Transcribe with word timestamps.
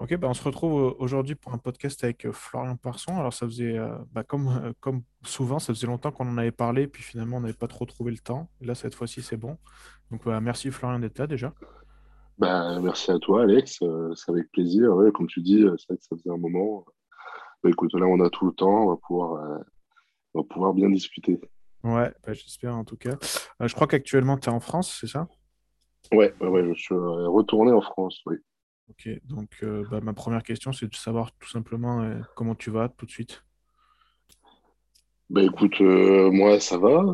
Ok, 0.00 0.16
bah 0.16 0.28
on 0.30 0.34
se 0.34 0.42
retrouve 0.42 0.80
euh, 0.80 0.94
aujourd'hui 0.98 1.34
pour 1.34 1.52
un 1.52 1.58
podcast 1.58 2.02
avec 2.04 2.24
euh, 2.24 2.32
Florian 2.32 2.76
Parson. 2.76 3.18
Alors 3.18 3.34
ça 3.34 3.44
faisait, 3.44 3.76
euh, 3.76 3.98
bah, 4.12 4.24
comme, 4.24 4.72
comme 4.80 5.02
souvent, 5.24 5.58
ça 5.58 5.74
faisait 5.74 5.86
longtemps 5.86 6.10
qu'on 6.10 6.26
en 6.26 6.38
avait 6.38 6.52
parlé, 6.52 6.86
puis 6.86 7.02
finalement 7.02 7.36
on 7.36 7.40
n'avait 7.40 7.52
pas 7.52 7.68
trop 7.68 7.84
trouvé 7.84 8.10
le 8.10 8.18
temps. 8.18 8.48
Et 8.62 8.64
là, 8.64 8.74
cette 8.74 8.94
fois-ci, 8.94 9.20
c'est 9.20 9.36
bon. 9.36 9.58
Donc 10.10 10.24
bah, 10.24 10.40
merci 10.40 10.70
Florian 10.70 11.00
d'être 11.00 11.18
là 11.18 11.26
déjà. 11.26 11.52
Bah, 12.38 12.80
merci 12.80 13.10
à 13.10 13.18
toi, 13.18 13.42
Alex. 13.42 13.82
Euh, 13.82 14.14
c'est 14.14 14.32
avec 14.32 14.50
plaisir. 14.52 14.96
Ouais, 14.96 15.12
comme 15.12 15.26
tu 15.26 15.42
dis, 15.42 15.58
c'est 15.76 15.88
vrai 15.88 15.98
que 15.98 16.04
ça 16.04 16.16
faisait 16.16 16.30
un 16.30 16.38
moment. 16.38 16.86
Bah, 17.62 17.68
écoute, 17.68 17.92
là, 17.92 18.06
on 18.06 18.20
a 18.20 18.30
tout 18.30 18.46
le 18.46 18.52
temps. 18.52 18.86
On 18.86 18.88
va 18.88 18.96
pouvoir, 18.96 19.44
euh, 19.44 19.58
on 20.32 20.40
va 20.40 20.46
pouvoir 20.48 20.72
bien 20.72 20.88
discuter. 20.88 21.38
Ouais, 21.84 22.10
bah, 22.24 22.32
j'espère 22.32 22.74
en 22.74 22.84
tout 22.84 22.96
cas. 22.96 23.18
Je 23.60 23.74
crois 23.74 23.86
qu'actuellement 23.86 24.38
tu 24.38 24.48
es 24.48 24.52
en 24.52 24.60
France, 24.60 24.96
c'est 24.98 25.08
ça? 25.08 25.28
Ouais, 26.10 26.34
ouais, 26.40 26.48
ouais, 26.48 26.74
je 26.74 26.80
suis 26.80 26.94
retourné 26.94 27.72
en 27.72 27.82
France. 27.82 28.22
Oui. 28.24 28.36
Ok, 28.90 29.08
donc 29.24 29.48
euh, 29.62 29.84
bah, 29.88 30.00
ma 30.00 30.12
première 30.12 30.42
question, 30.42 30.72
c'est 30.72 30.88
de 30.88 30.94
savoir 30.96 31.30
tout 31.38 31.48
simplement 31.48 32.02
euh, 32.02 32.18
comment 32.34 32.56
tu 32.56 32.70
vas 32.70 32.88
tout 32.88 33.06
de 33.06 33.10
suite. 33.10 33.44
Bah, 35.30 35.44
écoute, 35.44 35.80
euh, 35.80 36.30
moi, 36.32 36.58
ça 36.58 36.76
va. 36.76 37.04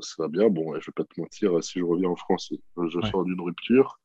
ça 0.00 0.14
va 0.22 0.28
bien. 0.28 0.48
Bon, 0.48 0.70
ouais, 0.70 0.80
je 0.80 0.86
vais 0.86 0.94
pas 0.94 1.02
te 1.04 1.20
mentir. 1.20 1.62
Si 1.64 1.80
je 1.80 1.84
reviens 1.84 2.08
en 2.10 2.16
France, 2.16 2.52
je 2.76 2.98
Ouais. 2.98 3.10
sors 3.10 3.24
d'une 3.24 3.40
rupture 3.40 3.98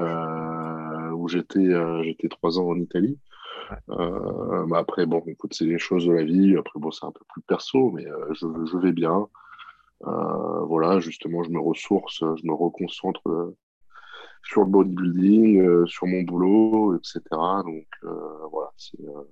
où 0.00 1.28
j'étais 1.28 1.68
j'étais 2.02 2.28
trois 2.28 2.58
ans 2.58 2.70
en 2.70 2.76
Italie. 2.76 3.18
Ouais. 3.70 4.66
Bah, 4.66 4.78
après, 4.78 5.06
bon, 5.06 5.22
écoute, 5.26 5.54
c'est 5.54 5.64
les 5.64 5.78
choses 5.78 6.06
de 6.06 6.12
la 6.12 6.24
vie. 6.24 6.56
Après, 6.56 6.80
bon, 6.80 6.90
c'est 6.90 7.06
un 7.06 7.12
peu 7.12 7.24
plus 7.28 7.42
perso, 7.42 7.92
mais 7.92 8.04
je, 8.32 8.46
je 8.66 8.78
vais 8.78 8.92
bien. 8.92 9.28
Voilà, 10.00 10.98
justement, 10.98 11.44
je 11.44 11.50
me 11.50 11.60
ressource, 11.60 12.18
je 12.20 12.46
me 12.46 12.52
reconcentre 12.52 13.54
sur 14.42 14.62
le 14.62 14.68
bodybuilding, 14.68 15.60
euh, 15.60 15.86
sur 15.86 16.06
mon 16.06 16.22
boulot, 16.22 16.96
etc. 16.96 17.20
Donc, 17.30 17.86
euh, 18.04 18.46
voilà, 18.50 18.70
c'est 18.76 19.00
euh, 19.00 19.22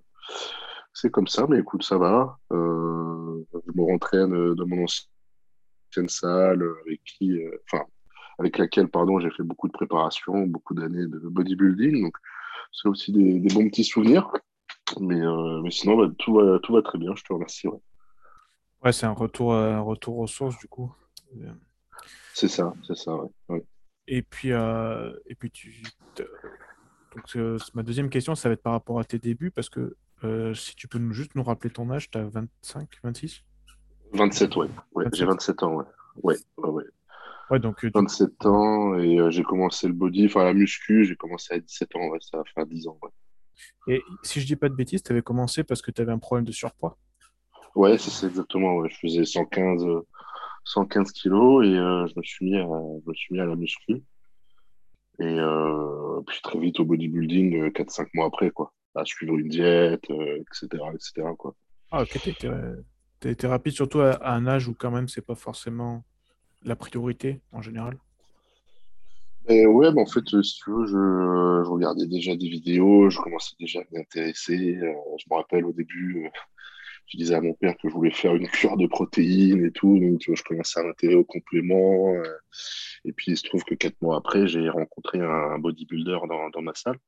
c'est 0.95 1.11
comme 1.11 1.27
ça, 1.29 1.47
mais 1.49 1.59
écoute, 1.61 1.83
ça 1.83 1.97
va. 1.99 2.39
Je 2.51 2.57
me 2.57 3.83
rentraîne 3.83 4.55
dans 4.55 4.67
mon 4.67 4.85
ancienne 4.85 6.09
salle, 6.09 6.65
avec 6.85 7.03
qui, 7.05 7.39
enfin, 7.65 7.85
avec 8.39 8.59
laquelle, 8.59 8.89
pardon, 8.89 9.21
j'ai 9.21 9.31
fait 9.31 9.45
beaucoup 9.45 9.69
de 9.69 9.73
préparation, 9.73 10.47
beaucoup 10.47 10.75
d'années 10.75 11.07
de 11.07 11.19
bodybuilding. 11.19 12.03
Donc, 12.03 12.17
c'est 12.73 12.89
aussi 12.89 13.13
des, 13.13 13.39
des 13.39 13.55
bons 13.55 13.69
petits 13.69 13.85
souvenirs. 13.85 14.29
Mais, 15.01 15.21
mais 15.63 15.71
sinon, 15.71 15.97
bah, 15.97 16.13
tout 16.19 16.35
va, 16.35 16.59
tout 16.59 16.73
va 16.73 16.83
très 16.83 16.99
bien, 16.99 17.15
je 17.15 17.23
te 17.23 17.33
remercie. 17.33 17.69
ouais. 17.69 17.79
Ouais, 18.83 18.93
c'est 18.93 19.07
un 19.07 19.13
retour, 19.13 19.53
euh, 19.53 19.81
retour 19.81 20.19
aux 20.19 20.27
sources 20.27 20.59
du 20.59 20.69
coup. 20.69 20.95
C'est 22.33 22.49
ça, 22.49 22.73
c'est 22.87 22.97
ça, 22.97 23.15
ouais. 23.17 23.29
Ouais. 23.49 23.65
Et 24.11 24.23
puis, 24.23 24.53
euh, 24.53 25.13
et 25.27 25.35
puis 25.35 25.51
tu, 25.51 25.83
donc 26.17 27.37
euh, 27.37 27.59
ma 27.75 27.83
deuxième 27.83 28.09
question, 28.09 28.35
ça 28.35 28.49
va 28.49 28.55
être 28.55 28.63
par 28.63 28.73
rapport 28.73 28.99
à 28.99 29.05
tes 29.05 29.19
débuts, 29.19 29.51
parce 29.51 29.69
que 29.69 29.97
euh, 30.25 30.55
si 30.55 30.75
tu 30.75 30.89
peux 30.89 30.99
nous, 30.99 31.13
juste 31.13 31.35
nous 31.35 31.43
rappeler 31.43 31.71
ton 31.71 31.91
âge, 31.91 32.11
tu 32.11 32.17
as 32.17 32.25
25, 32.25 32.89
26? 33.05 33.45
27, 34.15 34.57
ouais. 34.57 34.69
Ouais, 34.95 35.05
j'ai 35.13 35.27
27? 35.27 35.61
27 35.61 35.63
ans, 35.63 35.75
ouais. 35.75 35.85
Ouais, 36.23 36.37
ouais, 36.57 36.71
ouais. 36.71 36.85
Ouais, 37.51 37.59
donc 37.59 37.85
euh, 37.85 37.89
du 37.89 37.93
coup, 37.93 37.99
27 38.01 38.47
ans 38.47 38.95
et 38.95 39.31
j'ai 39.31 39.43
commencé 39.43 39.87
le 39.87 39.93
body, 39.93 40.25
enfin 40.25 40.45
la 40.45 40.55
muscu, 40.55 41.05
j'ai 41.05 41.17
commencé 41.17 41.53
à 41.53 41.59
17 41.59 41.95
ans, 41.97 42.09
ouais, 42.09 42.19
ça 42.23 42.39
va 42.39 42.45
faire 42.45 42.65
10 42.65 42.89
ans. 42.89 42.99
Ouais, 43.03 43.95
et 43.95 44.03
si 44.23 44.41
je 44.41 44.47
dis 44.47 44.57
pas 44.57 44.71
de 44.71 44.75
bêtises, 44.75 45.03
tu 45.03 45.13
avais 45.13 45.23
commencé 45.23 45.65
parce 45.65 45.83
que 45.83 45.91
tu 45.91 46.01
avais 46.01 46.13
un 46.13 46.19
problème 46.19 46.47
de 46.47 46.53
surpoids? 46.53 46.97
ouais 47.75 47.99
c'est 47.99 48.27
exactement. 48.27 48.77
Ouais. 48.77 48.89
Je 48.91 48.99
faisais 48.99 49.25
115, 49.25 49.85
euh, 49.85 50.01
115 50.69 51.13
kilos 51.13 51.65
et 51.67 51.77
euh, 51.77 52.07
je 52.07 52.15
me 52.17 52.23
suis 52.23 52.45
mis 52.45 52.57
à, 52.57 52.63
je 52.65 53.09
me 53.09 53.15
suis 53.15 53.35
mis 53.35 53.41
à 53.41 53.47
la 53.47 53.57
muscu. 53.57 54.03
Et 55.21 55.25
euh, 55.25 56.21
puis 56.27 56.39
très 56.43 56.59
vite 56.59 56.79
au 56.79 56.85
bodybuilding, 56.85 57.61
euh, 57.63 57.71
4-5 57.71 58.09
mois 58.15 58.27
après, 58.27 58.51
quoi. 58.51 58.73
À 58.95 59.05
suivre 59.05 59.37
une 59.37 59.49
diète, 59.49 60.05
euh, 60.11 60.37
etc., 60.41 60.83
etc., 60.95 61.29
quoi. 61.39 61.55
Ah, 61.91 62.03
ok, 62.03 62.21
t'as 62.23 62.31
été, 63.31 63.47
euh, 63.47 63.49
rapide, 63.49 63.73
surtout 63.73 64.01
à, 64.01 64.13
à 64.13 64.35
un 64.35 64.47
âge 64.47 64.69
où 64.69 64.75
quand 64.75 64.91
même 64.91 65.09
c'est 65.09 65.25
pas 65.25 65.35
forcément 65.35 66.05
la 66.63 66.77
priorité 66.77 67.41
en 67.53 67.63
général. 67.63 67.97
Et 69.49 69.67
ouais, 69.67 69.91
bah 69.93 70.03
en 70.03 70.07
fait, 70.07 70.35
euh, 70.35 70.43
si 70.43 70.61
tu 70.63 70.71
veux, 70.71 70.87
je, 70.87 70.93
je 71.65 71.71
regardais 71.71 72.07
déjà 72.07 72.37
des 72.37 72.49
vidéos, 72.49 73.09
je 73.09 73.19
commençais 73.19 73.55
déjà 73.59 73.81
à 73.81 73.85
m'y 73.91 74.01
intéresser. 74.01 74.77
Euh, 74.77 74.93
je 75.19 75.25
me 75.31 75.37
rappelle 75.37 75.65
au 75.65 75.73
début, 75.73 76.27
euh, 76.27 76.29
je 77.09 77.17
disais 77.17 77.35
à 77.35 77.41
mon 77.41 77.55
père 77.55 77.77
que 77.79 77.89
je 77.89 77.95
voulais 77.95 78.11
faire 78.11 78.35
une 78.35 78.49
cure 78.49 78.77
de 78.77 78.87
protéines 78.87 79.65
et 79.65 79.73
tout, 79.73 79.99
donc 79.99 80.21
je 80.21 80.43
commençais 80.43 80.81
à 80.81 80.83
m'intéresser 80.83 81.17
aux 81.17 81.25
compléments. 81.25 82.15
euh, 82.15 82.23
et 83.05 83.13
puis 83.13 83.33
il 83.33 83.37
se 83.37 83.45
trouve 83.45 83.65
que 83.65 83.75
quatre 83.75 84.01
mois 84.03 84.19
après, 84.19 84.47
j'ai 84.47 84.69
rencontré 84.69 85.21
un, 85.21 85.59
bodybuilder 85.59 86.19
dans, 86.29 86.63
ma 86.63 86.75
salle. 86.75 86.99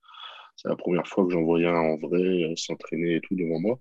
C'est 0.57 0.69
la 0.69 0.77
première 0.77 1.07
fois 1.07 1.27
que 1.27 1.33
j'en 1.33 1.43
voyais 1.43 1.67
un 1.67 1.75
en 1.75 1.97
vrai 1.97 2.23
euh, 2.23 2.57
s'entraîner 2.57 3.17
et 3.17 3.21
tout 3.21 3.35
devant 3.35 3.61
moi. 3.61 3.79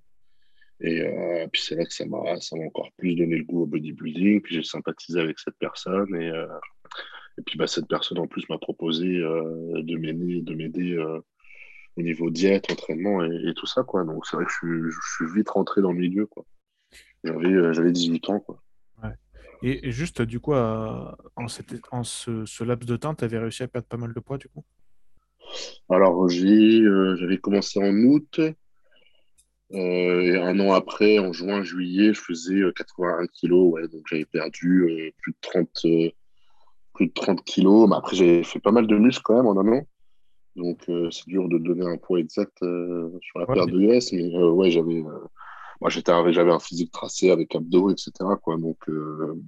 Et 0.82 1.02
euh, 1.02 1.48
puis 1.52 1.62
c'est 1.62 1.76
là 1.76 1.86
que 1.86 1.94
ça 1.94 2.06
m'a 2.06 2.18
encore 2.18 2.92
plus 2.98 3.16
donné 3.16 3.38
le 3.38 3.44
goût 3.44 3.64
au 3.64 3.66
bodybuilding. 3.66 4.42
Puis 4.42 4.56
j'ai 4.56 4.64
sympathisé 4.64 5.20
avec 5.20 5.40
cette 5.40 5.58
personne 5.58 6.14
et, 6.16 6.32
puis 7.46 7.58
bah, 7.58 7.68
cette 7.68 7.88
personne 7.88 8.20
en 8.20 8.28
plus 8.28 8.48
m'a 8.50 8.58
proposé 8.58 9.08
de 9.08 9.98
m'aider 9.98 10.42
de 10.42 10.56
m'aider 10.56 10.98
au 11.98 12.02
niveau 12.02 12.30
diète, 12.30 12.72
entraînement 12.72 13.24
et, 13.24 13.50
et 13.50 13.54
tout 13.54 13.66
ça 13.66 13.84
quoi. 13.84 14.04
Donc 14.04 14.26
c'est 14.26 14.36
vrai 14.38 14.46
que 14.46 14.52
je 14.52 14.58
suis, 14.58 14.92
je 14.92 15.00
suis 15.16 15.36
vite 15.38 15.50
rentré 15.50 15.82
dans 15.82 15.92
le 15.92 16.00
milieu 16.00 16.26
quoi. 16.26 16.46
J'avais 17.24 17.48
euh, 17.54 17.74
j'avais 17.74 17.92
18 17.92 18.30
ans 18.30 18.40
quoi. 18.40 18.62
Ouais. 19.04 19.14
Et, 19.62 19.88
et 19.90 19.92
juste, 19.92 20.22
du 20.22 20.40
coup, 20.40 20.54
euh, 20.54 21.12
en, 21.36 21.48
cette- 21.50 21.82
en 21.92 22.04
ce, 22.04 22.46
ce 22.46 22.64
laps 22.64 22.88
de 22.88 22.96
temps, 22.96 23.14
tu 23.14 23.26
avais 23.26 23.38
réussi 23.40 23.64
à 23.64 23.68
perdre 23.68 23.88
pas 23.88 23.98
mal 23.98 24.14
de 24.14 24.20
poids, 24.22 24.38
du 24.38 24.48
coup? 24.48 24.64
Alors 25.90 26.30
j'ai 26.30 26.82
euh, 26.82 27.16
j'avais 27.18 27.38
commencé 27.40 27.80
en 27.80 27.94
août 28.04 28.40
euh, 28.40 28.54
et 29.74 30.36
un 30.38 30.60
an 30.60 30.74
après 30.74 31.20
en 31.20 31.34
juin 31.34 31.64
juillet 31.64 32.14
je 32.14 32.22
faisais 32.22 32.56
euh, 32.62 32.72
81 32.72 33.28
kilos 33.28 33.74
ouais 33.74 33.88
donc 33.88 34.04
j'avais 34.08 34.26
perdu 34.26 35.14
plus 35.22 35.32
de 35.32 35.38
30 35.42 35.70
euh, 35.86 36.10
plus 36.94 37.08
de 37.08 37.14
30 37.14 37.44
kilos 37.44 37.90
mais 37.90 37.96
après 37.96 38.16
j'ai 38.16 38.44
fait 38.44 38.60
pas 38.60 38.72
mal 38.72 38.88
de 38.88 38.96
muscles 38.98 39.22
quand 39.24 39.36
même 39.36 39.48
en 39.48 39.60
un 39.60 39.68
an 39.80 39.88
donc 40.56 40.88
euh, 40.90 41.10
c'est 41.12 41.28
dur 41.28 41.48
de 41.50 41.58
donner 41.58 41.86
un 41.86 41.98
poids 41.98 42.20
exact 42.20 42.62
euh, 42.64 43.10
sur 43.22 43.40
la 43.40 43.46
Ouais, 43.46 43.56
mais- 43.66 43.72
de 43.72 43.80
graisse 43.86 44.12
mais 44.12 44.36
euh, 44.36 44.50
ouais 44.52 44.72
j'avais 44.72 45.02
moi 45.82 45.90
j'étais 45.90 46.12
un- 46.12 46.32
j'avais 46.32 46.52
un 46.52 46.60
physique 46.60 46.92
tracé 46.92 47.30
avec 47.32 47.56
abdos 47.56 47.92
etc 47.92 48.12
quoi 48.42 48.58
donc 48.58 48.78
euh, 48.90 49.42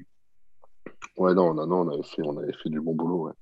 ouais 1.18 1.34
non 1.34 1.52
un 1.60 1.72
an 1.72 1.88
on 1.88 1.90
avait 1.94 2.04
fait 2.04 2.22
on 2.24 2.38
avait 2.38 2.54
fait 2.54 2.70
du 2.70 2.80
bon 2.80 2.96
boulot 2.96 3.28
ouais. 3.28 3.34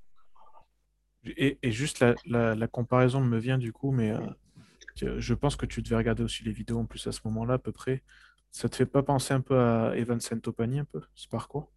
Et, 1.37 1.59
et 1.61 1.71
juste 1.71 1.99
la, 1.99 2.15
la- 2.25 2.55
la 2.55 2.67
comparaison 2.67 3.19
me 3.21 3.37
vient 3.37 3.57
du 3.57 3.73
coup, 3.73 3.91
mais 3.91 4.11
euh, 4.11 5.19
je 5.19 5.33
pense 5.33 5.57
que 5.57 5.65
tu 5.65 5.81
devais 5.81 5.97
regarder 5.97 6.23
aussi 6.23 6.45
les 6.45 6.51
vidéos 6.53 6.77
en 6.79 6.85
plus 6.85 7.05
à 7.07 7.11
ce 7.11 7.19
moment-là, 7.25 7.55
à 7.55 7.57
peu 7.57 7.73
près. 7.73 8.03
Ça 8.51 8.69
te 8.69 8.75
fait 8.77 8.85
pas 8.85 9.03
penser 9.03 9.33
un 9.33 9.41
peu 9.41 9.57
à 9.59 9.93
Evan 9.97 10.19
Santopani, 10.21 10.79
un 10.79 10.85
peu, 10.85 11.01
ce 11.15 11.27
parcours? 11.27 11.71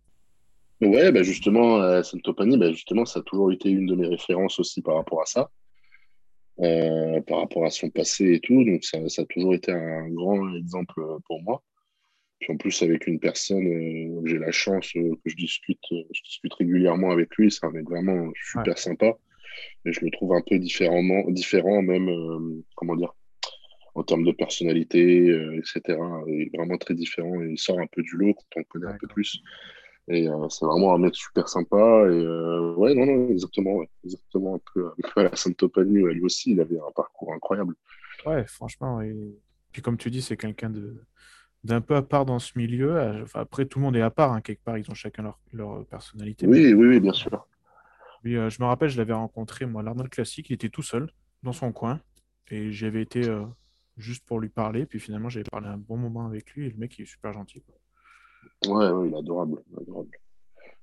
Ouais, 0.81 1.11
bah 1.11 1.23
justement, 1.25 1.79
euh, 1.83 2.03
Santopani, 2.05 2.57
bah 2.57 2.71
justement, 2.73 3.05
ça 3.05 3.19
a 3.19 3.23
toujours 3.23 3.51
été 3.53 3.69
une 3.69 3.87
de 3.87 3.97
mes 3.97 4.07
références 4.07 4.61
aussi 4.61 4.81
par 4.81 4.95
rapport 4.95 5.21
à 5.21 5.27
ça. 5.27 5.51
Euh, 6.61 7.21
par 7.23 7.39
rapport 7.39 7.65
à 7.65 7.71
son 7.71 7.91
passé 7.91 8.35
et 8.35 8.41
tout. 8.41 8.65
Donc, 8.65 8.85
ça, 8.85 9.09
ça 9.09 9.23
a 9.23 9.25
toujours 9.27 9.55
été 9.55 9.73
un 9.73 10.09
grand 10.11 10.55
exemple 10.55 11.01
euh, 11.01 11.19
pour 11.27 11.43
moi. 11.43 11.63
Puis 12.41 12.53
en 12.53 12.57
plus, 12.57 12.83
avec 12.83 13.07
une 13.07 13.21
personne, 13.21 13.67
euh, 13.67 14.21
j'ai 14.25 14.39
la 14.39 14.51
chance 14.51 14.91
euh, 14.97 15.15
que 15.25 15.31
je 15.31 15.37
discute, 15.37 15.79
je 15.91 16.23
discute 16.25 16.55
régulièrement 16.55 17.11
avec 17.11 17.35
lui. 17.37 17.51
C'est 17.51 17.65
un 17.65 17.71
mec 17.71 17.89
vraiment 17.89 18.13
Ouais, 18.13 18.33
super 18.53 18.79
sympa. 18.79 19.17
Et 19.85 19.93
je 19.93 20.01
le 20.05 20.11
trouve 20.11 20.35
un 20.35 20.43
peu 20.47 20.59
différemment, 20.59 21.25
différent, 21.31 21.83
même, 21.83 22.63
comment 22.75 22.97
dire, 22.97 23.13
en 23.95 24.03
termes 24.03 24.25
de 24.25 24.33
personnalité, 24.33 25.27
etc. 25.59 25.99
Il 26.27 26.43
est 26.43 26.57
vraiment 26.57 26.79
très 26.79 26.95
différent. 26.95 27.43
Et 27.43 27.51
il 27.51 27.59
sort 27.59 27.79
un 27.79 27.87
peu 27.87 28.03
du 28.03 28.17
lot 28.17 28.33
quand 28.35 28.45
on 28.57 28.59
le 28.61 28.65
connaît 28.65 28.87
un 28.87 28.99
peu 28.99 29.09
plus. 29.09 29.43
Et 30.09 30.29
euh, 30.29 30.49
c'est 30.49 30.67
vraiment 30.67 30.95
un 30.95 30.99
mec 30.99 31.15
super 31.15 31.49
sympa. 31.49 31.77
Et 31.77 32.25
euh, 32.27 32.75
ouais, 32.75 32.95
non, 32.95 33.07
non, 33.07 33.29
exactement. 33.31 33.77
ouais. 33.77 33.89
Exactement 34.05 34.57
un 34.57 34.61
peu, 34.75 34.89
un 34.89 35.09
peu 35.15 35.21
à 35.21 35.25
la 35.25 35.37
Santopani. 35.37 36.03
Ouais, 36.03 36.15
lui 36.15 36.23
aussi, 36.23 36.53
il 36.53 36.61
avait 36.61 36.79
un 36.79 36.91
parcours 36.95 37.33
incroyable. 37.33 37.75
Ouais, 38.27 38.45
franchement. 38.47 39.01
Et 39.01 39.15
puis 39.73 39.83
comme 39.83 39.97
tu 39.97 40.11
dis, 40.11 40.23
c'est 40.23 40.37
quelqu'un 40.37 40.71
de 40.71 40.97
d'un 41.65 41.81
peu 41.81 41.95
à 41.95 42.03
part 42.03 42.27
dans 42.27 42.41
ce 42.41 42.59
milieu. 42.59 42.99
Enfin, 43.23 43.41
après, 43.41 43.67
tout 43.67 43.79
le 43.79 43.85
monde 43.85 43.95
est 43.97 44.01
à 44.01 44.11
part, 44.11 44.33
hein, 44.33 44.41
quelque 44.41 44.65
part. 44.65 44.79
Ils 44.79 44.91
ont 44.91 44.95
chacun 44.95 45.23
leur, 45.23 45.39
leur 45.53 45.87
personnalité. 45.87 46.47
Mais 46.49 46.59
Oui, 46.69 46.75
oui, 46.75 46.87
oui, 46.89 47.01
bien 47.01 47.13
sûr. 47.13 47.47
lui, 48.25 48.37
euh, 48.37 48.51
je 48.51 48.61
me 48.61 48.67
rappelle, 48.67 48.89
je 48.89 48.99
l'avais 48.99 49.13
rencontré, 49.13 49.65
moi, 49.67 49.83
l'Arnold 49.83 50.11
Classique. 50.11 50.51
Il 50.51 50.55
était 50.55 50.71
tout 50.71 50.83
seul, 50.83 51.13
dans 51.45 51.53
son 51.53 51.73
coin. 51.73 52.01
Et 52.51 52.73
j'avais 52.73 53.03
été 53.03 53.23
juste 53.97 54.25
pour 54.27 54.41
lui 54.41 54.49
parler. 54.49 54.87
Puis 54.87 54.99
finalement, 55.01 55.29
j'avais 55.29 55.45
parlé 55.49 55.69
un 55.69 55.79
bon 55.79 55.97
moment 55.97 56.27
avec 56.27 56.53
lui. 56.55 56.67
Et 56.67 56.71
le 56.71 56.77
mec, 56.77 56.99
il 56.99 57.03
est 57.03 57.07
super 57.07 57.33
gentil. 57.33 57.61
quoi. 57.63 57.75
Ouais, 58.67 58.91
ouais, 58.91 59.09
il 59.09 59.15
est 59.15 59.19
adorable. 59.19 59.63
adorable. 59.81 60.11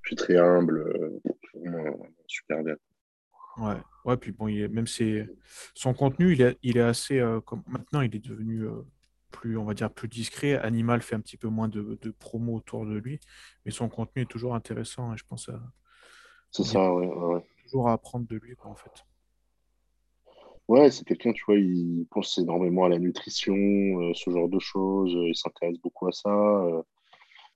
Puis 0.01 0.15
très 0.15 0.37
humble. 0.37 0.79
euh, 0.79 1.19
vraiment 1.53 1.97
super 2.27 2.63
bien. 2.63 2.75
Ouais, 3.57 3.75
ouais, 4.05 4.17
puis 4.17 4.31
bon, 4.31 4.47
il 4.47 4.61
est- 4.61 4.67
même 4.69 4.87
c'est 4.87 5.27
son 5.73 5.93
contenu, 5.93 6.33
il 6.33 6.41
est, 6.41 6.57
il 6.63 6.77
est 6.77 6.81
assez 6.81 7.19
euh, 7.19 7.41
comme 7.41 7.63
maintenant, 7.67 8.01
il 8.01 8.15
est 8.15 8.19
devenu 8.25 8.63
euh, 8.65 8.81
plus, 9.31 9.57
on 9.57 9.65
va 9.65 9.73
dire, 9.73 9.91
plus 9.91 10.07
discret. 10.07 10.55
Animal 10.57 11.01
fait 11.01 11.15
un 11.15 11.19
petit 11.21 11.37
peu 11.37 11.49
moins 11.49 11.67
de, 11.67 11.97
de 12.01 12.11
promo 12.11 12.55
autour 12.55 12.85
de 12.85 12.95
lui, 12.97 13.19
mais 13.65 13.71
son 13.71 13.89
contenu 13.89 14.21
est 14.23 14.25
toujours 14.31 14.55
intéressant 14.55 15.13
et 15.13 15.17
je 15.17 15.25
pense 15.27 15.49
à, 15.49 15.59
C'est 16.51 16.63
ça, 16.63 16.93
ouais, 16.93 17.07
ouais, 17.07 17.45
toujours 17.63 17.89
à 17.89 17.93
apprendre 17.93 18.27
de 18.27 18.37
lui, 18.37 18.55
quoi, 18.55 18.71
en 18.71 18.75
fait. 18.75 18.91
Ouais, 20.67 20.91
c'est 20.91 21.03
quelqu'un, 21.03 21.33
tu 21.33 21.43
vois, 21.47 21.57
il 21.57 22.05
pense 22.11 22.37
énormément 22.37 22.85
à 22.85 22.89
la 22.89 22.99
nutrition, 22.99 23.55
euh, 23.55 24.13
ce 24.13 24.29
genre 24.29 24.47
de 24.49 24.59
choses. 24.59 25.15
euh, 25.15 25.27
il 25.27 25.35
s'intéresse 25.35 25.79
beaucoup 25.79 26.07
à 26.07 26.11
ça. 26.11 26.29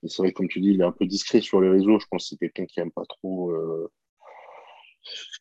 C'est 0.08 0.22
vrai, 0.22 0.32
comme 0.32 0.48
tu 0.48 0.60
dis, 0.60 0.70
il 0.72 0.82
est 0.82 0.86
un 0.86 0.92
peu 0.92 1.06
discret 1.06 1.42
sur 1.42 1.62
les 1.62 1.70
réseaux. 1.70 2.00
Je 2.00 2.06
pense 2.10 2.24
que 2.24 2.30
c'est 2.30 2.38
quelqu'un 2.38 2.66
qui 2.66 2.80
aime 2.80 2.92
pas 2.92 3.06
trop, 3.08 3.52
euh, 3.52 3.92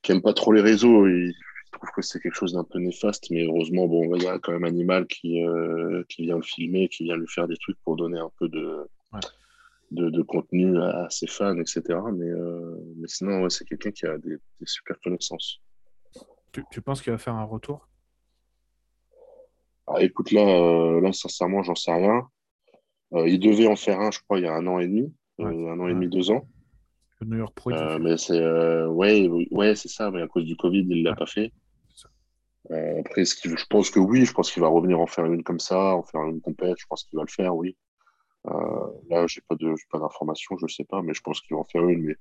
qui 0.03 0.12
aime 0.12 0.23
pas 0.23 0.32
trop 0.32 0.53
les 0.53 0.61
réseaux. 0.61 1.06
Il 1.06 1.32
trouve 1.73 1.91
que 1.97 2.03
c'est 2.03 2.20
quelque 2.20 2.35
chose 2.35 2.53
d'un 2.53 2.64
peu 2.64 2.79
néfaste. 2.79 3.31
Mais 3.31 3.44
heureusement, 3.44 3.87
bon, 3.87 4.14
il 4.17 4.23
y 4.23 4.26
a 4.26 4.38
quand 4.38 4.53
même 4.53 4.64
Animal 4.64 5.06
qui, 5.06 5.43
euh, 5.44 6.05
qui 6.09 6.23
vient 6.25 6.37
le 6.37 6.43
filmer, 6.43 6.88
qui 6.88 7.05
vient 7.05 7.17
lui 7.17 7.29
faire 7.29 7.49
des 7.49 7.56
trucs 7.56 7.79
pour 7.85 7.97
donner 7.97 8.19
un 8.19 8.31
peu 8.38 8.49
de, 8.49 8.87
Ouais. 9.12 9.20
de, 9.91 10.09
de 10.11 10.23
contenu 10.23 10.79
à, 10.79 11.05
à 11.05 11.11
ses 11.11 11.26
fans, 11.26 11.59
etc. 11.59 11.82
Mais, 12.12 12.29
euh, 12.29 12.76
mais 12.97 13.09
sinon, 13.09 13.43
ouais, 13.43 13.50
c'est 13.50 13.64
quelqu'un 13.64 13.91
qui 13.91 14.06
a 14.06 14.17
des, 14.19 14.37
des 14.37 14.67
super 14.67 14.99
connaissances. 15.00 15.61
Tu, 16.53 16.62
tu 16.70 16.82
penses 16.82 17.00
qu'il 17.03 17.12
va 17.12 17.19
faire 17.19 17.35
un 17.35 17.44
retour? 17.44 17.88
Ah, 19.87 20.03
écoute, 20.03 20.31
là, 20.31 21.00
là, 21.00 21.12
sincèrement, 21.12 21.62
j'en 21.62 21.75
sais 21.75 21.93
rien. 21.93 22.29
Euh, 23.14 23.29
il 23.29 23.38
devait 23.41 23.67
en 23.67 23.76
faire 23.76 24.00
un, 24.00 24.11
je 24.11 24.20
crois, 24.20 24.38
il 24.38 24.44
y 24.44 24.49
a 24.49 24.55
un 24.55 24.67
an 24.67 24.79
et 24.79 24.87
demi, 24.87 25.12
euh, 25.41 25.44
Ouais. 25.44 25.69
un 25.70 25.79
an 25.81 25.88
et 25.88 25.94
demi, 25.94 26.09
deux 26.09 26.31
ans. 26.31 26.47
Le 27.20 27.26
New 27.29 27.38
York 27.38 27.55
Pro, 27.55 27.70
Euh, 27.73 27.99
mais 27.99 28.17
c'est 28.17 28.41
ouais, 28.87 29.29
oui, 29.29 29.49
ouais, 29.50 29.75
c'est 29.76 29.88
ça. 29.88 30.11
Mais 30.11 30.23
à 30.23 30.26
cause 30.29 30.44
du 30.44 30.56
Covid, 30.56 30.87
il 30.88 31.03
l'a 31.05 31.14
pas 31.14 31.26
fait. 31.26 31.53
Euh, 32.70 33.00
après, 33.00 33.25
ce 33.25 33.37
je 33.49 33.67
pense 33.67 33.91
que 33.91 33.99
oui, 33.99 34.25
je 34.25 34.32
pense 34.32 34.50
qu'il 34.53 34.62
va 34.62 34.69
revenir 34.69 34.99
en 35.00 35.06
faire 35.06 35.26
une 35.26 35.43
comme 35.43 35.59
ça, 35.61 35.97
en 35.97 36.03
faire 36.05 36.23
une 36.23 36.41
compète. 36.41 36.76
Je 36.79 36.87
pense 36.87 37.05
qu'il 37.05 37.17
va 37.17 37.23
le 37.25 37.31
faire, 37.31 37.55
oui. 37.55 37.76
Euh, 38.49 38.87
là, 39.11 39.26
j'ai 39.29 39.41
pas 39.49 39.56
de, 39.56 39.75
pas 39.91 39.99
d'informations, 39.99 40.56
je 40.59 40.67
sais 40.73 40.85
pas, 40.85 41.03
mais 41.03 41.12
je 41.14 41.20
pense 41.23 41.41
qu'il 41.41 41.55
va 41.55 41.61
en 41.61 41.64
faire 41.64 41.87
une. 41.88 42.03
Mais 42.05 42.17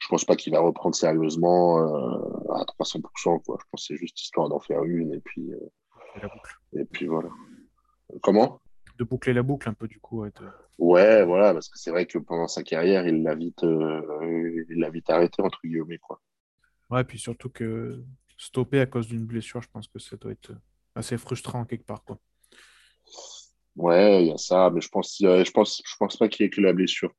je 0.00 0.08
pense 0.08 0.24
pas 0.24 0.34
qu'il 0.36 0.52
va 0.52 0.60
reprendre 0.60 0.94
sérieusement 0.94 1.78
euh, 1.78 2.52
à 2.54 2.64
300%, 2.64 3.38
quoi. 3.44 3.58
Je 3.60 3.64
pense 3.70 3.86
que 3.88 3.94
c'est 3.94 3.96
juste 3.96 4.20
histoire 4.20 4.48
d'en 4.48 4.60
faire 4.60 4.82
une 4.84 5.12
et 5.14 5.20
puis, 5.20 5.50
et 6.74 6.84
puis 6.84 7.06
voilà. 7.06 7.28
Comment? 8.22 8.60
De 8.98 9.04
boucler 9.04 9.32
la 9.32 9.42
boucle 9.42 9.68
un 9.68 9.74
peu, 9.74 9.88
du 9.88 10.00
coup. 10.00 10.22
ouais, 10.22 10.30
de- 10.30 10.50
Ouais, 10.78 11.24
voilà, 11.24 11.52
parce 11.54 11.68
que 11.68 11.78
c'est 11.78 11.90
vrai 11.90 12.06
que 12.06 12.18
pendant 12.18 12.48
sa 12.48 12.62
carrière, 12.62 13.06
il 13.06 13.22
l'a 13.22 13.34
vite, 13.34 13.62
euh, 13.64 14.64
il 14.70 14.78
l'a 14.78 14.90
vite 14.90 15.08
arrêté, 15.10 15.42
entre 15.42 15.60
guillemets, 15.64 15.98
quoi. 15.98 16.20
Ouais, 16.90 17.04
puis 17.04 17.18
surtout 17.18 17.48
que 17.50 18.02
stopper 18.38 18.80
à 18.80 18.86
cause 18.86 19.08
d'une 19.08 19.24
blessure, 19.26 19.62
je 19.62 19.68
pense 19.68 19.88
que 19.88 19.98
ça 19.98 20.16
doit 20.16 20.32
être 20.32 20.52
assez 20.94 21.18
frustrant 21.18 21.64
quelque 21.64 21.84
part, 21.84 22.04
quoi. 22.04 22.18
Ouais, 23.76 24.22
il 24.24 24.28
y 24.28 24.32
a 24.32 24.38
ça, 24.38 24.70
mais 24.70 24.80
je 24.80 24.88
pense, 24.88 25.20
euh, 25.22 25.44
je 25.44 25.50
pense, 25.52 25.82
je 25.86 25.94
pense 25.98 26.16
pas 26.16 26.28
qu'il 26.28 26.44
y 26.44 26.46
ait 26.46 26.50
que 26.50 26.60
la 26.60 26.72
blessure. 26.72 27.12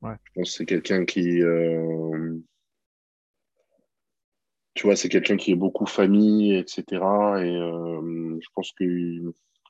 Ouais. 0.00 0.18
Je 0.24 0.40
pense 0.40 0.50
que 0.52 0.56
c'est 0.58 0.66
quelqu'un 0.66 1.04
qui, 1.04 1.42
euh, 1.42 2.38
tu 4.74 4.86
vois, 4.86 4.96
c'est 4.96 5.08
quelqu'un 5.08 5.36
qui 5.36 5.52
est 5.52 5.56
beaucoup 5.56 5.86
famille, 5.86 6.54
etc. 6.54 7.44
Et 7.44 7.50
euh, 7.56 8.38
je 8.40 8.48
pense 8.54 8.72
que 8.72 8.84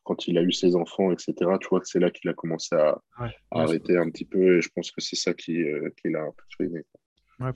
quand 0.09 0.27
il 0.27 0.39
a 0.39 0.43
eu 0.43 0.53
ses 0.53 0.75
enfants, 0.75 1.13
etc., 1.13 1.35
tu 1.61 1.69
vois 1.69 1.81
que 1.81 1.87
c'est 1.87 1.99
là 1.99 2.11
qu'il 2.11 2.31
a 2.31 2.33
commencé 2.33 2.75
à, 2.75 2.99
Ouais, 3.21 3.29
à 3.51 3.59
ouais, 3.59 3.63
arrêter 3.65 3.99
un 3.99 4.09
petit 4.09 4.25
peu. 4.25 4.57
Et 4.57 4.63
je 4.63 4.71
pense 4.71 4.91
que 4.91 5.03
c'est 5.03 5.17
ça 5.17 5.35
qui, 5.35 5.63
euh, 5.63 5.91
qui 6.01 6.09
l'a 6.09 6.23
un 6.23 6.33
peu 6.33 6.45
freiné. 6.55 6.83
ouais. 7.41 7.53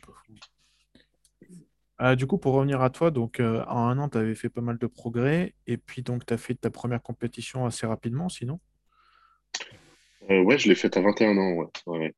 Euh, 2.03 2.15
du 2.15 2.27
coup, 2.27 2.37
pour 2.37 2.53
revenir 2.53 2.83
à 2.83 2.91
toi, 2.91 3.11
donc 3.11 3.41
euh, 3.41 3.65
en 3.69 3.87
un 3.87 3.99
an, 3.99 4.11
tu 4.11 4.19
avais 4.19 4.35
fait 4.35 4.51
pas 4.51 4.61
mal 4.61 4.77
de 4.77 4.87
progrès, 4.87 5.55
et 5.67 5.79
puis 5.79 6.03
donc 6.03 6.27
tu 6.27 6.35
as 6.35 6.37
fait 6.37 6.55
ta 6.55 6.69
première 6.69 7.01
compétition 7.03 7.65
assez 7.65 7.87
rapidement, 7.87 8.29
sinon? 8.29 8.61
Euh, 10.29 10.43
ouais, 10.43 10.59
je 10.59 10.69
l'ai 10.69 10.75
faite 10.75 10.97
à 10.99 11.01
21 11.01 11.39
ans, 11.39 11.71
ouais. 11.87 12.15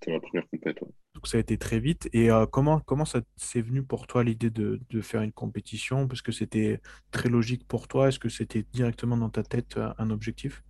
C'était 0.00 0.12
ma 0.12 0.20
première 0.20 0.44
ouais. 0.52 0.74
Donc 1.14 1.26
ça 1.26 1.36
a 1.36 1.40
été 1.40 1.58
très 1.58 1.78
vite. 1.78 2.08
Et 2.12 2.30
euh, 2.30 2.46
comment, 2.46 2.80
comment 2.80 3.04
ça 3.04 3.20
s'est 3.36 3.60
venu 3.60 3.82
pour 3.82 4.06
toi 4.06 4.24
l'idée 4.24 4.50
de, 4.50 4.80
de 4.88 5.00
faire 5.00 5.22
une 5.22 5.32
compétition? 5.32 6.08
Parce 6.08 6.22
que 6.22 6.32
c'était 6.32 6.80
très 7.10 7.28
logique 7.28 7.66
pour 7.68 7.86
toi. 7.88 8.08
Est-ce 8.08 8.18
que 8.18 8.28
c'était 8.28 8.64
directement 8.72 9.16
dans 9.16 9.28
ta 9.28 9.42
tête 9.42 9.76
euh, 9.76 9.92
un 9.98 10.10
objectif? 10.10 10.62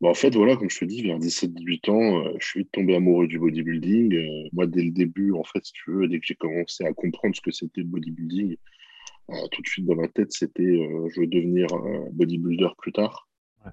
Bah, 0.00 0.08
en 0.08 0.14
fait, 0.14 0.34
voilà, 0.34 0.56
comme 0.56 0.70
je 0.70 0.80
te 0.80 0.84
dis, 0.84 1.02
vers 1.02 1.18
17-18 1.18 1.90
ans, 1.90 2.26
euh, 2.26 2.32
je 2.38 2.46
suis 2.46 2.66
tombé 2.66 2.96
amoureux 2.96 3.26
du 3.26 3.38
bodybuilding. 3.38 4.14
Euh, 4.14 4.48
moi, 4.52 4.66
dès 4.66 4.82
le 4.82 4.90
début, 4.90 5.32
en 5.32 5.44
fait, 5.44 5.64
si 5.64 5.72
tu 5.72 5.92
veux, 5.92 6.08
dès 6.08 6.18
que 6.18 6.26
j'ai 6.26 6.34
commencé 6.34 6.84
à 6.84 6.92
comprendre 6.92 7.36
ce 7.36 7.40
que 7.40 7.50
c'était 7.50 7.82
le 7.82 7.86
bodybuilding, 7.86 8.56
tout 9.50 9.62
de 9.62 9.66
suite 9.66 9.86
dans 9.86 9.94
ma 9.94 10.06
tête, 10.08 10.32
c'était 10.32 10.62
je 10.62 11.20
veux 11.20 11.26
devenir 11.26 11.66
bodybuilder 12.12 12.68
plus 12.76 12.92
tard. 12.92 13.26
Ouais. 13.64 13.72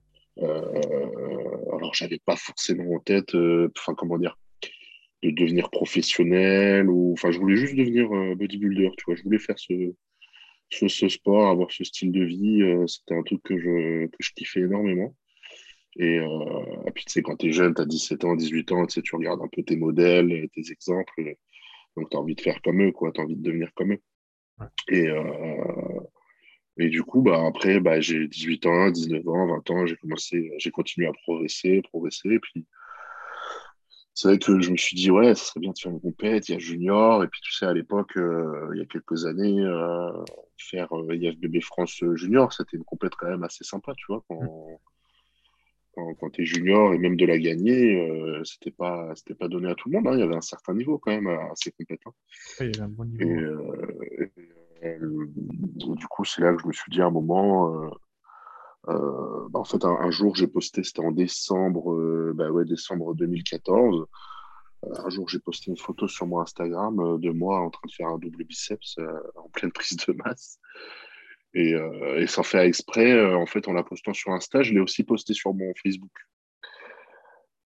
Alors, 1.74 1.94
j'avais 1.94 2.20
pas 2.26 2.38
forcément 2.38 2.94
en 2.96 3.00
tête, 3.00 3.36
enfin, 3.36 3.94
comment 3.94 4.18
dire, 4.18 4.38
de 5.24 5.32
devenir 5.32 5.70
professionnel 5.70 6.90
ou, 6.90 7.14
enfin, 7.14 7.32
je 7.32 7.40
voulais 7.40 7.58
juste 7.58 7.76
devenir 7.76 8.12
euh, 8.16 8.36
bodybuilder, 8.36 8.92
tu 8.98 9.06
vois. 9.06 9.16
Je 9.16 9.24
voulais 9.24 9.40
faire 9.40 9.58
ce, 9.60 9.94
ce, 10.70 10.88
ce 10.88 11.10
sport, 11.10 11.50
avoir 11.50 11.72
ce 11.72 11.84
style 11.84 12.12
de 12.12 12.24
vie. 12.24 12.62
euh, 12.64 12.88
c'était 12.88 13.16
un 13.16 13.24
truc 13.24 13.42
que 13.44 13.58
je, 13.60 14.08
que 14.08 14.18
je 14.20 14.32
kiffais 14.36 14.62
énormément. 14.62 15.16
Et, 15.98 16.20
euh, 16.20 16.84
et 16.88 16.92
puis, 16.92 17.06
tu 17.06 17.14
sais, 17.14 17.22
quand 17.24 17.38
tu 17.38 17.50
es 17.50 17.52
jeune, 17.54 17.74
tu 17.76 17.82
as 17.82 17.86
17 17.86 18.24
ans, 18.26 18.36
18 18.36 18.72
ans, 18.72 18.86
tu 18.88 18.96
sais, 18.96 19.02
tu 19.02 19.16
regardes 19.16 19.42
un 19.42 19.50
peu 19.50 19.64
tes 19.64 19.76
modèles, 19.78 20.48
tes 20.54 20.72
exemples. 20.72 21.36
Donc, 21.98 22.10
tu 22.10 22.18
as 22.18 22.20
envie 22.20 22.36
de 22.36 22.42
faire 22.42 22.62
comme 22.64 22.82
eux, 22.84 22.92
quoi. 22.92 23.12
Tu 23.12 23.22
as 23.22 23.24
envie 23.26 23.36
de 23.38 23.44
devenir 23.44 23.72
comme 23.76 23.94
eux. 23.94 24.02
Et, 24.90 25.08
euh, 25.10 26.02
et 26.78 26.90
du 26.90 27.04
coup, 27.04 27.22
bah, 27.22 27.46
après, 27.46 27.80
bah, 27.80 28.00
j'ai 28.02 28.28
18 28.28 28.66
ans, 28.66 28.90
19 28.90 29.28
ans, 29.28 29.48
20 29.48 29.70
ans, 29.72 29.86
j'ai 29.86 29.96
commencé, 29.98 30.52
j'ai 30.58 30.72
continué 30.72 31.08
à 31.08 31.14
progresser, 31.24 31.82
progresser. 31.84 32.30
Et 32.30 32.40
puis, 32.40 32.66
c'est 34.14 34.28
vrai 34.28 34.38
que 34.40 34.60
je 34.60 34.72
me 34.72 34.78
suis 34.78 34.96
dit, 34.96 35.10
ouais, 35.10 35.34
ça 35.36 35.46
serait 35.46 35.60
bien 35.62 35.72
de 35.72 35.80
faire 35.80 35.92
une 35.92 36.02
compète. 36.02 36.50
Il 36.50 36.54
y 36.54 36.56
a 36.56 36.60
junior. 36.60 37.24
Et 37.24 37.28
puis, 37.28 37.40
tu 37.42 37.54
sais, 37.54 37.66
à 37.66 37.74
l'époque, 37.74 38.18
euh, 38.18 38.70
il 38.74 38.80
y 38.80 38.82
a 38.82 38.86
quelques 38.86 39.26
années, 39.26 39.62
euh, 39.62 40.12
faire 40.58 40.92
euh, 40.96 41.16
IFBB 41.16 41.62
France 41.62 42.04
junior, 42.16 42.52
c'était 42.54 42.78
une 42.78 42.84
compète 42.84 43.16
quand 43.16 43.30
même 43.30 43.44
assez 43.44 43.64
sympa, 43.64 43.94
tu 43.96 44.06
vois, 44.10 44.24
quand, 44.28 44.80
quand, 45.96 46.14
quand 46.16 46.30
tu 46.30 46.42
es 46.44 46.46
junior 46.46 46.94
et 46.94 46.98
même 46.98 47.16
de 47.16 47.26
la 47.26 47.38
gagner, 47.40 48.10
euh, 48.10 48.44
c'était 48.44 48.72
pas, 48.72 49.14
c'était 49.16 49.34
pas 49.36 49.48
donné 49.48 49.70
à 49.70 49.76
tout 49.76 49.90
le 49.90 49.96
monde. 49.98 50.08
hein. 50.08 50.14
Il 50.16 50.20
y 50.20 50.24
avait 50.24 50.36
un 50.36 50.42
certain 50.42 50.74
niveau 50.74 50.98
quand 50.98 51.12
même 51.12 51.28
à, 51.28 51.36
à 51.36 51.52
ces 51.56 51.72
compétences. 51.72 52.14
Ouais, 52.60 52.68
il 52.70 52.76
y 52.76 52.80
avait 52.80 52.86
un 52.86 52.90
bon 52.90 53.06
niveau. 53.06 53.24
Et, 53.24 53.34
euh, 53.34 54.32
et, 54.84 54.88
euh, 54.88 55.26
du 55.96 56.08
coup, 56.08 56.26
c'est 56.26 56.42
là 56.42 56.54
que 56.54 56.62
je 56.62 56.68
me 56.68 56.74
suis 56.74 56.92
dit 56.92 57.02
à 57.02 57.06
un 57.06 57.12
moment, 57.12 57.92
euh, 58.90 59.48
bah, 59.50 59.60
en 59.60 59.64
fait, 59.64 59.84
un, 59.86 60.12
jour, 60.12 60.36
j'ai 60.36 60.48
posté, 60.48 60.84
c'était 60.84 61.02
en 61.02 61.12
décembre, 61.12 61.94
euh, 61.94 62.34
bah 62.36 62.50
ouais, 62.50 62.66
décembre 62.66 63.14
2014. 63.16 64.08
Euh, 64.86 64.88
Un 65.06 65.10
jour, 65.10 65.30
j'ai 65.30 65.40
posté 65.40 65.70
une 65.70 65.78
photo 65.78 66.08
sur 66.08 66.26
mon 66.26 66.40
Instagram 66.40 67.20
de 67.20 67.30
moi 67.32 67.60
en 67.60 67.70
train 67.70 67.88
de 67.88 67.94
faire 67.94 68.08
un 68.08 68.18
double 68.18 68.44
biceps 68.46 68.98
en 69.36 69.50
pleine 69.50 69.72
prise 69.72 69.98
de 69.98 70.14
masse. 70.14 70.60
Et, 71.54 71.74
et 72.18 72.28
sans 72.28 72.44
faire 72.44 72.62
exprès, 72.62 73.34
en 73.36 73.46
fait, 73.46 73.68
en 73.68 73.74
la 73.74 73.84
postant 73.84 74.14
sur 74.14 74.32
Insta, 74.32 74.64
je 74.64 74.74
l'ai 74.74 74.80
aussi 74.80 75.04
posté 75.04 75.34
sur 75.34 75.54
mon 75.54 75.74
Facebook. 75.84 76.12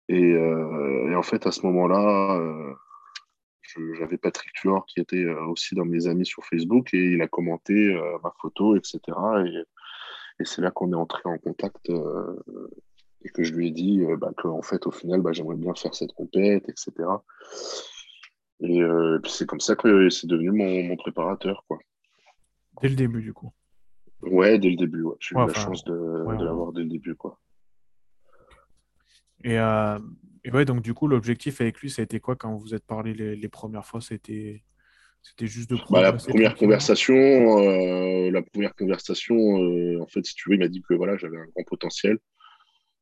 Et, 0.09 0.37
en 1.15 1.23
fait, 1.23 1.47
à 1.47 1.53
ce 1.53 1.67
moment-là, 1.67 2.41
j'avais 3.99 4.19
Patrick 4.19 4.53
Tuor 4.55 4.87
qui 4.87 5.01
était 5.01 5.27
aussi 5.49 5.75
dans 5.75 5.85
mes 5.85 6.07
amis 6.07 6.27
sur 6.27 6.45
Facebook 6.45 6.95
et 6.95 7.13
il 7.13 7.23
a 7.23 7.29
commenté 7.29 7.95
ma 8.23 8.33
photo, 8.41 8.77
etc. 8.77 9.01
Et, 9.47 9.65
et 10.43 10.45
c'est 10.45 10.61
là 10.61 10.73
qu'on 10.73 10.93
est 10.93 10.97
entré 10.97 11.23
en 11.25 11.39
contact 11.39 11.89
euh, 11.89 12.37
et 13.25 13.29
que 13.29 13.45
je 13.45 13.55
lui 13.55 13.69
ai 13.69 13.71
dit 13.71 14.03
euh, 14.03 14.17
bah, 14.17 14.33
qu'en 14.37 14.61
fait, 14.61 14.87
au 14.89 14.91
final, 14.91 15.21
bah, 15.21 15.33
j'aimerais 15.33 15.55
bien 15.55 15.73
faire 15.75 15.95
cette 15.95 16.13
compète, 16.13 16.69
etc. 16.69 16.93
Et, 18.61 18.83
euh, 18.83 19.19
et 19.19 19.21
puis 19.21 19.31
c'est 19.31 19.47
comme 19.47 19.61
ça 19.61 19.77
que 19.77 20.11
c'est 20.11 20.27
devenu 20.27 20.51
mon, 20.51 20.83
mon 20.83 20.97
préparateur, 20.97 21.65
quoi. 21.69 21.79
Dès 22.81 22.89
le 22.89 22.97
début, 22.97 23.23
du 23.23 23.33
coup. 23.33 23.53
Ouais, 24.23 24.59
dès 24.59 24.71
le 24.71 24.77
début, 24.77 25.03
ouais. 25.03 25.17
J'ai 25.21 25.37
eu 25.37 25.39
la 25.39 25.55
chance 25.55 25.85
de, 25.85 25.93
ouais, 25.93 26.37
de 26.37 26.41
ouais. 26.41 26.45
l'avoir 26.45 26.73
dès 26.73 26.83
le 26.83 26.89
début, 26.89 27.15
quoi. 27.15 27.39
Et, 29.45 29.59
euh, 29.61 29.99
et 30.43 30.51
ouais, 30.51 30.65
donc 30.65 30.83
du 30.83 30.93
coup, 30.93 31.07
l'objectif 31.07 31.61
avec 31.61 31.79
lui, 31.81 31.91
ça 31.91 32.03
a 32.03 32.05
été 32.05 32.19
quoi 32.19 32.35
quand 32.35 32.53
vous 32.53 32.59
vous 32.59 32.75
êtes 32.75 32.87
parlé 32.87 33.15
les, 33.15 33.37
les 33.37 33.49
premières 33.49 33.87
fois? 33.87 34.01
C'était 34.01 34.65
c'était 35.23 35.47
juste 35.47 35.71
de 35.71 35.77
Bah, 35.89 36.03
la 36.03 36.13
première 36.13 36.57
conversation, 36.57 37.15
euh, 37.15 38.31
la 38.31 38.43
première 38.43 38.75
conversation, 38.75 39.35
euh, 39.63 40.01
en 40.01 40.07
fait, 40.07 40.25
si 40.27 40.35
tu 40.35 40.49
veux, 40.49 40.57
il 40.57 40.59
m'a 40.59 40.69
dit 40.69 40.83
que 40.87 40.95
voilà, 40.95 41.17
j'avais 41.17 41.37
un 41.39 41.47
grand 41.55 41.63
potentiel. 41.65 42.19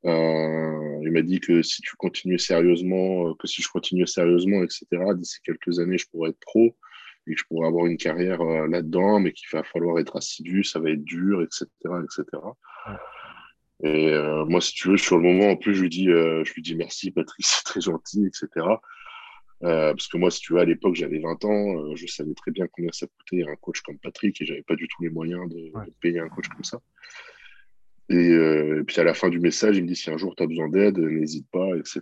Euh, 0.05 1.01
il 1.03 1.11
m'a 1.13 1.23
dit 1.23 1.41
que 1.41 1.63
si 1.63 1.83
tu 1.83 1.97
continuais 1.97 2.39
sérieusement, 2.39 3.35
que 3.35 3.47
si 3.47 3.63
je 3.63 3.69
continuais 3.69 4.07
sérieusement, 4.07 4.63
etc., 4.63 4.87
d'ici 5.15 5.39
quelques 5.45 5.79
années, 5.79 5.99
je 5.99 6.07
pourrais 6.11 6.31
être 6.31 6.41
pro 6.41 6.77
et 7.27 7.35
que 7.35 7.41
je 7.41 7.45
pourrais 7.49 7.69
avoir 7.69 7.87
une 7.87 7.99
carrière 7.99 8.43
là-dedans, 8.43 9.21
mais 9.21 9.33
qu'il 9.33 9.49
va 9.53 9.63
falloir 9.63 9.99
être 9.99 10.17
assidu, 10.17 10.65
ça 10.65 10.79
va 10.79 10.91
être 10.91 11.05
dur, 11.05 11.43
etc., 11.43 11.67
etc. 11.85 12.25
Ouais. 12.87 12.95
Et 13.83 14.15
moi, 14.47 14.61
si 14.61 14.73
tu 14.73 14.89
veux, 14.89 14.97
sur 14.97 15.17
le 15.19 15.23
moment, 15.23 15.51
en 15.51 15.57
plus, 15.57 15.75
je 15.75 15.83
lui 15.83 15.91
dis, 15.91 16.07
je 16.07 16.53
lui 16.55 16.63
dis 16.63 16.75
merci, 16.75 17.11
Patrick, 17.11 17.45
c'est 17.47 17.65
très 17.65 17.81
gentil, 17.81 18.27
etc. 18.27 18.67
Euh, 19.63 19.93
parce 19.93 20.09
que 20.09 20.17
moi, 20.17 20.31
si 20.31 20.41
tu 20.41 20.55
veux, 20.55 20.61
à 20.61 20.65
l'époque, 20.65 20.95
j'avais 20.95 21.19
20 21.19 21.45
ans, 21.45 21.77
euh, 21.85 21.95
je 21.95 22.07
savais 22.07 22.33
très 22.35 22.51
bien 22.51 22.67
combien 22.73 22.91
ça 22.93 23.07
coûtait 23.07 23.45
un 23.47 23.57
coach 23.57 23.83
comme 23.83 23.99
Patrick 23.99 24.41
et 24.41 24.47
j'avais 24.47 24.63
pas 24.63 24.75
du 24.75 24.89
tout 24.89 25.03
les 25.03 25.11
moyens 25.11 25.49
de, 25.51 25.71
Ouais. 25.75 25.85
de 25.87 25.93
payer 26.01 26.19
un 26.21 26.29
coach 26.29 26.49
comme 26.49 26.65
ça. 26.65 26.81
Et, 28.09 28.15
euh, 28.31 28.81
et 28.81 28.85
puis 28.85 28.99
à 29.01 29.05
la 29.05 29.15
fin 29.15 29.29
du 29.29 29.39
message, 29.39 29.77
il 29.77 29.83
me 29.83 29.89
dit 29.89 29.97
si 29.97 30.11
un 30.11 30.17
jour 30.17 30.35
tu 30.35 30.43
as 30.43 30.47
besoin 30.47 30.69
d'aide, 30.69 30.99
n'hésite 30.99 31.47
pas, 31.51 31.77
etc. 31.77 32.01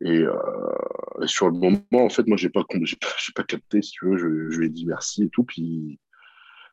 Et, 0.00 0.22
et 0.22 1.26
sur 1.26 1.48
le 1.48 1.52
moment, 1.52 1.82
en 1.92 2.08
fait, 2.08 2.26
moi, 2.26 2.36
j'ai 2.36 2.48
pas, 2.48 2.64
j'ai 2.82 2.96
pas, 3.34 3.44
capté, 3.44 3.82
si 3.82 3.92
tu 3.92 4.06
veux, 4.06 4.16
je, 4.16 4.50
je 4.50 4.58
lui 4.58 4.66
ai 4.66 4.70
dit 4.70 4.86
merci 4.86 5.24
et 5.24 5.28
tout. 5.28 5.44
Puis, 5.44 6.00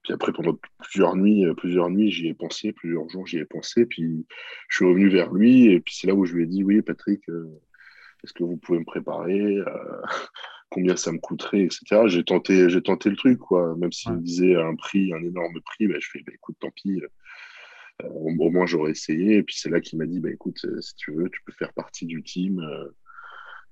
Puis 0.03 0.13
après, 0.13 0.31
pendant 0.31 0.57
plusieurs 0.79 1.15
nuits, 1.17 1.45
plusieurs 1.57 1.89
nuits, 1.89 2.09
j'y 2.11 2.29
ai 2.29 2.33
pensé, 2.33 2.71
plusieurs 2.71 3.07
jours, 3.09 3.27
j'y 3.27 3.37
ai 3.39 3.45
pensé. 3.45 3.85
Puis 3.85 4.25
je 4.69 4.75
suis 4.77 4.85
revenu 4.85 5.09
vers 5.09 5.31
lui, 5.33 5.65
et 5.67 5.81
puis 5.81 5.93
c'est 5.95 6.07
là 6.07 6.15
où 6.15 6.25
je 6.25 6.33
lui 6.33 6.43
ai 6.43 6.47
dit, 6.47 6.63
oui, 6.63 6.81
Patrick, 6.81 7.21
est-ce 8.23 8.33
que 8.33 8.43
vous 8.43 8.57
pouvez 8.57 8.79
me 8.79 8.85
préparer 8.85 9.57
euh, 9.57 10.01
Combien 10.69 10.95
ça 10.95 11.11
me 11.11 11.17
coûterait, 11.17 11.63
etc. 11.63 12.03
J'ai 12.05 12.23
tenté, 12.23 12.69
j'ai 12.69 12.81
tenté 12.81 13.09
le 13.09 13.15
truc, 13.15 13.39
quoi. 13.39 13.75
Même 13.77 13.91
s'il 13.91 14.13
me 14.13 14.21
disait 14.21 14.55
un 14.55 14.75
prix, 14.75 15.11
un 15.13 15.23
énorme 15.23 15.59
prix, 15.61 15.87
bah, 15.87 15.95
je 15.99 16.07
fais, 16.11 16.21
bah, 16.21 16.31
écoute, 16.35 16.57
tant 16.59 16.69
pis. 16.71 17.01
au, 18.03 18.49
moins, 18.51 18.67
j'aurais 18.67 18.91
essayé. 18.91 19.37
Et 19.37 19.43
puis 19.43 19.55
c'est 19.57 19.69
là 19.69 19.79
qu'il 19.81 19.97
m'a 19.97 20.05
dit, 20.05 20.19
bah, 20.19 20.29
écoute, 20.29 20.59
si 20.81 20.95
tu 20.95 21.11
veux, 21.11 21.29
tu 21.29 21.41
peux 21.43 21.53
faire 21.53 21.73
partie 21.73 22.05
du 22.05 22.21
team 22.21 22.61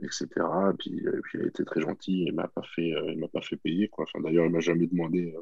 etc. 0.02 0.28
Et 0.36 0.78
puis, 0.78 1.04
puis, 1.24 1.40
il 1.40 1.46
a 1.46 1.48
été 1.48 1.66
très 1.66 1.82
gentil 1.82 2.28
et 2.28 2.32
m'a 2.32 2.48
pas 2.48 2.62
fait, 2.76 2.94
il 3.08 3.18
m'a 3.18 3.28
pas 3.28 3.42
fait 3.42 3.58
payer 3.58 3.88
quoi. 3.88 4.06
Enfin, 4.06 4.24
d'ailleurs, 4.24 4.46
il 4.46 4.52
m'a 4.52 4.60
jamais 4.60 4.88
demandé, 4.88 5.36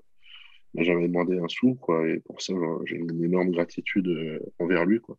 m'a 0.74 0.84
jamais 0.84 1.08
demandé 1.08 1.38
un 1.40 1.48
sou 1.48 1.76
quoi. 1.76 2.08
Et 2.08 2.20
pour 2.20 2.42
ça, 2.42 2.54
j'ai 2.86 2.96
une 2.96 3.24
énorme 3.24 3.52
gratitude 3.52 4.10
envers 4.60 4.86
lui 4.86 5.00
quoi. 5.00 5.18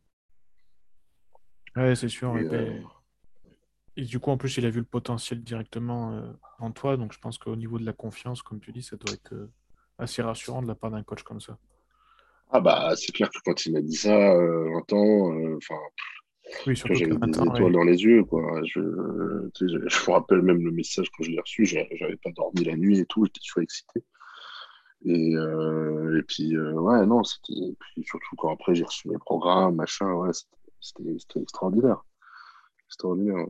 Ouais, 1.77 1.95
c'est 1.95 2.09
sûr. 2.09 2.37
Et, 2.39 2.49
du 4.05 4.21
coup, 4.21 4.31
en 4.31 4.37
plus, 4.37 4.57
il 4.59 4.67
a 4.67 4.71
vu 4.71 4.81
le 4.81 4.87
potentiel 4.87 5.43
directement 5.43 6.23
en 6.59 6.71
toi. 6.71 6.97
Donc, 6.97 7.13
je 7.13 7.19
pense 7.19 7.39
qu'au 7.39 7.57
niveau 7.57 7.79
de 7.79 7.85
la 7.85 7.93
confiance, 7.93 8.43
comme 8.43 8.61
tu 8.61 8.73
dis, 8.73 8.83
ça 8.83 8.97
doit 8.97 9.15
être 9.15 9.35
assez 9.99 10.23
rassurant 10.23 10.63
de 10.63 10.67
la 10.69 10.75
part 10.75 10.91
d'un 10.91 11.03
coach 11.03 11.23
comme 11.23 11.41
ça. 11.41 11.59
Ah 12.51 12.61
bah, 12.61 12.95
c'est 12.97 13.13
clair 13.13 13.31
que 13.31 13.39
quand 13.45 13.67
il 13.67 13.73
m'a 13.73 13.81
dit 13.81 13.97
ça, 13.97 14.33
euh, 14.33 14.71
20 14.89 14.93
ans, 14.93 15.57
enfin, 15.57 15.75
oui, 16.67 16.77
surtout 16.77 16.95
j'avais 16.95 17.17
des 17.17 17.41
étoiles 17.41 17.73
dans 17.73 17.85
les 17.85 18.03
yeux. 18.03 18.25
Quoi. 18.25 18.61
Je, 18.65 18.81
je, 19.61 19.67
je, 19.67 19.77
me 19.79 20.13
rappelle 20.13 20.43
même 20.43 20.65
le 20.65 20.71
message 20.71 21.09
quand 21.11 21.25
je 21.25 21.31
l'ai 21.31 21.41
reçu, 21.41 21.67
j'avais 21.67 22.17
pas 22.17 22.31
dormi 22.31 22.65
la 22.65 22.77
nuit 22.77 23.01
et 23.01 23.07
tout, 23.07 23.25
j'étais 23.25 23.41
toujours 23.41 23.63
excité. 23.63 24.05
Et, 25.05 25.37
euh, 25.37 26.19
et 26.19 26.23
puis, 26.23 26.57
euh, 26.57 26.73
ouais, 26.73 27.05
non, 27.07 27.23
c'était. 27.25 27.77
Puis 27.79 28.05
surtout 28.05 28.37
quand 28.37 28.53
après 28.53 28.75
j'ai 28.75 28.85
reçu 28.85 29.09
mes 29.09 29.19
programmes, 29.19 29.75
machin, 29.75 30.13
ouais, 30.15 30.31
c'était 30.81 31.41
extraordinaire. 31.41 32.05
Extraordinaire. 32.87 33.47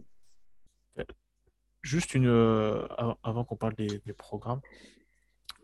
Juste 1.87 2.15
une. 2.15 2.27
Euh, 2.27 2.85
avant 3.23 3.45
qu'on 3.45 3.55
parle 3.55 3.77
des, 3.77 4.03
des 4.05 4.13
programmes, 4.13 4.61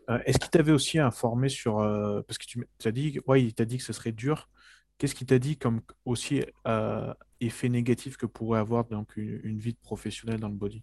euh, 0.09 0.19
est-ce 0.25 0.39
qu'il 0.39 0.49
t'avait 0.49 0.71
aussi 0.71 0.97
informé 0.97 1.49
sur. 1.49 1.79
Euh, 1.79 2.21
parce 2.21 2.37
que 2.37 2.45
tu 2.45 2.65
as 2.85 2.91
dit, 2.91 3.19
ouais, 3.27 3.43
il 3.43 3.53
t'a 3.53 3.65
dit 3.65 3.77
que 3.77 3.83
ce 3.83 3.91
serait 3.91 4.13
dur. 4.13 4.49
Qu'est-ce 4.97 5.15
qui 5.15 5.25
t'a 5.25 5.37
dit 5.37 5.57
comme 5.57 5.81
aussi 6.05 6.41
effet 7.41 7.67
négatif 7.67 8.15
que 8.15 8.25
pourrait 8.25 8.59
avoir 8.59 8.85
donc 8.85 9.17
une, 9.17 9.57
vie 9.59 9.73
professionnelle 9.73 10.39
dans 10.39 10.47
le 10.47 10.55
body? 10.55 10.81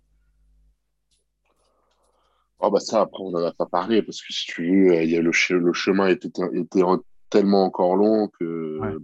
Oh 2.59 2.71
bah 2.71 2.81
ça, 2.81 3.01
après, 3.01 3.23
on 3.23 3.31
n'en 3.31 3.43
a 3.43 3.55
pas 3.55 3.65
parlé 3.65 4.03
parce 4.03 4.21
que 4.21 4.35
si 4.35 4.45
tu 4.47 4.67
veux, 4.67 5.03
il 5.03 5.11
y 5.11 5.17
a 5.17 5.23
le, 5.23 5.31
le 5.59 5.73
chemin 5.73 6.09
était, 6.09 6.29
était 6.53 6.83
tellement 7.31 7.65
encore 7.65 7.97
long 7.97 8.29
que 8.39 9.01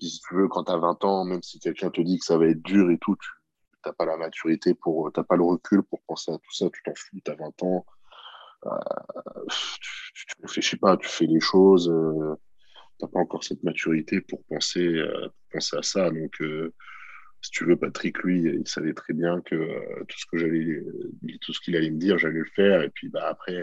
si 0.00 0.20
tu 0.20 0.34
veux, 0.34 0.48
quand 0.48 0.64
tu 0.64 0.72
as 0.72 0.76
20 0.76 1.02
ans, 1.04 1.24
même 1.24 1.42
si 1.42 1.58
quelqu'un 1.58 1.88
te 1.88 2.02
dit 2.02 2.18
que 2.18 2.26
ça 2.26 2.36
va 2.36 2.46
être 2.48 2.62
dur 2.62 2.90
et 2.90 2.98
tout, 2.98 3.16
tu 3.16 3.28
n'as 3.88 3.94
pas 3.94 4.06
la 4.06 4.16
maturité 4.16 4.74
pour, 4.74 5.12
tu 5.12 5.20
n'as 5.20 5.24
pas 5.24 5.36
le 5.36 5.44
recul 5.44 5.82
pour 5.82 6.02
penser 6.02 6.32
à 6.32 6.38
tout 6.38 6.52
ça, 6.52 6.66
tu 6.72 6.82
t'en 6.82 6.94
fous, 6.94 7.20
tu 7.24 7.30
as 7.30 7.34
20 7.34 7.62
ans, 7.62 7.86
euh, 8.66 8.70
tu, 10.14 10.24
ne 10.38 10.46
réfléchis 10.46 10.76
pas, 10.76 10.96
tu 10.96 11.08
fais 11.08 11.26
les 11.26 11.40
choses. 11.40 11.88
Euh, 11.90 12.36
t'as 12.98 13.08
pas 13.08 13.18
encore 13.18 13.44
cette 13.44 13.62
maturité 13.62 14.20
pour 14.20 14.42
penser, 14.44 14.86
euh, 14.86 15.28
penser 15.50 15.76
à 15.76 15.82
ça. 15.82 16.10
Donc, 16.10 16.40
euh, 16.40 16.72
si 17.40 17.50
tu 17.50 17.64
veux, 17.64 17.76
Patrick, 17.76 18.18
lui, 18.22 18.42
il 18.42 18.68
savait 18.68 18.94
très 18.94 19.12
bien 19.12 19.40
que 19.42 19.54
euh, 19.54 20.04
tout 20.08 20.18
ce 20.18 20.26
que 20.26 20.38
j'allais, 20.38 20.82
tout 21.40 21.52
ce 21.52 21.60
qu'il 21.60 21.76
allait 21.76 21.90
me 21.90 21.98
dire, 21.98 22.18
j'allais 22.18 22.38
le 22.38 22.50
faire. 22.56 22.82
Et 22.82 22.90
puis, 22.90 23.08
bah, 23.08 23.26
après, 23.28 23.60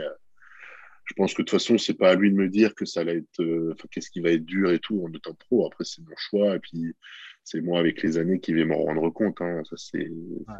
je 1.05 1.13
pense 1.15 1.33
que 1.33 1.41
de 1.41 1.47
toute 1.47 1.59
façon, 1.59 1.77
c'est 1.77 1.95
pas 1.95 2.11
à 2.11 2.15
lui 2.15 2.31
de 2.31 2.35
me 2.35 2.47
dire 2.47 2.75
que 2.75 2.85
ça 2.85 3.01
allait 3.01 3.17
être, 3.17 3.75
qu'est-ce 3.91 4.11
qui 4.11 4.21
va 4.21 4.31
être 4.31 4.45
dur 4.45 4.71
et 4.71 4.79
tout 4.79 5.03
en 5.03 5.11
étant 5.11 5.33
pro. 5.33 5.65
Après, 5.65 5.83
c'est 5.83 6.01
mon 6.01 6.15
choix. 6.15 6.55
Et 6.55 6.59
puis, 6.59 6.95
c'est 7.43 7.61
moi, 7.61 7.79
avec 7.79 8.01
les 8.03 8.17
années, 8.17 8.39
qui 8.39 8.53
vais 8.53 8.65
m'en 8.65 8.83
rendre 8.83 9.09
compte. 9.09 9.41
Hein. 9.41 9.61
Ça, 9.69 9.75
c'est, 9.77 10.11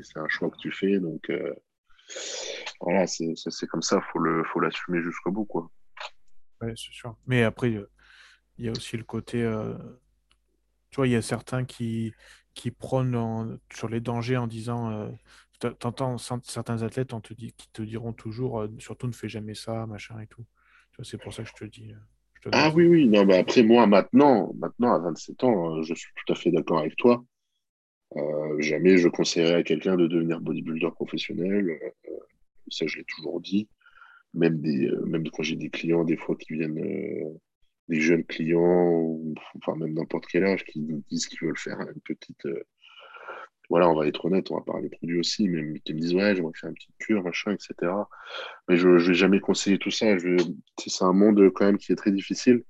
c'est 0.01 0.19
un 0.19 0.27
choix 0.27 0.49
que 0.49 0.57
tu 0.57 0.71
fais. 0.71 0.99
Donc, 0.99 1.31
voilà, 2.79 3.07
c'est, 3.07 3.33
c'est 3.35 3.67
comme 3.67 3.81
ça. 3.81 4.01
Faut 4.11 4.19
le, 4.19 4.43
faut 4.45 4.59
l'assumer 4.59 5.01
jusqu'au 5.01 5.31
bout, 5.31 5.45
quoi. 5.45 5.69
Ouais, 6.61 6.73
c'est 6.75 6.91
sûr. 6.91 7.15
Mais 7.27 7.43
après, 7.43 7.71
il 8.57 8.65
y 8.65 8.69
a 8.69 8.71
aussi 8.71 8.97
le 8.97 9.03
côté. 9.03 9.43
Euh, 9.43 9.73
tu 10.89 10.97
vois, 10.97 11.07
il 11.07 11.11
y 11.11 11.15
a 11.15 11.21
certains 11.21 11.65
qui, 11.65 12.13
qui 12.53 12.71
prônent 12.71 13.59
sur 13.73 13.89
les 13.89 13.99
dangers 13.99 14.37
en 14.37 14.47
disant. 14.47 14.91
Euh, 14.91 15.09
tu 15.59 15.67
entends 15.85 16.17
certains 16.17 16.81
athlètes 16.81 17.13
on 17.13 17.21
te 17.21 17.35
dit, 17.35 17.53
qui 17.53 17.69
te 17.69 17.83
diront 17.83 18.13
toujours 18.13 18.61
euh, 18.61 18.67
surtout 18.79 19.05
ne 19.05 19.11
fais 19.11 19.29
jamais 19.29 19.53
ça, 19.53 19.85
machin 19.85 20.19
et 20.19 20.25
tout. 20.25 20.43
C'est 21.03 21.21
pour 21.21 21.33
ça 21.33 21.43
que 21.43 21.49
je 21.49 21.53
te 21.53 21.65
dis. 21.65 21.93
Ah 22.51 22.71
oui, 22.75 22.87
oui. 22.87 23.07
Non, 23.07 23.25
mais 23.25 23.37
après, 23.37 23.63
moi, 23.63 23.85
maintenant, 23.87 24.53
maintenant, 24.57 24.93
à 24.93 24.99
27 24.99 25.43
ans, 25.43 25.81
je 25.83 25.93
suis 25.93 26.11
tout 26.15 26.33
à 26.33 26.35
fait 26.35 26.51
d'accord 26.51 26.79
avec 26.79 26.95
toi. 26.95 27.23
jamais 28.59 28.97
je 28.97 29.07
conseillerais 29.07 29.55
à 29.55 29.63
quelqu'un 29.63 29.95
de 29.95 30.07
devenir 30.07 30.41
bodybuilder 30.41 30.89
professionnel. 30.91 31.77
ça, 32.69 32.87
je 32.87 32.97
l'ai 32.97 33.05
toujours 33.05 33.41
dit. 33.41 33.67
Même, 34.33 34.61
des, 34.61 34.89
même 35.07 35.27
quand 35.29 35.43
j'ai 35.43 35.57
des 35.57 35.69
clients, 35.69 36.03
des 36.05 36.17
fois, 36.17 36.35
qui 36.37 36.53
viennent 36.53 36.75
des 37.89 37.99
jeunes 37.99 38.23
clients, 38.23 39.01
ou, 39.01 39.35
enfin 39.57 39.75
même 39.75 39.93
n'importe 39.93 40.25
quel 40.27 40.45
âge, 40.45 40.63
qui 40.65 40.79
nous 40.79 41.03
disent 41.09 41.27
qu'ils 41.27 41.39
veulent 41.41 41.57
faire 41.57 41.79
une 41.81 42.01
petite. 42.01 42.47
Voilà, 43.71 43.89
on 43.89 43.95
va 43.95 44.05
être 44.05 44.25
honnête, 44.25 44.51
on 44.51 44.55
va 44.55 44.63
parler 44.65 44.89
produits 44.89 45.17
aussi, 45.17 45.47
mais 45.47 45.79
qui 45.79 45.93
me 45.93 45.99
disent 45.99 46.13
ouais, 46.13 46.35
j'aimerais 46.35 46.51
faire 46.59 46.69
une 46.69 46.75
petite 46.75 46.97
cure, 46.99 47.23
machin, 47.23 47.53
etc. 47.53 47.93
Mais 48.67 48.75
je 48.75 48.89
ne 48.89 48.97
vais 48.97 49.13
jamais 49.13 49.39
conseiller 49.39 49.77
tout 49.77 49.91
ça. 49.91 50.07
C'est 50.77 51.05
un 51.05 51.13
monde 51.13 51.49
quand 51.55 51.63
même 51.63 51.77
qui 51.77 51.93
est 51.93 51.95
très 51.95 52.11
difficile, 52.11 52.65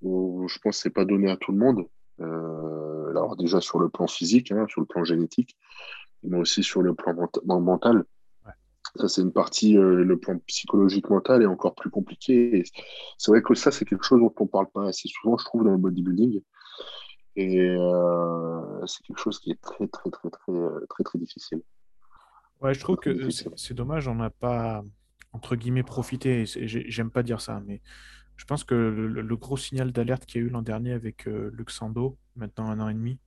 où 0.00 0.48
je 0.48 0.58
pense 0.60 0.78
que 0.78 0.82
ce 0.84 0.88
n'est 0.88 0.94
pas 0.94 1.04
donné 1.04 1.30
à 1.30 1.36
tout 1.36 1.52
le 1.52 1.58
monde. 1.58 1.84
Euh, 2.22 3.10
alors 3.10 3.36
déjà 3.36 3.60
sur 3.60 3.78
le 3.78 3.90
plan 3.90 4.06
physique, 4.06 4.50
hein, 4.50 4.64
sur 4.70 4.80
le 4.80 4.86
plan 4.86 5.04
génétique, 5.04 5.58
mais 6.22 6.38
aussi 6.38 6.62
sur 6.62 6.80
le 6.80 6.94
plan 6.94 7.14
mental. 7.60 8.06
Ça, 8.96 9.08
c'est 9.08 9.20
une 9.20 9.32
partie, 9.32 9.76
euh, 9.76 10.02
le 10.02 10.18
plan 10.18 10.38
psychologique 10.46 11.10
mental 11.10 11.42
est 11.42 11.46
encore 11.46 11.74
plus 11.74 11.90
compliqué. 11.90 12.64
C'est 13.18 13.30
vrai 13.30 13.42
que 13.42 13.54
ça, 13.54 13.70
c'est 13.70 13.84
quelque 13.84 14.04
chose 14.04 14.20
dont 14.20 14.34
on 14.38 14.44
ne 14.44 14.48
parle 14.48 14.70
pas 14.72 14.88
assez 14.88 15.06
souvent, 15.06 15.36
je 15.36 15.44
trouve, 15.44 15.64
dans 15.64 15.72
le 15.72 15.76
bodybuilding. 15.76 16.40
Et 17.40 17.58
euh, 17.58 18.86
c'est 18.86 19.02
quelque 19.02 19.18
chose 19.18 19.38
qui 19.38 19.50
est 19.50 19.60
très, 19.60 19.86
très, 19.88 20.10
très, 20.10 20.28
très, 20.28 20.52
euh, 20.52 20.86
très, 20.90 21.04
très, 21.04 21.18
difficile. 21.18 21.62
Ouais, 22.60 22.74
je 22.74 22.80
trouve 22.80 22.96
que 22.96 23.30
c'est 23.30 23.74
dommage, 23.74 24.08
on 24.08 24.16
n'a 24.16 24.30
pas, 24.30 24.84
entre 25.32 25.56
guillemets, 25.56 25.82
profité. 25.82 26.44
J'aime 26.44 27.10
pas 27.10 27.22
dire 27.22 27.40
ça, 27.40 27.62
mais 27.64 27.80
je 28.36 28.44
pense 28.44 28.64
que 28.64 28.74
le, 28.74 29.36
gros 29.36 29.56
signal 29.56 29.92
d'alerte 29.92 30.26
qu'il 30.26 30.42
y 30.42 30.44
a 30.44 30.46
eu 30.46 30.50
l'an 30.50 30.60
dernier 30.60 30.92
avec 30.92 31.24
Luxando, 31.24 32.18
maintenant 32.36 32.68
un 32.68 32.80
an 32.80 32.88
et 32.90 32.94
demi, 32.94 33.18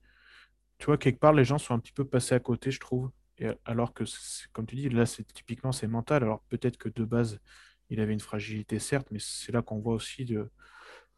tu 0.78 0.86
vois, 0.86 0.98
quelque 0.98 1.18
part, 1.18 1.32
les 1.32 1.44
gens 1.44 1.58
sont 1.58 1.74
un 1.74 1.80
petit 1.80 1.92
peu 1.92 2.04
passés 2.04 2.36
à 2.36 2.40
côté, 2.40 2.70
je 2.70 2.78
trouve 2.78 3.10
alors 3.64 3.92
que, 3.92 4.04
comme 4.52 4.66
tu 4.66 4.76
dis, 4.76 4.88
là, 4.88 5.06
c'est 5.06 5.24
typiquement 5.24 5.72
c'est 5.72 5.88
mental. 5.88 6.22
Alors 6.22 6.42
peut-être 6.48 6.76
que 6.76 6.88
de 6.88 7.04
base, 7.04 7.40
il 7.90 8.00
avait 8.00 8.12
une 8.12 8.20
fragilité, 8.20 8.78
certes, 8.78 9.08
mais 9.10 9.18
c'est 9.20 9.52
là 9.52 9.62
qu'on 9.62 9.80
voit 9.80 9.94
aussi 9.94 10.24
de, 10.24 10.48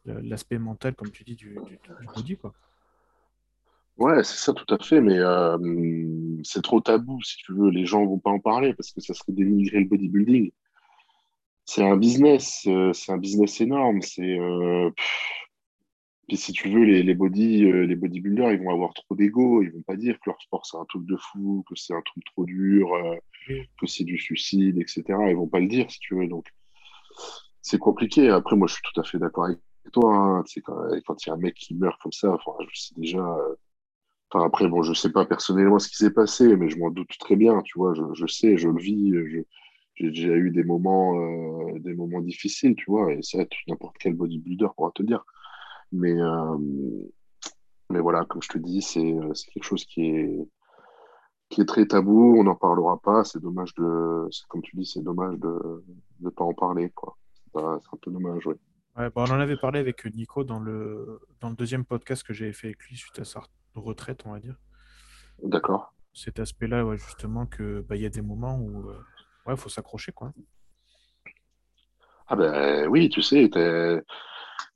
l'aspect 0.05 0.57
mental, 0.57 0.95
comme 0.95 1.11
tu 1.11 1.23
dis, 1.23 1.35
du, 1.35 1.57
du, 1.65 1.79
body, 2.15 2.37
quoi. 2.37 2.53
Ouais, 3.97 4.23
c'est 4.23 4.37
ça, 4.37 4.53
tout 4.53 4.71
à 4.73 4.77
fait, 4.77 5.01
mais 5.01 5.17
euh, 5.17 5.57
c'est 6.43 6.61
trop 6.61 6.81
tabou, 6.81 7.19
si 7.23 7.37
tu 7.37 7.53
veux. 7.53 7.69
Les 7.71 7.85
gens 7.85 8.05
vont 8.05 8.19
pas 8.19 8.29
en 8.29 8.39
parler 8.39 8.73
parce 8.75 8.91
que 8.91 9.01
ça 9.01 9.15
serait 9.15 9.33
dénigrer 9.33 9.79
le 9.79 9.85
bodybuilding. 9.87 10.51
C'est 11.65 11.83
un 11.83 11.97
business, 11.97 12.65
euh, 12.67 12.93
c'est 12.93 13.11
un 13.11 13.17
business 13.17 13.59
énorme. 13.61 14.01
C'est 14.01 14.39
euh, 14.39 14.91
puis 16.27 16.37
si 16.37 16.51
tu 16.51 16.69
veux, 16.69 16.83
les, 16.83 17.03
les, 17.03 17.15
body, 17.15 17.71
les 17.87 17.95
bodybuilders, 17.95 18.51
ils 18.51 18.59
vont 18.63 18.71
avoir 18.71 18.93
trop 18.93 19.15
d'ego. 19.15 19.63
Ils 19.63 19.71
vont 19.71 19.81
pas 19.81 19.95
dire 19.95 20.15
que 20.19 20.29
leur 20.29 20.41
sport, 20.41 20.65
c'est 20.65 20.77
un 20.77 20.85
truc 20.85 21.05
de 21.05 21.17
fou, 21.17 21.63
que 21.67 21.75
c'est 21.75 21.93
un 21.93 22.01
truc 22.01 22.23
trop 22.25 22.45
dur, 22.45 22.89
que 23.79 23.87
c'est 23.87 24.03
du 24.03 24.17
suicide, 24.19 24.77
etc. 24.77 25.03
Ils 25.29 25.35
vont 25.35 25.47
pas 25.47 25.59
le 25.59 25.67
dire, 25.67 25.89
si 25.89 25.99
tu 25.99 26.15
veux. 26.15 26.27
Donc, 26.27 26.45
c'est 27.61 27.79
compliqué. 27.79 28.29
Après, 28.29 28.55
moi, 28.55 28.67
je 28.67 28.73
suis 28.73 28.83
tout 28.83 28.99
à 28.99 29.03
fait 29.03 29.19
d'accord 29.19 29.45
avec 29.45 29.59
toi. 29.93 30.13
Hein. 30.13 30.43
Quand 31.05 31.25
il 31.25 31.29
y 31.29 31.31
a 31.31 31.33
un 31.33 31.37
mec 31.37 31.55
qui 31.55 31.75
meurt 31.75 31.99
comme 32.01 32.11
ça, 32.11 32.33
enfin, 32.33 32.51
je 32.71 32.79
sais 32.79 32.93
déjà... 32.97 33.37
Euh, 34.35 34.37
enfin, 34.37 34.45
après, 34.45 34.67
bon, 34.67 34.83
je 34.83 34.93
sais 34.93 35.11
pas 35.11 35.25
personnellement 35.25 35.79
ce 35.79 35.89
qui 35.89 35.95
s'est 35.95 36.13
passé, 36.13 36.55
mais 36.55 36.69
je 36.69 36.77
m'en 36.77 36.91
doute 36.91 37.11
très 37.19 37.35
bien, 37.35 37.61
tu 37.63 37.77
vois. 37.77 37.93
Je, 37.93 38.01
je 38.13 38.27
sais, 38.27 38.57
je 38.57 38.69
le 38.69 38.79
vis. 38.79 39.13
j'ai 39.95 40.09
déjà 40.09 40.33
eu 40.35 40.51
des 40.51 40.63
moments, 40.63 41.73
des 41.79 41.93
moments 41.93 42.21
difficiles, 42.21 42.75
tu 42.75 42.85
vois. 42.91 43.13
Et 43.13 43.21
ça, 43.21 43.39
n'importe 43.67 43.97
quel 43.99 44.13
bodybuilder 44.13 44.67
pourra 44.75 44.91
te 44.91 45.03
dire. 45.03 45.23
Mais, 45.91 46.19
euh, 46.19 46.57
mais 47.89 47.99
voilà, 47.99 48.25
comme 48.25 48.41
je 48.41 48.49
te 48.49 48.57
dis, 48.57 48.81
c'est 48.81 49.15
quelque 49.53 49.63
chose 49.63 49.85
qui 49.85 50.01
est, 50.01 50.49
qui 51.49 51.61
est 51.61 51.65
très 51.65 51.85
tabou. 51.85 52.35
On 52.37 52.43
n'en 52.43 52.55
parlera 52.55 52.99
pas. 53.01 53.23
C'est 53.23 53.41
dommage 53.41 53.73
de, 53.75 54.29
comme 54.49 54.61
tu 54.61 54.75
dis, 54.75 54.85
c'est 54.85 55.03
dommage 55.03 55.37
de 55.39 55.83
ne 56.21 56.29
pas 56.29 56.43
en 56.43 56.53
parler. 56.53 56.91
C'est 57.53 57.61
un 57.61 57.97
peu 58.01 58.11
dommage, 58.11 58.45
oui. 58.45 58.55
Ouais, 58.97 59.09
on 59.15 59.25
en 59.25 59.39
avait 59.39 59.57
parlé 59.57 59.79
avec 59.79 60.03
Nico 60.05 60.43
dans 60.43 60.59
le, 60.59 61.19
dans 61.39 61.49
le 61.49 61.55
deuxième 61.55 61.85
podcast 61.85 62.23
que 62.23 62.33
j'avais 62.33 62.53
fait 62.53 62.67
avec 62.67 62.83
lui 62.85 62.97
suite 62.97 63.19
à 63.19 63.23
sa 63.23 63.41
retraite, 63.81 64.23
on 64.25 64.31
va 64.31 64.39
dire. 64.39 64.55
D'accord. 65.43 65.93
Cet 66.13 66.39
aspect-là, 66.39 66.85
ouais, 66.85 66.97
justement, 66.97 67.45
qu'il 67.45 67.83
bah, 67.87 67.95
y 67.95 68.05
a 68.05 68.09
des 68.09 68.21
moments 68.21 68.57
où 68.57 68.81
il 68.81 68.89
euh, 68.89 68.99
ouais, 69.45 69.57
faut 69.57 69.69
s'accrocher. 69.69 70.11
quoi. 70.11 70.33
Ah 72.27 72.35
ben 72.35 72.87
oui, 72.87 73.07
tu 73.09 73.21
sais, 73.21 73.49
t'es 73.49 74.01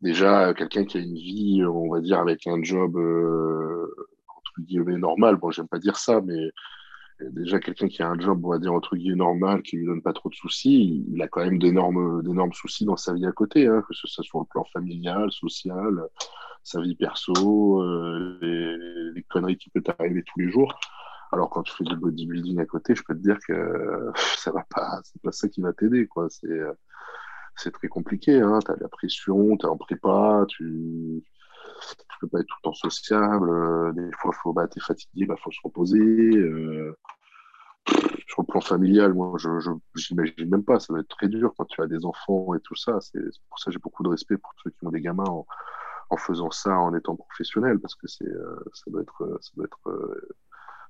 déjà 0.02 0.54
quelqu'un 0.54 0.86
qui 0.86 0.98
a 0.98 1.02
une 1.02 1.16
vie, 1.16 1.64
on 1.66 1.92
va 1.92 2.00
dire, 2.00 2.20
avec 2.20 2.48
un 2.48 2.62
job 2.64 2.96
euh, 2.96 3.94
entre 4.28 4.62
guillemets 4.62 4.98
normal. 4.98 5.36
Bon, 5.36 5.52
j'aime 5.52 5.68
pas 5.68 5.80
dire 5.80 5.98
ça, 5.98 6.22
mais 6.22 6.52
déjà 7.20 7.60
quelqu'un 7.60 7.88
qui 7.88 8.02
a 8.02 8.10
un 8.10 8.20
job, 8.20 8.44
on 8.46 8.50
va 8.50 8.60
dire, 8.60 8.74
entre 8.74 8.96
guillemets 8.96 9.18
normal, 9.18 9.62
qui 9.62 9.78
lui 9.78 9.86
donne 9.86 10.02
pas 10.02 10.14
trop 10.14 10.30
de 10.30 10.36
soucis, 10.36 11.06
il 11.12 11.22
a 11.22 11.28
quand 11.28 11.44
même 11.44 11.60
d'énormes, 11.60 12.24
d'énormes 12.24 12.54
soucis 12.54 12.86
dans 12.86 12.98
sa 12.98 13.14
vie 13.14 13.26
à 13.26 13.32
côté, 13.32 13.68
hein, 13.68 13.84
que 13.88 13.94
ce 13.94 14.08
soit 14.08 14.24
sur 14.24 14.40
le 14.40 14.46
plan 14.46 14.64
familial, 14.66 15.32
social, 15.32 16.08
sa 16.64 16.82
vie 16.82 16.96
perso, 16.96 17.82
euh, 17.82 18.38
les, 19.14 19.24
conneries 19.24 19.58
qui 19.58 19.70
peuvent 19.70 19.96
arriver 20.00 20.24
tous 20.24 20.40
les 20.40 20.50
jours. 20.52 20.80
Alors 21.32 21.50
quand 21.50 21.64
tu 21.64 21.74
fais 21.74 21.84
du 21.86 21.96
bodybuilding 21.96 22.60
à 22.60 22.66
côté, 22.66 22.96
je 22.96 23.04
peux 23.04 23.16
te 23.16 23.22
dire 23.22 23.38
que 23.48 24.12
ça 24.16 24.52
va 24.52 24.66
pas, 24.70 25.00
c'est 25.04 25.22
pas 25.22 25.32
ça 25.32 25.48
qui 25.48 25.62
va 25.62 25.74
t'aider, 25.74 26.08
quoi. 26.08 26.28
C'est 26.30 26.62
c'est 27.56 27.72
très 27.72 27.88
compliqué. 27.88 28.40
Hein. 28.40 28.60
Tu 28.66 28.72
as 28.72 28.76
la 28.80 28.90
pression, 28.90 29.58
tu 29.58 29.66
en 29.66 29.78
prépa, 29.78 30.46
tu 30.48 30.64
ne 30.64 31.22
peux 32.20 32.28
pas 32.28 32.40
être 32.40 32.48
tout 32.48 32.56
le 32.64 32.70
temps 32.70 32.74
sociable. 32.74 33.50
Euh, 33.50 33.92
des 33.94 34.12
fois, 34.14 34.32
faut, 34.34 34.54
bah, 34.54 34.68
tu 34.68 34.80
es 34.80 34.82
fatigué, 34.82 35.12
il 35.16 35.28
bah, 35.28 35.36
faut 35.42 35.52
se 35.52 35.60
reposer. 35.64 36.00
Euh, 36.00 36.96
sur 38.28 38.44
le 38.44 38.48
plan 38.48 38.62
familial, 38.62 39.14
moi, 39.14 39.36
je 39.38 39.50
n'imagine 40.12 40.50
même 40.50 40.64
pas. 40.64 40.80
Ça 40.80 40.94
va 40.94 41.00
être 41.00 41.10
très 41.10 41.28
dur 41.28 41.54
quand 41.58 41.66
tu 41.66 41.82
as 41.82 41.88
des 41.88 42.06
enfants 42.06 42.54
et 42.56 42.60
tout 42.62 42.76
ça. 42.76 43.00
C'est 43.02 43.20
pour 43.50 43.60
ça 43.60 43.66
que 43.66 43.72
j'ai 43.72 43.80
beaucoup 43.80 44.04
de 44.04 44.10
respect 44.10 44.38
pour 44.38 44.52
ceux 44.64 44.70
qui 44.72 44.86
ont 44.86 44.92
des 44.92 45.02
gamins 45.02 45.44
en 46.12 46.18
faisant 46.18 46.52
ça 46.52 46.78
en 46.78 46.94
étant 46.94 47.16
professionnel 47.16 47.80
parce 47.80 47.96
que 47.96 48.08
c'est 48.08 48.28
euh, 48.28 48.64
ça 48.74 48.92
doit 48.92 49.02
être 49.02 49.40
ça 49.42 49.52
doit 49.56 49.66
être 49.66 50.22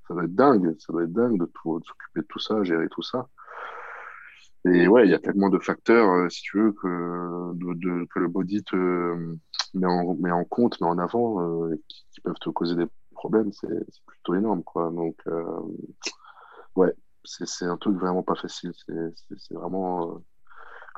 ça 0.08 0.14
doit 0.14 0.24
être 0.26 0.36
dingue 0.36 0.76
ça 0.80 0.92
doit 0.94 1.04
être 1.04 1.14
dingue 1.14 1.40
de, 1.40 1.46
de 1.46 1.86
s'occuper 1.86 2.22
de 2.22 2.28
tout 2.28 2.40
ça 2.40 2.64
gérer 2.64 2.90
tout 2.90 3.04
ça 3.04 3.30
et 4.66 4.88
ouais, 4.88 5.08
il 5.08 5.12
y 5.12 5.16
a 5.16 5.20
tellement 5.20 5.50
de 5.50 5.58
facteurs, 5.58 6.08
euh, 6.10 6.30
si 6.30 6.44
tu 6.44 6.58
veux, 6.60 6.72
que, 6.74 7.54
de, 7.56 8.06
que 8.06 8.20
le 8.20 8.28
body 8.28 8.64
te 8.64 8.76
met 9.74 9.88
en, 9.88 10.14
met 10.16 10.32
en 10.32 10.44
compte, 10.44 10.80
met 10.82 10.88
en 10.88 11.00
avant, 11.00 11.42
euh, 11.42 11.76
qui, 11.88 12.22
peuvent 12.22 12.38
te 12.40 12.50
causer 12.52 12.76
des 12.76 12.86
problèmes, 13.12 13.52
c'est 13.52 13.68
plutôt 14.06 14.36
énorme, 14.36 14.64
quoi. 14.64 14.92
Donc, 14.92 15.16
euh, 15.28 15.62
ouais, 16.76 16.94
c'est 17.24 17.66
un 17.66 17.78
truc 17.78 17.98
vraiment 17.98 18.22
pas 18.22 18.36
facile. 18.36 18.72
C'est 19.38 19.54
vraiment, 19.56 20.22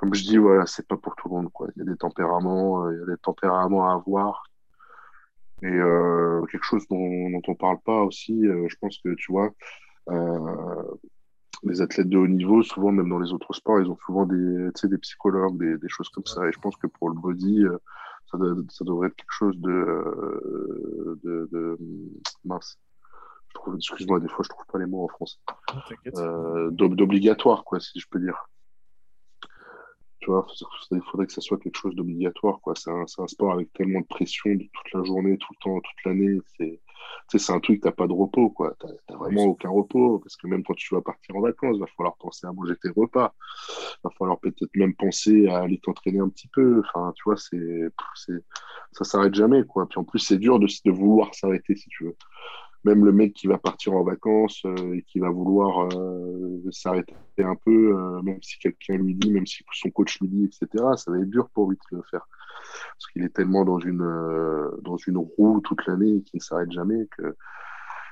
comme 0.04 0.14
je 0.16 0.24
dis, 0.24 0.36
voilà, 0.38 0.66
c'est 0.66 0.86
pas 0.86 0.98
pour 0.98 1.16
tout 1.16 1.30
le 1.30 1.36
monde, 1.36 1.50
quoi. 1.54 1.70
Il 1.76 1.80
y 1.80 1.82
a 1.82 1.90
des 1.90 1.96
tempéraments, 1.96 2.90
il 2.92 3.00
y 3.00 3.02
a 3.02 3.06
des 3.06 3.18
tempéraments 3.22 3.90
à 3.90 3.94
avoir. 3.94 4.44
Et 5.62 5.80
quelque 6.52 6.64
chose 6.66 6.86
dont, 6.90 7.30
dont 7.30 7.42
on 7.48 7.56
parle 7.56 7.80
pas 7.86 8.02
aussi, 8.02 8.44
je 8.44 8.76
pense 8.82 8.98
que, 8.98 9.14
tu 9.16 9.32
vois, 9.32 9.50
les 11.64 11.82
athlètes 11.82 12.10
de 12.10 12.18
haut 12.18 12.28
niveau, 12.28 12.64
souvent, 12.64 12.92
même 12.92 13.08
dans 13.08 13.20
les 13.20 13.32
autres 13.32 13.54
sports, 13.54 13.80
ils 13.80 13.90
ont 13.90 13.98
souvent 14.06 14.26
des, 14.26 14.72
des 14.84 14.98
psychologues, 14.98 15.58
des, 15.58 15.78
des, 15.78 15.88
choses 15.88 16.10
comme 16.10 16.26
ça. 16.26 16.46
Et 16.50 16.52
je 16.52 16.60
pense 16.60 16.76
que 16.76 16.88
pour 16.88 17.08
le 17.10 17.16
body, 17.16 17.64
euh, 17.64 17.78
ça, 18.30 18.38
ça 18.70 18.84
devrait 18.84 19.08
être 19.08 19.16
quelque 19.16 19.32
chose 19.32 19.58
de, 19.58 19.72
euh, 19.72 21.20
de, 21.24 21.48
de 21.50 21.78
mince. 22.44 22.78
Excuse-moi, 23.78 24.20
des 24.20 24.28
fois, 24.28 24.44
je 24.44 24.50
trouve 24.50 24.66
pas 24.66 24.80
les 24.80 24.86
mots 24.86 25.06
en 25.06 25.08
français. 25.08 25.38
Euh, 26.18 26.70
D'obligatoire, 26.72 27.64
quoi, 27.64 27.80
si 27.80 28.02
je 28.02 28.08
peux 28.10 28.20
dire. 28.20 28.50
Tu 30.24 30.30
vois, 30.30 30.48
il 30.92 31.02
faudrait 31.12 31.28
que 31.28 31.34
ça 31.34 31.42
soit 31.42 31.58
quelque 31.58 31.78
chose 31.78 31.96
d'obligatoire, 31.96 32.62
quoi. 32.62 32.76
C'est 32.78 32.90
un, 32.90 33.04
un, 33.18 33.28
sport 33.28 33.52
avec 33.52 33.74
tellement 33.74 34.00
de 34.00 34.06
pression 34.06 34.52
toute 34.58 34.94
la 34.94 35.04
journée, 35.04 35.38
tout 35.38 35.52
le 35.52 35.62
temps, 35.62 35.82
toute 35.82 36.06
l'année. 36.06 36.40
C'est 36.58 36.80
c'est 37.28 37.52
un 37.52 37.60
truc, 37.60 37.82
tu 37.82 37.88
n'as 37.88 37.92
pas 37.92 38.08
de 38.08 38.14
repos, 38.14 38.50
quoi. 38.50 38.74
Tu 38.80 38.88
n'as 39.10 39.18
vraiment 39.18 39.44
aucun 39.44 39.70
repos, 39.70 40.20
parce 40.20 40.38
que 40.38 40.48
même 40.48 40.64
quand 40.64 40.76
tu 40.76 40.96
vas 40.96 41.02
partir 41.02 41.36
en 41.36 41.42
vacances, 41.42 41.76
il 41.76 41.82
va 41.82 41.88
falloir 41.98 42.16
penser 42.16 42.48
à 42.48 42.54
manger 42.54 42.76
tes 42.82 42.90
repas. 42.90 43.34
Il 43.70 44.00
va 44.06 44.10
falloir 44.18 44.40
peut-être 44.40 44.76
même 44.76 44.96
penser 44.96 45.48
à 45.48 45.60
aller 45.60 45.78
t'entraîner 45.80 46.20
un 46.20 46.30
petit 46.30 46.48
peu. 46.48 46.82
Enfin, 46.86 47.12
tu 47.18 47.24
vois, 47.26 47.36
c'est, 47.36 47.92
ça 48.94 49.04
s'arrête 49.04 49.36
jamais, 49.36 49.66
quoi. 49.66 49.88
Puis 49.90 50.00
en 50.00 50.06
plus, 50.06 50.20
c'est 50.20 50.38
dur 50.38 50.58
de, 50.58 50.68
de 50.86 50.92
vouloir 50.92 51.36
s'arrêter, 51.36 51.76
si 51.76 51.90
tu 51.90 52.06
veux. 52.06 52.16
Même 52.84 53.06
le 53.06 53.14
mec 53.14 53.34
qui 53.34 53.48
va 53.48 53.58
partir 53.58 53.94
en 53.94 54.04
vacances 54.04 54.64
euh, 54.66 54.96
et 54.96 55.04
qui 55.04 55.20
va 55.20 55.30
vouloir 55.30 55.88
euh, 55.94 56.62
s'arrêter 56.72 57.16
un 57.40 57.56
peu, 57.56 57.98
euh, 57.98 58.22
même 58.22 58.42
si 58.42 58.60
quelqu'un 58.60 58.98
lui 58.98 59.16
dit, 59.16 59.32
même 59.32 59.48
si 59.48 59.64
son 59.72 59.90
coach 59.90 60.20
lui 60.20 60.28
dit, 60.28 60.46
etc., 60.46 60.84
ça 60.98 61.12
va 61.12 61.18
être 61.20 61.30
dur 61.30 61.50
pour 61.54 61.70
lui 61.70 61.78
de 61.92 61.98
le 61.98 62.04
faire 62.04 62.28
parce 62.64 63.08
qu'il 63.12 63.24
est 63.24 63.34
tellement 63.34 63.66
dans 63.66 63.80
une, 63.80 64.06
dans 64.82 64.96
une 64.96 65.18
roue 65.18 65.60
toute 65.62 65.86
l'année 65.86 66.24
qui 66.24 66.38
ne 66.38 66.42
s'arrête 66.42 66.72
jamais 66.72 67.08
que. 67.18 67.36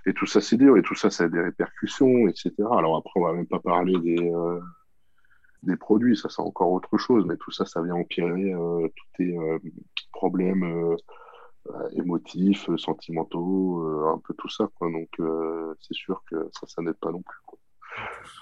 Et 0.06 0.14
tout 0.14 0.26
ça, 0.26 0.42
c'est 0.42 0.58
dur, 0.58 0.78
et 0.78 0.82
tout 0.82 0.96
ça, 0.96 1.10
ça 1.10 1.26
a 1.26 1.30
des 1.30 1.40
répercussions, 1.40 2.28
etc. 2.28 2.54
Alors 2.72 2.98
après, 2.98 3.20
on 3.20 3.24
va 3.24 3.34
même 3.34 3.48
pas 3.48 3.60
parler 3.60 3.98
des, 4.00 4.32
des 5.64 5.78
produits, 5.78 6.18
ça, 6.18 6.28
c'est 6.30 6.42
encore 6.42 6.72
autre 6.72 6.98
chose, 6.98 7.26
mais 7.26 7.38
tout 7.38 7.52
ça, 7.52 7.66
ça 7.66 7.82
vient 7.82 7.96
empirer 7.96 8.54
tous 8.54 9.08
tes 9.18 9.38
problèmes 10.12 10.98
émotifs, 11.94 12.70
sentimentaux, 12.78 13.82
un 14.08 14.20
peu 14.20 14.34
tout 14.34 14.50
ça, 14.50 14.70
quoi. 14.76 14.92
Donc, 14.92 15.10
c'est 15.80 15.94
sûr 15.94 16.24
que 16.30 16.50
ça, 16.52 16.68
ça 16.68 16.82
n'aide 16.82 16.98
pas 16.98 17.12
non 17.12 17.22
plus, 17.22 17.40
quoi. 17.46 17.60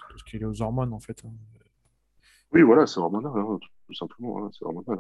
Tout 0.10 0.18
ce 0.20 0.24
qui 0.24 0.38
est 0.38 0.46
aux 0.46 0.62
hormones, 0.62 0.94
en 0.94 1.00
fait. 1.00 1.24
Hein. 1.26 1.32
Oui, 2.52 2.62
voilà, 2.64 2.88
c'est 2.88 3.00
hormonal, 3.00 3.32
hein, 3.36 3.60
tout, 3.86 3.94
simplement, 3.94 4.44
hein, 4.44 4.50
c'est 4.52 4.66
hormonal. 4.66 4.98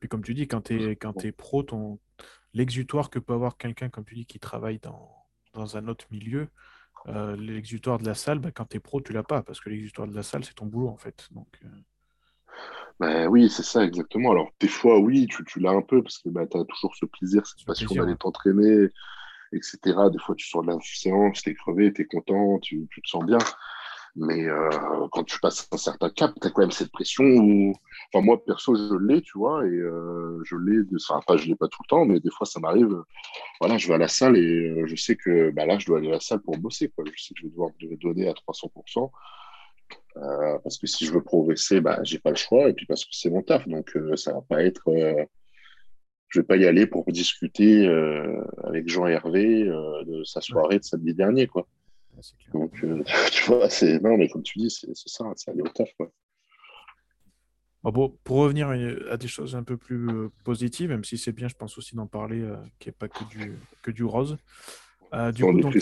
Puis 0.00 0.08
comme 0.08 0.22
tu 0.22 0.34
dis, 0.34 0.46
quand 0.46 0.60
tu 0.60 0.82
es, 0.82 0.96
quand 0.96 1.24
es 1.24 1.32
pro, 1.32 1.62
ton... 1.62 1.98
l'exutoire 2.52 3.08
que 3.08 3.18
peut 3.18 3.32
avoir 3.32 3.56
quelqu'un, 3.56 3.88
comme 3.88 4.04
tu 4.04 4.14
dis, 4.14 4.26
qui 4.26 4.38
travaille 4.38 4.78
dans, 4.78 5.10
dans 5.54 5.78
un 5.78 5.88
autre 5.88 6.06
milieu, 6.10 6.48
euh, 7.06 7.36
l'exutoire 7.36 7.98
de 7.98 8.04
la 8.04 8.14
salle, 8.14 8.38
bah, 8.38 8.50
quand 8.50 8.66
tu 8.66 8.76
es 8.76 8.80
pro, 8.80 9.00
tu 9.00 9.12
l'as 9.12 9.22
pas, 9.22 9.42
parce 9.42 9.60
que 9.60 9.70
l'exutoire 9.70 10.06
de 10.06 10.14
la 10.14 10.22
salle, 10.22 10.44
c'est 10.44 10.54
ton 10.54 10.66
boulot, 10.66 10.88
en 10.88 10.98
fait. 10.98 11.28
Donc, 11.30 11.48
euh. 11.64 11.68
Ben, 13.00 13.26
oui, 13.26 13.50
c'est 13.50 13.64
ça, 13.64 13.84
exactement. 13.84 14.30
Alors, 14.30 14.50
des 14.60 14.68
fois, 14.68 14.98
oui, 14.98 15.26
tu, 15.26 15.44
tu 15.44 15.60
l'as 15.60 15.72
un 15.72 15.82
peu, 15.82 16.02
parce 16.02 16.18
que 16.18 16.28
bah, 16.28 16.46
tu 16.46 16.56
as 16.58 16.64
toujours 16.64 16.94
ce 16.94 17.06
plaisir, 17.06 17.44
cette 17.46 17.66
passion 17.66 17.88
d'aller 17.94 18.16
t'entraîner, 18.16 18.88
etc. 19.52 19.78
Des 20.12 20.18
fois, 20.18 20.34
tu 20.36 20.46
sors 20.46 20.62
de 20.62 20.68
la 20.68 20.78
séance, 20.80 21.42
tu 21.42 21.50
es 21.50 21.54
crevé, 21.54 21.92
tu 21.92 22.02
es 22.02 22.04
content, 22.04 22.58
tu, 22.60 22.86
tu 22.90 23.02
te 23.02 23.08
sens 23.08 23.24
bien. 23.24 23.38
Mais 24.16 24.46
euh, 24.46 24.70
quand 25.10 25.24
tu 25.24 25.40
passes 25.40 25.66
un 25.72 25.76
certain 25.76 26.08
cap, 26.08 26.32
tu 26.40 26.46
as 26.46 26.50
quand 26.50 26.62
même 26.62 26.70
cette 26.70 26.92
pression 26.92 27.24
où... 27.24 27.74
Enfin, 28.12 28.24
moi, 28.24 28.44
perso, 28.44 28.76
je 28.76 28.94
l'ai, 28.94 29.22
tu 29.22 29.38
vois, 29.38 29.66
et 29.66 29.70
euh, 29.70 30.40
je 30.44 30.54
l'ai... 30.54 30.84
De... 30.84 30.96
Enfin, 31.10 31.36
je 31.36 31.48
l'ai 31.48 31.56
pas 31.56 31.66
tout 31.66 31.82
le 31.82 31.88
temps, 31.88 32.04
mais 32.04 32.20
des 32.20 32.30
fois, 32.30 32.46
ça 32.46 32.60
m'arrive. 32.60 33.02
Voilà, 33.60 33.76
je 33.76 33.88
vais 33.88 33.94
à 33.94 33.98
la 33.98 34.06
salle 34.06 34.36
et 34.36 34.70
euh, 34.70 34.86
je 34.86 34.94
sais 34.94 35.16
que 35.16 35.50
bah, 35.50 35.66
là, 35.66 35.80
je 35.80 35.86
dois 35.86 35.98
aller 35.98 36.10
à 36.10 36.12
la 36.12 36.20
salle 36.20 36.42
pour 36.42 36.56
bosser. 36.58 36.92
Quoi. 36.94 37.04
Je 37.12 37.22
sais 37.22 37.34
que 37.34 37.40
je 37.40 37.46
vais 37.46 37.50
devoir 37.50 37.70
me 37.82 37.96
donner 37.96 38.28
à 38.28 38.34
300%. 38.34 39.10
Euh, 40.16 40.58
parce 40.62 40.78
que 40.78 40.86
si 40.86 41.06
je 41.06 41.12
veux 41.12 41.22
progresser, 41.22 41.80
bah, 41.80 42.00
j'ai 42.02 42.18
pas 42.18 42.30
le 42.30 42.36
choix. 42.36 42.68
Et 42.68 42.72
puis 42.72 42.86
parce 42.86 43.04
que 43.04 43.10
c'est 43.12 43.30
mon 43.30 43.42
taf. 43.42 43.66
Donc, 43.68 43.96
euh, 43.96 44.16
ça 44.16 44.32
va 44.32 44.42
pas 44.42 44.62
être... 44.62 44.88
Euh, 44.88 45.24
je 46.28 46.40
vais 46.40 46.46
pas 46.46 46.56
y 46.56 46.66
aller 46.66 46.86
pour 46.86 47.04
discuter 47.12 47.86
avec 48.64 48.88
Jean-Hervé 48.88 49.66
de 49.66 50.24
sa 50.24 50.40
soirée 50.40 50.80
de 50.80 50.84
samedi 50.84 51.14
dernier, 51.14 51.46
quoi. 51.46 51.68
Donc, 52.52 52.72
euh, 52.84 53.02
tu 53.32 53.44
vois, 53.44 53.68
c'est. 53.70 54.00
Non, 54.00 54.16
mais 54.16 54.28
comme 54.28 54.42
tu 54.42 54.58
dis, 54.58 54.70
c'est 54.70 54.94
ça, 54.94 55.24
c'est 55.36 55.50
aller 55.50 55.62
au 55.62 55.68
taf, 55.68 55.88
quoi. 55.96 56.10
Bon, 57.82 58.16
pour 58.24 58.38
revenir 58.38 58.70
à 59.10 59.16
des 59.18 59.28
choses 59.28 59.54
un 59.54 59.62
peu 59.62 59.76
plus 59.76 60.08
euh, 60.08 60.30
positives, 60.42 60.88
même 60.88 61.04
si 61.04 61.18
c'est 61.18 61.32
bien, 61.32 61.48
je 61.48 61.54
pense 61.54 61.76
aussi 61.76 61.94
d'en 61.94 62.06
parler, 62.06 62.40
euh, 62.40 62.56
qu'il 62.78 62.90
n'y 62.90 62.94
ait 62.94 62.98
pas 62.98 63.08
que 63.08 63.24
du, 63.24 63.58
que 63.82 63.90
du 63.90 64.04
rose. 64.04 64.38
du, 65.34 65.44
coup, 65.44 65.60
donc, 65.60 65.76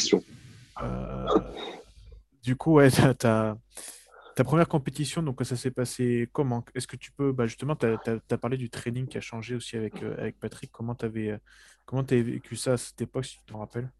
du 2.42 2.56
coup, 2.56 2.74
ouais, 2.74 2.90
ta, 3.18 3.56
première 4.44 4.68
compétition, 4.68 5.22
donc 5.22 5.40
ça 5.44 5.56
s'est 5.56 5.70
passé 5.70 6.28
comment? 6.32 6.64
Est-ce 6.74 6.86
que 6.86 6.96
tu 6.96 7.12
peux, 7.12 7.32
bah, 7.32 7.46
justement, 7.46 7.76
tu 7.76 7.86
as, 7.86 8.38
parlé 8.38 8.56
du 8.56 8.70
training 8.70 9.06
qui 9.06 9.18
a 9.18 9.20
changé 9.20 9.54
aussi 9.54 9.76
avec, 9.76 10.02
avec 10.02 10.38
Patrick. 10.38 10.70
Comment 10.72 10.94
tu 10.94 11.04
avais, 11.04 11.38
comment 11.84 12.02
vécu 12.02 12.56
ça 12.56 12.72
à 12.72 12.76
cette 12.76 13.00
époque, 13.00 13.24
si 13.24 13.38
tu 13.38 13.44
te 13.44 13.54
rappelles? 13.54 13.90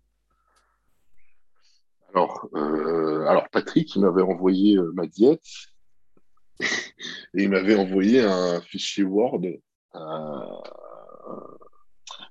Alors, 2.15 2.49
euh, 2.55 3.27
alors 3.27 3.49
Patrick, 3.49 3.95
il 3.97 4.03
m'avait 4.03 4.23
envoyé 4.23 4.77
euh, 4.77 4.93
ma 4.95 5.07
diète. 5.07 5.47
Et 7.35 7.45
il 7.45 7.49
m'avait 7.49 7.75
envoyé 7.75 8.21
un 8.21 8.61
fichier 8.61 9.05
Word 9.05 9.41
euh, 9.45 9.59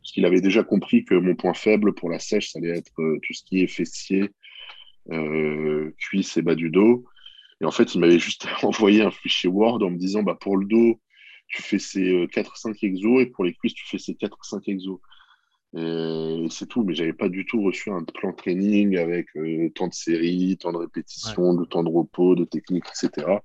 parce 0.02 0.12
qu'il 0.14 0.26
avait 0.26 0.42
déjà 0.42 0.64
compris 0.64 1.04
que 1.04 1.16
mon 1.16 1.36
point 1.36 1.54
faible 1.54 1.94
pour 1.94 2.10
la 2.10 2.20
sèche, 2.20 2.52
ça 2.52 2.60
allait 2.60 2.78
être 2.78 2.92
tout 2.96 3.34
ce 3.34 3.44
qui 3.44 3.62
est 3.64 3.68
fessier, 3.68 4.32
cuisse 5.98 6.38
et 6.38 6.42
bas 6.42 6.56
du 6.56 6.70
dos. 6.70 7.06
Et 7.62 7.66
en 7.66 7.72
fait, 7.72 7.94
il 7.94 8.02
m'avait 8.02 8.20
juste 8.20 8.48
envoyé 8.64 9.02
un 9.04 9.12
fichier 9.12 9.50
Word 9.50 9.84
en 9.84 9.92
me 9.92 9.98
disant 9.98 10.24
bah, 10.24 10.38
pour 10.40 10.58
le 10.58 10.66
dos, 10.66 11.00
tu 11.48 11.62
fais 11.62 11.80
ces 11.80 12.26
4-5 12.28 12.78
exos 12.82 13.22
et 13.22 13.26
pour 13.28 13.44
les 13.44 13.54
cuisses, 13.54 13.74
tu 13.74 13.86
fais 13.88 14.00
ces 14.00 14.14
4-5 14.14 14.64
exos. 14.68 15.00
Et 15.74 16.48
c'est 16.50 16.68
tout, 16.68 16.84
mais 16.84 16.94
j'avais 16.94 17.14
pas 17.14 17.30
du 17.30 17.46
tout 17.46 17.64
reçu 17.64 17.92
un 17.92 18.04
plan 18.04 18.32
de 18.32 18.36
training 18.36 18.98
avec 18.98 19.28
euh, 19.38 19.70
tant 19.74 19.88
de 19.88 19.94
séries, 19.94 20.58
tant 20.58 20.74
de 20.74 20.78
répétitions, 20.78 21.54
de 21.54 21.64
temps 21.64 21.84
de 21.84 21.90
repos, 21.90 22.36
de 22.36 22.44
techniques, 22.44 22.88
etc. 22.90 23.38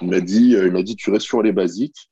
Il 0.00 0.08
m'a 0.08 0.20
dit, 0.20 0.56
euh, 0.56 0.66
il 0.66 0.72
m'a 0.72 0.82
dit, 0.82 0.96
tu 0.96 1.10
restes 1.10 1.26
sur 1.26 1.42
les 1.42 1.52
basiques 1.52 2.10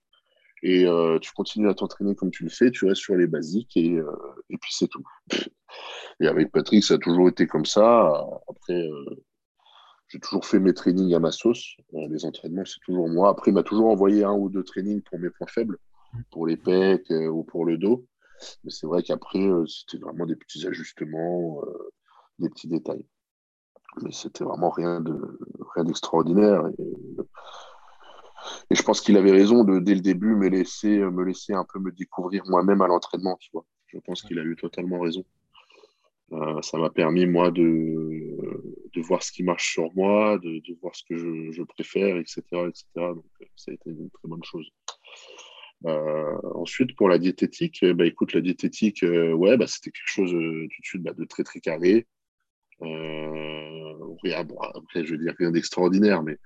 et 0.65 0.87
euh, 0.87 1.19
tu 1.19 1.31
continues 1.33 1.69
à 1.69 1.75
t'entraîner 1.75 2.15
comme 2.15 2.31
tu 2.31 2.43
le 2.43 2.49
fais, 2.49 2.71
tu 2.71 2.87
restes 2.87 3.03
sur 3.03 3.15
les 3.15 3.27
basiques 3.27 3.77
et, 3.77 4.01
et 4.49 4.57
puis 4.57 4.73
c'est 4.75 4.89
tout. 4.89 5.05
Et 6.21 6.29
avec 6.29 6.53
Patrick, 6.53 6.85
ça 6.85 6.95
a 6.95 6.99
toujours 6.99 7.29
été 7.29 7.49
comme 7.49 7.67
ça. 7.67 8.25
Après, 8.49 8.89
j'ai 10.07 10.21
toujours 10.21 10.47
fait 10.47 10.61
mes 10.61 10.73
trainings 10.73 11.13
à 11.13 11.19
ma 11.19 11.33
sauce. 11.33 11.77
les 11.93 12.25
entraînements, 12.25 12.65
c'est 12.65 12.79
toujours 12.87 13.09
moi. 13.09 13.31
Après, 13.31 13.51
il 13.51 13.55
m'a 13.55 13.65
toujours 13.65 13.89
envoyé 13.89 14.23
un 14.23 14.33
ou 14.33 14.49
deux 14.49 14.63
trainings 14.63 15.03
pour 15.03 15.19
mes 15.19 15.31
points 15.31 15.49
faibles, 15.49 15.77
pour 16.31 16.47
les 16.47 16.57
pecs 16.57 17.11
ou 17.11 17.43
pour 17.43 17.65
le 17.65 17.77
dos. 17.77 18.07
Mais 18.63 18.71
c'est 18.71 18.87
vrai 18.87 19.03
qu'après, 19.03 19.45
c'était 19.67 19.99
vraiment 20.01 20.25
des 20.25 20.37
petits 20.37 20.65
ajustements, 20.69 21.61
des 22.39 22.49
petits 22.49 22.69
détails. 22.69 23.05
Mais 24.03 24.13
c'était 24.13 24.45
vraiment 24.45 24.71
rien 24.71 25.01
de 25.01 25.19
rien 25.75 25.85
d'extraordinaire. 25.85 26.71
Et, 28.71 28.75
je 28.75 28.83
pense 28.83 29.01
qu'il 29.01 29.17
avait 29.17 29.33
raison 29.33 29.65
de, 29.65 29.79
dès 29.79 29.95
le 29.95 30.01
début, 30.01 30.35
me 30.35 30.49
laisser, 30.49 30.99
me 30.99 31.25
laisser 31.25 31.53
un 31.53 31.65
peu 31.65 31.79
me 31.79 31.93
découvrir 31.93 32.43
moi-même 32.47 32.83
à 32.83 32.87
l'entraînement, 32.87 33.37
tu 33.41 33.51
vois. 33.53 33.65
Je 33.87 33.99
pense 33.99 34.23
qu'il 34.23 34.39
a 34.39 34.43
eu 34.43 34.57
totalement 34.57 35.01
raison. 35.01 35.25
Euh, 36.33 36.61
ça 36.63 36.79
m'a 36.79 36.91
permis, 36.91 37.27
moi, 37.27 37.51
de, 37.51 38.37
de 38.93 39.01
voir 39.03 39.23
ce 39.23 39.31
qui 39.31 39.43
marche 39.43 39.73
sur 39.73 39.95
moi, 39.95 40.39
de, 40.39 40.61
de 40.67 40.79
voir 40.81 40.95
ce 40.95 41.05
que 41.05 41.17
je, 41.17 41.53
je, 41.53 41.63
préfère, 41.63 42.17
etc., 42.17 42.43
etc. 42.53 42.85
Donc, 42.95 43.25
ça 43.57 43.71
a 43.71 43.75
été 43.75 43.91
une 43.91 44.11
très 44.11 44.29
bonne 44.29 44.43
chose. 44.43 44.69
Euh, 45.87 46.39
ensuite, 46.55 46.97
pour 46.97 47.09
la 47.09 47.19
diététique, 47.19 47.85
bah, 47.85 48.07
écoute, 48.07 48.33
la 48.33 48.41
diététique, 48.41 49.03
euh, 49.03 49.33
ouais, 49.33 49.57
bah, 49.57 49.67
c'était 49.67 49.91
quelque 49.91 50.09
chose 50.09 50.31
tout 50.31 50.81
de 50.81 50.87
suite 50.87 51.03
bah, 51.03 51.13
de 51.13 51.25
très, 51.25 51.45
très 51.45 51.61
carré. 51.61 52.07
Après, 54.35 55.05
je 55.05 55.13
veux 55.13 55.19
dire 55.19 55.35
rien 55.39 55.51
d'extraordinaire, 55.51 56.23
mais 56.23 56.39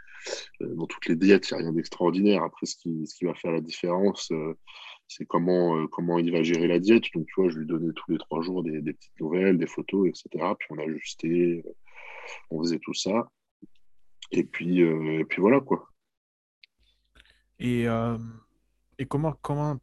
dans 0.61 0.87
toutes 0.87 1.07
les 1.07 1.16
diètes, 1.16 1.48
il 1.50 1.54
n'y 1.54 1.61
a 1.61 1.62
rien 1.64 1.72
d'extraordinaire. 1.72 2.42
Après, 2.42 2.66
ce 2.66 2.76
qui, 2.76 3.07
ce 3.07 3.16
qui 3.16 3.24
va 3.24 3.35
faire 3.35 3.52
la 3.52 3.61
différence, 3.61 4.33
c'est 5.09 5.24
comment, 5.26 5.76
euh, 5.76 5.87
comment 5.88 6.18
il 6.18 6.31
va 6.31 6.42
gérer 6.42 6.68
la 6.68 6.78
diète. 6.78 7.04
Donc, 7.14 7.26
tu 7.26 7.40
vois, 7.40 7.48
je 7.48 7.59
lui 7.59 7.66
donnais 7.66 7.92
tous 7.94 8.12
les 8.12 8.18
trois 8.18 8.42
jours 8.42 8.62
des, 8.62 8.81
petites 8.81 9.18
nouvelles, 9.20 9.59
des 9.59 9.66
photos, 9.66 10.09
etc. 10.09 10.28
Puis 10.59 10.68
on 10.70 10.78
ajustait, 10.78 11.62
euh, 11.66 11.72
on 12.50 12.62
faisait 12.62 12.78
tout 12.78 12.94
ça. 12.94 13.31
Et 14.31 14.44
puis, 14.44 14.83
euh, 14.83 15.20
et 15.20 15.24
puis 15.24 15.40
voilà, 15.40 15.61
quoi. 15.61 15.88
Et, 17.59 17.87
et 18.98 19.06
comment, 19.06 19.32
comment, 19.42 19.78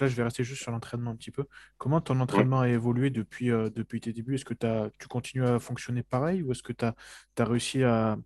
là, 0.00 0.06
je 0.06 0.14
vais 0.14 0.22
rester 0.22 0.44
juste 0.44 0.62
sur 0.62 0.70
l'entraînement 0.70 1.10
un 1.10 1.16
petit 1.16 1.30
peu. 1.30 1.44
Comment 1.78 2.00
ton 2.00 2.20
entraînement 2.20 2.60
a 2.60 2.68
évolué 2.68 3.10
depuis, 3.10 3.48
depuis 3.48 4.00
tes 4.00 4.12
débuts? 4.12 4.36
Est-ce 4.36 4.44
que 4.44 4.54
as, 4.66 4.90
tu 4.98 5.08
continues 5.08 5.44
à 5.44 5.58
fonctionner 5.58 6.02
pareil 6.02 6.42
ou 6.42 6.52
est-ce 6.52 6.62
que 6.62 6.72
tu 6.72 6.84
as, 6.84 6.94
as, 7.38 7.44
réussi 7.44 7.82
à, 7.82 8.16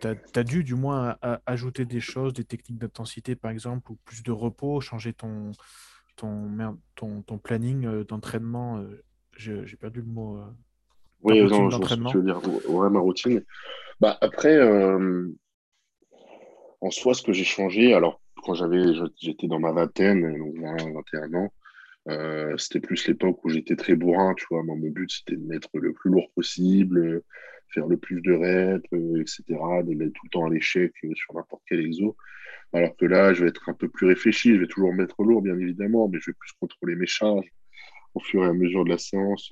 tu 0.00 0.08
as, 0.08 0.44
dû 0.44 0.64
du 0.64 0.74
moins 0.74 1.16
ajouter 1.46 1.84
des 1.84 2.00
choses, 2.00 2.32
des 2.32 2.44
techniques 2.44 2.78
d'intensité 2.78 3.36
par 3.36 3.50
exemple, 3.50 3.92
ou 3.92 3.98
plus 4.04 4.22
de 4.22 4.32
repos, 4.32 4.80
changer 4.80 5.12
ton, 5.12 5.52
ton, 6.16 6.78
ton, 6.94 7.22
ton 7.22 7.38
planning 7.38 7.86
euh, 7.86 8.04
d'entraînement. 8.04 8.78
Euh, 8.78 9.02
j'ai 9.36 9.76
perdu 9.76 10.00
le 10.00 10.06
mot. 10.06 10.38
Euh, 10.38 10.46
oui, 11.22 11.40
non, 11.42 11.70
je 11.70 12.18
veux 12.18 12.24
dire. 12.24 12.40
Ouais, 12.68 12.90
ma 12.90 13.00
routine. 13.00 13.44
Bah, 14.00 14.16
après, 14.20 14.58
en 16.80 16.90
soi, 16.90 17.14
ce 17.14 17.22
que 17.22 17.32
j'ai 17.32 17.44
changé, 17.44 17.94
alors 17.94 18.20
quand 18.42 18.54
j'avais, 18.54 18.94
j'étais 19.20 19.46
dans 19.46 19.58
ma 19.58 19.72
vingtaine, 19.72 20.38
donc 20.38 20.58
20, 20.58 20.92
21 20.94 21.34
ans, 21.34 21.52
c'était 22.58 22.80
plus 22.80 23.06
l'époque 23.08 23.44
où 23.44 23.48
j'étais 23.48 23.76
très 23.76 23.96
bourrin, 23.96 24.34
tu 24.34 24.46
vois. 24.50 24.62
mon 24.62 24.76
but, 24.76 25.10
c'était 25.10 25.36
de 25.36 25.46
mettre 25.46 25.70
le 25.74 25.92
plus 25.92 26.10
lourd 26.10 26.30
possible, 26.34 27.22
faire 27.68 27.86
le 27.86 27.96
plus 27.96 28.20
de 28.20 28.32
reps, 28.32 28.86
etc., 29.20 29.42
de 29.82 29.94
mettre 29.94 30.12
tout 30.12 30.26
le 30.26 30.30
temps 30.30 30.46
à 30.46 30.50
l'échec 30.50 30.92
sur 31.14 31.34
n'importe 31.34 31.62
quel 31.68 31.80
exo. 31.80 32.16
Alors 32.72 32.96
que 32.96 33.06
là, 33.06 33.32
je 33.32 33.42
vais 33.42 33.48
être 33.48 33.68
un 33.68 33.74
peu 33.74 33.88
plus 33.88 34.06
réfléchi, 34.06 34.54
je 34.54 34.60
vais 34.60 34.66
toujours 34.66 34.92
mettre 34.92 35.22
lourd, 35.22 35.42
bien 35.42 35.58
évidemment, 35.58 36.08
mais 36.08 36.18
je 36.20 36.30
vais 36.30 36.36
plus 36.38 36.52
contrôler 36.60 36.94
mes 36.96 37.06
charges 37.06 37.52
au 38.14 38.20
fur 38.20 38.44
et 38.44 38.48
à 38.48 38.52
mesure 38.52 38.84
de 38.84 38.90
la 38.90 38.98
séance. 38.98 39.50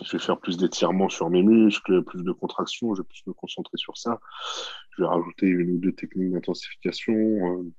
Euh, 0.00 0.04
je 0.04 0.12
vais 0.12 0.22
faire 0.22 0.38
plus 0.38 0.56
d'étirements 0.56 1.08
sur 1.08 1.30
mes 1.30 1.42
muscles, 1.42 2.02
plus 2.04 2.22
de 2.22 2.32
contractions, 2.32 2.94
je 2.94 3.02
vais 3.02 3.08
plus 3.08 3.22
me 3.26 3.32
concentrer 3.32 3.76
sur 3.76 3.96
ça. 3.96 4.20
Je 4.90 5.02
vais 5.02 5.08
rajouter 5.08 5.46
une 5.46 5.72
ou 5.72 5.78
deux 5.78 5.92
techniques 5.92 6.32
d'intensification. 6.32 7.14
Euh, 7.14 7.72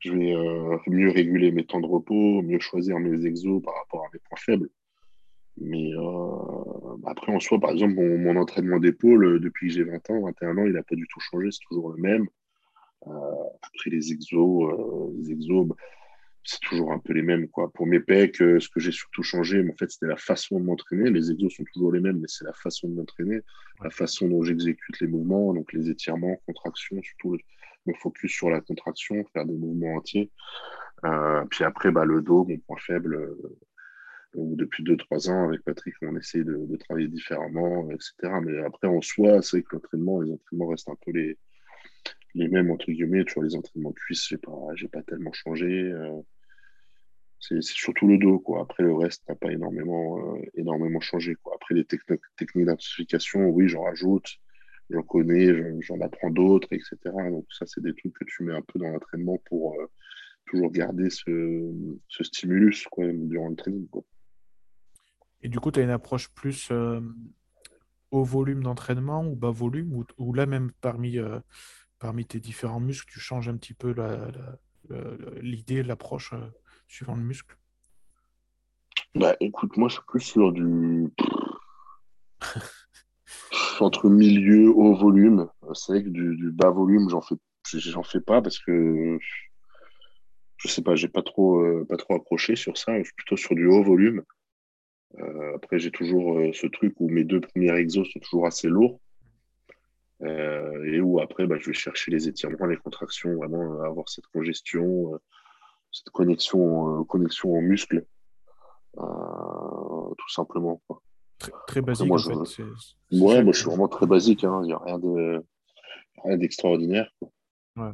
je 0.00 0.12
vais 0.12 0.34
euh, 0.34 0.78
mieux 0.88 1.10
réguler 1.10 1.52
mes 1.52 1.64
temps 1.64 1.80
de 1.80 1.86
repos, 1.86 2.42
mieux 2.42 2.58
choisir 2.58 2.98
mes 2.98 3.24
exos 3.24 3.62
par 3.62 3.74
rapport 3.74 4.04
à 4.04 4.08
mes 4.12 4.18
points 4.18 4.38
faibles. 4.38 4.68
Mais 5.58 5.90
après, 7.06 7.30
en 7.30 7.38
soi, 7.38 7.60
par 7.60 7.70
exemple, 7.70 7.94
mon, 7.94 8.36
entraînement 8.36 8.78
d'épaule, 8.78 9.38
depuis 9.38 9.68
que 9.68 9.74
j'ai 9.74 9.84
20 9.84 10.10
ans, 10.10 10.22
21 10.22 10.56
ans, 10.56 10.64
il 10.66 10.72
n'a 10.72 10.82
pas 10.82 10.94
du 10.94 11.06
tout 11.06 11.20
changé, 11.20 11.48
c'est 11.50 11.64
toujours 11.68 11.90
le 11.90 11.98
même. 11.98 12.26
Euh, 13.06 13.10
après 13.62 13.90
les 13.90 14.12
exos, 14.12 14.72
euh, 14.72 15.12
les 15.18 15.32
exos, 15.32 15.66
bah, 15.66 15.74
c'est 16.44 16.60
toujours 16.60 16.92
un 16.92 16.98
peu 16.98 17.12
les 17.12 17.22
mêmes. 17.22 17.48
Quoi. 17.48 17.70
Pour 17.72 17.86
mes 17.86 18.00
pecs, 18.00 18.40
euh, 18.42 18.60
ce 18.60 18.68
que 18.68 18.80
j'ai 18.80 18.92
surtout 18.92 19.22
changé, 19.22 19.66
en 19.68 19.74
fait, 19.76 19.90
c'était 19.90 20.06
la 20.06 20.16
façon 20.16 20.58
de 20.58 20.64
m'entraîner. 20.64 21.10
Les 21.10 21.30
exos 21.30 21.54
sont 21.54 21.64
toujours 21.72 21.92
les 21.92 22.00
mêmes, 22.00 22.18
mais 22.18 22.28
c'est 22.28 22.44
la 22.44 22.52
façon 22.52 22.88
de 22.88 22.94
m'entraîner, 22.94 23.40
la 23.82 23.90
façon 23.90 24.28
dont 24.28 24.42
j'exécute 24.42 25.00
les 25.00 25.06
mouvements, 25.06 25.54
donc 25.54 25.72
les 25.72 25.90
étirements, 25.90 26.36
contractions, 26.46 27.00
surtout 27.02 27.36
me 27.86 27.94
focus 27.94 28.32
sur 28.32 28.50
la 28.50 28.60
contraction, 28.60 29.24
faire 29.32 29.44
des 29.44 29.56
mouvements 29.56 29.94
entiers. 29.96 30.30
puis 31.50 31.64
après, 31.64 31.90
bah, 31.90 32.04
le 32.04 32.22
dos, 32.22 32.44
mon 32.44 32.58
point 32.58 32.78
faible. 32.78 33.36
depuis 34.34 34.84
2-3 34.84 35.30
ans, 35.30 35.48
avec 35.48 35.62
Patrick, 35.62 35.94
on 36.02 36.16
essaie 36.16 36.44
de, 36.44 36.66
de, 36.66 36.76
travailler 36.76 37.08
différemment, 37.08 37.90
etc. 37.90 38.34
Mais 38.42 38.58
après, 38.64 38.88
en 38.88 39.00
soi, 39.00 39.42
c'est 39.42 39.62
que 39.62 39.76
l'entraînement, 39.76 40.20
les 40.20 40.32
entraînements 40.32 40.68
restent 40.68 40.88
un 40.88 40.96
peu 41.04 41.12
les, 41.12 41.36
les 42.34 42.48
mêmes, 42.48 42.70
entre 42.70 42.90
guillemets, 42.90 43.24
sur 43.28 43.42
les 43.42 43.54
entraînements 43.54 43.90
de 43.90 43.94
cuisse, 43.94 44.28
j'ai 44.28 44.38
pas, 44.38 44.52
pas 44.90 45.02
tellement 45.02 45.32
changé. 45.32 45.66
Euh, 45.66 46.20
c'est, 47.40 47.60
surtout 47.60 48.06
le 48.06 48.18
dos, 48.18 48.38
quoi. 48.38 48.62
Après, 48.62 48.82
le 48.82 48.94
reste 48.94 49.28
n'a 49.28 49.34
pas 49.34 49.52
énormément, 49.52 50.36
euh, 50.36 50.40
énormément 50.54 51.00
changé, 51.00 51.34
quoi. 51.42 51.54
Après, 51.56 51.74
les 51.74 51.84
techniques 51.84 52.20
d'identification, 52.54 53.48
oui, 53.48 53.68
j'en 53.68 53.82
rajoute, 53.82 54.28
j'en 54.90 55.02
connais, 55.02 55.80
j'en, 55.80 56.00
apprends 56.00 56.30
d'autres, 56.30 56.68
etc. 56.70 56.96
Donc, 57.04 57.46
ça, 57.50 57.66
c'est 57.66 57.82
des 57.82 57.94
trucs 57.94 58.14
que 58.14 58.24
tu 58.24 58.44
mets 58.44 58.54
un 58.54 58.62
peu 58.62 58.78
dans 58.78 58.88
l'entraînement 58.88 59.38
pour 59.46 59.74
euh, 59.78 59.86
toujours 60.46 60.70
garder 60.70 61.10
ce, 61.10 61.72
ce, 62.08 62.24
stimulus, 62.24 62.86
quoi, 62.90 63.04
durant 63.12 63.48
le 63.48 63.56
training, 63.56 63.88
quoi. 63.88 64.04
Et 65.44 65.48
du 65.48 65.58
coup, 65.58 65.72
tu 65.72 65.80
as 65.80 65.82
une 65.82 65.90
approche 65.90 66.28
plus 66.28 66.70
haut 68.12 68.22
volume 68.22 68.62
d'entraînement 68.62 69.26
ou 69.26 69.34
bas 69.34 69.50
volume, 69.50 69.92
ou, 69.92 70.04
ou 70.18 70.32
là 70.32 70.46
même 70.46 70.70
parmi 70.80 71.18
parmi 72.02 72.26
tes 72.26 72.40
différents 72.40 72.80
muscles, 72.80 73.12
tu 73.12 73.20
changes 73.20 73.48
un 73.48 73.56
petit 73.56 73.74
peu 73.74 73.94
l'idée, 75.40 75.84
l'approche 75.84 76.32
euh, 76.32 76.40
suivant 76.88 77.14
le 77.14 77.22
muscle? 77.22 77.56
Bah 79.14 79.36
écoute, 79.38 79.76
moi 79.76 79.88
je 79.88 79.94
suis 79.94 80.02
plus 80.08 80.20
sur 80.20 80.50
du. 80.50 81.06
Entre 83.80 84.08
milieu, 84.08 84.70
haut 84.70 84.96
volume. 84.96 85.48
C'est 85.74 85.92
vrai 85.92 86.02
que 86.02 86.08
du, 86.08 86.50
bas 86.50 86.70
volume, 86.70 87.08
j'en 87.08 87.20
fais, 87.20 87.36
fais 87.64 88.20
pas 88.20 88.42
parce 88.42 88.58
que 88.58 89.18
je 90.56 90.68
sais 90.68 90.82
pas, 90.82 90.96
j'ai 90.96 91.08
pas 91.08 91.22
trop, 91.22 91.60
euh, 91.60 91.86
pas 91.88 91.96
trop 91.96 92.14
approché 92.16 92.56
sur 92.56 92.76
ça. 92.76 92.98
Je 92.98 93.04
suis 93.04 93.14
plutôt 93.14 93.36
sur 93.36 93.54
du 93.54 93.66
haut 93.66 93.84
volume. 93.84 94.24
Euh, 95.20 95.54
après, 95.54 95.78
j'ai 95.78 95.92
toujours 95.92 96.52
ce 96.52 96.66
truc 96.66 96.94
où 96.98 97.08
mes 97.08 97.22
deux 97.22 97.40
premiers 97.40 97.76
exos 97.78 98.10
sont 98.10 98.18
toujours 98.18 98.46
assez 98.46 98.66
lourds. 98.66 98.98
Euh, 100.22 100.84
et 100.84 101.00
où 101.00 101.20
après, 101.20 101.46
bah, 101.46 101.56
je 101.58 101.66
vais 101.66 101.72
chercher 101.72 102.10
les 102.10 102.28
étirements, 102.28 102.66
les 102.66 102.76
contractions, 102.76 103.34
vraiment 103.36 103.80
euh, 103.80 103.82
avoir 103.82 104.08
cette 104.08 104.26
congestion, 104.28 105.14
euh, 105.14 105.18
cette 105.90 106.10
connexion, 106.10 107.04
connexion 107.04 107.50
aux 107.50 107.60
muscles, 107.60 108.06
tout 108.96 110.28
simplement. 110.28 110.80
Très, 111.66 111.80
basique, 111.80 112.06
moi, 112.06 112.20
en 112.20 112.44
fait. 112.44 112.62
Ouais, 113.10 113.42
moi, 113.42 113.52
je 113.52 113.58
suis 113.58 113.66
vraiment 113.66 113.88
très 113.88 114.06
basique. 114.06 114.44
Hein. 114.44 114.60
Il 114.62 114.66
n'y 114.66 114.72
a 114.72 114.78
rien 114.78 114.98
de 114.98 115.44
rien 116.22 116.36
d'extraordinaire. 116.36 117.10
Ouais. 117.76 117.90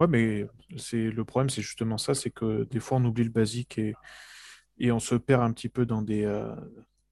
ouais, 0.00 0.06
mais 0.08 0.46
c'est 0.78 1.10
le 1.10 1.24
problème, 1.24 1.50
c'est 1.50 1.60
justement 1.60 1.98
ça, 1.98 2.14
c'est 2.14 2.30
que 2.30 2.64
des 2.64 2.80
fois, 2.80 2.96
on 2.96 3.04
oublie 3.04 3.24
le 3.24 3.30
basique 3.30 3.78
et, 3.78 3.94
et 4.78 4.90
on 4.90 5.00
se 5.00 5.16
perd 5.16 5.42
un 5.42 5.52
petit 5.52 5.68
peu 5.68 5.84
dans 5.84 6.00
des, 6.00 6.24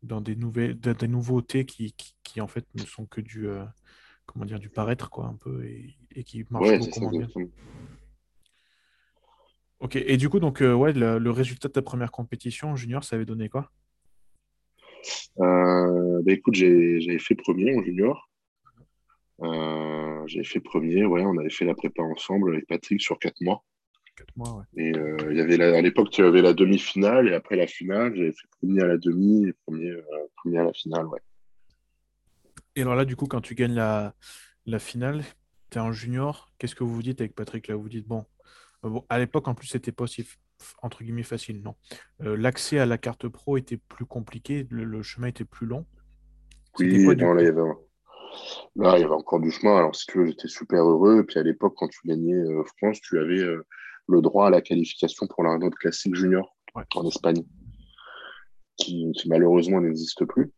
dans 0.03 0.23
des, 0.23 0.35
nouvelles, 0.35 0.81
des 0.81 1.09
nouveautés 1.09 1.67
qui, 1.67 1.95
qui, 2.23 2.41
en 2.41 2.49
fait, 2.49 2.67
ne 2.75 2.85
sont 2.85 3.05
que 3.05 3.21
du 3.21 3.49
comment 4.27 4.45
dire, 4.45 4.59
du 4.59 4.69
paraître, 4.69 5.11
quoi, 5.11 5.27
un 5.27 5.35
peu, 5.35 5.65
et, 5.65 6.25
qui 6.25 6.45
marche 6.51 6.79
beaucoup 6.79 7.01
moins 7.01 7.11
bien. 7.11 7.29
Ok, 9.79 9.97
et 9.97 10.17
du 10.17 10.29
coup, 10.29 10.41
donc, 10.41 10.63
euh, 10.63 10.75
ouais, 10.75 10.93
le, 10.93 11.31
résultat 11.31 11.69
de 11.69 11.73
ta 11.73 11.83
première 11.83 12.11
compétition 12.11 12.77
junior, 12.77 13.05
ça 13.05 13.17
avait 13.17 13.27
donné 13.27 13.49
quoi? 13.49 13.71
Euh, 15.39 16.23
bah, 16.23 16.33
Écoute, 16.33 16.55
j'avais 16.55 17.19
fait 17.19 17.35
premier 17.35 17.77
en 17.77 17.83
junior. 17.83 18.31
Euh, 19.43 20.23
j'avais 20.27 20.45
fait 20.45 20.61
premier, 20.61 21.05
ouais, 21.05 21.23
on 21.27 21.37
avait 21.37 21.51
fait 21.51 21.67
la 21.67 21.75
prépa 21.75 22.03
ensemble 22.03 22.55
avec 22.55 22.67
Patrick 22.67 23.03
sur 23.03 23.19
quatre 23.19 23.41
mois. 23.43 23.63
Quatre 24.17 24.35
mois, 24.35 24.57
ouais. 24.57 24.83
Et 24.83 24.93
il 25.31 25.37
y 25.37 25.41
avait 25.41 25.63
à 25.63 25.83
l'époque, 25.83 26.09
tu 26.11 26.23
avais 26.23 26.41
la 26.41 26.55
demi-finale, 26.55 27.29
et 27.29 27.35
après 27.35 27.57
la 27.57 27.67
finale, 27.67 28.17
j'avais 28.17 28.33
fait 28.33 28.49
premier 28.59 28.81
à 28.81 28.87
la 28.87 28.97
demi 28.97 29.47
et 29.47 29.53
premier, 29.67 29.93
premier 30.37 30.59
à 30.59 30.65
la 30.65 30.73
finale, 30.73 31.07
ouais. 31.07 31.21
Et 32.77 32.83
alors 32.83 32.95
là, 32.95 33.05
du 33.05 33.17
coup, 33.17 33.27
quand 33.27 33.41
tu 33.41 33.55
gagnes 33.55 33.75
la, 33.75 34.15
la 34.67 34.79
finale, 34.79 35.23
tu 35.71 35.79
es 35.79 35.81
en 35.81 35.93
junior, 35.93 36.53
qu'est-ce 36.59 36.75
que 36.75 36.85
vous 36.85 36.95
vous 36.95 37.03
dites 37.03 37.21
avec 37.21 37.35
Patrick 37.35 37.69
là? 37.69 37.75
Vous 37.75 37.83
vous 37.83 37.89
dites, 37.89 38.07
bon, 38.07 38.25
euh, 38.85 38.91
bon 38.91 39.05
à 39.09 39.19
l'époque, 39.19 39.49
en 39.49 39.55
plus, 39.55 39.67
c'était 39.67 39.93
pas 39.93 40.05
aussi, 40.05 40.27
entre 40.83 41.03
guillemets, 41.03 41.23
facile, 41.23 41.63
non. 41.63 41.75
Euh, 42.23 42.37
l'accès 42.37 42.79
à 42.79 42.87
la 42.87 42.99
carte 42.99 43.29
pro 43.29 43.57
était 43.57 43.79
plus 43.79 44.07
compliqué, 44.07 44.67
le, 44.71 45.03
chemin 45.03 45.29
était 45.29 45.45
plus 45.45 45.67
long. 45.67 45.87
Oui, 46.79 47.05
quoi, 47.05 47.15
là, 47.15 47.41
il 47.41 47.45
y 47.45 47.49
avait 47.49 47.63
Là, 48.77 48.99
il 48.99 49.01
y 49.01 49.05
avait 49.05 49.15
encore 49.15 49.41
du 49.41 49.51
chemin. 49.51 49.77
Alors, 49.77 49.95
si 49.95 50.07
tu 50.07 50.19
veux, 50.19 50.27
j'étais 50.27 50.49
super 50.49 50.85
heureux. 50.85 51.21
Et 51.21 51.25
puis, 51.25 51.39
à 51.39 51.43
l'époque, 51.43 51.75
quand 51.77 51.89
tu 51.89 52.01
gagnais 52.05 52.35
euh, 52.35 52.63
France, 52.77 53.01
tu 53.01 53.19
avais 53.19 53.41
euh, 53.41 53.67
le 54.09 54.21
droit 54.21 54.49
à 54.49 54.51
la 54.51 54.61
qualification 54.61 55.27
pour 55.27 55.45
l'Arnaud 55.45 55.71
Classique 55.71 56.15
Junior 56.15 56.55
en 56.95 57.09
Espagne, 57.09 57.43
qui, 58.77 59.11
malheureusement 59.27 59.81
n'existe 59.81 60.25
plus. 60.27 60.53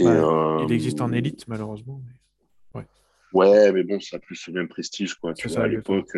Et, 0.00 0.06
euh, 0.06 0.64
il 0.66 0.72
existe 0.72 1.00
en 1.00 1.12
élite, 1.12 1.46
malheureusement. 1.48 2.02
Ouais. 2.74 2.84
ouais, 3.32 3.72
mais 3.72 3.82
bon, 3.84 4.00
ça 4.00 4.16
n'a 4.16 4.20
plus 4.20 4.46
le 4.48 4.54
même 4.54 4.68
prestige. 4.68 5.14
Quoi. 5.14 5.34
Tu 5.34 5.48
vois, 5.48 5.64
à 5.64 5.68
l'époque, 5.68 6.16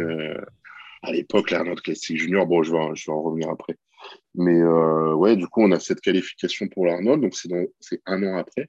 à 1.03 1.13
l'époque, 1.13 1.51
l'Arnaud 1.51 1.75
Classique 1.77 2.19
Junior, 2.19 2.47
bon, 2.47 2.63
je 2.63 2.73
vais, 2.73 2.79
je 2.95 3.07
vais 3.07 3.13
en 3.13 3.23
revenir 3.23 3.51
après. 3.51 3.77
Mais 4.35 4.63
ouais, 4.63 5.37
du 5.37 5.47
coup, 5.47 5.63
on 5.63 5.73
a 5.73 5.81
cette 5.81 6.01
qualification 6.01 6.69
pour 6.69 6.87
l'Arnold, 6.87 7.23
donc 7.23 7.35
c'est 7.35 8.01
un 8.07 8.23
an 8.23 8.37
après. 8.37 8.69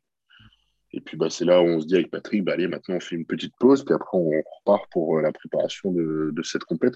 Et 0.93 1.01
puis 1.01 1.17
bah, 1.17 1.29
c'est 1.29 1.45
là 1.45 1.61
où 1.61 1.65
on 1.65 1.79
se 1.81 1.87
dit 1.87 1.95
avec 1.95 2.11
Patrick, 2.11 2.43
bah, 2.43 2.53
allez, 2.53 2.67
maintenant 2.67 2.95
on 2.95 2.99
fait 2.99 3.15
une 3.15 3.25
petite 3.25 3.53
pause, 3.59 3.83
puis 3.83 3.95
après 3.95 4.15
on 4.15 4.29
repart 4.29 4.85
pour 4.91 5.17
euh, 5.17 5.21
la 5.21 5.31
préparation 5.31 5.91
de, 5.91 6.31
cette 6.43 6.65
compète. 6.65 6.95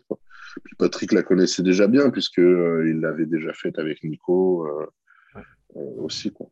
Puis 0.64 0.76
Patrick 0.78 1.12
la 1.12 1.24
connaissait 1.24 1.64
déjà 1.64 1.88
bien, 1.88 2.12
puisqu'il 2.12 2.44
euh, 2.44 2.90
il 2.90 3.00
l'avait 3.00 3.26
déjà 3.26 3.54
faite 3.54 3.80
avec 3.80 4.04
Nico 4.04 4.68
euh, 4.68 5.42
aussi. 5.98 6.32
Quoi. 6.32 6.48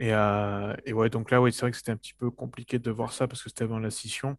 Et, 0.00 0.10
et, 0.86 0.92
ouais, 0.92 1.08
donc 1.08 1.30
là, 1.30 1.40
oui, 1.40 1.52
c'est 1.52 1.60
vrai 1.60 1.70
que 1.70 1.76
c'était 1.76 1.92
un 1.92 1.96
petit 1.96 2.14
peu 2.14 2.30
compliqué 2.30 2.78
de 2.78 2.90
voir 2.90 3.12
ça 3.12 3.28
parce 3.28 3.42
que 3.42 3.48
c'était 3.48 3.64
avant 3.64 3.78
la 3.78 3.90
scission. 3.90 4.36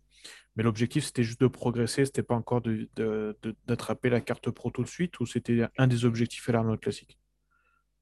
Mais 0.56 0.64
l'objectif, 0.64 1.06
c'était 1.06 1.24
juste 1.24 1.42
de 1.42 1.48
progresser, 1.48 2.06
c'était 2.06 2.24
pas 2.24 2.36
encore 2.36 2.62
d'attraper 2.62 4.10
de, 4.10 4.14
la 4.14 4.22
carte 4.22 4.50
pro 4.52 4.70
tout 4.72 4.84
de 4.84 4.88
suite, 4.88 5.20
ou 5.20 5.26
c'était 5.26 5.66
un 5.78 5.88
des 5.88 6.06
objectifs 6.06 6.48
à 6.50 6.54
l'Arnold 6.54 6.80
Classique? 6.80 7.20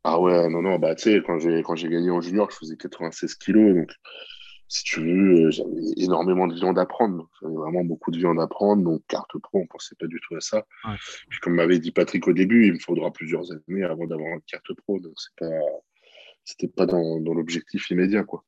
Ah 0.04 0.20
ouais, 0.20 0.50
non, 0.50 0.62
non, 0.62 0.78
bah 0.78 0.96
tu 0.96 1.04
sais, 1.04 1.24
quand 1.26 1.40
j'ai, 1.40 1.64
quand 1.64 1.76
j'ai 1.76 1.90
gagné 1.90 2.12
en 2.12 2.22
junior, 2.22 2.52
je 2.52 2.58
faisais 2.58 2.76
96 2.76 3.36
kilos, 3.36 3.74
donc 3.74 3.92
si 4.68 4.84
tu 4.84 5.00
veux, 5.00 5.46
euh, 5.46 5.52
j'avais 5.52 5.82
énormément 5.98 6.48
de 6.48 6.56
viande 6.56 6.78
à 6.78 6.86
prendre. 6.86 7.30
J'avais 7.42 7.56
vraiment 7.56 7.84
beaucoup 7.86 8.12
de 8.12 8.18
viande 8.18 8.40
à 8.40 8.48
prendre, 8.48 8.84
donc 8.84 9.02
carte 9.08 9.38
pro, 9.42 9.60
on 9.60 9.68
pensait 9.68 9.96
pas 10.00 10.08
du 10.08 10.20
tout 10.20 10.36
à 10.36 10.42
ça. 10.42 10.66
Puis 11.30 11.40
comme 11.40 11.56
m'avait 11.56 11.80
dit 11.80 11.92
Patrick 11.92 12.28
au 12.28 12.34
début, 12.34 12.68
il 12.68 12.74
me 12.74 12.80
faudra 12.80 13.12
plusieurs 13.12 13.46
années 13.52 13.84
avant 13.84 14.06
d'avoir 14.06 14.34
une 14.34 14.42
carte 14.42 14.74
pro, 14.74 15.00
donc 15.00 15.14
c'est 15.18 15.36
pas, 15.38 15.56
c'était 16.46 16.68
pas 16.68 16.86
dans, 16.86 17.20
l'objectif 17.20 17.90
immédiat, 17.90 18.24
quoi. 18.24 18.44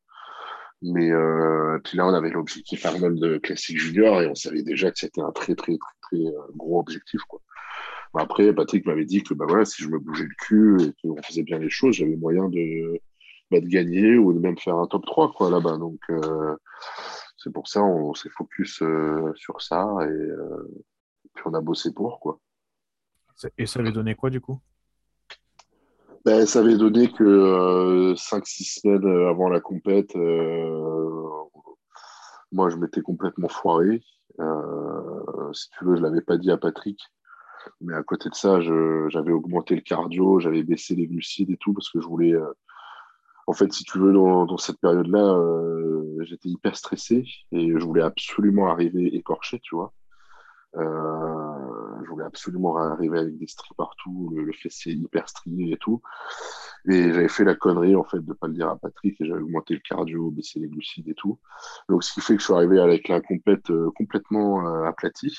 Mais 0.81 1.11
euh, 1.11 1.79
puis 1.83 1.97
là, 1.97 2.05
on 2.05 2.13
avait 2.13 2.29
l'objectif 2.29 2.85
Arnold 2.85 3.41
Classique 3.41 3.79
Junior 3.79 4.21
et 4.21 4.27
on 4.27 4.35
savait 4.35 4.61
déjà 4.61 4.91
que 4.91 4.99
c'était 4.99 5.21
un 5.21 5.31
très, 5.31 5.55
très, 5.55 5.77
très, 6.01 6.17
euh, 6.17 6.31
gros 6.55 6.79
objectif, 6.79 7.21
quoi. 7.23 7.41
Après, 8.17 8.53
Patrick 8.53 8.85
m'avait 8.85 9.05
dit 9.05 9.23
que 9.23 9.33
bah, 9.33 9.45
voilà, 9.47 9.65
si 9.65 9.83
je 9.83 9.89
me 9.89 9.99
bougeais 9.99 10.23
le 10.23 10.35
cul 10.39 10.77
et 10.81 10.93
qu'on 11.01 11.21
faisait 11.21 11.43
bien 11.43 11.59
les 11.59 11.69
choses, 11.69 11.95
j'avais 11.95 12.15
moyen 12.15 12.47
de, 12.47 13.01
bah, 13.51 13.59
de 13.59 13.67
gagner 13.67 14.15
ou 14.17 14.31
de 14.31 14.39
même 14.39 14.57
faire 14.57 14.77
un 14.77 14.87
top 14.87 15.05
3 15.05 15.33
quoi, 15.33 15.49
là-bas. 15.49 15.77
Donc, 15.77 15.99
euh, 16.09 16.55
c'est 17.37 17.51
pour 17.51 17.67
ça 17.67 17.83
on 17.83 18.13
s'est 18.13 18.29
focus 18.29 18.81
sur 19.35 19.61
ça 19.61 19.85
et 20.01 20.05
euh, 20.05 20.85
puis 21.33 21.43
on 21.45 21.53
a 21.53 21.61
bossé 21.61 21.93
pour. 21.93 22.19
Quoi. 22.19 22.39
Et 23.57 23.65
ça 23.65 23.79
avait 23.79 23.91
donné 23.91 24.15
quoi 24.15 24.29
du 24.29 24.41
coup? 24.41 24.59
Ben, 26.25 26.45
Ça 26.45 26.59
avait 26.59 26.77
donné 26.77 27.11
que 27.11 28.13
5-6 28.15 28.81
semaines 28.81 29.27
avant 29.27 29.49
la 29.49 29.61
compète, 29.61 30.15
moi 32.51 32.69
je 32.69 32.75
m'étais 32.77 33.01
complètement 33.01 33.49
foiré. 33.49 34.01
si 35.53 35.69
tu 35.71 35.85
veux, 35.85 35.95
je 35.95 36.01
ne 36.01 36.07
l'avais 36.07 36.21
pas 36.21 36.37
dit 36.37 36.51
à 36.51 36.57
Patrick. 36.57 36.99
Mais 37.81 37.93
à 37.93 38.03
côté 38.03 38.29
de 38.29 38.35
ça, 38.35 38.59
j'avais 38.61 39.31
augmenté 39.31 39.75
le 39.75 39.81
cardio, 39.81 40.39
j'avais 40.39 40.63
baissé 40.63 40.95
les 40.95 41.07
glucides 41.07 41.49
et 41.49 41.57
tout 41.57 41.73
parce 41.73 41.89
que 41.89 41.99
je 41.99 42.07
voulais. 42.07 42.33
Euh, 42.33 42.53
en 43.47 43.53
fait, 43.53 43.71
si 43.73 43.83
tu 43.83 43.99
veux, 43.99 44.11
dans, 44.11 44.57
cette 44.57 44.79
période-là, 44.79 45.19
euh, 45.19 46.17
j'étais 46.21 46.49
hyper 46.49 46.75
stressé 46.75 47.25
et 47.51 47.71
je 47.71 47.85
voulais 47.85 48.01
absolument 48.01 48.69
arriver 48.69 49.15
écorché, 49.15 49.59
tu 49.61 49.75
vois. 49.75 49.93
Euh, 50.77 51.44
je 52.05 52.09
voulais 52.09 52.25
absolument 52.25 52.77
arriver 52.77 53.19
avec 53.19 53.37
des 53.37 53.47
stries 53.47 53.75
partout, 53.77 54.31
le, 54.35 54.51
fessier 54.53 54.93
hyper 54.93 55.27
strié 55.27 55.73
et 55.73 55.77
tout. 55.77 56.01
Et 56.87 57.11
j'avais 57.11 57.27
fait 57.27 57.43
la 57.43 57.55
connerie, 57.55 57.95
en 57.95 58.03
fait, 58.03 58.19
de 58.19 58.29
ne 58.29 58.33
pas 58.33 58.47
le 58.47 58.53
dire 58.53 58.69
à 58.69 58.77
Patrick 58.77 59.19
et 59.19 59.25
j'avais 59.25 59.41
augmenté 59.41 59.73
le 59.73 59.81
cardio, 59.81 60.31
baissé 60.31 60.59
les 60.59 60.67
glucides 60.67 61.09
et 61.09 61.15
tout. 61.15 61.39
Donc, 61.89 62.03
ce 62.03 62.13
qui 62.13 62.21
fait 62.21 62.35
que 62.35 62.39
je 62.39 62.45
suis 62.45 62.53
arrivé 62.53 62.79
avec 62.79 63.07
la 63.07 63.21
compète 63.21 63.71
complètement 63.95 64.85
aplatie. 64.85 65.35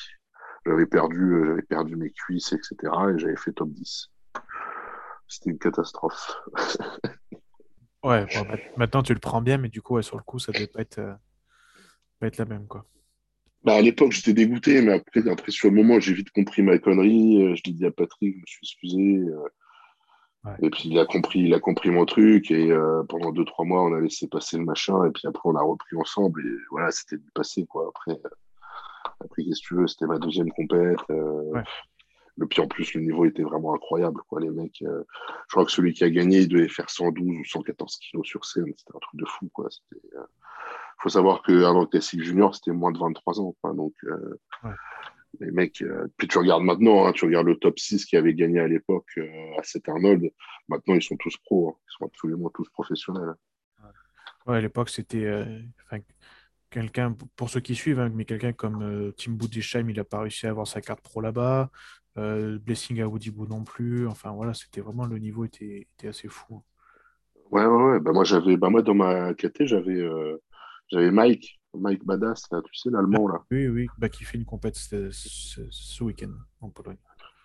J'avais 0.67 0.87
perdu, 0.87 1.35
euh, 1.35 1.45
j'avais 1.47 1.63
perdu 1.63 1.97
mes 1.97 2.11
cuisses, 2.11 2.53
etc. 2.53 2.93
Et 3.15 3.19
j'avais 3.19 3.37
fait 3.37 3.53
top 3.53 3.71
10. 3.71 4.11
C'était 5.29 5.51
une 5.51 5.59
catastrophe. 5.59 6.35
ouais, 8.03 8.27
maintenant 8.77 9.03
tu 9.03 9.15
le 9.15 9.21
prends 9.21 9.41
bien, 9.41 9.59
mais 9.59 9.69
du 9.69 9.81
coup, 9.81 10.01
sur 10.03 10.17
le 10.17 10.25
coup, 10.25 10.41
ça 10.41 10.51
devait 10.51 10.67
pas 10.67 10.81
être, 10.81 10.99
euh, 10.99 11.15
pas 12.19 12.27
être 12.27 12.39
la 12.39 12.47
même. 12.47 12.67
quoi. 12.67 12.85
Bah, 13.67 13.75
à 13.75 13.83
l'époque, 13.83 14.13
j'étais 14.13 14.33
dégoûté, 14.33 14.81
mais 14.81 14.93
après, 14.93 15.29
après, 15.29 15.53
sur 15.53 15.69
le 15.69 15.75
moment, 15.75 16.01
j'ai 16.01 16.15
vite 16.15 16.31
compris 16.31 16.63
ma 16.63 16.79
connerie. 16.79 17.43
Euh, 17.43 17.55
je 17.57 17.63
l'ai 17.67 17.73
dit 17.73 17.85
à 17.85 17.91
Patrick, 17.91 18.35
je 18.35 18.41
me 18.41 18.47
suis 18.47 18.61
excusé. 18.63 19.21
Et 20.63 20.71
puis, 20.71 20.91
il 20.91 20.99
a 20.99 21.05
compris, 21.05 21.41
il 21.41 21.53
a 21.53 21.61
compris 21.61 21.91
mon 21.91 22.07
truc. 22.07 22.51
Et 22.51 22.71
pendant 23.09 23.33
deux, 23.33 23.45
trois 23.45 23.65
mois, 23.65 23.83
on 23.83 23.93
a 23.93 24.01
laissé 24.01 24.29
passer 24.29 24.57
le 24.57 24.65
machin. 24.65 25.05
Et 25.05 25.11
puis 25.11 25.27
après, 25.27 25.43
on 25.45 25.57
a 25.57 25.63
repris 25.63 25.97
ensemble. 25.97 26.47
Et 26.47 26.57
voilà, 26.71 26.91
c'était 26.93 27.19
du 27.19 27.29
passé, 27.35 27.67
quoi. 27.67 27.89
Après, 27.89 28.17
après, 29.21 29.45
qu'est-ce 29.45 29.63
que 29.63 29.67
tu 29.67 29.75
veux, 29.75 29.87
c'était 29.87 30.07
ma 30.07 30.19
deuxième 30.19 30.51
compète. 30.53 30.99
Euh, 31.11 31.63
le 32.37 32.47
puis 32.47 32.61
en 32.61 32.69
plus, 32.69 32.93
le 32.95 33.01
niveau 33.01 33.25
était 33.25 33.43
vraiment 33.43 33.75
incroyable. 33.75 34.21
Quoi. 34.29 34.41
Les 34.41 34.51
mecs, 34.51 34.83
euh, 34.83 35.05
je 35.49 35.53
crois 35.53 35.65
que 35.65 35.73
celui 35.73 35.95
qui 35.95 36.05
a 36.05 36.11
gagné, 36.11 36.41
il 36.41 36.49
devait 36.49 36.69
faire 36.69 36.91
112 36.91 37.41
ou 37.41 37.45
114 37.45 37.97
kilos 37.97 38.27
sur 38.27 38.45
scène. 38.45 38.73
C'était 38.77 38.95
un 38.95 39.01
truc 39.01 39.21
de 39.21 39.25
fou. 39.25 39.51
Il 40.97 41.01
euh, 41.01 41.03
faut 41.03 41.09
savoir 41.09 41.43
qu'un 41.43 41.87
classique 41.87 42.23
junior, 42.23 42.55
c'était 42.55 42.73
moins 42.73 42.93
de 42.93 42.99
23 42.99 43.41
ans. 43.41 43.55
Quoi. 43.63 43.75
Donc, 43.75 43.95
les 45.41 45.51
mecs, 45.51 45.85
puis 46.17 46.29
tu 46.29 46.39
regardes 46.39 46.63
maintenant, 46.63 47.07
hein, 47.07 47.13
tu 47.13 47.27
regardes 47.27 47.47
le 47.47 47.57
top 47.57 47.79
6 47.79 48.07
qui 48.07 48.17
avait 48.17 48.35
gagné 48.35 48.61
à 48.61 48.69
l'époque 48.69 49.19
à 49.59 49.63
cet 49.63 49.89
Arnold. 49.89 50.31
Maintenant, 50.69 50.95
ils 50.95 51.03
sont 51.03 51.17
tous 51.17 51.37
pros. 51.45 51.71
Hein. 51.71 51.79
Ils 51.85 51.93
sont 51.99 52.05
absolument 52.07 52.51
tous 52.51 52.69
professionnels. 52.71 53.35
Ouais, 54.47 54.57
à 54.57 54.61
l'époque, 54.61 54.89
c'était 54.89 55.45
quelqu'un, 56.71 57.17
pour 57.37 57.51
ceux 57.51 57.61
qui 57.61 57.75
suivent, 57.75 58.01
hein, 58.01 58.11
mais 58.15 58.25
quelqu'un 58.25 58.53
comme 58.53 58.83
euh, 58.83 59.13
Tim 59.17 59.33
Boudisheim, 59.33 59.89
il 59.89 59.97
n'a 59.97 60.05
pas 60.05 60.21
réussi 60.21 60.47
à 60.47 60.51
avoir 60.51 60.67
sa 60.67 60.81
carte 60.81 61.01
pro 61.01 61.21
là-bas. 61.21 61.71
Euh, 62.19 62.59
Blessing 62.59 63.01
à 63.01 63.09
Woodibou 63.09 63.47
non 63.47 63.65
plus. 63.65 64.07
Enfin 64.07 64.31
voilà, 64.33 64.55
c'était 64.55 64.81
vraiment 64.81 65.07
le 65.07 65.19
niveau 65.19 65.45
était, 65.45 65.89
était 65.99 66.09
assez 66.09 66.29
fou. 66.29 66.63
Ouais, 67.51 67.65
ouais, 67.65 67.83
ouais. 67.85 68.01
Bah, 68.01 68.13
moi, 68.13 68.25
j'avais, 68.25 68.57
bah, 68.57 68.71
moi, 68.71 68.83
dans 68.83 68.95
ma 68.95 69.35
KT, 69.35 69.67
j'avais, 69.67 70.01
euh, 70.01 70.37
j'avais 70.89 71.11
Mike, 71.11 71.61
Mike 71.75 72.05
Badass, 72.05 72.45
là, 72.51 72.61
tu 72.65 72.75
sais, 72.75 72.91
l'allemand, 72.91 73.29
là. 73.29 73.45
Oui, 73.51 73.69
oui, 73.69 73.87
bah, 73.99 74.09
qui 74.09 74.25
fait 74.25 74.39
une 74.39 74.45
compète 74.45 74.77
ce, 74.77 75.11
ce, 75.11 76.05
week-end 76.05 76.33
en 76.61 76.71
Pologne. 76.71 76.99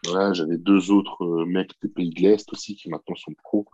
Ouais, 0.07 0.33
j'avais 0.33 0.57
deux 0.57 0.91
autres 0.91 1.45
mecs 1.45 1.73
des 1.81 1.89
pays 1.89 2.09
de 2.09 2.21
l'Est 2.21 2.51
aussi 2.51 2.75
qui 2.75 2.89
maintenant 2.89 3.15
sont 3.15 3.33
pros. 3.43 3.67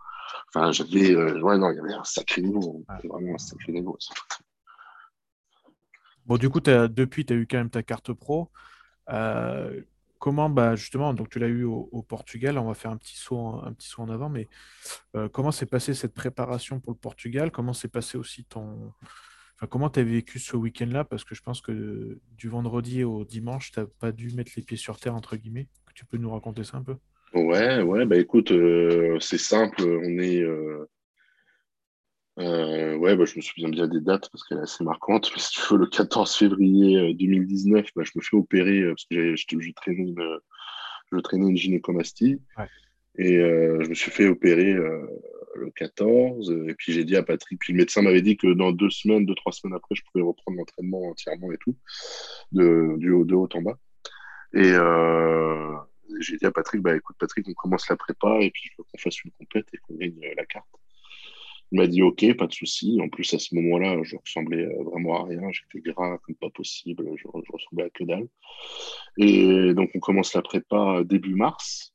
Enfin, 0.48 0.72
j'avais, 0.72 1.16
ouais, 1.16 1.58
non, 1.58 1.70
il 1.70 1.76
y 1.76 1.80
avait 1.80 1.94
un 1.94 2.04
sacré 2.04 2.42
niveau. 2.42 2.84
Vraiment 3.04 3.34
un 3.34 3.38
sacré 3.38 3.72
niveau. 3.72 3.96
Bon, 6.26 6.36
du 6.36 6.50
coup, 6.50 6.60
as, 6.66 6.88
depuis, 6.88 7.24
tu 7.24 7.32
as 7.32 7.36
eu 7.36 7.46
quand 7.46 7.56
même 7.56 7.70
ta 7.70 7.82
carte 7.82 8.12
pro. 8.12 8.50
Euh, 9.08 9.80
comment, 10.18 10.50
bah, 10.50 10.76
justement, 10.76 11.14
donc 11.14 11.30
tu 11.30 11.38
l'as 11.38 11.46
eu 11.46 11.64
au, 11.64 12.02
Portugal, 12.02 12.58
on 12.58 12.66
va 12.66 12.74
faire 12.74 12.90
un 12.90 12.98
petit 12.98 13.16
saut 13.16 13.38
en, 13.38 13.64
un 13.64 13.72
petit 13.72 13.88
saut 13.88 14.02
en 14.02 14.10
avant, 14.10 14.28
mais 14.28 14.46
euh, 15.16 15.30
comment 15.30 15.50
s'est 15.50 15.66
passée 15.66 15.94
cette 15.94 16.12
préparation 16.12 16.80
pour 16.80 16.92
le 16.92 16.98
Portugal? 16.98 17.50
Comment 17.50 17.72
s'est 17.72 17.88
passé 17.88 18.18
aussi 18.18 18.44
ton. 18.44 18.92
Enfin, 19.58 19.66
comment 19.68 19.90
tu 19.90 20.00
as 20.00 20.04
vécu 20.04 20.38
ce 20.38 20.56
week-end-là? 20.56 21.04
Parce 21.04 21.24
que 21.24 21.34
je 21.34 21.42
pense 21.42 21.60
que 21.60 22.18
du 22.36 22.48
vendredi 22.48 23.04
au 23.04 23.24
dimanche, 23.24 23.72
tu 23.72 23.80
n'as 23.80 23.86
pas 23.86 24.12
dû 24.12 24.30
mettre 24.34 24.52
les 24.56 24.62
pieds 24.62 24.76
sur 24.76 24.98
terre, 24.98 25.14
entre 25.14 25.36
guillemets. 25.36 25.68
Tu 25.94 26.06
peux 26.06 26.16
nous 26.16 26.30
raconter 26.30 26.62
ça 26.62 26.76
un 26.76 26.82
peu? 26.82 26.96
Ouais, 27.34 27.82
ouais, 27.82 28.06
bah 28.06 28.16
écoute, 28.16 28.52
euh, 28.52 29.18
c'est 29.20 29.38
simple, 29.38 29.82
on 29.82 30.18
est, 30.18 30.42
euh, 32.38 32.96
ouais, 32.96 33.16
bah, 33.16 33.24
je 33.24 33.36
me 33.36 33.40
souviens 33.40 33.68
bien 33.68 33.88
des 33.88 34.00
dates 34.00 34.28
parce 34.30 34.44
qu'elle 34.44 34.58
est 34.58 34.62
assez 34.62 34.84
marquante. 34.84 35.30
Mais 35.34 35.40
si 35.40 35.50
tu 35.52 35.60
veux, 35.70 35.78
le 35.78 35.86
14 35.86 36.36
février 36.36 37.14
2019, 37.14 37.78
euh, 37.78 37.88
bah, 37.96 38.02
je 38.04 38.12
me 38.14 38.22
fais 38.22 38.36
opérer 38.36 38.80
euh, 38.80 38.90
parce 38.90 39.06
que 39.06 39.34
je, 39.34 39.72
traînais 39.72 40.02
une, 40.02 40.38
je 41.12 41.18
traînais 41.18 41.48
une 41.48 41.56
gynécomastie. 41.56 42.40
Et 43.18 43.36
je 43.36 43.88
me 43.88 43.94
suis 43.94 44.10
fait 44.10 44.28
opérer 44.28 44.72
le 44.74 45.70
14. 45.74 46.54
Et 46.68 46.74
puis 46.74 46.92
j'ai 46.92 47.04
dit 47.04 47.16
à 47.16 47.22
Patrick, 47.22 47.58
puis 47.58 47.72
le 47.72 47.78
médecin 47.78 48.02
m'avait 48.02 48.22
dit 48.22 48.36
que 48.36 48.52
dans 48.54 48.72
deux 48.72 48.90
semaines, 48.90 49.26
deux, 49.26 49.34
trois 49.34 49.52
semaines 49.52 49.74
après, 49.74 49.94
je 49.94 50.02
pouvais 50.04 50.24
reprendre 50.24 50.58
l'entraînement 50.58 51.10
entièrement 51.10 51.52
et 51.52 51.58
tout, 51.58 51.76
de, 52.52 52.96
du 52.98 53.10
haut, 53.10 53.24
de 53.24 53.34
haut 53.34 53.48
en 53.54 53.62
bas. 53.62 53.78
Et 54.54 54.72
j'ai 56.20 56.36
dit 56.36 56.46
à 56.46 56.50
Patrick, 56.50 56.80
bah 56.80 56.96
écoute 56.96 57.16
Patrick, 57.18 57.46
on 57.48 57.54
commence 57.54 57.88
la 57.88 57.96
prépa 57.96 58.38
et 58.40 58.50
puis 58.50 58.62
je 58.70 58.74
veux 58.78 58.84
qu'on 58.84 58.98
fasse 58.98 59.22
une 59.24 59.30
compète 59.32 59.66
et 59.72 59.78
qu'on 59.78 59.94
gagne 59.94 60.18
la 60.36 60.46
carte. 60.46 60.68
Il 61.70 61.80
m'a 61.80 61.86
dit 61.86 62.02
OK, 62.02 62.24
pas 62.36 62.46
de 62.46 62.52
souci. 62.52 62.98
En 63.02 63.08
plus, 63.08 63.32
à 63.34 63.38
ce 63.38 63.54
moment-là, 63.54 64.02
je 64.02 64.16
ressemblais 64.16 64.64
euh, 64.64 64.82
vraiment 64.84 65.22
à 65.22 65.28
rien. 65.28 65.42
J'étais 65.52 65.90
gras 65.90 66.16
comme 66.18 66.34
pas 66.36 66.48
possible. 66.50 67.04
Je, 67.16 67.28
ressemblais 67.28 67.84
à 67.84 67.90
que 67.90 68.04
dalle. 68.04 68.26
Et 69.18 69.74
donc, 69.74 69.90
on 69.94 70.00
commence 70.00 70.32
la 70.34 70.40
prépa 70.40 71.02
début 71.04 71.34
mars. 71.34 71.92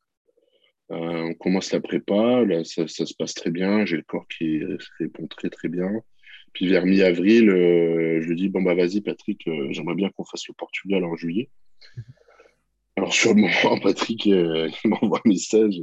Euh, 0.94 1.30
on 1.30 1.34
commence 1.34 1.72
la 1.72 1.80
prépa. 1.80 2.44
Là, 2.46 2.64
ça, 2.64 2.88
se 2.88 3.14
passe 3.18 3.34
très 3.34 3.52
bien. 3.52 3.86
J'ai 3.86 3.98
le 3.98 4.04
corps 4.04 4.28
qui 4.28 4.62
répond 5.00 5.28
très, 5.28 5.50
très 5.50 5.70
bien. 5.70 5.90
Puis 6.54 6.68
vers 6.68 6.86
mi-avril, 6.86 7.50
je 7.50 8.28
lui 8.28 8.36
dis 8.36 8.50
Bon, 8.50 8.62
bah 8.62 8.76
vas-y, 8.76 9.02
Patrick, 9.02 9.50
j'aimerais 9.72 9.96
bien 9.96 10.10
qu'on 10.12 10.26
fasse 10.26 10.48
le 10.48 10.54
Portugal 10.54 11.04
en 11.04 11.16
juillet. 11.16 11.50
Alors, 12.96 13.12
sur 13.12 13.34
le 13.34 13.42
moment, 13.42 13.80
Patrick, 13.82 14.30
m'envoie 14.86 15.20
un 15.26 15.30
message. 15.30 15.76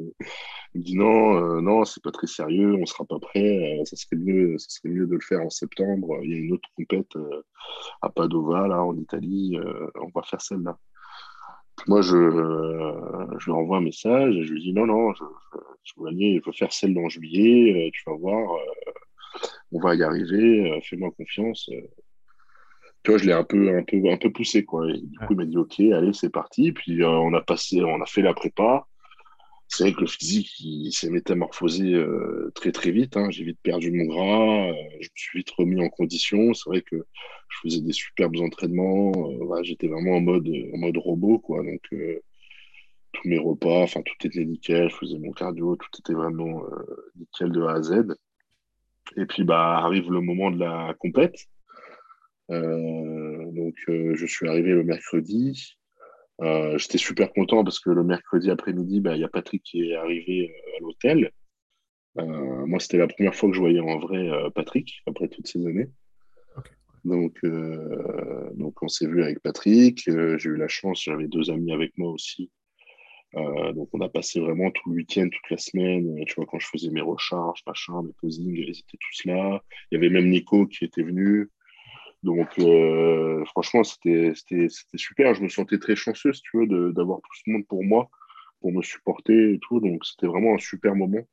Il 0.74 0.80
me 0.80 0.84
dit 0.84 0.96
Non, 0.96 1.60
non, 1.60 1.84
c'est 1.84 2.02
pas 2.02 2.12
très 2.12 2.28
sérieux, 2.28 2.76
on 2.76 2.86
sera 2.86 3.04
pas 3.04 3.18
prêt. 3.18 3.80
ça, 3.84 3.96
serait 3.96 4.16
mieux, 4.16 4.56
ça 4.58 4.68
serait 4.68 4.90
mieux 4.90 5.08
de 5.08 5.14
le 5.14 5.20
faire 5.20 5.40
en 5.40 5.50
septembre. 5.50 6.20
Il 6.22 6.30
y 6.30 6.34
a 6.34 6.38
une 6.38 6.52
autre 6.52 6.68
compète 6.76 7.12
à 8.00 8.10
Padova, 8.10 8.68
là, 8.68 8.84
en 8.84 8.96
Italie. 8.96 9.58
on 9.96 10.10
va 10.14 10.22
faire 10.22 10.40
celle-là. 10.40 10.78
Moi, 11.86 12.02
je, 12.02 12.16
je 13.38 13.44
lui 13.44 13.52
envoie 13.52 13.78
un 13.78 13.82
message 13.82 14.36
et 14.36 14.44
je 14.44 14.52
lui 14.52 14.60
dis 14.60 14.72
non, 14.72 14.86
non, 14.86 15.12
je, 15.14 15.24
je, 15.84 15.92
je 15.96 16.44
veux 16.44 16.52
faire 16.52 16.72
celle 16.72 16.96
en 16.98 17.08
juillet, 17.08 17.86
euh, 17.86 17.90
tu 17.92 18.02
vas 18.06 18.16
voir, 18.16 18.54
euh, 18.54 18.92
on 19.72 19.80
va 19.80 19.94
y 19.94 20.02
arriver, 20.02 20.70
euh, 20.70 20.80
fais-moi 20.82 21.10
confiance. 21.16 21.70
Tu 23.02 23.10
vois, 23.10 23.18
je 23.18 23.24
l'ai 23.24 23.32
un 23.32 23.44
peu, 23.44 23.76
un, 23.76 23.82
peu, 23.82 23.96
un 24.10 24.16
peu 24.18 24.30
poussé, 24.30 24.64
quoi. 24.64 24.90
Et 24.90 25.00
du 25.00 25.18
coup, 25.18 25.32
il 25.32 25.36
m'a 25.36 25.46
dit 25.46 25.56
ok, 25.56 25.80
allez, 25.80 26.12
c'est 26.12 26.30
parti. 26.30 26.72
Puis 26.72 27.02
on 27.02 27.32
a 27.32 27.40
passé, 27.40 27.82
on 27.82 28.00
a 28.02 28.06
fait 28.06 28.22
la 28.22 28.34
prépa 28.34 28.86
c'est 29.70 29.84
vrai 29.84 29.92
que 29.92 30.00
le 30.00 30.06
physique, 30.08 30.92
s'est 30.92 31.10
métamorphosé 31.10 31.94
euh, 31.94 32.50
très 32.56 32.72
très 32.72 32.90
vite. 32.90 33.16
Hein. 33.16 33.30
J'ai 33.30 33.44
vite 33.44 33.60
perdu 33.62 33.92
mon 33.92 34.04
gras, 34.04 34.68
euh, 34.70 34.74
je 35.00 35.06
me 35.08 35.16
suis 35.16 35.38
vite 35.38 35.50
remis 35.50 35.80
en 35.80 35.88
condition. 35.88 36.52
C'est 36.54 36.68
vrai 36.68 36.82
que 36.82 36.96
je 37.48 37.58
faisais 37.62 37.80
des 37.80 37.92
superbes 37.92 38.36
entraînements. 38.38 39.12
Euh, 39.14 39.62
J'étais 39.62 39.86
vraiment 39.86 40.16
en 40.16 40.20
mode, 40.20 40.48
en 40.74 40.78
mode 40.78 40.96
robot, 40.96 41.38
quoi. 41.38 41.62
Donc 41.62 41.88
tous 43.12 43.28
mes 43.28 43.38
repas, 43.38 43.82
enfin 43.82 44.02
tout 44.02 44.26
était 44.26 44.44
nickel. 44.44 44.90
Je 44.90 44.96
faisais 44.96 45.18
mon 45.18 45.32
cardio, 45.32 45.76
tout 45.76 45.90
était 46.00 46.14
vraiment 46.14 46.62
nickel 47.16 47.52
de 47.52 47.62
A 47.62 47.74
à 47.74 47.82
Z. 47.82 48.06
Et 49.16 49.26
puis 49.26 49.44
bah 49.44 49.78
arrive 49.78 50.10
le 50.10 50.20
moment 50.20 50.50
de 50.50 50.58
la 50.58 50.94
compète. 50.98 51.46
donc 52.48 53.74
je 53.88 54.26
suis 54.26 54.48
arrivé 54.48 54.70
le 54.72 54.84
mercredi. 54.84 55.78
Euh, 56.42 56.78
j'étais 56.78 56.98
super 56.98 57.32
content 57.32 57.64
parce 57.64 57.80
que 57.80 57.90
le 57.90 58.02
mercredi 58.02 58.50
après-midi, 58.50 59.00
bah, 59.00 59.14
il 59.14 59.20
y 59.20 59.24
a 59.24 59.28
Patrick 59.28 59.62
qui 59.62 59.90
est 59.90 59.94
arrivé 59.94 60.50
euh, 60.50 60.76
à 60.76 60.80
l'hôtel. 60.80 61.30
Euh, 62.18 62.66
moi, 62.66 62.80
c'était 62.80 62.98
la 62.98 63.08
première 63.08 63.34
fois 63.34 63.50
que 63.50 63.54
je 63.54 63.60
voyais 63.60 63.80
en 63.80 63.98
vrai 63.98 64.28
Patrick 64.54 65.02
après 65.06 65.28
toutes 65.28 65.46
ces 65.46 65.64
années. 65.66 65.88
Donc, 67.04 67.40
donc, 68.54 68.82
on 68.82 68.88
s'est 68.88 69.06
vu 69.06 69.22
avec 69.22 69.40
Patrick. 69.40 70.02
J'ai 70.04 70.48
eu 70.48 70.56
la 70.56 70.68
chance, 70.68 71.04
j'avais 71.04 71.28
deux 71.28 71.50
amis 71.50 71.72
avec 71.72 71.96
moi 71.96 72.10
aussi. 72.10 72.50
donc, 73.34 73.88
on 73.92 74.00
a 74.00 74.08
passé 74.08 74.40
vraiment 74.40 74.70
tout 74.72 74.90
le 74.90 74.96
week-end, 74.96 75.28
toute 75.30 75.50
la 75.50 75.56
semaine. 75.56 76.24
Tu 76.26 76.34
vois, 76.34 76.46
quand 76.46 76.58
je 76.58 76.66
faisais 76.66 76.90
mes 76.90 77.00
recharges, 77.00 77.62
machin, 77.66 78.02
mes 78.02 78.12
posings, 78.20 78.54
ils 78.54 78.70
étaient 78.70 78.98
tous 78.98 79.24
là. 79.24 79.62
Il 79.90 79.94
y 79.94 79.98
avait 79.98 80.10
même 80.10 80.28
Nico 80.28 80.66
qui 80.66 80.84
était 80.84 81.02
venu. 81.02 81.48
Donc, 82.22 82.58
euh, 82.58 83.44
franchement, 83.46 83.82
c'était 83.82 84.34
super. 84.94 85.34
Je 85.34 85.42
me 85.42 85.48
sentais 85.48 85.78
très 85.78 85.96
chanceux, 85.96 86.32
si 86.32 86.42
tu 86.42 86.58
veux, 86.58 86.92
d'avoir 86.92 87.20
tout 87.20 87.34
ce 87.44 87.50
monde 87.50 87.66
pour 87.66 87.82
moi, 87.82 88.10
pour 88.60 88.72
me 88.72 88.82
supporter 88.82 89.54
et 89.54 89.58
tout. 89.60 89.80
Donc, 89.80 90.04
c'était 90.04 90.26
vraiment 90.26 90.54
un 90.54 90.58
super 90.58 90.94
moment. 90.94 91.26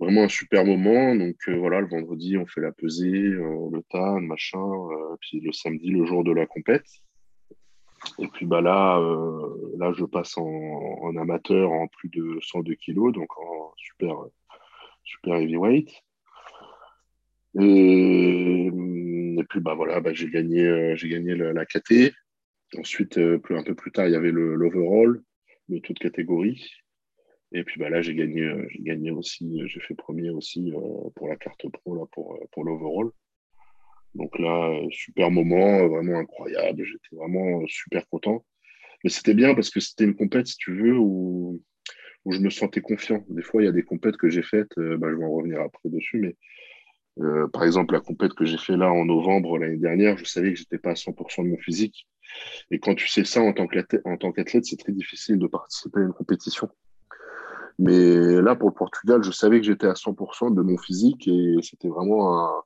Vraiment 0.00 0.22
un 0.22 0.28
super 0.28 0.64
moment. 0.64 1.14
Donc, 1.14 1.36
euh, 1.48 1.58
voilà, 1.58 1.80
le 1.80 1.88
vendredi, 1.88 2.38
on 2.38 2.46
fait 2.46 2.62
la 2.62 2.72
pesée, 2.72 3.08
euh, 3.08 3.68
le 3.70 3.82
TAN, 3.90 4.20
machin. 4.20 4.64
puis 5.20 5.40
le 5.40 5.52
samedi, 5.52 5.88
le 5.90 6.06
jour 6.06 6.24
de 6.24 6.32
la 6.32 6.46
compète. 6.46 6.86
Et 8.18 8.28
puis 8.28 8.46
bah 8.46 8.60
là, 8.60 9.00
là, 9.78 9.92
je 9.92 10.04
passe 10.04 10.38
en, 10.38 11.16
amateur 11.16 11.72
en 11.72 11.88
plus 11.88 12.08
de 12.08 12.38
102 12.40 12.74
kilos, 12.74 13.12
donc 13.12 13.36
en 13.38 13.72
super, 13.76 14.14
super 15.02 15.36
heavyweight. 15.36 15.90
Et, 17.58 18.70
et 19.38 19.44
puis 19.44 19.60
bah 19.60 19.74
voilà, 19.74 20.00
bah, 20.00 20.12
j'ai 20.14 20.30
gagné, 20.30 20.64
euh, 20.66 20.96
j'ai 20.96 21.08
gagné 21.08 21.34
la, 21.34 21.66
KT. 21.66 22.12
Ensuite, 22.78 23.18
euh, 23.18 23.40
un 23.50 23.62
peu 23.62 23.74
plus 23.74 23.92
tard, 23.92 24.06
il 24.06 24.12
y 24.12 24.16
avait 24.16 24.32
l'overall, 24.32 25.22
le, 25.68 25.80
taux 25.80 25.92
de 25.92 25.98
catégorie. 25.98 26.70
Et 27.52 27.62
puis 27.62 27.78
bah 27.78 27.90
là, 27.90 28.02
j'ai 28.02 28.14
gagné, 28.14 28.42
euh, 28.42 28.66
j'ai 28.70 28.82
gagné 28.82 29.10
aussi, 29.10 29.62
j'ai 29.66 29.80
fait 29.80 29.94
premier 29.94 30.30
aussi 30.30 30.72
pour 31.14 31.28
la 31.28 31.36
carte 31.36 31.70
pro, 31.70 31.94
là, 31.94 32.04
pour, 32.12 32.38
pour 32.52 32.64
l'overall. 32.64 33.10
Donc 34.14 34.38
là, 34.38 34.72
super 34.90 35.30
moment, 35.30 35.86
vraiment 35.88 36.18
incroyable. 36.18 36.84
J'étais 36.84 37.16
vraiment 37.16 37.62
super 37.66 38.08
content. 38.08 38.44
Mais 39.04 39.10
c'était 39.10 39.34
bien 39.34 39.54
parce 39.54 39.70
que 39.70 39.80
c'était 39.80 40.04
une 40.04 40.16
compète, 40.16 40.46
si 40.46 40.56
tu 40.56 40.74
veux, 40.74 40.96
où, 40.96 41.62
où 42.24 42.32
je 42.32 42.40
me 42.40 42.50
sentais 42.50 42.80
confiant. 42.80 43.24
Des 43.28 43.42
fois, 43.42 43.62
il 43.62 43.66
y 43.66 43.68
a 43.68 43.72
des 43.72 43.82
compètes 43.82 44.16
que 44.16 44.30
j'ai 44.30 44.42
faites, 44.42 44.72
bah, 44.76 45.08
je 45.10 45.16
vais 45.16 45.24
en 45.24 45.32
revenir 45.32 45.60
après 45.60 45.90
dessus, 45.90 46.18
mais 46.18 46.34
euh, 47.18 47.48
par 47.48 47.64
exemple, 47.64 47.94
la 47.94 48.00
compète 48.00 48.34
que 48.34 48.44
j'ai 48.44 48.58
fait 48.58 48.76
là 48.76 48.92
en 48.92 49.04
novembre 49.04 49.58
l'année 49.58 49.78
dernière, 49.78 50.18
je 50.18 50.24
savais 50.24 50.52
que 50.52 50.58
j'étais 50.58 50.78
pas 50.78 50.90
à 50.90 50.94
100% 50.94 51.44
de 51.44 51.48
mon 51.48 51.58
physique. 51.58 52.06
Et 52.70 52.78
quand 52.78 52.94
tu 52.94 53.08
sais 53.08 53.24
ça 53.24 53.40
en 53.40 53.52
tant 53.52 53.66
qu'athlète, 53.66 54.64
c'est 54.64 54.76
très 54.76 54.92
difficile 54.92 55.38
de 55.38 55.46
participer 55.46 56.00
à 56.00 56.02
une 56.02 56.12
compétition. 56.12 56.68
Mais 57.78 58.40
là, 58.40 58.54
pour 58.54 58.68
le 58.68 58.74
Portugal, 58.74 59.22
je 59.22 59.30
savais 59.30 59.60
que 59.60 59.66
j'étais 59.66 59.86
à 59.86 59.94
100% 59.94 60.54
de 60.54 60.62
mon 60.62 60.78
physique 60.78 61.28
et 61.28 61.56
c'était 61.62 61.88
vraiment. 61.88 62.62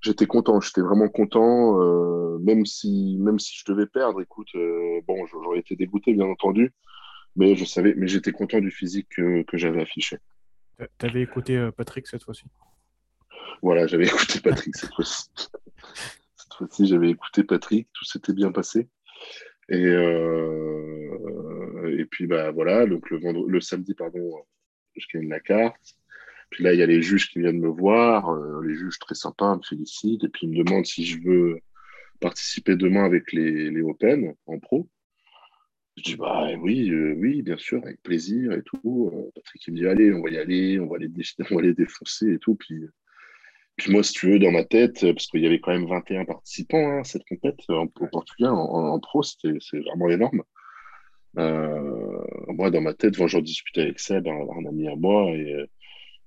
J'étais 0.00 0.26
content, 0.26 0.60
j'étais 0.60 0.82
vraiment 0.82 1.08
content, 1.08 1.80
euh, 1.80 2.38
même, 2.40 2.66
si, 2.66 3.16
même 3.18 3.38
si 3.38 3.56
je 3.58 3.64
devais 3.72 3.86
perdre. 3.86 4.20
Écoute, 4.20 4.48
euh, 4.54 5.00
bon, 5.08 5.26
j'aurais 5.26 5.58
été 5.58 5.74
dégoûté, 5.74 6.12
bien 6.12 6.26
entendu, 6.26 6.74
mais 7.34 7.56
je 7.56 7.64
savais, 7.64 7.94
mais 7.96 8.06
j'étais 8.06 8.30
content 8.30 8.60
du 8.60 8.70
physique 8.70 9.08
que, 9.16 9.42
que 9.42 9.56
j'avais 9.56 9.80
affiché. 9.80 10.18
Tu 10.98 11.06
avais 11.06 11.22
écouté 11.22 11.70
Patrick 11.76 12.06
cette 12.06 12.22
fois-ci? 12.22 12.44
Voilà, 13.62 13.86
j'avais 13.86 14.06
écouté 14.06 14.40
Patrick 14.40 14.76
cette 14.76 14.94
fois-ci. 14.94 15.28
cette 15.34 16.54
fois-ci, 16.56 16.86
j'avais 16.86 17.10
écouté 17.10 17.44
Patrick, 17.44 17.88
tout 17.92 18.04
s'était 18.04 18.32
bien 18.32 18.52
passé. 18.52 18.88
Et, 19.68 19.84
euh, 19.84 21.18
et 21.98 22.04
puis, 22.04 22.26
bah, 22.26 22.50
voilà, 22.52 22.86
donc 22.86 23.10
le, 23.10 23.18
le 23.48 23.60
samedi, 23.60 23.94
pardon, 23.94 24.44
je 24.94 25.06
gagne 25.12 25.28
la 25.28 25.40
carte. 25.40 25.96
Puis 26.50 26.62
là, 26.62 26.72
il 26.72 26.78
y 26.78 26.82
a 26.82 26.86
les 26.86 27.02
juges 27.02 27.28
qui 27.28 27.40
viennent 27.40 27.58
me 27.58 27.68
voir, 27.68 28.30
euh, 28.30 28.62
les 28.64 28.74
juges 28.74 28.98
très 28.98 29.14
sympas 29.16 29.56
me 29.56 29.62
félicitent, 29.62 30.24
et 30.24 30.28
puis 30.28 30.46
ils 30.46 30.50
me 30.50 30.64
demandent 30.64 30.86
si 30.86 31.04
je 31.04 31.20
veux 31.20 31.60
participer 32.20 32.76
demain 32.76 33.04
avec 33.04 33.32
les, 33.32 33.70
les 33.70 33.82
Open 33.82 34.34
en 34.46 34.58
pro. 34.58 34.88
Je 35.96 36.02
dis, 36.02 36.16
bah 36.16 36.48
oui, 36.60 36.90
euh, 36.90 37.14
oui, 37.16 37.42
bien 37.42 37.56
sûr, 37.56 37.82
avec 37.82 38.02
plaisir 38.02 38.52
et 38.52 38.62
tout. 38.62 39.10
Patrick, 39.34 39.66
il 39.66 39.72
me 39.72 39.78
dit, 39.78 39.86
allez, 39.86 40.12
on 40.12 40.22
va 40.22 40.30
y 40.30 40.38
aller, 40.38 40.78
on 40.78 40.86
va 40.86 40.98
les, 40.98 41.08
on 41.50 41.56
va 41.56 41.62
les 41.62 41.74
défoncer 41.74 42.34
et 42.34 42.38
tout. 42.38 42.54
Puis 42.54 42.84
puis 43.76 43.92
moi, 43.92 44.02
si 44.02 44.12
tu 44.14 44.30
veux, 44.30 44.38
dans 44.38 44.50
ma 44.50 44.64
tête, 44.64 45.00
parce 45.00 45.26
qu'il 45.26 45.42
y 45.42 45.46
avait 45.46 45.60
quand 45.60 45.72
même 45.72 45.86
21 45.86 46.24
participants 46.24 46.98
hein, 46.98 47.04
cette 47.04 47.26
compète 47.28 47.60
au 47.68 47.86
Portugal, 48.10 48.52
en, 48.52 48.98
pro, 49.00 49.22
c'est 49.22 49.52
vraiment 49.86 50.08
énorme. 50.08 50.42
Euh, 51.38 52.24
moi, 52.48 52.70
dans 52.70 52.80
ma 52.80 52.94
tête, 52.94 53.16
quand 53.18 53.26
j'en 53.26 53.42
discutais 53.42 53.82
avec 53.82 54.00
Seb, 54.00 54.26
un, 54.26 54.32
un, 54.32 54.66
ami 54.66 54.88
à 54.88 54.96
moi, 54.96 55.30
et, 55.32 55.68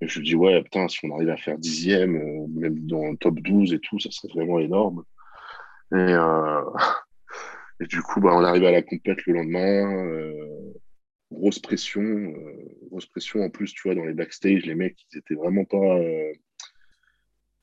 je 0.02 0.20
lui 0.20 0.28
dis, 0.28 0.36
ouais, 0.36 0.62
putain, 0.64 0.88
si 0.88 1.00
on 1.04 1.16
arrive 1.16 1.30
à 1.30 1.38
faire 1.38 1.58
dixième, 1.58 2.16
euh, 2.16 2.48
même 2.50 2.80
dans 2.86 3.08
le 3.12 3.18
top 3.18 3.40
12 3.40 3.74
et 3.74 3.80
tout, 3.80 4.00
ça 4.00 4.12
serait 4.12 4.32
vraiment 4.34 4.60
énorme. 4.60 5.04
Et, 5.92 5.96
euh, 5.96 6.62
et 7.82 7.88
du 7.88 8.02
coup, 8.04 8.22
bah, 8.22 8.32
on 8.34 8.44
arrive 8.44 8.66
à 8.66 8.72
la 8.72 8.84
compète 8.84 9.26
le 9.26 9.34
lendemain. 9.34 10.32
grosse 11.32 11.60
pression, 11.60 12.34
grosse 12.90 13.08
pression 13.08 13.42
en 13.42 13.50
plus, 13.50 13.74
tu 13.74 13.82
vois, 13.86 13.96
dans 13.96 14.06
les 14.06 14.14
backstage, 14.14 14.66
les 14.66 14.76
mecs, 14.76 14.98
ils 15.12 15.18
étaient 15.18 15.36
vraiment 15.36 15.66
pas 15.66 15.98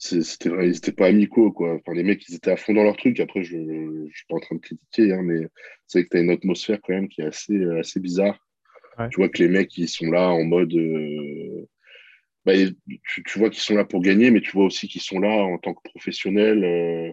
c'était 0.07 0.49
vrai, 0.49 0.69
ils 0.69 0.77
étaient 0.77 0.93
pas 0.93 1.07
amicaux, 1.07 1.53
quoi. 1.53 1.75
Enfin, 1.75 1.95
les 1.95 2.03
mecs, 2.03 2.29
ils 2.29 2.35
étaient 2.35 2.51
à 2.51 2.57
fond 2.57 2.75
dans 2.75 2.83
leur 2.83 2.97
truc. 2.97 3.21
Après, 3.21 3.43
je 3.43 3.57
ne 3.57 4.09
suis 4.11 4.27
pas 4.29 4.37
en 4.37 4.41
train 4.41 4.57
de 4.57 4.61
critiquer, 4.61 5.13
hein, 5.13 5.23
mais 5.23 5.47
c'est 5.87 6.05
que 6.05 6.09
tu 6.11 6.17
as 6.17 6.21
une 6.21 6.31
atmosphère 6.31 6.79
quand 6.83 6.95
même 6.95 7.09
qui 7.09 7.23
est 7.23 7.27
assez, 7.27 7.65
assez 7.79 8.01
bizarre. 8.01 8.39
Tu 9.11 9.17
vois 9.17 9.29
que 9.29 9.43
les 9.43 9.49
mecs, 9.49 9.77
ils 9.77 9.89
sont 9.89 10.11
là 10.11 10.31
en 10.31 10.45
mode. 10.45 10.73
Euh, 10.75 11.69
bah, 12.45 12.53
tu, 13.05 13.23
tu, 13.25 13.39
vois 13.39 13.51
qu'ils 13.51 13.61
sont 13.61 13.75
là 13.75 13.85
pour 13.85 14.01
gagner, 14.01 14.31
mais 14.31 14.41
tu 14.41 14.53
vois 14.53 14.65
aussi 14.65 14.89
qu'ils 14.89 15.03
sont 15.03 15.19
là 15.19 15.29
en 15.29 15.59
tant 15.59 15.75
que 15.75 15.83
professionnels, 15.91 16.65
euh, 16.65 17.13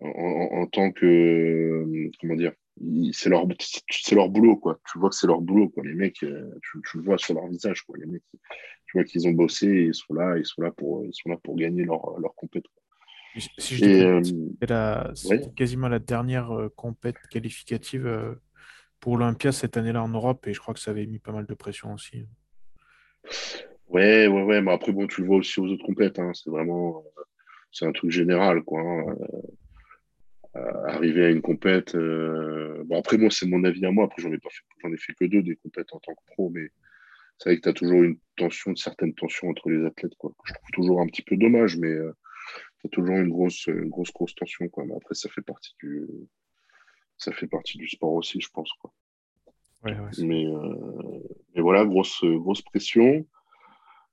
en, 0.00 0.62
en, 0.62 0.66
tant 0.66 0.90
que. 0.90 2.10
comment 2.20 2.34
dire 2.34 2.52
c'est 3.12 3.30
leur, 3.30 3.46
c'est 3.90 4.14
leur 4.14 4.28
boulot, 4.28 4.56
quoi. 4.56 4.78
Tu 4.90 4.98
vois 4.98 5.08
que 5.08 5.16
c'est 5.16 5.26
leur 5.26 5.40
boulot, 5.40 5.68
quoi. 5.68 5.84
Les 5.84 5.94
mecs, 5.94 6.22
euh, 6.22 6.50
tu, 6.62 6.78
tu, 6.90 6.98
le 6.98 7.04
vois 7.04 7.18
sur 7.18 7.34
leur 7.34 7.46
visage, 7.48 7.82
quoi. 7.82 7.96
Les 7.98 8.06
mecs, 8.06 8.22
tu 8.86 8.98
vois 8.98 9.04
qu'ils 9.04 9.26
ont 9.28 9.32
bossé 9.32 9.66
et 9.66 9.84
ils 9.86 9.94
sont 9.94 10.14
là, 10.14 10.36
ils 10.38 10.46
sont 10.46 10.62
là 10.62 10.70
pour, 10.70 11.04
ils 11.04 11.14
sont 11.14 11.28
là 11.28 11.36
pour 11.42 11.56
gagner 11.56 11.84
leur, 11.84 12.18
leur 12.18 12.34
compétition. 12.34 12.72
Si 13.58 13.76
je 13.76 14.22
c'est 15.14 15.54
quasiment 15.54 15.88
la 15.88 15.98
dernière 15.98 16.56
euh, 16.56 16.72
compète 16.74 17.16
qualificative 17.30 18.06
euh, 18.06 18.34
pour 18.98 19.14
Olympia 19.14 19.52
cette 19.52 19.76
année-là 19.76 20.02
en 20.02 20.08
Europe 20.08 20.46
et 20.46 20.54
je 20.54 20.60
crois 20.60 20.72
que 20.72 20.80
ça 20.80 20.90
avait 20.90 21.06
mis 21.06 21.18
pas 21.18 21.32
mal 21.32 21.44
de 21.44 21.54
pression 21.54 21.92
aussi. 21.92 22.26
Ouais, 23.88 24.26
ouais, 24.26 24.42
ouais. 24.42 24.62
Mais 24.62 24.72
après, 24.72 24.92
bon, 24.92 25.06
tu 25.06 25.20
le 25.20 25.26
vois 25.26 25.36
aussi 25.36 25.60
aux 25.60 25.66
autres 25.66 25.84
compètes. 25.84 26.18
Hein. 26.18 26.32
C'est 26.34 26.50
vraiment, 26.50 27.04
c'est 27.70 27.86
un 27.86 27.92
truc 27.92 28.10
général, 28.10 28.62
quoi. 28.62 28.80
Hein. 28.80 29.16
Euh, 30.56 30.86
arriver 30.86 31.26
à 31.26 31.30
une 31.30 31.42
compète. 31.42 31.94
Euh, 31.94 32.82
bon, 32.86 32.98
après, 32.98 33.18
moi, 33.18 33.30
c'est 33.30 33.46
mon 33.46 33.62
avis 33.64 33.84
à 33.84 33.90
moi. 33.90 34.06
Après, 34.06 34.22
j'en 34.22 34.32
ai 34.32 34.38
pas 34.38 34.48
fait, 34.50 34.64
j'en 34.82 34.92
ai 34.92 34.96
fait 34.96 35.12
que 35.12 35.24
deux 35.26 35.42
des 35.42 35.56
compètes 35.56 35.92
en 35.92 36.00
tant 36.00 36.14
que 36.14 36.24
pro, 36.26 36.50
mais 36.50 36.70
c'est 37.38 37.50
vrai 37.50 37.56
que 37.56 37.62
tu 37.62 37.68
as 37.68 37.72
toujours 37.72 38.02
une 38.02 38.18
tension, 38.36 38.70
une 38.70 38.76
certaine 38.76 39.14
tension 39.14 39.48
entre 39.48 39.68
les 39.70 39.84
athlètes, 39.84 40.14
quoi. 40.16 40.32
Je 40.44 40.54
trouve 40.54 40.70
toujours 40.72 41.00
un 41.00 41.06
petit 41.06 41.22
peu 41.22 41.36
dommage, 41.36 41.76
mais, 41.76 41.88
euh, 41.88 42.12
c'est 42.80 42.90
toujours 42.90 43.16
une 43.16 43.28
grosse, 43.28 43.68
grosse, 43.68 44.12
grosse 44.12 44.34
tension. 44.34 44.68
Quoi. 44.68 44.84
Mais 44.86 44.94
après, 44.94 45.14
ça 45.14 45.28
fait 45.28 45.42
partie 45.42 45.74
du, 45.82 46.06
ça 47.18 47.32
fait 47.32 47.46
partie 47.46 47.78
du 47.78 47.88
sport 47.88 48.14
aussi, 48.14 48.40
je 48.40 48.48
pense. 48.52 48.70
Quoi. 48.80 48.92
mais, 49.84 50.44
mais, 51.54 51.62
voilà, 51.62 51.84
grosse, 51.84 52.24
grosse 52.24 52.62
pression. 52.62 53.26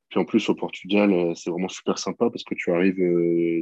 Puis 0.10 0.20
en 0.20 0.26
plus, 0.26 0.48
au 0.50 0.56
Portugal, 0.56 1.36
c'est 1.36 1.50
vraiment 1.50 1.70
super 1.70 1.98
sympa 1.98 2.30
parce 2.30 2.44
que 2.44 2.56
tu 2.56 2.72
arrives 2.72 3.00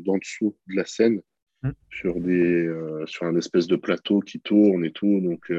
d'en 0.04 0.18
dessous 0.18 0.58
de 0.68 0.76
la 0.76 0.86
scène 0.86 1.22
mm. 1.64 1.72
sur, 1.90 2.20
des, 2.20 3.04
sur 3.06 3.26
un 3.26 3.36
espèce 3.36 3.68
de 3.68 3.76
plateau 3.76 4.20
qui 4.22 4.40
tourne 4.40 4.86
et 4.86 4.92
tout. 4.92 5.20
Donc, 5.22 5.52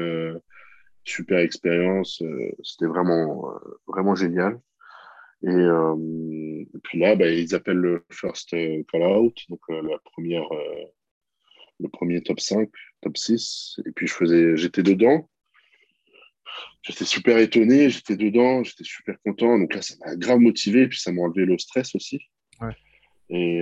super 1.03 1.39
expérience. 1.39 2.21
Euh, 2.21 2.51
c'était 2.63 2.85
vraiment, 2.85 3.51
euh, 3.51 3.59
vraiment 3.87 4.15
génial. 4.15 4.59
Euh, 5.45 5.95
et, 6.73 6.79
puis 6.83 6.99
là, 6.99 7.15
bah, 7.15 7.29
ils 7.29 7.53
appellent 7.53 7.77
le 7.77 8.05
first 8.09 8.51
call 8.51 9.03
out, 9.03 9.37
donc 9.49 9.59
la 9.69 9.97
première, 10.05 10.47
le 11.79 11.89
premier 11.89 12.21
top 12.21 12.39
5, 12.39 12.69
top 13.01 13.17
6. 13.17 13.79
Et 13.85 13.91
puis 13.91 14.07
je 14.07 14.13
faisais, 14.13 14.55
j'étais 14.55 14.83
dedans. 14.83 15.29
J'étais 16.81 17.05
super 17.05 17.37
étonné, 17.37 17.89
j'étais 17.89 18.15
dedans, 18.15 18.63
j'étais 18.63 18.83
super 18.83 19.15
content. 19.25 19.57
Donc 19.57 19.73
là, 19.73 19.81
ça 19.81 19.95
m'a 20.05 20.15
grave 20.15 20.39
motivé, 20.39 20.87
puis 20.87 20.99
ça 20.99 21.11
m'a 21.11 21.21
enlevé 21.21 21.45
le 21.45 21.57
stress 21.57 21.93
aussi. 21.95 22.19
Et, 23.29 23.61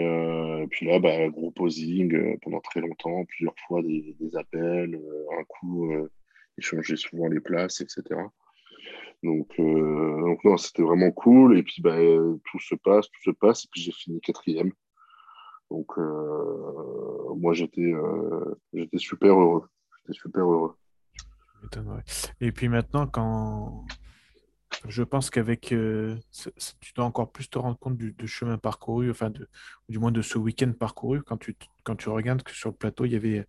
puis 0.70 0.86
là, 0.86 1.00
bah, 1.00 1.30
gros 1.30 1.52
posing 1.52 2.38
pendant 2.42 2.60
très 2.60 2.82
longtemps, 2.82 3.26
plusieurs 3.26 3.56
fois 3.68 3.82
des, 3.82 4.16
des 4.20 4.36
appels, 4.36 5.00
un 5.40 5.44
coup 5.46 6.10
échanger 6.62 6.96
souvent 6.96 7.28
les 7.28 7.40
places, 7.40 7.82
etc. 7.82 8.04
Donc, 9.24 9.48
euh, 9.60 10.22
donc 10.22 10.44
non, 10.44 10.58
c'était 10.58 10.84
vraiment 10.84 11.12
cool. 11.12 11.58
Et 11.58 11.64
puis, 11.64 11.82
bah, 11.82 11.98
tout 11.98 12.60
se 12.60 12.76
passe, 12.76 13.08
tout 13.08 13.22
se 13.24 13.32
passe. 13.32 13.66
Et 13.66 13.68
puis, 13.72 13.82
j'ai 13.82 13.92
fini 13.92 14.22
quatrième. 14.22 14.72
Donc, 15.70 15.92
euh, 15.98 17.34
moi, 17.36 17.54
j'étais 17.54 17.94
euh, 17.94 18.56
j'étais 18.74 18.98
super 18.98 19.40
heureux. 19.40 19.68
J'étais 20.00 20.20
super 20.20 20.44
heureux. 20.44 20.76
Et 22.40 22.52
puis 22.52 22.70
maintenant, 22.70 23.06
quand 23.06 23.86
je 24.88 25.04
pense 25.04 25.30
qu'avec, 25.30 25.62
tu 25.62 26.94
dois 26.96 27.06
encore 27.06 27.32
plus 27.32 27.48
te 27.48 27.60
rendre 27.60 27.78
compte 27.78 27.98
du, 27.98 28.28
chemin 28.28 28.58
parcouru, 28.58 29.12
enfin, 29.12 29.30
de, 29.30 29.48
du 29.88 30.00
moins 30.00 30.12
de 30.12 30.24
ce 30.24 30.40
week-end 30.40 30.72
parcouru, 30.74 31.22
quand 31.22 31.38
tu, 31.38 31.56
quand 31.84 31.96
tu 31.96 32.10
regardes 32.10 32.42
que 32.42 32.52
sur 32.52 32.72
le 32.72 32.76
plateau, 32.76 33.06
il 33.06 33.12
y 33.12 33.16
avait 33.16 33.46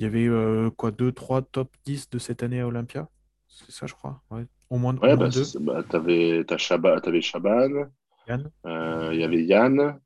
il 0.00 0.04
y 0.04 0.06
avait 0.06 0.26
euh, 0.26 0.70
quoi, 0.70 0.90
deux, 0.90 1.12
trois 1.12 1.42
top 1.42 1.68
10 1.84 2.08
de 2.08 2.18
cette 2.18 2.42
année 2.42 2.60
à 2.60 2.66
Olympia? 2.66 3.06
C'est 3.48 3.70
ça, 3.70 3.86
je 3.86 3.92
crois. 3.92 4.22
Ouais. 4.30 4.46
Au 4.70 4.78
moins, 4.78 4.96
ouais, 4.96 5.14
bah, 5.14 5.28
deux. 5.28 5.44
Bah, 5.60 5.82
t'avais, 5.86 6.42
avais 6.48 7.20
Chaban. 7.20 7.90
Yann. 8.26 8.50
Euh, 8.64 9.10
il 9.12 9.20
y 9.20 9.24
avait 9.24 9.44
Yann. 9.44 10.00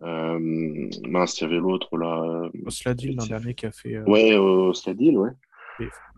Euh, 0.00 0.38
mince, 1.06 1.40
il 1.40 1.44
y 1.44 1.46
avait 1.46 1.58
l'autre 1.58 1.98
là. 1.98 2.48
Osladil 2.64 3.16
l'an 3.16 3.26
dernier 3.26 3.52
qui 3.52 3.66
a 3.66 3.72
fait. 3.72 3.98
Ouais, 3.98 4.34
Osladil, 4.34 5.18
ouais. 5.18 5.32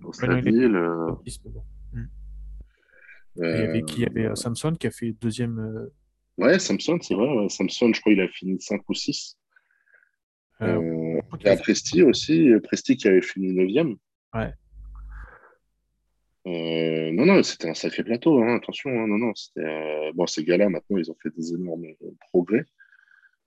Osladil. 0.04 0.68
Hmm. 1.92 2.06
Il 3.36 3.42
y 3.42 3.46
avait 3.46 3.82
qui? 3.82 4.02
Il 4.02 4.02
y 4.02 4.06
avait 4.06 4.36
Samson 4.36 4.74
qui 4.78 4.86
a 4.86 4.92
fait 4.92 5.12
deuxième. 5.20 5.90
Ouais, 6.38 6.60
Samson, 6.60 6.98
c'est 7.02 7.14
vrai. 7.14 7.48
Samson, 7.48 7.92
je 7.92 8.00
crois 8.00 8.12
qu'il 8.12 8.20
a 8.20 8.28
fini 8.28 8.60
5 8.60 8.82
ou 8.88 8.94
6. 8.94 9.36
Euh, 10.62 11.20
il 11.40 11.46
y 11.46 11.48
a 11.48 11.56
Presti 11.56 12.02
aussi, 12.02 12.50
Presti 12.62 12.96
qui 12.96 13.08
avait 13.08 13.22
fini 13.22 13.52
9e. 13.52 13.96
Ouais. 14.34 14.52
Euh, 16.46 17.12
non, 17.12 17.26
non, 17.26 17.42
c'était 17.42 17.68
un 17.68 17.74
sacré 17.74 18.02
plateau, 18.02 18.42
hein, 18.42 18.56
attention. 18.56 18.90
Hein, 18.90 19.06
non, 19.06 19.18
non, 19.18 19.34
c'était, 19.34 19.66
euh, 19.66 20.12
bon, 20.14 20.26
ces 20.26 20.44
gars-là, 20.44 20.68
maintenant, 20.68 20.98
ils 20.98 21.10
ont 21.10 21.16
fait 21.22 21.30
des 21.36 21.54
énormes 21.54 21.86
progrès. 22.30 22.64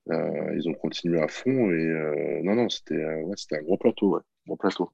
ils 0.10 0.68
ont 0.68 0.74
continué 0.74 1.22
à 1.22 1.28
fond 1.28 1.72
et 1.72 2.42
non, 2.44 2.56
non, 2.56 2.70
c'était 2.70 2.96
ouais, 2.96 3.36
c'était 3.38 3.58
un 3.58 3.64
gros 3.64 3.78
plateau, 3.78 4.16
ouais, 4.16 4.22
gros 4.46 4.58
plateau. 4.58 4.90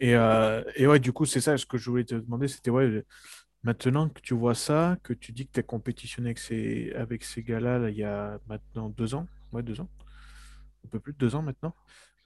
Et, 0.00 0.12
et 0.12 0.86
ouais, 0.86 1.00
du 1.00 1.12
coup, 1.12 1.24
c'est 1.24 1.40
ça 1.40 1.56
ce 1.56 1.66
que 1.66 1.76
je 1.76 1.90
voulais 1.90 2.04
te 2.04 2.14
demander, 2.14 2.48
c'était 2.48 2.70
ouais, 2.70 3.04
Maintenant 3.64 4.08
que 4.08 4.20
tu 4.20 4.34
vois 4.34 4.54
ça, 4.54 4.96
que 5.02 5.12
tu 5.12 5.32
dis 5.32 5.46
que 5.46 5.52
tu 5.52 5.60
as 5.60 5.64
compétitionné 5.64 6.34
avec 6.94 7.24
ces, 7.24 7.42
gars-là 7.42 7.90
il 7.90 7.96
y 7.96 8.04
a 8.04 8.38
maintenant 8.46 8.88
deux 8.88 9.14
ans, 9.14 9.26
ouais, 9.52 9.64
deux 9.64 9.80
ans, 9.80 9.88
un 10.84 10.88
peu 10.88 11.00
plus 11.00 11.12
de 11.12 11.18
deux 11.18 11.34
ans 11.34 11.42
maintenant, 11.42 11.74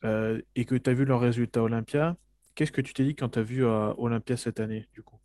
euh, 0.05 0.43
et 0.57 0.67
que 0.67 0.75
tu 0.75 0.91
as 0.91 0.95
vu 0.95 1.07
leurs 1.07 1.21
résultats 1.21 1.63
Olympia, 1.63 2.17
qu'est-ce 2.55 2.73
que 2.73 2.83
tu 2.83 2.93
t'es 2.93 3.05
dit 3.05 3.17
quand 3.17 3.31
tu 3.31 3.39
as 3.39 3.43
vu 3.43 3.65
euh, 3.65 3.95
Olympia 3.97 4.37
cette 4.37 4.61
année, 4.61 4.87
du 4.93 5.03
coup? 5.03 5.17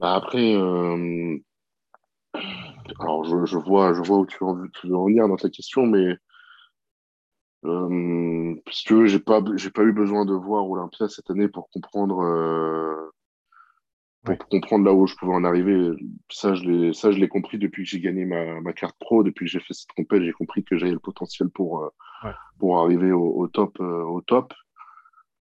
Bah 0.00 0.14
Après, 0.14 0.56
euh, 0.56 1.38
alors 2.98 3.24
je, 3.24 3.58
vois, 3.58 3.94
je 3.94 4.02
vois 4.02 4.18
où 4.18 4.26
tu 4.26 4.38
veux, 4.44 4.68
tu 4.80 4.88
veux 4.88 4.96
en 4.96 5.04
venir 5.04 5.28
dans 5.28 5.36
ta 5.36 5.50
question, 5.50 5.86
mais 5.86 6.18
parce 7.62 8.82
que 8.82 9.06
j'ai 9.06 9.20
pas, 9.20 9.40
j'ai 9.54 9.70
pas 9.70 9.82
eu 9.82 9.92
besoin 9.92 10.24
de 10.24 10.32
voir 10.32 10.68
Olympia 10.68 11.08
cette 11.08 11.30
année 11.30 11.46
pour 11.46 11.70
comprendre 11.70 13.10
pour 14.24 14.48
comprendre 14.48 14.84
là 14.84 14.92
où 14.92 15.06
je 15.06 15.14
pouvais 15.16 15.34
en 15.34 15.44
arriver. 15.44 15.90
Ça, 16.30 16.54
je 16.54 16.64
l'ai, 16.64 16.92
ça, 16.92 17.10
je 17.10 17.18
l'ai 17.18 17.28
compris 17.28 17.58
depuis 17.58 17.84
que 17.84 17.88
j'ai 17.88 18.00
gagné 18.00 18.24
ma, 18.24 18.60
ma, 18.60 18.72
carte 18.72 18.96
pro, 18.98 19.22
depuis 19.22 19.46
que 19.46 19.50
j'ai 19.50 19.60
fait 19.60 19.72
cette 19.72 19.92
compète, 19.92 20.22
j'ai 20.22 20.32
compris 20.32 20.62
que 20.64 20.76
j'avais 20.76 20.92
le 20.92 20.98
potentiel 20.98 21.48
pour, 21.48 21.84
euh, 21.84 22.30
pour 22.58 22.80
arriver 22.80 23.12
au, 23.12 23.46
top. 23.48 23.80
Euh, 23.80 24.02
au 24.02 24.20
top. 24.20 24.52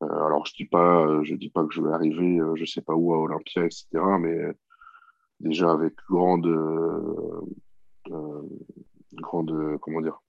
Euh, 0.03 0.07
alors, 0.07 0.47
je 0.47 0.55
dis 0.55 0.65
pas, 0.65 1.23
je 1.25 1.35
dis 1.35 1.51
pas 1.51 1.65
que 1.65 1.75
je 1.75 1.83
vais 1.83 1.93
arriver, 1.93 2.39
je 2.55 2.65
sais 2.65 2.83
pas 2.83 2.95
où 2.95 3.13
à 3.15 3.19
Olympia, 3.19 3.65
etc. 3.65 3.87
Mais 4.21 4.39
déjà 5.41 5.73
avec 5.73 5.95
grande, 6.09 6.47
grande, 9.15 9.79
comment 9.81 10.01
dire. 10.01 10.21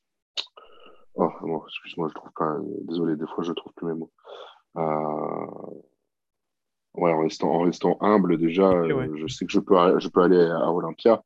Oh, 1.16 1.64
excuse-moi, 1.68 2.08
je 2.10 2.14
trouve 2.14 2.32
pas. 2.36 2.58
Désolé, 2.84 3.16
des 3.16 3.28
fois, 3.28 3.44
je 3.44 3.52
trouve 3.52 3.74
plus 3.74 3.88
mes 3.88 3.94
mots 3.94 4.12
ouais, 6.96 7.12
en, 7.12 7.22
restant, 7.22 7.50
en 7.52 7.62
restant 7.62 7.98
humble, 8.02 8.38
déjà, 8.38 8.70
euh, 8.70 9.16
je 9.16 9.28
sais 9.28 9.46
que 9.46 9.52
je 9.52 9.60
peux, 9.60 9.76
je 10.00 10.08
peux 10.08 10.22
aller 10.22 10.40
à 10.40 10.72
Olympia. 10.72 11.24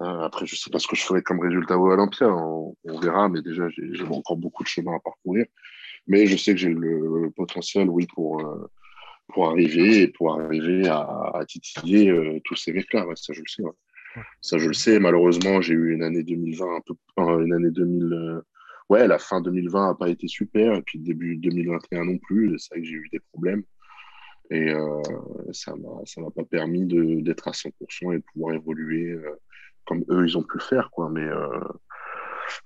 Euh, 0.00 0.20
après, 0.20 0.46
je 0.46 0.54
ne 0.54 0.58
sais 0.58 0.70
pas 0.70 0.78
ce 0.78 0.86
que 0.86 0.96
je 0.96 1.02
ferai 1.02 1.22
comme 1.22 1.40
résultat 1.40 1.74
à 1.74 1.78
Olympia. 1.78 2.28
On, 2.28 2.74
verra, 3.00 3.28
mais 3.28 3.42
déjà, 3.42 3.68
j'ai 3.68 4.04
encore 4.04 4.36
beaucoup 4.36 4.62
de 4.62 4.68
chemin 4.68 4.94
à 4.94 5.00
parcourir. 5.00 5.46
Mais 6.06 6.26
je 6.26 6.36
sais 6.36 6.52
que 6.52 6.58
j'ai 6.58 6.72
le, 6.72 7.30
potentiel, 7.36 7.88
oui, 7.88 8.06
pour, 8.14 8.40
euh, 8.40 8.70
pour 9.28 9.48
arriver 9.48 10.02
et 10.02 10.08
pour 10.08 10.40
arriver 10.40 10.88
à, 10.88 11.00
à 11.34 11.44
titiller 11.46 12.40
tous 12.44 12.56
ces 12.56 12.72
mecs-là. 12.72 13.04
ça, 13.16 13.32
je 13.32 13.40
le 13.40 13.48
sais. 13.48 13.62
Ça, 14.40 14.58
je 14.58 14.68
le 14.68 14.74
sais. 14.74 14.98
Malheureusement, 14.98 15.60
j'ai 15.60 15.74
eu 15.74 15.92
une 15.92 16.02
année 16.02 16.22
2020 16.22 16.76
un 16.76 16.80
peu, 16.80 16.94
une 17.42 17.52
année 17.52 17.70
2000. 17.70 18.42
ouais, 18.88 19.06
la 19.06 19.18
fin 19.18 19.40
2020 19.40 19.88
n'a 19.88 19.94
pas 19.94 20.08
été 20.08 20.28
super, 20.28 20.74
et 20.74 20.82
puis 20.82 20.98
le 20.98 21.04
début 21.04 21.36
2021 21.36 22.04
non 22.04 22.18
plus. 22.18 22.56
C'est 22.58 22.74
vrai 22.74 22.82
que 22.82 22.86
j'ai 22.86 22.94
eu 22.94 23.08
des 23.12 23.20
problèmes. 23.32 23.64
Et 24.50 24.70
euh, 24.70 25.02
ça 25.52 25.74
ne 25.74 26.22
m'a 26.22 26.30
pas 26.30 26.44
permis 26.44 26.86
d'être 27.22 27.48
à 27.48 27.52
100% 27.52 28.14
et 28.14 28.18
de 28.18 28.24
pouvoir 28.32 28.54
évoluer 28.54 29.10
euh, 29.10 29.38
comme 29.84 30.04
eux, 30.10 30.26
ils 30.26 30.38
ont 30.38 30.42
pu 30.42 30.56
le 30.56 30.62
faire. 30.62 30.90
Quoi. 30.90 31.10
Mais 31.10 31.24
euh, 31.24 31.60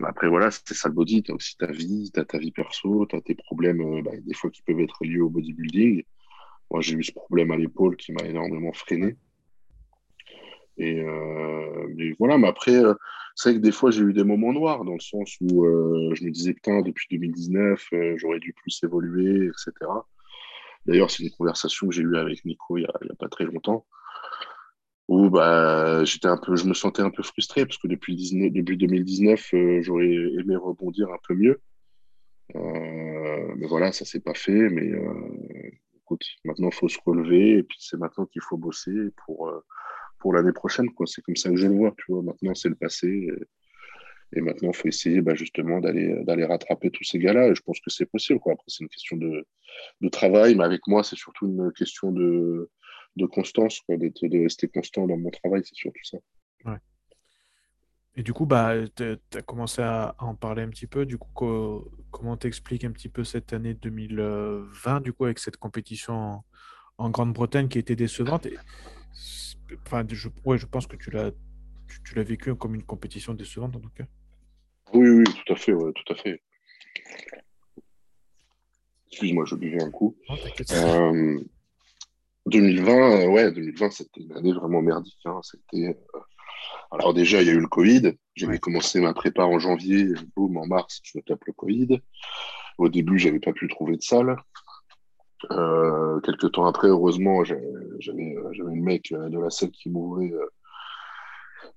après, 0.05 0.29
voilà, 0.29 0.51
c'est 0.51 0.75
ça 0.75 0.89
le 0.89 0.95
body. 0.95 1.25
Tu 1.25 1.33
as 1.33 1.35
aussi 1.35 1.57
ta 1.57 1.67
vie, 1.67 2.11
tu 2.15 2.21
as 2.21 2.25
ta 2.25 2.39
vie 2.39 2.53
perso, 2.53 3.07
tu 3.07 3.17
as 3.17 3.21
tes 3.21 3.35
problèmes, 3.35 4.03
bah, 4.03 4.13
des 4.17 4.35
fois 4.35 4.51
qui 4.51 4.63
peuvent 4.63 4.81
être 4.81 5.05
liés 5.05 5.21
au 5.21 5.29
bodybuilding. 5.29 6.05
Moi, 6.71 6.81
j'ai 6.81 6.95
eu 6.95 7.03
ce 7.03 7.13
problème 7.13 7.51
à 7.51 7.57
l'épaule 7.57 7.97
qui 7.97 8.13
m'a 8.13 8.23
énormément 8.23 8.73
freiné. 8.73 9.17
Et 10.79 11.03
mais 11.95 12.15
voilà, 12.19 12.39
mais 12.39 12.49
après, 12.49 12.81
c'est 13.35 13.51
vrai 13.51 13.59
que 13.59 13.63
des 13.63 13.73
fois, 13.73 13.91
j'ai 13.91 14.01
eu 14.03 14.15
des 14.15 14.25
moments 14.25 14.55
noirs 14.55 14.85
dans 14.85 14.95
le 14.95 15.01
sens 15.01 15.37
où 15.43 15.67
je 16.15 16.25
me 16.25 16.31
disais, 16.31 16.55
putain, 16.55 16.81
depuis 16.81 17.09
2019, 17.11 17.89
j'aurais 18.17 18.39
dû 18.39 18.55
plus 18.55 18.81
évoluer, 18.83 19.49
etc. 19.49 19.73
D'ailleurs, 20.87 21.11
c'est 21.11 21.23
une 21.23 21.31
conversation 21.31 21.89
que 21.89 21.95
j'ai 21.95 22.03
eue 22.03 22.17
avec 22.17 22.45
Nico 22.45 22.77
il 22.77 22.83
n'y 22.83 22.87
a, 22.87 23.15
pas 23.19 23.29
très 23.29 23.45
longtemps, 23.45 23.87
où 25.09 25.31
bah, 25.31 26.03
un 26.25 26.37
peu, 26.39 26.57
je 26.57 26.65
me 26.65 26.75
sentais 26.75 27.03
un 27.03 27.11
peu 27.11 27.23
frustré 27.23 27.67
parce 27.67 27.79
que 27.79 27.89
depuis, 27.89 28.17
depuis 28.51 28.77
2019, 28.77 29.55
euh, 29.55 29.83
j'aurais 29.83 30.09
aimé 30.09 30.57
rebondir 30.57 31.11
un 31.11 31.19
peu 31.27 31.35
mieux. 31.35 31.61
Euh, 32.57 33.55
mais 33.57 33.67
voilà, 33.67 33.93
ça 33.93 34.05
s'est 34.05 34.21
pas 34.21 34.35
fait. 34.35 34.69
Mais 34.71 34.91
euh, 34.91 35.71
écoute, 35.97 36.25
maintenant, 36.45 36.69
il 36.69 36.75
faut 36.75 36.89
se 36.89 36.99
relever 37.05 37.59
et 37.59 37.63
puis 37.63 37.79
c'est 37.81 37.99
maintenant 37.99 38.27
qu'il 38.27 38.43
faut 38.43 38.57
bosser 38.57 39.11
pour, 39.25 39.53
pour 40.19 40.33
l'année 40.33 40.53
prochaine. 40.53 40.89
C'est 41.07 41.23
comme 41.23 41.37
ça 41.37 41.51
que 41.51 41.57
je 41.57 41.67
le 41.69 41.77
vois. 41.77 41.95
Tu 41.99 42.13
vois. 42.13 42.23
Maintenant, 42.23 42.55
c'est 42.55 42.69
le 42.69 42.75
passé. 42.75 43.29
Maintenant, 44.41 44.71
il 44.71 44.77
faut 44.77 44.89
essayer 44.89 45.21
bah, 45.21 45.35
justement 45.35 45.81
d'aller, 45.81 46.25
d'aller 46.25 46.45
rattraper 46.45 46.91
tous 46.91 47.05
ces 47.05 47.19
gars-là. 47.19 47.49
Et 47.49 47.55
je 47.55 47.61
pense 47.63 47.81
que 47.81 47.91
c'est 47.91 48.07
possible. 48.07 48.41
Après, 48.47 48.65
c'est 48.67 48.83
une 48.83 48.89
question 48.89 49.17
de, 49.17 49.47
travail, 50.11 50.55
mais 50.55 50.65
avec 50.65 50.87
moi, 50.87 51.05
c'est 51.05 51.17
surtout 51.17 51.47
une 51.47 51.73
question 51.73 52.11
de, 52.13 52.71
constance, 53.31 53.81
quoi, 53.81 53.97
de 53.97 54.43
rester 54.43 54.69
constant 54.69 55.07
dans 55.07 55.19
mon 55.19 55.31
travail, 55.31 55.63
c'est 55.65 55.75
surtout 55.75 56.05
ça. 56.05 56.19
Ouais. 56.65 56.79
Et 58.15 58.23
du 58.23 58.33
coup, 58.33 58.47
bah, 58.47 58.75
tu 58.97 59.05
as 59.35 59.43
commencé 59.43 59.83
à, 59.83 60.15
en 60.19 60.35
parler 60.35 60.63
un 60.63 60.69
petit 60.69 60.87
peu. 60.87 61.07
Du 61.07 61.19
coup, 61.19 61.85
comment 62.11 62.37
t'expliques 62.37 62.85
un 62.85 62.93
petit 62.93 63.09
peu 63.09 63.25
cette 63.25 63.53
année 63.53 63.75
2020, 63.75 65.01
du 65.01 65.13
coup, 65.13 65.27
avec 65.27 65.39
cette 65.39 65.57
compétition 65.57 66.43
en, 66.99 67.11
Grande-Bretagne 67.11 67.69
qui 67.69 67.79
été 67.79 67.97
décevante? 67.97 68.47
Et, 68.47 68.57
enfin, 69.87 70.05
je, 70.09 70.29
ouais, 70.45 70.59
je 70.59 70.67
pense 70.67 70.87
que 70.87 70.97
tu 70.97 71.11
l'as 71.11 71.33
tu, 71.87 72.55
comme 72.57 72.75
une 72.75 72.83
compétition 72.83 73.35
décevante 73.35 73.77
en 73.77 73.81
tout 73.81 73.91
cas 73.91 74.07
Oui, 74.93 75.09
oui, 75.09 75.25
tout 75.25 75.53
à 75.53 75.57
fait, 75.57 75.73
ouais, 75.73 75.93
tout 75.93 76.13
à 76.13 76.17
fait. 76.17 76.43
Excuse-moi, 79.11 79.45
je 79.47 79.55
buvais 79.57 79.83
un 79.83 79.91
coup. 79.91 80.17
2020, 82.47 83.23
euh, 83.23 83.27
ouais, 83.29 83.53
2020, 83.53 83.91
c'était 83.91 84.21
une 84.21 84.33
année 84.33 84.53
vraiment 84.53 84.83
merdique. 84.83 85.21
Hein. 85.25 85.41
C'était, 85.43 85.97
alors 86.91 87.15
déjà, 87.15 87.41
il 87.41 87.49
y 87.49 87.51
a 87.51 87.55
eu 87.55 87.61
le 87.61 87.69
Covid. 87.69 88.13
J'avais 88.35 88.59
commencé 88.59 89.01
ma 89.01 89.15
prépa 89.15 89.45
en 89.45 89.59
janvier, 89.59 90.09
boum, 90.37 90.57
en 90.57 90.67
mars, 90.67 91.01
je 91.05 91.19
me 91.19 91.23
tape 91.23 91.45
le 91.47 91.53
Covid. 91.53 92.01
Au 92.79 92.89
début, 92.89 93.19
j'avais 93.19 93.41
pas 93.41 93.53
pu 93.53 93.69
trouver 93.69 93.97
de 93.97 94.03
salle. 94.03 94.37
Euh, 95.51 96.21
quelques 96.21 96.53
temps 96.53 96.67
après, 96.67 96.89
heureusement, 96.89 97.45
j'avais 97.45 97.61
le 97.61 98.71
mec 98.75 99.13
euh, 99.13 99.29
de 99.29 99.39
la 99.39 99.51
salle 99.51 99.71
qui 99.71 99.91
m'ouvrait 99.91 100.33
euh, 100.33 100.47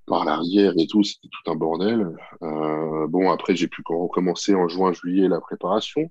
par 0.07 0.25
l'arrière 0.25 0.73
et 0.77 0.87
tout, 0.87 1.03
c'était 1.03 1.29
tout 1.29 1.51
un 1.51 1.55
bordel. 1.55 2.15
bon, 2.41 3.31
après, 3.31 3.55
j'ai 3.55 3.67
pu 3.67 3.81
recommencer 3.87 4.55
en 4.55 4.67
juin, 4.67 4.93
juillet 4.93 5.27
la 5.27 5.39
préparation. 5.39 6.07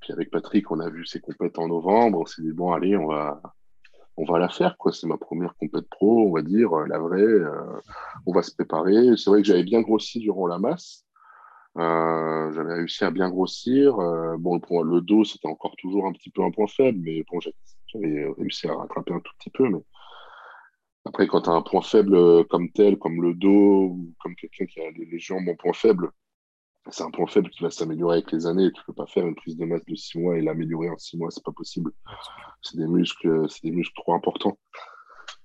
Puis 0.00 0.12
avec 0.12 0.30
Patrick, 0.30 0.70
on 0.70 0.80
a 0.80 0.90
vu 0.90 1.06
ses 1.06 1.20
compètes 1.20 1.58
en 1.58 1.68
novembre. 1.68 2.20
On 2.20 2.26
s'est 2.26 2.42
dit, 2.42 2.52
bon, 2.52 2.72
allez, 2.72 2.96
on 2.96 3.06
va, 3.06 3.40
on 4.16 4.24
va 4.24 4.38
la 4.38 4.48
faire, 4.48 4.76
quoi. 4.76 4.92
C'est 4.92 5.06
ma 5.06 5.16
première 5.16 5.54
compète 5.56 5.88
pro, 5.88 6.28
on 6.28 6.32
va 6.32 6.42
dire, 6.42 6.70
la 6.86 6.98
vraie. 6.98 7.40
on 8.26 8.32
va 8.32 8.42
se 8.42 8.54
préparer. 8.54 9.16
C'est 9.16 9.30
vrai 9.30 9.42
que 9.42 9.48
j'avais 9.48 9.64
bien 9.64 9.80
grossi 9.80 10.18
durant 10.18 10.46
la 10.46 10.58
masse. 10.58 11.04
Euh, 11.76 12.52
j'avais 12.52 12.74
réussi 12.74 13.04
à 13.04 13.10
bien 13.10 13.28
grossir. 13.30 13.98
Euh, 13.98 14.36
bon, 14.38 14.60
pour 14.60 14.84
le 14.84 15.00
dos, 15.00 15.24
c'était 15.24 15.48
encore 15.48 15.74
toujours 15.76 16.06
un 16.06 16.12
petit 16.12 16.30
peu 16.30 16.42
un 16.42 16.50
point 16.50 16.68
faible, 16.68 17.00
mais 17.02 17.24
bon, 17.30 17.40
j'avais 17.86 18.32
réussi 18.38 18.68
à 18.68 18.74
rattraper 18.74 19.12
un 19.12 19.20
tout 19.20 19.32
petit 19.38 19.50
peu. 19.50 19.68
Mais 19.68 19.82
après, 21.06 21.26
quand 21.26 21.42
tu 21.42 21.50
as 21.50 21.52
un 21.52 21.62
point 21.62 21.82
faible 21.82 22.14
euh, 22.14 22.44
comme 22.44 22.70
tel, 22.72 22.98
comme 22.98 23.22
le 23.22 23.34
dos, 23.34 23.88
ou 23.90 24.14
comme 24.20 24.34
quelqu'un 24.36 24.66
qui 24.66 24.80
a 24.80 24.90
les, 24.90 25.18
jambes 25.18 25.48
en 25.48 25.54
point 25.54 25.72
faible, 25.74 26.10
c'est 26.90 27.04
un 27.04 27.10
point 27.10 27.26
faible 27.26 27.50
qui 27.50 27.62
va 27.62 27.70
s'améliorer 27.70 28.18
avec 28.18 28.32
les 28.32 28.46
années. 28.46 28.70
Tu 28.72 28.82
peux 28.86 28.92
pas 28.92 29.06
faire 29.06 29.26
une 29.26 29.34
prise 29.34 29.56
de 29.56 29.64
masse 29.64 29.84
de 29.86 29.94
six 29.94 30.18
mois 30.18 30.36
et 30.36 30.42
l'améliorer 30.42 30.90
en 30.90 30.98
six 30.98 31.16
mois, 31.16 31.30
c'est 31.30 31.44
pas 31.44 31.52
possible. 31.52 31.92
C'est 32.62 32.76
des 32.76 32.86
muscles, 32.86 33.46
c'est 33.48 33.62
des 33.64 33.70
muscles 33.70 33.94
trop 33.96 34.14
importants. 34.14 34.58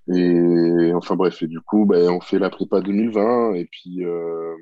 Et 0.08 0.92
enfin 0.94 1.14
bref, 1.16 1.42
et 1.42 1.46
du 1.46 1.60
coup, 1.60 1.84
ben, 1.86 2.10
on 2.10 2.20
fait 2.20 2.38
la 2.38 2.50
prépa 2.50 2.80
2020 2.80 3.54
et 3.54 3.66
puis 3.66 4.04
euh, 4.04 4.56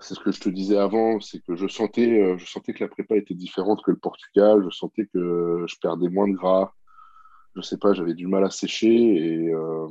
c'est 0.00 0.14
ce 0.14 0.20
que 0.20 0.32
je 0.32 0.40
te 0.40 0.48
disais 0.48 0.76
avant, 0.76 1.20
c'est 1.20 1.40
que 1.40 1.54
je 1.56 1.66
sentais, 1.68 2.20
euh, 2.20 2.36
je 2.38 2.46
sentais 2.46 2.74
que 2.74 2.84
la 2.84 2.88
prépa 2.90 3.16
était 3.16 3.34
différente 3.34 3.82
que 3.84 3.92
le 3.92 3.96
Portugal, 3.96 4.62
je 4.64 4.70
sentais 4.76 5.06
que 5.06 5.64
je 5.66 5.76
perdais 5.80 6.08
moins 6.08 6.28
de 6.28 6.34
gras, 6.34 6.74
je 7.56 7.60
sais 7.62 7.78
pas, 7.78 7.92
j'avais 7.94 8.14
du 8.14 8.26
mal 8.26 8.44
à 8.44 8.50
sécher 8.50 8.88
et 8.88 9.52
euh, 9.52 9.88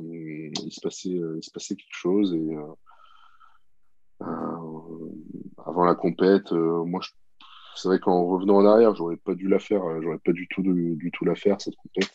il, 0.62 0.72
se 0.72 0.80
passait, 0.80 1.08
il 1.08 1.42
se 1.42 1.50
passait 1.50 1.76
quelque 1.76 1.96
chose. 1.96 2.34
Et 2.34 2.56
euh, 2.56 4.26
avant 5.64 5.84
la 5.84 5.94
compète, 5.94 6.52
moi, 6.52 7.00
c'est 7.74 7.88
vrai 7.88 7.98
qu'en 7.98 8.26
revenant 8.26 8.56
en 8.56 8.66
arrière, 8.66 8.94
j'aurais 8.94 9.16
pas 9.16 9.34
dû 9.34 9.48
la 9.48 9.58
faire, 9.58 9.82
j'aurais 10.02 10.18
pas 10.18 10.32
du 10.32 10.46
tout, 10.48 10.62
du 10.62 11.10
tout 11.12 11.24
la 11.24 11.34
faire 11.34 11.60
cette 11.60 11.76
compète. 11.76 12.10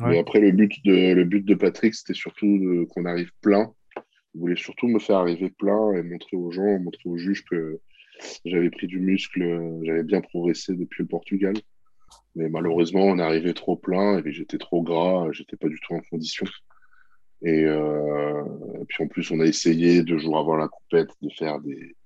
Mais 0.00 0.18
après, 0.18 0.40
le 0.40 0.52
but 0.52 0.72
de, 0.84 1.12
le 1.12 1.24
but 1.24 1.44
de 1.44 1.54
Patrick, 1.54 1.94
c'était 1.94 2.14
surtout 2.14 2.86
qu'on 2.90 3.04
arrive 3.04 3.32
plein 3.42 3.74
il 4.34 4.40
voulait 4.40 4.56
surtout 4.56 4.86
me 4.86 4.98
faire 4.98 5.18
arriver 5.18 5.50
plein 5.50 5.92
et 5.92 6.02
montrer 6.02 6.36
aux 6.36 6.50
gens, 6.50 6.78
montrer 6.78 7.02
aux 7.08 7.16
juges 7.16 7.44
que 7.44 7.80
j'avais 8.44 8.70
pris 8.70 8.86
du 8.86 9.00
muscle, 9.00 9.42
j'avais 9.82 10.02
bien 10.02 10.20
progressé 10.20 10.74
depuis 10.74 11.02
le 11.02 11.08
Portugal. 11.08 11.54
Mais 12.36 12.48
malheureusement, 12.48 13.02
on 13.02 13.18
est 13.18 13.22
arrivé 13.22 13.54
trop 13.54 13.76
plein 13.76 14.18
et 14.24 14.32
j'étais 14.32 14.58
trop 14.58 14.82
gras, 14.82 15.28
j'étais 15.32 15.56
pas 15.56 15.68
du 15.68 15.78
tout 15.80 15.94
en 15.94 16.00
condition. 16.10 16.46
Et, 17.42 17.64
euh, 17.64 18.44
puis 18.88 19.04
en 19.04 19.08
plus, 19.08 19.30
on 19.30 19.40
a 19.40 19.46
essayé 19.46 20.02
deux 20.02 20.18
jours 20.18 20.38
avant 20.38 20.56
la 20.56 20.68
compète 20.68 21.10
de 21.22 21.30
faire 21.30 21.60
des, 21.60 21.96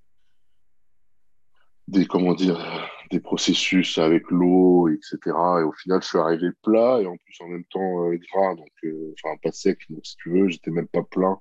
des 1.89 2.07
comment 2.07 2.35
dire, 2.35 2.91
des 3.11 3.20
processus 3.20 3.99
avec 3.99 4.31
l'eau, 4.31 4.89
etc. 4.89 5.18
Et 5.61 5.62
au 5.64 5.72
final, 5.72 6.03
je 6.03 6.09
suis 6.09 6.18
arrivé 6.18 6.49
plat 6.62 7.01
et 7.03 7.07
en 7.07 7.16
plus 7.16 7.37
en 7.41 7.49
même 7.49 7.64
temps 7.64 8.11
euh, 8.11 8.16
gras, 8.33 8.55
donc 8.55 8.70
euh, 8.85 9.14
enfin 9.22 9.37
pas 9.43 9.53
sec. 9.53 9.79
Donc 9.91 10.07
si 10.07 10.16
tu 10.16 10.31
veux, 10.31 10.49
j'étais 10.49 10.70
même 10.70 10.89
pas 10.89 11.03
plein 11.03 11.39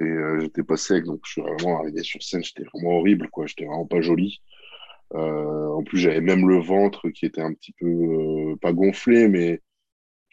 et 0.00 0.40
j'étais 0.40 0.62
pas 0.64 0.76
sec, 0.76 1.04
donc 1.04 1.20
je 1.24 1.32
suis 1.32 1.42
vraiment 1.42 1.78
arrivé 1.80 2.02
sur 2.02 2.22
scène, 2.22 2.42
j'étais 2.42 2.64
vraiment 2.64 2.98
horrible, 2.98 3.28
quoi. 3.28 3.46
J'étais 3.46 3.66
vraiment 3.66 3.86
pas 3.86 4.00
joli. 4.00 4.40
Euh, 5.14 5.68
en 5.68 5.82
plus, 5.82 5.98
j'avais 5.98 6.20
même 6.20 6.48
le 6.48 6.60
ventre 6.60 7.10
qui 7.10 7.26
était 7.26 7.42
un 7.42 7.52
petit 7.52 7.72
peu 7.78 7.86
euh, 7.86 8.56
pas 8.56 8.72
gonflé, 8.72 9.28
mais 9.28 9.60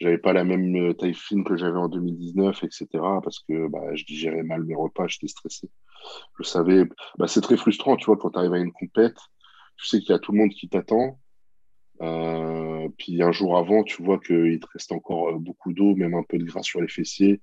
j'avais 0.00 0.18
pas 0.18 0.32
la 0.32 0.44
même 0.44 0.94
taille 0.94 1.14
fine 1.14 1.44
que 1.44 1.56
j'avais 1.56 1.78
en 1.78 1.88
2019, 1.88 2.64
etc. 2.64 2.86
Parce 3.22 3.40
que 3.40 3.68
bah, 3.68 3.94
je 3.94 4.04
digérais 4.04 4.42
mal 4.42 4.64
mes 4.64 4.74
repas, 4.74 5.06
j'étais 5.08 5.28
stressé. 5.28 5.70
Je 6.38 6.44
savais, 6.44 6.84
bah, 7.18 7.28
c'est 7.28 7.42
très 7.42 7.56
frustrant, 7.56 7.96
tu 7.96 8.06
vois, 8.06 8.16
quand 8.16 8.30
tu 8.30 8.38
arrives 8.38 8.54
à 8.54 8.58
une 8.58 8.72
compète, 8.72 9.18
tu 9.76 9.86
sais 9.86 10.00
qu'il 10.00 10.10
y 10.10 10.14
a 10.14 10.18
tout 10.18 10.32
le 10.32 10.38
monde 10.38 10.50
qui 10.50 10.68
t'attend. 10.68 11.18
puis 12.98 13.22
un 13.22 13.32
jour 13.32 13.58
avant, 13.58 13.82
tu 13.84 14.02
vois 14.02 14.18
qu'il 14.18 14.60
te 14.60 14.66
reste 14.72 14.92
encore 14.92 15.38
beaucoup 15.38 15.72
d'eau, 15.72 15.94
même 15.96 16.14
un 16.14 16.22
peu 16.22 16.38
de 16.38 16.44
gras 16.44 16.62
sur 16.62 16.80
les 16.80 16.88
fessiers. 16.88 17.40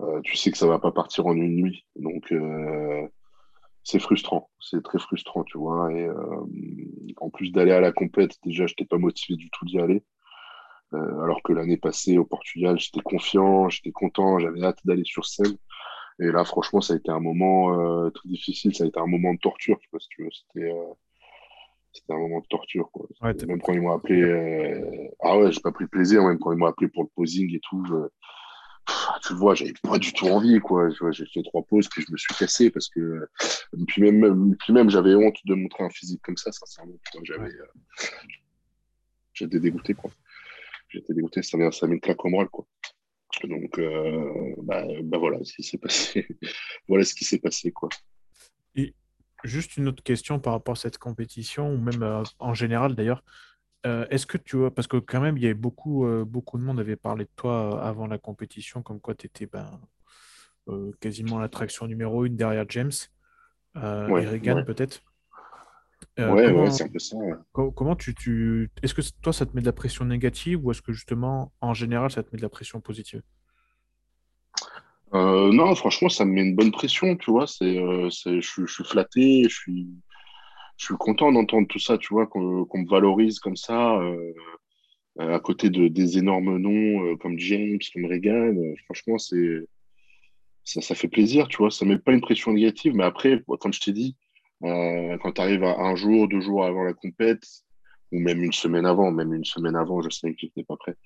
Euh, 0.00 0.20
tu 0.22 0.36
sais 0.36 0.50
que 0.50 0.58
ça 0.58 0.66
va 0.66 0.78
pas 0.78 0.92
partir 0.92 1.26
en 1.26 1.34
une 1.34 1.56
nuit. 1.56 1.86
Donc, 1.96 2.32
euh, 2.32 3.06
c'est 3.84 4.00
frustrant. 4.00 4.50
C'est 4.58 4.82
très 4.82 4.98
frustrant, 4.98 5.44
tu 5.44 5.58
vois. 5.58 5.92
Et 5.92 6.04
euh, 6.04 6.40
en 7.18 7.30
plus 7.30 7.52
d'aller 7.52 7.72
à 7.72 7.80
la 7.80 7.92
compète, 7.92 8.38
déjà, 8.44 8.66
je 8.66 8.72
n'étais 8.72 8.86
pas 8.86 8.98
motivé 8.98 9.36
du 9.36 9.50
tout 9.50 9.64
d'y 9.66 9.78
aller. 9.78 10.02
alors 10.92 11.42
que 11.42 11.52
l'année 11.52 11.76
passée 11.76 12.18
au 12.18 12.24
Portugal, 12.24 12.78
j'étais 12.78 13.00
confiant, 13.00 13.68
j'étais 13.68 13.92
content, 13.92 14.38
j'avais 14.38 14.62
hâte 14.62 14.80
d'aller 14.84 15.04
sur 15.04 15.26
scène. 15.26 15.56
Et 16.20 16.30
là, 16.30 16.44
franchement, 16.44 16.80
ça 16.80 16.94
a 16.94 16.96
été 16.96 17.10
un 17.10 17.20
moment 17.20 18.10
très 18.10 18.28
difficile. 18.28 18.74
Ça 18.74 18.84
a 18.84 18.86
été 18.86 18.98
un 19.00 19.06
moment 19.06 19.34
de 19.34 19.38
torture, 19.38 19.78
tu 19.80 19.88
vois, 19.90 20.00
si 20.00 20.08
tu 20.08 20.24
veux. 20.24 20.30
C'était 20.32 20.72
c'était 21.92 22.12
un 22.12 22.18
moment 22.18 22.40
de 22.40 22.46
torture. 22.46 22.90
Quoi. 22.90 23.06
même 23.22 23.60
quand 23.60 23.72
ils 23.72 23.80
m'ont 23.80 23.92
appelé, 23.92 24.82
ah 25.20 25.38
ouais, 25.38 25.52
j'ai 25.52 25.60
pas 25.60 25.72
pris 25.72 25.86
plaisir, 25.86 26.24
même 26.24 26.38
quand 26.38 26.52
ils 26.52 26.58
m'ont 26.58 26.66
appelé 26.66 26.88
pour 26.88 27.02
le 27.02 27.08
posing 27.14 27.54
et 27.54 27.60
tout, 27.60 27.84
tu 29.22 29.32
le 29.32 29.38
vois, 29.38 29.54
j'avais 29.54 29.72
pas 29.82 29.98
du 29.98 30.12
tout 30.12 30.26
envie, 30.26 30.60
quoi. 30.60 30.88
J'ai 31.10 31.26
fait 31.26 31.42
trois 31.42 31.62
pauses, 31.62 31.88
puis 31.88 32.04
je 32.06 32.12
me 32.12 32.16
suis 32.16 32.34
cassé 32.34 32.70
parce 32.70 32.88
que. 32.88 33.26
Puis 33.86 34.02
même, 34.02 34.56
puis 34.56 34.72
même 34.72 34.90
j'avais 34.90 35.14
honte 35.14 35.36
de 35.44 35.54
montrer 35.54 35.84
un 35.84 35.90
physique 35.90 36.20
comme 36.22 36.36
ça, 36.36 36.52
sincèrement. 36.52 36.94
J'avais. 37.22 37.48
Euh, 37.48 37.66
j'étais 39.32 39.60
dégoûté, 39.60 39.94
quoi. 39.94 40.10
J'étais 40.88 41.14
dégoûté, 41.14 41.42
ça 41.42 41.56
m'a 41.56 41.68
mis 41.68 41.94
une 41.94 42.00
claque 42.00 42.24
au 42.24 42.28
moral, 42.28 42.48
quoi. 42.48 42.66
Donc, 43.42 43.78
euh, 43.78 44.54
bah, 44.62 44.84
bah, 45.02 45.18
voilà 45.18 45.42
ce 45.42 45.54
qui 45.54 45.62
s'est 45.62 45.78
passé. 45.78 46.26
voilà 46.88 47.04
ce 47.04 47.14
qui 47.14 47.24
s'est 47.24 47.40
passé, 47.40 47.72
quoi. 47.72 47.88
Et 48.76 48.94
juste 49.42 49.76
une 49.76 49.88
autre 49.88 50.02
question 50.02 50.38
par 50.38 50.52
rapport 50.52 50.72
à 50.72 50.76
cette 50.76 50.98
compétition, 50.98 51.72
ou 51.72 51.78
même 51.78 52.02
euh, 52.02 52.22
en 52.38 52.54
général 52.54 52.94
d'ailleurs. 52.94 53.24
Euh, 53.86 54.06
est-ce 54.08 54.26
que 54.26 54.38
tu 54.38 54.56
vois, 54.56 54.74
parce 54.74 54.88
que 54.88 54.96
quand 54.96 55.20
même, 55.20 55.36
il 55.36 55.42
y 55.42 55.46
avait 55.46 55.54
beaucoup, 55.54 56.06
euh, 56.06 56.24
beaucoup 56.24 56.58
de 56.58 56.62
monde 56.62 56.80
avait 56.80 56.96
parlé 56.96 57.24
de 57.24 57.30
toi 57.36 57.74
euh, 57.74 57.86
avant 57.86 58.06
la 58.06 58.16
compétition, 58.16 58.82
comme 58.82 58.98
quoi 58.98 59.14
tu 59.14 59.26
étais 59.26 59.46
ben, 59.46 59.78
quasiment 61.00 61.38
l'attraction 61.38 61.86
numéro 61.86 62.24
une 62.24 62.36
derrière 62.36 62.64
James 62.70 62.92
et 63.76 63.80
Regan 63.80 64.64
peut-être. 64.64 65.02
ouais, 66.16 66.50
ouais, 66.50 66.70
c'est 66.70 66.84
un 66.84 66.88
peu 66.88 66.98
ça. 66.98 67.18
Comment 67.52 67.96
tu, 67.96 68.14
tu... 68.14 68.70
Est-ce 68.82 68.94
que 68.94 69.02
toi, 69.20 69.34
ça 69.34 69.44
te 69.44 69.54
met 69.54 69.60
de 69.60 69.66
la 69.66 69.72
pression 69.72 70.06
négative 70.06 70.64
ou 70.64 70.70
est-ce 70.70 70.80
que 70.80 70.92
justement, 70.92 71.52
en 71.60 71.74
général, 71.74 72.10
ça 72.10 72.22
te 72.22 72.30
met 72.32 72.38
de 72.38 72.42
la 72.42 72.48
pression 72.48 72.80
positive? 72.80 73.22
Non, 75.12 75.74
franchement, 75.74 76.08
ça 76.08 76.24
me 76.24 76.32
met 76.32 76.40
une 76.40 76.56
bonne 76.56 76.72
pression, 76.72 77.16
tu 77.16 77.30
vois. 77.30 77.46
C'est, 77.46 77.74
je, 77.74 78.40
je, 78.40 78.66
suis 78.66 78.84
flatté, 78.84 79.44
je 79.44 79.54
suis, 79.54 79.88
je 80.76 80.86
suis 80.86 80.96
content 80.96 81.32
d'entendre 81.32 81.68
tout 81.68 81.78
ça, 81.78 81.98
tu 81.98 82.12
vois, 82.12 82.26
qu'on 82.26 82.40
me 82.40 82.88
valorise 82.88 83.38
comme 83.38 83.56
ça, 83.56 84.00
euh, 85.20 85.34
à 85.34 85.38
côté 85.38 85.70
de, 85.70 85.88
des 85.88 86.18
énormes 86.18 86.58
noms 86.58 87.04
euh, 87.04 87.16
comme 87.16 87.38
James, 87.38 87.78
comme 87.92 88.06
Reagan. 88.06 88.56
Euh, 88.56 88.74
franchement, 88.84 89.16
ça, 89.18 90.80
ça 90.80 90.94
fait 90.94 91.08
plaisir, 91.08 91.48
tu 91.48 91.58
vois. 91.58 91.70
Ça 91.70 91.84
ne 91.84 91.92
met 91.92 91.98
pas 91.98 92.12
une 92.12 92.20
pression 92.20 92.52
négative, 92.52 92.94
mais 92.94 93.04
après, 93.04 93.42
comme 93.60 93.72
je 93.72 93.80
t'ai 93.80 93.92
dit, 93.92 94.16
quand 94.60 95.32
tu 95.34 95.40
arrives 95.40 95.64
à 95.64 95.78
un 95.78 95.94
jour, 95.94 96.26
deux 96.26 96.40
jours 96.40 96.64
avant 96.64 96.84
la 96.84 96.94
compète, 96.94 97.44
ou 98.12 98.18
même 98.18 98.42
une 98.42 98.52
semaine 98.52 98.86
avant, 98.86 99.10
même 99.10 99.34
une 99.34 99.44
semaine 99.44 99.76
avant, 99.76 100.00
je 100.00 100.08
sais 100.10 100.32
que 100.32 100.40
je 100.40 100.46
n'étais 100.46 100.64
pas 100.64 100.76
prêt. 100.76 100.96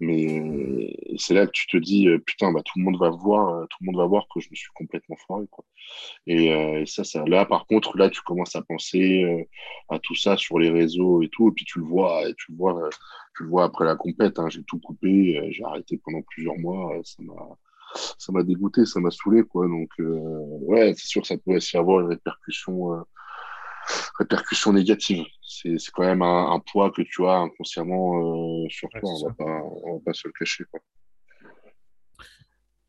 Mais 0.00 0.40
euh, 0.40 1.16
c'est 1.16 1.34
là 1.34 1.46
que 1.46 1.52
tu 1.52 1.66
te 1.66 1.76
dis, 1.76 2.08
euh, 2.08 2.18
putain, 2.18 2.52
bah, 2.52 2.60
tout 2.64 2.78
le 2.78 2.84
monde 2.84 2.98
va 2.98 3.10
voir, 3.10 3.48
euh, 3.48 3.66
tout 3.66 3.78
le 3.80 3.86
monde 3.86 3.96
va 3.96 4.06
voir 4.06 4.26
que 4.32 4.40
je 4.40 4.48
me 4.50 4.54
suis 4.54 4.70
complètement 4.74 5.16
foiré. 5.26 5.46
Quoi. 5.50 5.64
Et, 6.26 6.84
ça, 6.86 7.04
ça, 7.04 7.24
là, 7.26 7.44
par 7.44 7.66
contre, 7.66 7.96
là, 7.96 8.10
tu 8.10 8.20
commences 8.22 8.56
à 8.56 8.62
penser 8.62 9.48
à 9.88 9.98
tout 9.98 10.14
ça 10.14 10.36
sur 10.36 10.58
les 10.58 10.70
réseaux 10.70 11.22
et 11.22 11.28
tout, 11.28 11.48
et 11.48 11.52
puis 11.52 11.64
tu 11.64 11.78
le 11.80 11.84
vois, 11.84 12.28
et 12.28 12.34
tu 12.34 12.52
le 12.52 12.56
vois, 12.56 12.88
tu 13.36 13.44
le 13.44 13.48
vois 13.48 13.64
après 13.64 13.84
la 13.84 13.96
compète. 13.96 14.38
Hein, 14.38 14.48
j'ai 14.48 14.62
tout 14.64 14.78
coupé, 14.80 15.50
j'ai 15.50 15.64
arrêté 15.64 16.00
pendant 16.04 16.22
plusieurs 16.22 16.56
mois. 16.58 16.92
ça 17.04 17.22
m'a, 17.22 17.34
ça 18.18 18.32
m'a 18.32 18.42
dégoûté, 18.42 18.84
ça 18.86 19.00
m'a 19.00 19.10
saoulé, 19.10 19.42
quoi. 19.42 19.66
Donc, 19.66 19.90
ouais, 19.98 20.94
c'est 20.96 21.06
sûr 21.06 21.22
que 21.22 21.28
ça 21.28 21.36
pourrait 21.38 21.56
aussi 21.56 21.76
avoir 21.76 22.00
une 22.00 22.08
répercussion 22.08 23.04
répercussions 24.18 24.72
négatives. 24.72 25.24
C'est 25.42 25.76
quand 25.92 26.04
même 26.04 26.22
un, 26.22 26.60
poids 26.60 26.90
que 26.90 27.02
tu 27.02 27.26
as 27.26 27.38
inconsciemment 27.38 28.64
euh, 28.64 28.68
sur 28.68 28.88
toi. 28.88 29.00
On 29.04 29.28
va, 29.28 29.34
pas, 29.34 29.44
va 29.44 30.00
pas 30.04 30.12
se 30.12 30.28
le 30.28 30.32
cacher. 30.32 30.64
Quoi. 30.70 30.80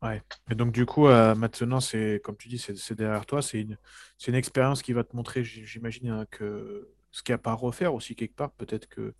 Ouais. 0.04 0.22
Et 0.50 0.54
donc, 0.54 0.72
du 0.72 0.84
coup, 0.84 1.08
euh, 1.08 1.34
maintenant, 1.34 1.80
c'est 1.80 2.20
comme 2.22 2.36
tu 2.36 2.48
dis, 2.48 2.58
c'est 2.58 2.94
derrière 2.94 3.24
toi. 3.24 3.40
C'est 3.40 3.62
une, 3.62 3.78
c'est 4.18 4.30
une 4.30 4.36
expérience 4.36 4.82
qui 4.82 4.92
va 4.92 5.02
te 5.02 5.16
montrer, 5.16 5.44
j'imagine, 5.44 6.08
hein, 6.10 6.26
que 6.30 6.90
ce 7.10 7.22
qu'il 7.22 7.32
n'y 7.32 7.36
a 7.36 7.38
pas 7.38 7.52
à 7.52 7.54
refaire 7.54 7.94
aussi 7.94 8.14
quelque 8.14 8.34
part. 8.36 8.52
Peut-être 8.52 8.86
que 8.86 9.14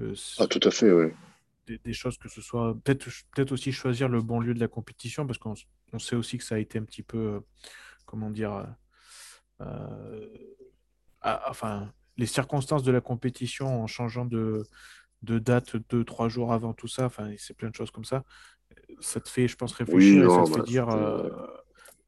euh, 0.00 0.14
Ah, 0.38 0.46
tout 0.46 0.60
à 0.62 0.70
fait, 0.70 0.90
ouais. 0.90 1.14
des, 1.66 1.78
des 1.78 1.92
choses 1.92 2.16
que 2.16 2.28
ce 2.30 2.40
soit. 2.40 2.74
Peut-être 2.82 3.08
peut-être 3.34 3.52
aussi 3.52 3.72
choisir 3.72 4.08
le 4.08 4.22
bon 4.22 4.40
lieu 4.40 4.54
de 4.54 4.60
la 4.60 4.68
compétition, 4.68 5.26
parce 5.26 5.38
qu'on 5.38 5.54
on 5.92 5.98
sait 5.98 6.16
aussi 6.16 6.38
que 6.38 6.44
ça 6.44 6.54
a 6.54 6.58
été 6.58 6.78
un 6.78 6.84
petit 6.84 7.02
peu, 7.02 7.18
euh, 7.18 7.40
comment 8.06 8.30
dire, 8.30 8.66
enfin, 11.24 11.92
les 12.16 12.26
circonstances 12.26 12.82
de 12.82 12.92
la 12.92 13.00
compétition 13.00 13.82
en 13.82 13.86
changeant 13.86 14.24
de, 14.24 14.64
de 15.22 15.38
date 15.38 15.76
deux, 15.90 16.04
trois 16.04 16.28
jours 16.28 16.52
avant 16.52 16.74
tout 16.74 16.88
ça. 16.88 17.06
Enfin, 17.06 17.30
c'est 17.38 17.56
plein 17.56 17.70
de 17.70 17.76
choses 17.76 17.90
comme 17.92 18.04
ça. 18.06 18.24
Ça 19.00 19.20
te 19.20 19.28
fait, 19.30 19.48
je 19.48 19.56
pense, 19.56 19.72
Oui, 19.86 20.12
réfléchir 20.12 20.24
et 20.24 20.30
ça 20.30 20.42
non, 20.42 20.44
te 20.44 20.50
fait 20.50 20.60
bah, 20.60 20.62
dire. 20.62 20.88
c'était. 20.88 20.98
euh, 20.98 21.30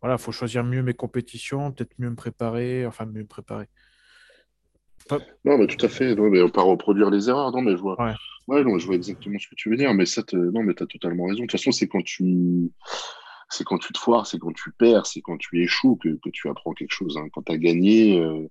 voilà, 0.03 0.19
faut 0.19 0.33
choisir 0.33 0.65
mieux 0.65 0.83
mes 0.83 0.95
compétitions, 0.95 1.73
peut-être 1.73 1.95
mieux 1.99 2.11
me 2.11 2.17
préparer, 2.17 2.87
enfin 2.87 3.07
mieux 3.07 3.23
me 3.23 3.27
préparer. 3.29 3.69
Pas- 5.09 5.21
Non, 5.45 5.59
mais 5.59 5.67
tout 5.67 5.85
à 5.85 5.89
fait. 5.89 6.15
Non, 6.15 6.31
mais 6.31 6.49
pas 6.51 6.63
reproduire 6.63 7.11
les 7.11 7.29
erreurs. 7.29 7.53
Non, 7.53 7.61
mais 7.63 7.73
je 7.73 7.81
vois. 7.83 7.99
Ouais, 7.99 8.15
Ouais, 8.47 8.63
non, 8.65 8.79
je 8.79 8.87
vois 8.87 8.97
exactement 8.97 9.39
ce 9.39 9.49
que 9.49 9.55
tu 9.55 9.71
veux 9.71 9.77
dire. 9.77 9.93
Mais 9.95 10.07
ça, 10.07 10.23
te- 10.23 10.37
non, 10.37 10.63
mais 10.63 10.75
t'as 10.75 10.87
totalement 10.87 11.25
raison. 11.25 11.43
De 11.43 11.47
toute 11.47 11.53
façon, 11.53 11.73
c'est 11.73 11.89
quand 11.89 12.03
tu, 12.05 12.71
c'est 13.51 13.65
quand 13.65 13.79
tu 13.79 13.93
te 13.93 13.99
foires, 13.99 14.27
c'est 14.27 14.39
quand 14.39 14.53
tu 14.55 14.73
perds, 14.73 15.07
c'est 15.07 15.23
quand 15.23 15.39
tu 15.39 15.63
échoues 15.63 15.97
que, 15.97 16.11
que 16.23 16.31
tu 16.31 16.49
apprends 16.49 16.73
quelque 16.75 16.93
chose. 16.93 17.17
hein. 17.19 17.29
Quand 17.33 17.43
t'as 17.43 17.57
gagné, 17.59 18.19
euh, 18.21 18.49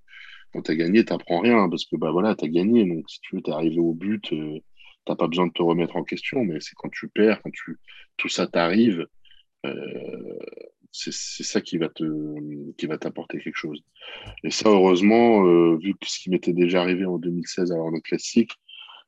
quand 0.53 0.61
t'as 0.61 0.75
gagné, 0.75 1.03
t'apprends 1.05 1.39
rien 1.39 1.69
parce 1.69 1.85
que 1.85 1.95
bah 1.97 2.11
voilà, 2.11 2.35
t'as 2.35 2.47
gagné. 2.47 2.85
Donc 2.85 3.09
si 3.09 3.19
tu 3.21 3.35
veux, 3.35 3.41
t'es 3.41 3.51
arrivé 3.51 3.79
au 3.79 3.93
but, 3.93 4.31
euh, 4.33 4.59
t'as 5.05 5.15
pas 5.15 5.27
besoin 5.27 5.47
de 5.47 5.53
te 5.53 5.61
remettre 5.61 5.95
en 5.95 6.03
question. 6.03 6.43
Mais 6.43 6.59
c'est 6.61 6.75
quand 6.75 6.89
tu 6.91 7.09
perds, 7.09 7.41
quand 7.41 7.51
tu, 7.51 7.79
tout 8.17 8.29
ça 8.29 8.47
t'arrive, 8.47 9.07
euh, 9.65 10.39
c'est 10.91 11.11
ça 11.11 11.61
qui 11.61 11.77
va 11.77 11.89
t'apporter 11.89 13.39
quelque 13.39 13.57
chose. 13.57 13.83
Et 14.43 14.51
ça, 14.51 14.69
heureusement, 14.69 15.45
euh, 15.45 15.77
vu 15.77 15.95
que 15.95 16.07
ce 16.07 16.19
qui 16.19 16.29
m'était 16.29 16.53
déjà 16.53 16.81
arrivé 16.81 17.05
en 17.05 17.17
2016 17.17 17.71
à 17.71 17.77
l'Arnaud 17.77 18.01
Classique, 18.01 18.51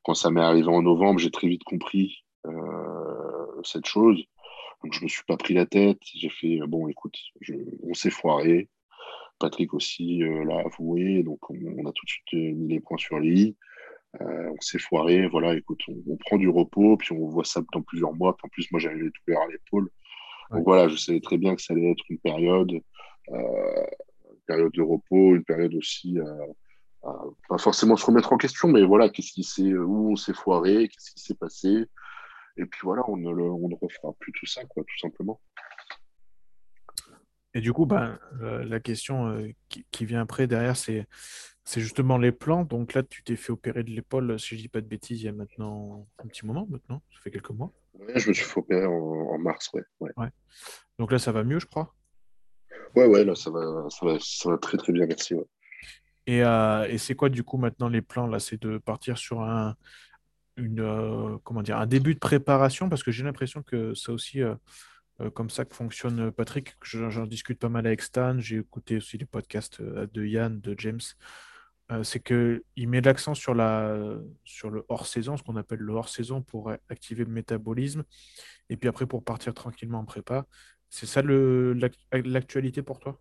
quand 0.03 0.15
ça 0.15 0.31
m'est 0.31 0.41
arrivé 0.41 0.67
en 0.67 0.81
novembre, 0.81 1.19
j'ai 1.19 1.31
très 1.31 1.47
vite 1.47 1.63
compris 1.63 2.23
euh, 2.47 3.61
cette 3.63 3.85
chose. 3.85 4.23
Donc, 4.83 4.93
je 4.93 5.03
me 5.03 5.07
suis 5.07 5.23
pas 5.27 5.37
pris 5.37 5.53
la 5.53 5.65
tête. 5.65 5.99
J'ai 6.15 6.29
fait, 6.29 6.59
bon, 6.67 6.87
écoute, 6.87 7.17
on 7.83 7.93
s'est 7.93 8.09
foiré. 8.09 8.69
Patrick 9.39 9.73
aussi 9.73 10.23
euh, 10.23 10.43
l'a 10.45 10.59
avoué. 10.59 11.23
Donc, 11.23 11.49
on, 11.49 11.55
on, 11.55 11.85
a 11.85 11.91
tout 11.91 12.05
de 12.05 12.09
suite 12.09 12.33
euh, 12.33 12.53
mis 12.53 12.67
les 12.67 12.79
points 12.79 12.97
sur 12.97 13.19
les. 13.19 13.55
Euh, 14.21 14.51
on 14.51 14.61
s'est 14.61 14.79
foiré. 14.79 15.27
Voilà, 15.27 15.55
écoute, 15.55 15.81
on, 15.87 16.13
on, 16.13 16.17
prend 16.17 16.37
du 16.37 16.49
repos, 16.49 16.97
puis 16.97 17.11
on 17.13 17.27
voit 17.27 17.43
ça 17.43 17.61
dans 17.73 17.81
plusieurs 17.81 18.13
mois. 18.13 18.35
Puis 18.37 18.45
en 18.45 18.49
plus, 18.49 18.71
moi, 18.71 18.79
j'avais 18.79 18.95
les 18.95 19.11
douleurs 19.25 19.43
à 19.43 19.47
l'épaule. 19.47 19.89
ouais. 20.51 20.57
Donc, 20.57 20.65
voilà, 20.65 20.87
je 20.87 20.95
savais 20.95 21.19
très 21.19 21.37
bien 21.37 21.55
que 21.55 21.61
ça 21.61 21.73
allait 21.73 21.91
être 21.91 22.03
une 22.09 22.19
période, 22.19 22.71
euh, 23.29 23.85
une 24.31 24.41
période 24.47 24.71
de 24.73 24.81
repos, 24.81 25.35
une 25.35 25.43
période 25.43 25.73
aussi. 25.75 26.19
Euh, 26.19 26.45
pas 27.49 27.59
forcément 27.59 27.95
se 27.95 28.05
remettre 28.05 28.33
en 28.33 28.37
question, 28.37 28.67
mais 28.67 28.83
voilà, 28.83 29.09
qu'est-ce 29.09 29.31
qui 29.31 29.43
s'est, 29.43 29.73
où 29.75 30.13
on 30.13 30.15
s'est 30.15 30.33
foiré, 30.33 30.87
qu'est-ce 30.87 31.11
qui 31.11 31.19
s'est 31.19 31.35
passé, 31.35 31.85
et 32.57 32.65
puis 32.65 32.79
voilà, 32.83 33.03
on 33.07 33.17
ne, 33.17 33.31
le, 33.31 33.43
on 33.43 33.67
ne 33.67 33.75
refera 33.75 34.13
plus 34.19 34.31
tout 34.31 34.45
ça, 34.45 34.63
quoi, 34.65 34.83
tout 34.83 34.99
simplement. 34.99 35.39
Et 37.55 37.61
du 37.61 37.71
coup, 37.71 37.85
ben, 37.85 38.19
euh, 38.41 38.65
la 38.65 38.81
question 38.81 39.29
euh, 39.29 39.47
qui, 39.69 39.85
qui, 39.89 40.05
vient 40.05 40.21
après, 40.21 40.45
derrière, 40.45 40.75
c'est, 40.75 41.07
c'est 41.63 41.79
justement 41.79 42.17
les 42.17 42.33
plans. 42.33 42.65
Donc 42.65 42.93
là, 42.93 43.01
tu 43.01 43.23
t'es 43.23 43.37
fait 43.37 43.53
opérer 43.53 43.83
de 43.83 43.91
l'épaule, 43.91 44.37
si 44.37 44.57
je 44.57 44.61
dis 44.61 44.67
pas 44.67 44.81
de 44.81 44.87
bêtises, 44.87 45.21
il 45.21 45.25
y 45.25 45.29
a 45.29 45.31
maintenant 45.31 46.05
un 46.21 46.27
petit 46.27 46.45
moment, 46.45 46.67
maintenant, 46.69 47.01
ça 47.13 47.21
fait 47.23 47.31
quelques 47.31 47.51
mois. 47.51 47.71
Ouais, 47.93 48.19
je 48.19 48.27
me 48.27 48.33
suis 48.33 48.43
fait 48.43 48.59
opérer 48.59 48.85
en, 48.85 48.91
en 48.91 49.37
mars, 49.39 49.71
ouais, 49.73 49.83
ouais. 50.01 50.11
ouais. 50.17 50.27
Donc 50.99 51.13
là, 51.13 51.17
ça 51.17 51.31
va 51.31 51.45
mieux, 51.45 51.59
je 51.59 51.65
crois? 51.65 51.95
Ouais, 52.93 53.05
ouais, 53.05 53.23
là, 53.23 53.35
ça 53.35 53.49
va, 53.49 53.87
ça 53.89 54.05
va, 54.05 54.17
ça 54.19 54.49
va 54.49 54.57
très, 54.57 54.77
très 54.77 54.91
bien, 54.91 55.05
merci. 55.05 55.33
Et, 56.27 56.43
euh, 56.43 56.85
et 56.89 56.97
c'est 56.97 57.15
quoi, 57.15 57.29
du 57.29 57.43
coup, 57.43 57.57
maintenant, 57.57 57.87
les 57.87 58.01
plans 58.01 58.27
là? 58.27 58.39
C'est 58.39 58.61
de 58.61 58.77
partir 58.79 59.17
sur 59.17 59.43
un, 59.43 59.75
une, 60.57 60.81
euh, 60.81 61.37
comment 61.45 61.61
dire, 61.61 61.77
un 61.77 61.87
début 61.87 62.15
de 62.15 62.19
préparation? 62.19 62.89
Parce 62.89 63.01
que 63.01 63.11
j'ai 63.11 63.23
l'impression 63.23 63.63
que 63.63 63.93
ça 63.93 64.11
aussi. 64.11 64.41
Euh, 64.41 64.55
comme 65.33 65.49
ça 65.49 65.65
que 65.65 65.75
fonctionne 65.75 66.31
Patrick. 66.31 66.75
J'en 66.83 67.25
discute 67.25 67.59
pas 67.59 67.69
mal 67.69 67.87
avec 67.87 68.01
Stan. 68.01 68.39
J'ai 68.39 68.57
écouté 68.57 68.97
aussi 68.97 69.17
les 69.17 69.25
podcasts 69.25 69.81
de 69.81 70.25
Yann, 70.25 70.59
de 70.59 70.75
James. 70.77 70.99
Euh, 71.91 72.03
c'est 72.03 72.19
qu'il 72.19 72.89
met 72.89 73.01
l'accent 73.01 73.35
sur, 73.35 73.53
la, 73.53 73.95
sur 74.43 74.71
le 74.71 74.83
hors-saison, 74.89 75.37
ce 75.37 75.43
qu'on 75.43 75.55
appelle 75.55 75.79
le 75.79 75.93
hors-saison 75.93 76.41
pour 76.41 76.71
activer 76.89 77.23
le 77.23 77.31
métabolisme. 77.31 78.03
Et 78.69 78.77
puis 78.77 78.89
après, 78.89 79.05
pour 79.05 79.23
partir 79.23 79.53
tranquillement 79.53 79.99
en 79.99 80.05
prépa. 80.05 80.45
C'est 80.89 81.05
ça 81.05 81.21
l'actualité 81.21 82.81
pour 82.81 82.99
toi? 82.99 83.19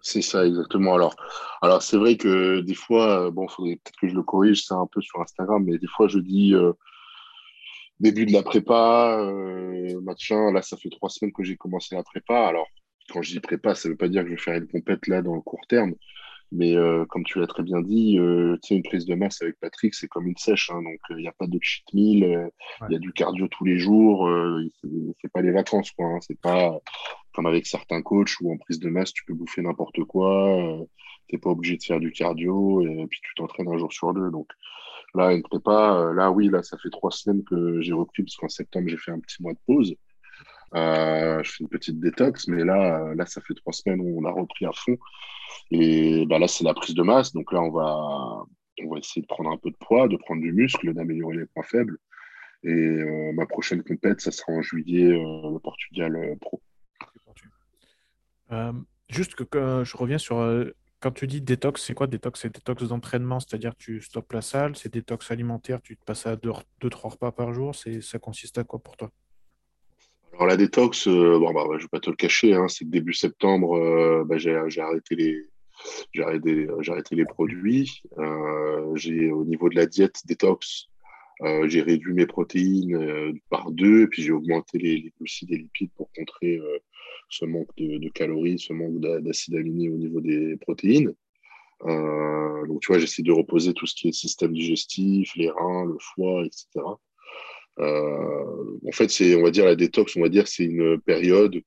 C'est 0.00 0.22
ça, 0.22 0.46
exactement. 0.46 0.94
Alors, 0.94 1.16
alors 1.60 1.82
c'est 1.82 1.96
vrai 1.96 2.16
que 2.16 2.60
des 2.60 2.74
fois, 2.74 3.30
bon, 3.32 3.48
faudrait 3.48 3.76
peut-être 3.76 3.98
que 4.00 4.08
je 4.08 4.14
le 4.14 4.22
corrige, 4.22 4.64
c'est 4.64 4.74
un 4.74 4.86
peu 4.86 5.00
sur 5.00 5.20
Instagram, 5.20 5.64
mais 5.64 5.78
des 5.78 5.88
fois, 5.88 6.06
je 6.08 6.18
dis. 6.18 6.54
Euh, 6.54 6.72
début 8.00 8.26
de 8.26 8.32
la 8.32 8.42
prépa, 8.42 9.18
euh, 9.20 10.00
machin. 10.00 10.52
Là, 10.52 10.62
ça 10.62 10.76
fait 10.76 10.90
trois 10.90 11.08
semaines 11.08 11.32
que 11.32 11.42
j'ai 11.44 11.56
commencé 11.56 11.94
la 11.94 12.02
prépa. 12.02 12.46
Alors, 12.46 12.66
quand 13.10 13.22
je 13.22 13.32
dis 13.32 13.40
prépa, 13.40 13.74
ça 13.74 13.88
veut 13.88 13.96
pas 13.96 14.08
dire 14.08 14.22
que 14.22 14.28
je 14.28 14.34
vais 14.34 14.40
faire 14.40 14.56
une 14.56 14.68
compète 14.68 15.06
là 15.06 15.22
dans 15.22 15.34
le 15.34 15.40
court 15.40 15.66
terme. 15.68 15.94
Mais 16.50 16.74
euh, 16.76 17.04
comme 17.06 17.24
tu 17.24 17.38
l'as 17.38 17.46
très 17.46 17.62
bien 17.62 17.82
dit, 17.82 18.18
euh, 18.18 18.56
tu 18.62 18.68
sais, 18.68 18.76
une 18.76 18.82
prise 18.82 19.04
de 19.04 19.14
masse 19.14 19.42
avec 19.42 19.60
Patrick, 19.60 19.94
c'est 19.94 20.08
comme 20.08 20.26
une 20.26 20.36
sèche. 20.36 20.70
Hein, 20.70 20.82
donc, 20.82 20.98
il 21.10 21.16
n'y 21.16 21.28
a 21.28 21.32
pas 21.32 21.46
de 21.46 21.58
cheat 21.60 21.84
meal. 21.92 22.18
Il 22.18 22.26
ouais. 22.26 22.92
y 22.92 22.96
a 22.96 22.98
du 22.98 23.12
cardio 23.12 23.48
tous 23.48 23.64
les 23.64 23.78
jours. 23.78 24.30
c'est 25.20 25.30
pas 25.30 25.42
les 25.42 25.50
vacances, 25.50 25.90
quoi. 25.90 26.06
Hein, 26.06 26.18
c'est 26.22 26.40
pas 26.40 26.78
comme 27.32 27.46
avec 27.46 27.66
certains 27.66 28.02
coachs 28.02 28.40
où 28.40 28.52
en 28.52 28.56
prise 28.56 28.80
de 28.80 28.88
masse, 28.88 29.12
tu 29.12 29.24
peux 29.24 29.34
bouffer 29.34 29.60
n'importe 29.60 30.02
quoi. 30.04 30.86
tu 31.28 31.34
n'es 31.34 31.40
pas 31.40 31.50
obligé 31.50 31.76
de 31.76 31.82
faire 31.82 32.00
du 32.00 32.12
cardio. 32.12 32.80
Et 32.80 33.06
puis, 33.10 33.20
tu 33.22 33.34
t'entraînes 33.36 33.68
un 33.68 33.76
jour 33.76 33.92
sur 33.92 34.14
deux. 34.14 34.30
Donc, 34.30 34.48
Là, 35.14 35.32
une 35.32 35.42
prépa, 35.42 36.12
là, 36.14 36.30
oui, 36.30 36.48
là, 36.48 36.62
ça 36.62 36.76
fait 36.78 36.90
trois 36.90 37.10
semaines 37.10 37.42
que 37.44 37.80
j'ai 37.80 37.92
repris 37.92 38.22
parce 38.22 38.36
qu'en 38.36 38.48
septembre, 38.48 38.88
j'ai 38.88 38.98
fait 38.98 39.10
un 39.10 39.20
petit 39.20 39.42
mois 39.42 39.54
de 39.54 39.58
pause. 39.66 39.94
Euh, 40.74 41.42
je 41.42 41.50
fais 41.50 41.64
une 41.64 41.68
petite 41.68 41.98
détox, 41.98 42.46
mais 42.48 42.64
là, 42.64 43.14
là, 43.14 43.26
ça 43.26 43.40
fait 43.40 43.54
trois 43.54 43.72
semaines 43.72 44.00
où 44.00 44.20
on 44.20 44.24
a 44.24 44.30
repris 44.30 44.66
à 44.66 44.72
fond. 44.72 44.96
Et 45.70 46.26
bah, 46.26 46.38
là, 46.38 46.48
c'est 46.48 46.64
la 46.64 46.74
prise 46.74 46.94
de 46.94 47.02
masse. 47.02 47.32
Donc 47.32 47.52
là, 47.52 47.60
on 47.60 47.70
va, 47.70 48.44
on 48.84 48.90
va 48.90 48.98
essayer 48.98 49.22
de 49.22 49.26
prendre 49.26 49.50
un 49.50 49.56
peu 49.56 49.70
de 49.70 49.76
poids, 49.76 50.08
de 50.08 50.16
prendre 50.16 50.42
du 50.42 50.52
muscle, 50.52 50.92
d'améliorer 50.92 51.36
les 51.36 51.46
points 51.46 51.64
faibles. 51.64 51.98
Et 52.64 52.70
euh, 52.70 53.32
ma 53.34 53.46
prochaine 53.46 53.82
compète, 53.82 54.20
ça 54.20 54.30
sera 54.30 54.52
en 54.52 54.62
juillet, 54.62 55.12
euh, 55.12 55.52
le 55.52 55.58
Portugal 55.58 56.16
euh, 56.16 56.34
Pro. 56.40 56.60
juste 59.08 59.34
que, 59.36 59.84
je 59.84 59.96
reviens 59.96 60.18
sur 60.18 60.36
quand 61.00 61.12
tu 61.12 61.26
dis 61.26 61.40
détox, 61.40 61.82
c'est 61.82 61.94
quoi 61.94 62.06
détox? 62.06 62.40
C'est 62.40 62.54
détox 62.54 62.84
d'entraînement, 62.88 63.40
c'est-à-dire 63.40 63.74
tu 63.76 64.00
stoppes 64.00 64.32
la 64.32 64.42
salle, 64.42 64.76
c'est 64.76 64.92
détox 64.92 65.30
alimentaire, 65.30 65.80
tu 65.80 65.96
te 65.96 66.04
passes 66.04 66.26
à 66.26 66.36
2-3 66.36 67.08
repas 67.08 67.32
par 67.32 67.52
jour, 67.52 67.74
ça 67.74 68.18
consiste 68.18 68.58
à 68.58 68.64
quoi 68.64 68.78
pour 68.78 68.96
toi? 68.96 69.10
Alors 70.32 70.46
la 70.46 70.56
détox, 70.56 71.08
euh, 71.08 71.38
bon, 71.38 71.52
bah, 71.52 71.64
je 71.70 71.76
ne 71.76 71.80
vais 71.82 71.88
pas 71.88 72.00
te 72.00 72.10
le 72.10 72.16
cacher, 72.16 72.54
hein, 72.54 72.68
c'est 72.68 72.84
que 72.84 72.90
début 72.90 73.14
septembre, 73.14 73.76
euh, 73.76 74.24
bah, 74.24 74.38
j'ai 74.38 74.54
arrêté 74.54 75.14
les... 75.14 75.46
J'ai 76.12 76.24
arrêté, 76.24 77.14
les 77.14 77.24
produits. 77.24 78.02
Euh, 78.18 78.96
j'ai 78.96 79.30
au 79.30 79.44
niveau 79.44 79.68
de 79.68 79.76
la 79.76 79.86
diète 79.86 80.22
détox, 80.26 80.88
euh, 81.42 81.68
j'ai 81.68 81.82
réduit 81.82 82.14
mes 82.14 82.26
protéines 82.26 82.96
euh, 82.96 83.32
par 83.48 83.70
deux, 83.70 84.08
puis 84.08 84.22
j'ai 84.22 84.32
augmenté 84.32 84.78
les, 84.78 84.96
les, 84.96 85.12
glucides 85.18 85.52
et 85.52 85.58
lipides 85.58 85.92
pour 85.96 86.10
contrer 86.12 86.56
euh, 86.56 86.78
ce 87.28 87.44
manque 87.44 87.70
de, 87.76 87.98
de, 87.98 88.08
calories, 88.08 88.58
ce 88.58 88.72
manque 88.72 88.98
d'acides 89.00 89.54
aminés 89.54 89.88
au 89.88 89.96
niveau 89.96 90.20
des 90.20 90.56
protéines. 90.56 91.14
Donc, 91.80 92.80
tu 92.80 92.88
vois, 92.88 92.98
j'essaie 92.98 93.22
de 93.22 93.30
reposer 93.30 93.72
tout 93.72 93.86
ce 93.86 93.94
qui 93.94 94.08
est 94.08 94.12
système 94.12 94.52
digestif, 94.52 95.32
les 95.36 95.48
reins, 95.48 95.84
le 95.86 95.96
foie, 96.00 96.44
etc. 96.44 96.66
En 97.78 98.92
fait, 98.92 99.08
c'est, 99.10 99.36
on 99.36 99.42
va 99.42 99.52
dire, 99.52 99.64
la 99.64 99.76
détox, 99.76 100.16
on 100.16 100.22
va 100.22 100.28
dire, 100.28 100.48
c'est 100.48 100.64
une 100.64 101.00
période 101.00 101.62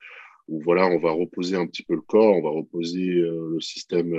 où, 0.50 0.62
voilà, 0.62 0.88
on 0.88 1.00
va 1.00 1.12
reposer 1.12 1.56
un 1.56 1.66
petit 1.66 1.84
peu 1.84 1.96
le 1.96 2.02
corps, 2.02 2.36
on 2.36 2.42
va 2.42 2.50
reposer 2.50 3.06
le 3.06 3.60
système 3.62 4.14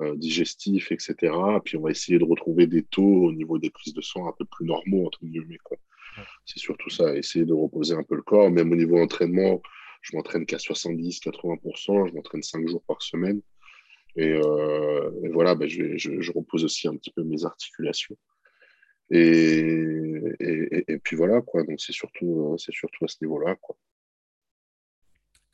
euh, 0.00 0.16
digestif, 0.16 0.92
etc. 0.92 1.32
Puis 1.64 1.76
on 1.76 1.82
va 1.82 1.90
essayer 1.90 2.18
de 2.18 2.24
retrouver 2.24 2.66
des 2.66 2.82
taux 2.82 3.26
au 3.26 3.32
niveau 3.32 3.58
des 3.58 3.70
prises 3.70 3.94
de 3.94 4.00
sang 4.00 4.28
un 4.28 4.32
peu 4.32 4.44
plus 4.44 4.66
normaux, 4.66 5.06
entre 5.06 5.24
guillemets. 5.24 5.58
Quoi. 5.62 5.76
Ouais. 6.16 6.24
C'est 6.44 6.58
surtout 6.58 6.90
ça, 6.90 7.16
essayer 7.16 7.44
de 7.44 7.52
reposer 7.52 7.94
un 7.94 8.02
peu 8.02 8.16
le 8.16 8.22
corps. 8.22 8.50
Même 8.50 8.72
au 8.72 8.76
niveau 8.76 8.98
entraînement, 8.98 9.62
je 10.02 10.16
m'entraîne 10.16 10.46
qu'à 10.46 10.58
70-80%, 10.58 12.08
je 12.08 12.14
m'entraîne 12.14 12.42
5 12.42 12.68
jours 12.68 12.82
par 12.86 13.02
semaine. 13.02 13.40
Et, 14.16 14.32
euh, 14.32 15.10
et 15.24 15.28
voilà, 15.28 15.54
ben 15.56 15.68
je, 15.68 15.96
je, 15.96 16.20
je, 16.20 16.32
repose 16.32 16.64
aussi 16.64 16.86
un 16.86 16.96
petit 16.96 17.10
peu 17.10 17.24
mes 17.24 17.44
articulations. 17.44 18.16
Et, 19.10 19.58
et, 20.38 20.84
et 20.86 20.98
puis 20.98 21.16
voilà, 21.16 21.40
quoi. 21.40 21.64
Donc 21.64 21.80
c'est 21.80 21.92
surtout, 21.92 22.54
c'est 22.58 22.72
surtout 22.72 23.04
à 23.04 23.08
ce 23.08 23.16
niveau-là, 23.22 23.56
quoi. 23.56 23.76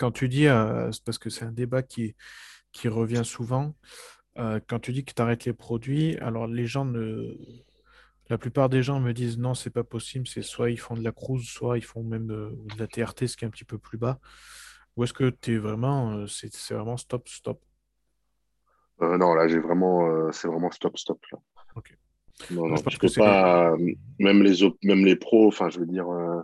Quand 0.00 0.12
tu 0.12 0.30
dis, 0.30 0.46
euh, 0.46 0.90
c'est 0.92 1.04
parce 1.04 1.18
que 1.18 1.28
c'est 1.28 1.44
un 1.44 1.52
débat 1.52 1.82
qui, 1.82 2.14
qui 2.72 2.88
revient 2.88 3.22
souvent, 3.22 3.74
euh, 4.38 4.60
quand 4.68 4.78
tu 4.80 4.92
dis 4.92 5.04
que 5.04 5.12
tu 5.14 5.22
arrêtes 5.22 5.44
les 5.44 5.52
produits, 5.52 6.16
alors 6.18 6.46
les 6.46 6.66
gens 6.66 6.84
ne 6.84 7.34
La 8.30 8.38
plupart 8.38 8.68
des 8.70 8.82
gens 8.82 9.00
me 9.00 9.12
disent 9.12 9.38
non, 9.38 9.54
c'est 9.54 9.70
pas 9.70 9.84
possible. 9.84 10.26
C'est 10.28 10.42
soit 10.42 10.70
ils 10.70 10.78
font 10.80 10.96
de 10.96 11.04
la 11.04 11.12
cruise, 11.12 11.46
soit 11.48 11.78
ils 11.78 11.84
font 11.84 12.02
même 12.04 12.30
euh, 12.32 12.50
de 12.74 12.78
la 12.78 12.86
TRT, 12.88 13.26
ce 13.28 13.36
qui 13.36 13.44
est 13.44 13.48
un 13.48 13.50
petit 13.50 13.64
peu 13.66 13.78
plus 13.78 13.98
bas. 13.98 14.18
Ou 14.96 15.04
est-ce 15.04 15.12
que 15.14 15.30
tu 15.30 15.54
es 15.54 15.58
vraiment, 15.58 16.12
euh, 16.12 16.26
c'est 16.28 16.52
c'est 16.54 16.74
vraiment 16.74 16.96
stop, 16.98 17.28
stop? 17.28 17.60
Euh, 19.02 19.16
non, 19.18 19.34
là, 19.34 19.48
j'ai 19.48 19.58
vraiment, 19.58 20.06
euh, 20.08 20.30
c'est 20.32 20.48
vraiment 20.48 20.70
stop, 20.70 20.96
stop. 20.98 21.18
Là. 21.32 21.38
Ok. 21.74 21.96
Non, 22.50 22.68
non, 22.68 22.76
je 22.76 22.82
pense 22.82 22.94
je 22.94 22.98
que 22.98 23.06
peux 23.06 23.12
c'est 23.12 23.22
pas, 23.22 23.76
même 24.18 24.42
les, 24.42 24.62
op- 24.62 24.78
même 24.82 25.04
les 25.04 25.16
pros, 25.16 25.46
enfin, 25.48 25.68
je 25.70 25.78
veux 25.80 25.86
dire, 25.86 26.08
euh, 26.08 26.42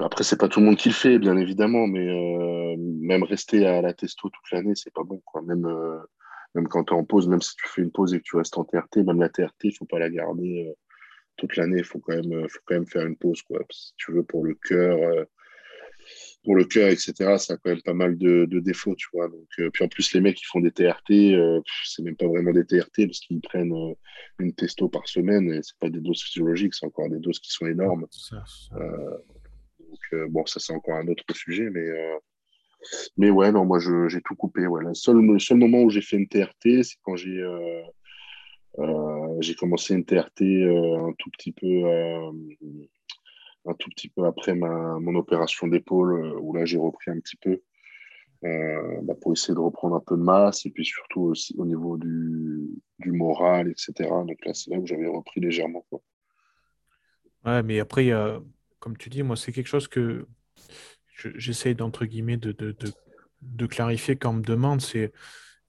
après, 0.00 0.24
c'est 0.24 0.38
pas 0.38 0.48
tout 0.48 0.60
le 0.60 0.66
monde 0.66 0.76
qui 0.76 0.88
le 0.88 0.94
fait, 0.94 1.18
bien 1.18 1.36
évidemment, 1.36 1.86
mais 1.86 2.06
euh, 2.06 2.76
même 2.78 3.22
rester 3.22 3.66
à 3.66 3.80
la 3.80 3.94
testo 3.94 4.28
toute 4.28 4.50
l'année, 4.52 4.74
c'est 4.74 4.92
pas 4.92 5.04
bon, 5.04 5.20
quoi. 5.24 5.42
Même, 5.42 5.66
euh, 5.66 5.98
même 6.54 6.68
quand 6.68 6.84
tu 6.84 6.94
es 6.94 6.96
en 6.96 7.04
pause, 7.04 7.28
même 7.28 7.42
si 7.42 7.54
tu 7.56 7.68
fais 7.68 7.82
une 7.82 7.92
pause 7.92 8.14
et 8.14 8.18
que 8.18 8.24
tu 8.24 8.36
restes 8.36 8.58
en 8.58 8.64
TRT, 8.64 8.98
même 8.98 9.20
la 9.20 9.28
TRT, 9.28 9.64
il 9.64 9.72
faut 9.72 9.86
pas 9.86 9.98
la 9.98 10.10
garder 10.10 10.66
euh, 10.68 10.72
toute 11.36 11.56
l'année, 11.56 11.78
il 11.78 11.84
faut 11.84 11.98
quand 11.98 12.14
même, 12.14 12.48
faut 12.48 12.60
quand 12.66 12.74
même 12.74 12.86
faire 12.86 13.06
une 13.06 13.16
pause, 13.16 13.42
quoi. 13.42 13.60
Si 13.70 13.92
tu 13.96 14.12
veux, 14.12 14.22
pour 14.22 14.44
le 14.44 14.54
cœur, 14.54 15.26
pour 16.44 16.56
le 16.56 16.64
cœur, 16.64 16.88
etc., 16.88 17.36
ça 17.38 17.54
a 17.54 17.56
quand 17.56 17.70
même 17.70 17.82
pas 17.82 17.92
mal 17.92 18.16
de, 18.16 18.46
de 18.46 18.60
défauts, 18.60 18.94
tu 18.94 19.08
vois. 19.12 19.28
Donc, 19.28 19.48
puis 19.72 19.84
en 19.84 19.88
plus, 19.88 20.14
les 20.14 20.20
mecs 20.20 20.36
qui 20.36 20.44
font 20.44 20.60
des 20.60 20.70
TRT, 20.70 21.34
c'est 21.84 22.02
même 22.02 22.16
pas 22.16 22.26
vraiment 22.26 22.52
des 22.52 22.64
TRT 22.64 23.06
parce 23.06 23.20
qu'ils 23.20 23.40
prennent 23.40 23.74
une 24.38 24.54
testo 24.54 24.88
par 24.88 25.06
semaine 25.08 25.52
et 25.52 25.62
c'est 25.62 25.78
pas 25.78 25.90
des 25.90 26.00
doses 26.00 26.22
physiologiques, 26.22 26.74
c'est 26.74 26.86
encore 26.86 27.10
des 27.10 27.18
doses 27.18 27.40
qui 27.40 27.50
sont 27.50 27.66
énormes. 27.66 28.06
ça. 28.10 28.42
Euh, 30.12 30.26
bon, 30.28 30.44
ça, 30.46 30.60
c'est 30.60 30.72
encore 30.72 30.96
un 30.96 31.08
autre 31.08 31.24
sujet, 31.34 31.68
mais, 31.70 31.80
euh, 31.80 32.16
mais 33.16 33.30
ouais, 33.30 33.52
non, 33.52 33.64
moi, 33.64 33.78
j'ai 33.78 34.20
tout 34.22 34.34
coupé. 34.36 34.66
Ouais. 34.66 34.84
Le 34.84 34.94
seul, 34.94 35.18
le 35.18 35.38
seul 35.38 35.58
moment 35.58 35.82
où 35.82 35.90
j'ai 35.90 36.02
fait 36.02 36.16
une 36.16 36.28
TRT, 36.28 36.82
c'est 36.82 36.96
quand 37.02 37.16
j'ai 37.16 37.40
euh, 37.40 37.82
commencé 39.58 39.94
une 39.94 40.04
TRT 40.04 40.42
un 40.42 41.12
tout 41.18 41.30
petit 41.30 41.52
peu. 41.52 41.84
un 43.68 43.74
tout 43.74 43.90
petit 43.90 44.08
peu 44.08 44.24
après 44.26 44.54
ma, 44.54 44.98
mon 45.00 45.16
opération 45.16 45.66
d'épaule, 45.66 46.38
où 46.40 46.54
là 46.54 46.64
j'ai 46.64 46.78
repris 46.78 47.10
un 47.10 47.18
petit 47.18 47.36
peu 47.36 47.60
bah, 49.02 49.14
pour 49.20 49.32
essayer 49.32 49.54
de 49.54 49.58
reprendre 49.58 49.96
un 49.96 50.02
peu 50.06 50.16
de 50.16 50.22
masse 50.22 50.66
et 50.66 50.70
puis 50.70 50.84
surtout 50.84 51.22
aussi 51.22 51.56
au 51.58 51.64
niveau 51.64 51.96
du, 51.96 52.68
du 53.00 53.10
moral, 53.10 53.68
etc. 53.68 54.08
Donc 54.24 54.38
là, 54.44 54.54
c'est 54.54 54.70
là 54.70 54.78
où 54.78 54.86
j'avais 54.86 55.08
repris 55.08 55.40
légèrement. 55.40 55.84
quoi. 55.90 56.00
Ouais, 57.44 57.62
mais 57.62 57.78
après, 57.80 58.10
comme 58.86 58.96
tu 58.96 59.10
dis, 59.10 59.24
moi, 59.24 59.34
c'est 59.34 59.50
quelque 59.50 59.66
chose 59.66 59.88
que 59.88 60.28
je- 61.08 61.30
j'essaye 61.34 61.74
d'entre 61.74 62.04
guillemets 62.04 62.36
de, 62.36 62.54
clarifier 63.66 64.14
quand 64.14 64.30
on 64.30 64.34
me 64.34 64.42
demande. 64.44 64.80
C'est 64.80 65.12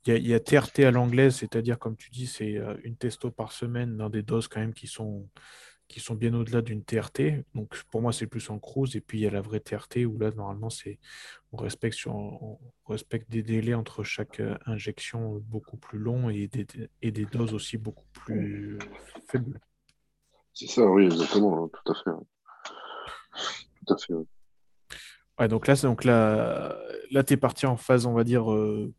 il 0.05 0.17
y 0.17 0.29
y 0.29 0.35
a 0.35 0.39
TRT 0.39 0.85
à 0.85 0.91
l'anglaise, 0.91 1.37
c'est-à-dire, 1.37 1.79
comme 1.79 1.95
tu 1.97 2.11
dis, 2.11 2.27
c'est 2.27 2.57
euh, 2.57 2.75
une 2.83 2.95
testo 2.95 3.31
par 3.31 3.53
semaine 3.53 3.97
dans 3.97 4.11
des 4.11 4.21
doses 4.21 4.47
quand 4.47 4.59
même 4.59 4.75
qui 4.75 4.85
sont, 4.85 5.27
qui 5.87 5.99
sont 5.99 6.13
bien 6.13 6.31
au-delà 6.35 6.61
d'une 6.61 6.83
TRT. 6.83 7.43
Donc, 7.55 7.81
pour 7.89 8.03
moi, 8.03 8.13
c'est 8.13 8.27
plus 8.27 8.51
en 8.51 8.59
cruise. 8.59 8.95
Et 8.95 9.01
puis, 9.01 9.17
il 9.17 9.21
y 9.21 9.27
a 9.27 9.31
la 9.31 9.41
vraie 9.41 9.61
TRT 9.61 10.05
où 10.05 10.19
là, 10.19 10.29
normalement, 10.29 10.69
c'est 10.69 10.99
on 11.53 11.57
respecte, 11.57 11.95
sur, 11.95 12.13
on 12.13 12.59
respecte 12.87 13.31
des 13.31 13.41
délais 13.41 13.73
entre 13.73 14.03
chaque 14.03 14.41
euh, 14.41 14.55
injection 14.67 15.43
beaucoup 15.47 15.77
plus 15.77 15.97
longs 15.97 16.29
et 16.29 16.47
des, 16.47 16.67
et 17.01 17.09
des 17.09 17.25
doses 17.25 17.55
aussi 17.55 17.79
beaucoup 17.79 18.05
plus 18.13 18.77
faibles. 19.27 19.59
C'est 20.53 20.67
ça, 20.67 20.85
oui, 20.85 21.05
exactement, 21.05 21.63
hein, 21.63 21.69
tout 21.73 21.91
à 21.91 21.95
fait. 21.95 22.11
Ouais. 23.37 23.85
Tout 23.85 23.93
à 23.93 23.97
fait. 23.97 24.13
ouais. 24.13 24.25
Ouais, 25.39 25.47
donc 25.47 25.67
là, 25.67 25.75
donc 25.75 26.03
là, 26.03 26.75
là 27.11 27.23
tu 27.23 27.33
es 27.33 27.37
parti 27.37 27.65
en 27.67 27.77
phase, 27.77 28.05
on 28.07 28.13
va 28.13 28.23
dire, 28.23 28.51
euh, 28.51 28.91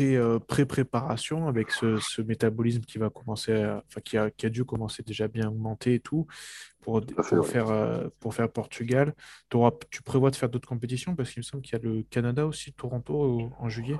euh, 0.00 0.38
pré-préparation 0.38 1.46
avec 1.48 1.70
ce, 1.72 1.98
ce 1.98 2.22
métabolisme 2.22 2.82
qui 2.82 2.96
va 2.98 3.10
commencer 3.10 3.52
à- 3.52 3.82
enfin, 3.88 4.00
qui 4.00 4.16
a, 4.16 4.30
qui 4.30 4.46
a 4.46 4.48
dû 4.48 4.64
commencer 4.64 5.02
déjà 5.02 5.28
bien 5.28 5.46
à 5.46 5.48
augmenter 5.50 5.94
et 5.94 6.00
tout 6.00 6.26
pour, 6.80 7.04
Tout 7.04 7.14
à 7.18 7.22
fait, 7.22 7.36
pour 7.36 7.44
ouais. 7.44 7.50
faire, 7.50 7.68
euh, 7.70 8.08
pour 8.20 8.34
faire 8.34 8.48
Portugal. 8.50 9.14
Tu 9.90 10.02
prévois 10.02 10.30
de 10.30 10.36
faire 10.36 10.48
d'autres 10.48 10.68
compétitions 10.68 11.14
parce 11.16 11.30
qu'il 11.32 11.40
me 11.40 11.44
semble 11.44 11.62
qu'il 11.62 11.76
y 11.76 11.80
a 11.80 11.84
le 11.84 12.02
Canada 12.04 12.46
aussi, 12.46 12.72
Toronto 12.72 13.50
en 13.58 13.68
juillet. 13.68 13.98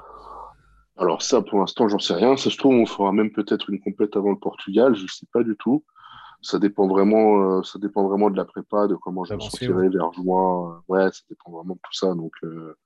Alors 0.97 1.23
ça, 1.23 1.43
pour 1.43 1.59
l'instant, 1.59 1.89
j'en 1.89 1.99
sais 1.99 2.15
rien. 2.15 2.37
Ça 2.37 2.51
se 2.51 2.57
trouve, 2.57 2.75
on 2.75 2.87
fera 2.87 3.13
même 3.13 3.33
peut-être 3.33 3.69
une 3.69 3.81
compète 3.81 4.17
avant 4.17 4.31
le 4.31 4.39
Portugal. 4.39 4.95
Je 4.95 5.07
sais 5.09 5.27
pas 5.33 5.43
du 5.43 5.57
tout. 5.59 5.85
Ça 6.45 6.59
dépend 6.59 6.87
vraiment, 6.87 7.59
euh, 7.59 7.63
ça 7.63 7.79
dépend 7.79 8.07
vraiment 8.07 8.29
de 8.29 8.37
la 8.37 8.45
prépa, 8.45 8.87
de 8.87 8.97
comment 8.97 9.25
je 9.25 9.33
me 9.33 9.41
sentirai 9.41 9.89
vers 9.89 10.13
juin. 10.13 10.83
Ouais, 10.89 11.11
ça 11.11 11.23
dépend 11.31 11.51
vraiment 11.51 11.75
de 11.75 11.81
tout 11.83 11.95
ça. 11.95 12.15
Donc, 12.15 12.33
euh, 12.45 12.77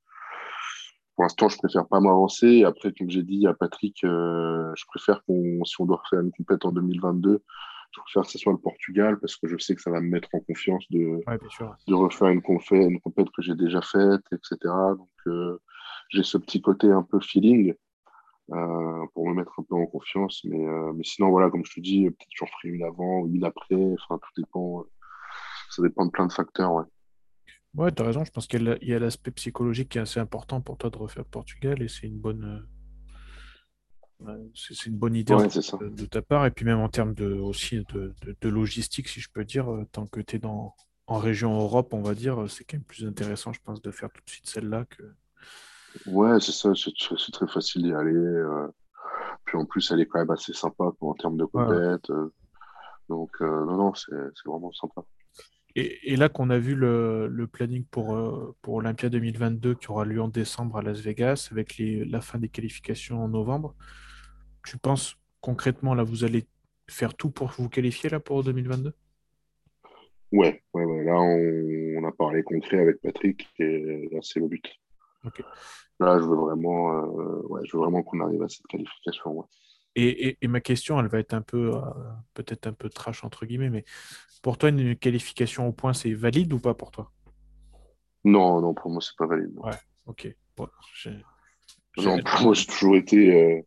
pour 1.16 1.24
l'instant, 1.24 1.48
je 1.48 1.58
préfère 1.58 1.88
pas 1.88 1.98
m'avancer. 1.98 2.62
Après, 2.62 2.92
comme 2.92 3.10
j'ai 3.10 3.24
dit 3.24 3.48
à 3.48 3.54
Patrick, 3.54 4.04
euh, 4.04 4.72
je 4.76 4.84
préfère 4.86 5.24
qu'on, 5.24 5.64
si 5.64 5.80
on 5.80 5.86
doit 5.86 5.96
refaire 5.96 6.20
une 6.20 6.30
compète 6.30 6.64
en 6.64 6.70
2022, 6.70 7.42
je 7.90 8.00
préfère 8.00 8.22
que 8.22 8.30
ce 8.30 8.38
soit 8.38 8.52
le 8.52 8.58
Portugal 8.58 9.18
parce 9.18 9.34
que 9.34 9.48
je 9.48 9.58
sais 9.58 9.74
que 9.74 9.82
ça 9.82 9.90
va 9.90 10.00
me 10.00 10.08
mettre 10.08 10.28
en 10.34 10.40
confiance 10.40 10.84
de, 10.90 11.20
Ouais, 11.26 11.38
refaire 11.88 12.28
une, 12.28 12.42
une 12.70 13.00
compète 13.00 13.30
que 13.30 13.42
j'ai 13.42 13.56
déjà 13.56 13.80
faite, 13.82 14.22
etc. 14.30 14.56
Donc, 14.96 15.08
euh, 15.26 15.60
j'ai 16.10 16.22
ce 16.22 16.38
petit 16.38 16.60
côté 16.60 16.92
un 16.92 17.02
peu 17.02 17.18
feeling 17.18 17.74
euh, 18.52 19.06
pour 19.14 19.28
me 19.28 19.34
mettre 19.34 19.58
un 19.58 19.62
peu 19.62 19.74
en 19.74 19.86
confiance. 19.86 20.42
Mais, 20.44 20.64
euh, 20.66 20.92
mais 20.94 21.04
sinon, 21.04 21.30
voilà, 21.30 21.50
comme 21.50 21.64
je 21.64 21.74
te 21.74 21.80
dis, 21.80 22.04
peut-être 22.04 22.28
j'en 22.36 22.46
ferai 22.46 22.68
une 22.68 22.84
avant, 22.84 23.26
une 23.26 23.44
après. 23.44 23.76
Enfin, 24.00 24.18
tout 24.18 24.40
dépend. 24.42 24.84
Ça 25.70 25.82
dépend 25.82 26.06
de 26.06 26.10
plein 26.10 26.26
de 26.26 26.32
facteurs, 26.32 26.72
ouais. 26.72 26.84
Ouais, 27.74 27.92
tu 27.92 28.02
as 28.02 28.06
raison. 28.06 28.24
Je 28.24 28.30
pense 28.30 28.46
qu'il 28.46 28.78
y 28.82 28.94
a 28.94 28.98
l'aspect 28.98 29.30
psychologique 29.30 29.90
qui 29.90 29.98
est 29.98 30.00
assez 30.00 30.20
important 30.20 30.60
pour 30.60 30.78
toi 30.78 30.90
de 30.90 30.96
refaire 30.96 31.24
Portugal 31.24 31.82
et 31.82 31.88
c'est 31.88 32.06
une 32.06 32.18
bonne, 32.18 32.66
euh, 34.26 34.48
c'est 34.54 34.86
une 34.86 34.96
bonne 34.96 35.14
idée 35.14 35.34
Ouais, 35.34 35.46
de, 35.46 35.88
de 35.88 36.06
ta 36.06 36.22
part. 36.22 36.46
Et 36.46 36.50
puis 36.50 36.64
même 36.64 36.80
en 36.80 36.88
termes 36.88 37.14
de, 37.14 37.34
aussi 37.34 37.84
de, 37.92 38.14
de- 38.22 38.36
de 38.40 38.48
logistique, 38.48 39.08
si 39.08 39.20
je 39.20 39.28
peux 39.30 39.44
dire, 39.44 39.70
euh, 39.70 39.84
tant 39.92 40.06
que 40.06 40.20
tu 40.20 40.36
es 40.36 40.38
dans, 40.38 40.74
en 41.06 41.18
région 41.18 41.56
Europe, 41.60 41.92
on 41.92 42.02
va 42.02 42.14
dire, 42.14 42.42
euh, 42.42 42.48
c'est 42.48 42.64
quand 42.64 42.78
même 42.78 42.84
plus 42.84 43.06
intéressant, 43.06 43.52
je 43.52 43.60
pense, 43.62 43.80
de 43.82 43.90
faire 43.90 44.10
tout 44.10 44.22
de 44.24 44.30
suite 44.30 44.48
celle-là 44.48 44.84
que. 44.86 45.02
Ouais, 46.06 46.40
c'est 46.40 46.52
ça. 46.52 46.72
C'est 46.74 47.32
très 47.32 47.48
facile 47.48 47.82
d'y 47.82 47.92
aller. 47.92 48.14
euh. 48.14 48.68
Puis 49.44 49.56
en 49.56 49.64
plus, 49.64 49.90
elle 49.90 50.00
est 50.00 50.06
quand 50.06 50.18
même 50.18 50.30
assez 50.30 50.52
sympa 50.52 50.92
en 51.00 51.14
termes 51.14 51.36
de 51.36 51.44
ouais. 51.44 51.50
compète. 51.50 52.10
euh. 52.10 52.32
Donc, 53.08 53.30
euh, 53.40 53.64
non, 53.64 53.76
non, 53.76 53.94
c'est 53.94 54.12
vraiment 54.44 54.72
sympa. 54.72 55.02
Et, 55.74 56.12
et 56.12 56.16
là 56.16 56.28
qu'on 56.28 56.50
a 56.50 56.58
vu 56.58 56.74
le, 56.74 57.28
le 57.28 57.46
planning 57.46 57.84
pour, 57.84 58.54
pour 58.62 58.74
Olympia 58.74 59.08
2022 59.08 59.74
qui 59.74 59.90
aura 59.90 60.04
lieu 60.04 60.20
en 60.20 60.28
décembre 60.28 60.78
à 60.78 60.82
Las 60.82 60.98
Vegas 61.00 61.48
avec 61.52 61.76
les, 61.76 62.04
la 62.04 62.20
fin 62.20 62.38
des 62.38 62.48
qualifications 62.48 63.22
en 63.22 63.28
novembre, 63.28 63.74
tu 64.66 64.76
penses 64.76 65.14
concrètement, 65.40 65.94
là, 65.94 66.02
vous 66.02 66.24
allez 66.24 66.46
faire 66.90 67.14
tout 67.14 67.30
pour 67.30 67.48
vous 67.58 67.68
qualifier 67.68 68.10
là 68.10 68.18
pour 68.18 68.42
2022? 68.42 68.92
Ouais, 70.32 70.62
ouais, 70.74 70.84
ouais. 70.84 71.04
Là, 71.04 71.14
on, 71.14 72.02
on 72.02 72.08
a 72.08 72.12
parlé 72.12 72.42
concret 72.42 72.80
avec 72.80 73.00
Patrick 73.00 73.48
et 73.58 74.08
là, 74.10 74.18
c'est 74.22 74.40
le 74.40 74.48
but. 74.48 74.66
Ok. 75.24 75.42
Là, 76.00 76.18
je 76.18 76.24
veux 76.24 76.36
vraiment, 76.36 76.92
euh, 76.92 77.42
ouais, 77.48 77.60
je 77.64 77.76
veux 77.76 77.82
vraiment 77.82 78.02
qu'on 78.02 78.20
arrive 78.20 78.42
à 78.42 78.48
cette 78.48 78.66
qualification. 78.66 79.32
ouais. 79.38 79.46
Et, 79.94 80.28
et- 80.28 80.38
et 80.42 80.48
ma 80.48 80.60
question, 80.60 81.00
elle 81.00 81.08
va 81.08 81.18
être 81.18 81.34
un 81.34 81.42
peu, 81.42 81.74
euh, 81.74 81.80
peut-être 82.34 82.66
un 82.66 82.72
peu 82.72 82.88
trash 82.88 83.24
entre 83.24 83.46
guillemets, 83.46 83.70
mais 83.70 83.84
pour 84.42 84.58
toi, 84.58 84.70
une 84.70 84.96
qualification 84.96 85.68
au 85.68 85.72
point, 85.72 85.92
c'est 85.94 86.14
valide 86.14 86.52
ou 86.52 86.60
pas 86.60 86.74
pour 86.74 86.90
toi? 86.92 87.12
Non, 88.24 88.60
non, 88.60 88.74
pour 88.74 88.90
moi, 88.92 89.00
c'est 89.02 89.16
pas 89.16 89.26
valide. 89.26 89.52
non. 89.54 89.62
Ouais, 89.62 89.78
ok. 90.06 90.28
Bon, 90.56 90.68
j'ai- 90.94 91.24
Non, 91.98 92.22
pour 92.22 92.40
moi, 92.42 92.54
j'ai 92.54 92.66
toujours 92.66 92.96
été. 92.96 93.64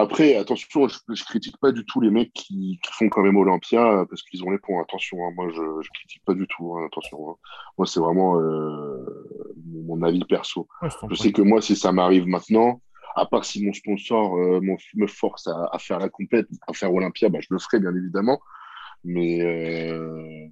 Après, 0.00 0.36
attention, 0.36 0.88
je, 0.88 0.98
je 1.14 1.24
critique 1.24 1.56
pas 1.58 1.72
du 1.72 1.84
tout 1.84 2.00
les 2.00 2.10
mecs 2.10 2.32
qui, 2.32 2.78
qui 2.82 2.92
font 2.92 3.08
quand 3.08 3.22
même 3.22 3.36
Olympia 3.36 3.80
euh, 4.00 4.04
parce 4.06 4.22
qu'ils 4.22 4.42
ont 4.44 4.50
les 4.50 4.58
points. 4.58 4.82
Attention, 4.82 5.18
hein, 5.26 5.32
moi, 5.36 5.48
je, 5.50 5.62
je 5.82 5.88
critique 5.90 6.22
pas 6.24 6.34
du 6.34 6.46
tout. 6.48 6.74
hein, 6.76 6.86
attention. 6.86 7.30
hein. 7.30 7.34
Moi, 7.78 7.86
c'est 7.86 8.00
vraiment 8.00 8.40
euh, 8.40 9.04
mon 9.66 10.02
avis 10.02 10.24
perso. 10.24 10.68
Ouais, 10.82 10.88
Je 11.10 11.14
sais 11.14 11.32
que 11.32 11.42
moi, 11.42 11.60
si 11.60 11.76
ça 11.76 11.92
m'arrive 11.92 12.26
maintenant, 12.26 12.80
à 13.16 13.26
part 13.26 13.44
si 13.44 13.64
mon 13.64 13.72
sponsor 13.72 14.36
euh, 14.36 14.60
me 14.94 15.06
force 15.06 15.46
à, 15.48 15.68
à 15.72 15.78
faire 15.78 15.98
la 15.98 16.08
compète, 16.08 16.46
à 16.66 16.72
faire 16.72 16.92
Olympia, 16.94 17.28
bah, 17.28 17.40
je 17.40 17.48
le 17.50 17.58
ferai 17.58 17.80
bien 17.80 17.94
évidemment. 17.94 18.40
Mais, 19.04 19.40
euh, 19.42 20.46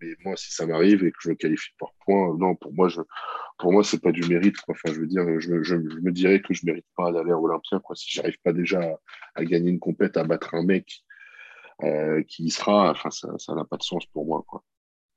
mais 0.00 0.08
moi, 0.24 0.36
si 0.36 0.52
ça 0.52 0.66
m'arrive 0.66 1.04
et 1.04 1.12
que 1.12 1.18
je 1.22 1.30
me 1.30 1.34
qualifie 1.34 1.70
par 1.78 1.90
points, 2.04 2.36
non, 2.38 2.54
pour 2.56 2.72
moi, 2.74 2.88
je, 2.88 3.00
pour 3.58 3.72
moi, 3.72 3.84
c'est 3.84 4.00
pas 4.02 4.12
du 4.12 4.22
mérite. 4.28 4.58
quoi. 4.62 4.74
Enfin, 4.74 4.94
je 4.94 5.00
veux 5.00 5.06
dire, 5.06 5.24
je, 5.40 5.50
me- 5.52 5.62
je, 5.64 5.76
je 5.76 5.98
me 6.00 6.12
dirais 6.12 6.42
que 6.42 6.54
je 6.54 6.66
mérite 6.66 6.86
pas 6.96 7.12
d'aller 7.12 7.32
à 7.32 7.38
Olympia, 7.38 7.80
quoi. 7.80 7.96
Si 7.96 8.10
j'arrive 8.10 8.38
pas 8.44 8.52
déjà 8.52 8.80
à, 8.82 8.96
à 9.36 9.44
gagner 9.44 9.70
une 9.70 9.80
compète, 9.80 10.16
à 10.16 10.24
battre 10.24 10.54
un 10.54 10.64
mec 10.64 11.02
euh, 11.84 12.22
qui 12.24 12.44
y 12.44 12.50
sera, 12.50 12.90
enfin, 12.92 13.10
ça, 13.10 13.28
ça 13.38 13.54
n'a 13.54 13.64
pas 13.64 13.76
de 13.78 13.82
sens 13.84 14.06
pour 14.06 14.26
moi, 14.26 14.44
quoi. 14.48 14.64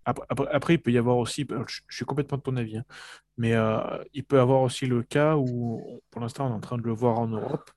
Après, 0.05 0.25
après- 0.29 0.47
après, 0.51 0.73
il 0.75 0.81
peut 0.81 0.91
y 0.91 0.97
avoir 0.97 1.17
aussi, 1.17 1.45
alors, 1.49 1.67
je, 1.69 1.81
je 1.87 1.95
suis 1.95 2.05
complètement 2.05 2.37
de 2.37 2.43
ton 2.43 2.57
avis, 2.57 2.77
hein, 2.77 2.83
mais 3.37 3.53
euh, 3.55 3.79
il 4.13 4.23
peut 4.25 4.37
y 4.37 4.39
avoir 4.39 4.61
aussi 4.61 4.87
le 4.87 5.03
cas 5.03 5.37
où, 5.37 6.01
pour 6.11 6.21
l'instant, 6.21 6.47
on 6.47 6.51
est 6.51 6.53
en 6.53 6.61
train 6.61 6.77
de 6.77 6.83
le 6.83 6.93
voir 6.93 7.19
en 7.19 7.27
Europe. 7.27 7.71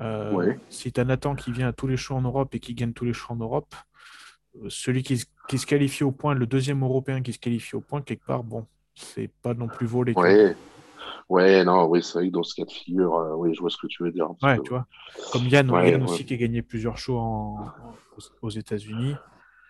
Euh, 0.00 0.36
Ouais, 0.36 0.58
si 0.70 0.92
tu 0.92 1.00
as 1.00 1.04
Nathan 1.04 1.36
qui 1.36 1.52
vient 1.52 1.68
à 1.68 1.72
tous 1.74 1.86
les 1.88 1.96
shows 1.98 2.16
en 2.16 2.22
Europe 2.22 2.54
et 2.54 2.60
qui 2.60 2.74
gagne 2.74 2.92
tous 2.94 3.04
les 3.06 3.12
shows 3.14 3.32
en 3.34 3.36
Europe, 3.36 3.74
euh, 3.76 3.84
celui 4.68 5.02
qui, 5.02 5.18
se- 5.18 5.26
qui 5.48 5.58
se 5.58 5.66
qualifie 5.66 6.04
au 6.04 6.12
point, 6.12 6.34
le 6.34 6.46
deuxième 6.46 6.82
Européen 6.82 7.22
qui 7.22 7.32
se 7.32 7.38
qualifie 7.38 7.76
au 7.76 7.80
point, 7.80 8.02
quelque 8.02 8.24
part, 8.24 8.44
bon, 8.44 8.66
c'est 8.94 9.28
pas 9.42 9.54
non 9.54 9.68
plus 9.68 9.86
volé, 9.86 10.12
ouais. 10.16 10.56
Ouais, 11.28 11.64
non, 11.64 11.86
oui, 11.86 12.02
c'est 12.02 12.18
vrai 12.18 12.28
que 12.28 12.32
dans 12.32 12.42
ce 12.42 12.54
cas 12.54 12.64
de 12.64 12.70
figure, 12.70 13.14
euh, 13.14 13.34
oui, 13.34 13.54
je 13.54 13.60
vois 13.60 13.70
ce 13.70 13.78
que 13.78 13.86
tu 13.86 14.02
veux 14.02 14.12
dire. 14.12 14.28
Ouais, 14.42 14.60
tu 14.60 14.70
vois. 14.70 14.86
Comme 15.32 15.42
Yann, 15.48 15.70
Ouais, 15.70 15.90
Yann 15.90 16.02
ouais. 16.02 16.08
aussi 16.08 16.24
qui 16.26 16.34
a 16.34 16.36
gagné 16.36 16.62
plusieurs 16.62 16.98
shows 16.98 17.16
en- 17.18 17.72
aux 18.42 18.50
États-Unis. 18.50 19.14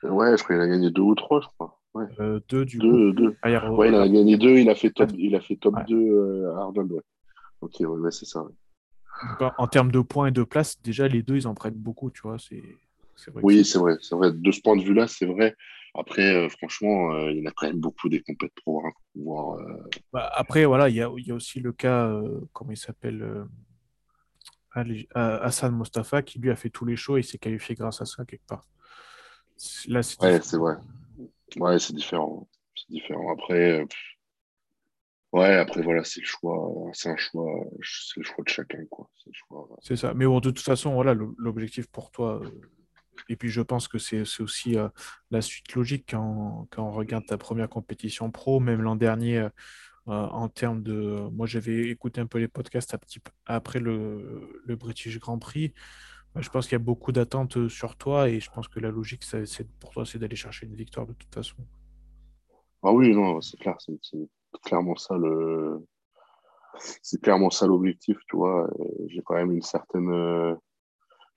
Ouais, 0.03 0.37
je 0.37 0.43
crois 0.43 0.57
qu'il 0.57 0.61
a 0.63 0.67
gagné 0.69 0.91
deux 0.91 1.03
ou 1.03 1.15
trois, 1.15 1.41
je 1.41 1.47
crois. 1.47 1.79
Ouais, 1.95 2.07
Euh, 2.19 2.41
deux, 2.49 2.65
du 2.65 2.79
coup. 2.79 2.87
deux, 2.87 3.13
deux. 3.13 3.37
Ah, 3.43 3.51
il 3.51 3.57
a- 3.57 3.71
Ouais, 3.73 3.89
il 3.89 3.95
a 3.95 4.09
gagné 4.09 4.37
deux, 4.37 4.59
il 4.59 4.69
a 4.69 4.75
fait 4.75 4.91
top, 4.91 5.11
il 5.17 5.35
a 5.37 5.41
fait 5.41 5.57
top 5.57 5.77
Ouais. 5.77 5.85
2 5.87 5.97
euh, 5.97 6.55
à 6.57 6.63
Arnold, 6.63 6.91
ouais. 6.93 7.03
Ok, 7.61 7.77
ouais, 7.81 8.11
c'est 8.11 8.27
ça. 8.27 8.45
Donc, 9.41 9.53
en, 9.57 9.67
termes 9.69 9.93
de 9.93 10.01
points 10.01 10.27
et 10.27 10.33
de 10.33 10.43
places, 10.43 10.81
déjà, 10.83 11.07
les 11.09 11.23
deux, 11.23 11.37
ils 11.37 11.47
en 11.47 11.55
prennent 11.55 11.75
beaucoup, 11.75 12.11
tu 12.11 12.21
vois. 12.23 12.37
C'est 12.39 12.63
vrai 13.31 13.43
Oui, 13.45 13.65
c'est- 13.65 13.73
c'est 13.73 13.79
vrai, 13.79 13.97
c'est 14.01 14.15
vrai. 14.15 14.33
De 14.33 14.53
ce 14.53 14.61
point 14.61 14.77
de 14.77 14.83
vue-là, 14.83 15.07
c'est 15.09 15.27
vrai. 15.27 15.55
Après, 15.95 16.35
euh, 16.35 16.49
franchement, 16.49 17.13
euh, 17.13 17.31
il 17.31 17.39
y 17.39 17.43
en 17.47 17.51
a 17.51 17.53
quand 17.53 17.67
même 17.69 17.79
beaucoup 17.81 18.09
des 18.09 18.21
compètes 18.21 18.55
pro. 18.65 18.85
Hein, 18.85 18.91
pour 18.95 19.23
pouvoir, 19.23 19.59
euh, 19.61 19.81
Bah, 20.13 20.31
après, 20.35 20.65
voilà, 20.65 20.89
il 20.89 20.97
y 20.97 21.03
a, 21.03 21.11
y 21.19 21.31
a 21.31 21.35
aussi 21.35 21.61
le 21.61 21.73
cas, 21.73 22.09
euh, 22.09 22.41
comment 22.53 22.73
il 22.73 22.77
s'appelle 22.77 23.47
Hassan 25.15 25.73
Mostafa, 25.75 26.23
qui 26.23 26.39
lui 26.41 26.51
a 26.51 26.57
fait 26.57 26.71
tous 26.71 26.85
les 26.85 26.97
shows 26.97 27.17
et 27.17 27.23
s'est 27.23 27.39
qualifié 27.39 27.75
grâce 27.75 28.01
à 28.01 28.05
ça, 28.07 28.25
quelque 28.25 28.47
part. 28.47 28.67
C'est- 29.57 29.89
Là, 29.89 30.03
c'est 30.03 30.21
Ouais, 30.21 30.41
c'est 30.41 30.57
vrai. 30.57 30.75
Ouais, 31.57 31.79
c'est 31.79 31.95
différent. 31.95 32.49
C'est 32.75 32.91
différent. 32.93 33.33
Après, 33.33 33.87
ouais, 35.33 35.55
après, 35.55 35.83
voilà, 35.83 36.03
c'est 36.03 36.21
le 36.21 36.27
choix. 36.27 36.73
C'est 36.93 37.09
un 37.09 37.17
choix. 37.17 37.53
C'est 37.83 38.21
le 38.21 38.25
choix 38.25 38.45
de 38.45 38.49
chacun, 38.49 38.85
quoi. 38.91 39.09
C'est 39.23 39.31
choix. 39.33 39.69
Ça. 39.81 40.15
Mais 40.15 40.27
bon, 40.27 40.41
de 40.41 40.51
toute 40.51 40.59
façon, 40.65 40.93
voilà, 40.95 41.15
l'objectif 41.39 41.87
pour 41.87 42.11
toi. 42.11 42.41
Et 43.29 43.37
puis, 43.37 43.49
je 43.49 43.61
pense 43.61 43.89
que 43.89 43.99
c'est 43.99 44.23
aussi 44.41 44.77
euh, 44.77 44.89
la 45.31 45.41
suite 45.41 45.75
logique 45.75 46.07
quand, 46.11 46.69
on 46.77 46.91
regarde 46.91 47.25
ta 47.27 47.39
première 47.39 47.69
compétition 47.69 48.31
pro, 48.31 48.61
même 48.61 48.83
l'an 48.83 48.97
dernier, 48.97 49.39
euh, 49.39 49.49
euh, 50.09 50.13
en 50.13 50.49
termes 50.49 50.83
de. 50.83 51.29
Moi, 51.33 51.47
j'avais 51.47 51.89
écouté 51.89 52.21
un 52.21 52.27
peu 52.27 52.39
les 52.39 52.49
podcasts 52.49 52.97
petit 52.99 53.21
après 53.47 53.81
le, 53.81 54.51
British 54.69 55.19
Grand 55.19 55.39
Prix. 55.39 55.73
Euh, 56.37 56.43
Je 56.43 56.51
pense 56.51 56.67
qu'il 56.67 56.73
y 56.73 56.77
a 56.77 56.85
beaucoup 56.85 57.13
d'attentes 57.13 57.69
sur 57.69 57.97
toi 57.97 58.29
et 58.29 58.41
je 58.41 58.51
pense 58.51 58.69
que 58.69 58.81
la 58.81 58.91
logique, 58.91 59.25
pour 59.81 59.91
toi, 59.91 60.05
c'est 60.05 60.19
d'aller 60.19 60.37
chercher 60.37 60.67
une 60.67 60.75
victoire 60.75 61.07
de 61.07 61.15
toute 61.15 61.35
façon. 61.35 61.57
Ah 62.83 62.93
oui, 62.93 63.15
non, 63.15 63.41
c'est 63.41 63.59
clair. 63.59 63.77
C'est 63.79 64.29
clairement 64.63 64.97
ça 64.97 65.17
le. 65.17 65.83
C'est 67.03 67.21
clairement 67.23 67.51
ça 67.51 67.67
l'objectif, 67.67 68.19
tu 68.29 68.37
vois. 68.37 68.69
J'ai 69.07 69.23
quand 69.23 69.37
même 69.37 69.53
une 69.53 69.63
certaine, 69.63 70.59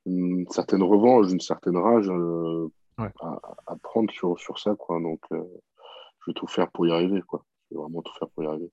une 0.07 0.47
certaine 0.49 0.83
revanche, 0.83 1.31
une 1.31 1.41
certaine 1.41 1.77
rage 1.77 2.09
euh, 2.09 2.67
Ouais. 2.99 3.11
à, 3.21 3.39
à 3.67 3.75
prendre 3.75 4.11
sur, 4.11 4.39
sur 4.39 4.57
ça, 4.57 4.73
quoi. 4.73 4.99
Donc, 4.99 5.19
euh, 5.31 5.37
je 6.21 6.31
vais 6.31 6.33
tout 6.33 6.47
faire 6.47 6.71
pour 6.71 6.87
y 6.87 6.91
arriver, 6.91 7.21
quoi. 7.21 7.45
Je 7.69 7.75
vais 7.75 7.81
vraiment 7.81 8.01
tout 8.01 8.13
faire 8.17 8.27
pour 8.29 8.43
y 8.43 8.47
arriver. 8.47 8.71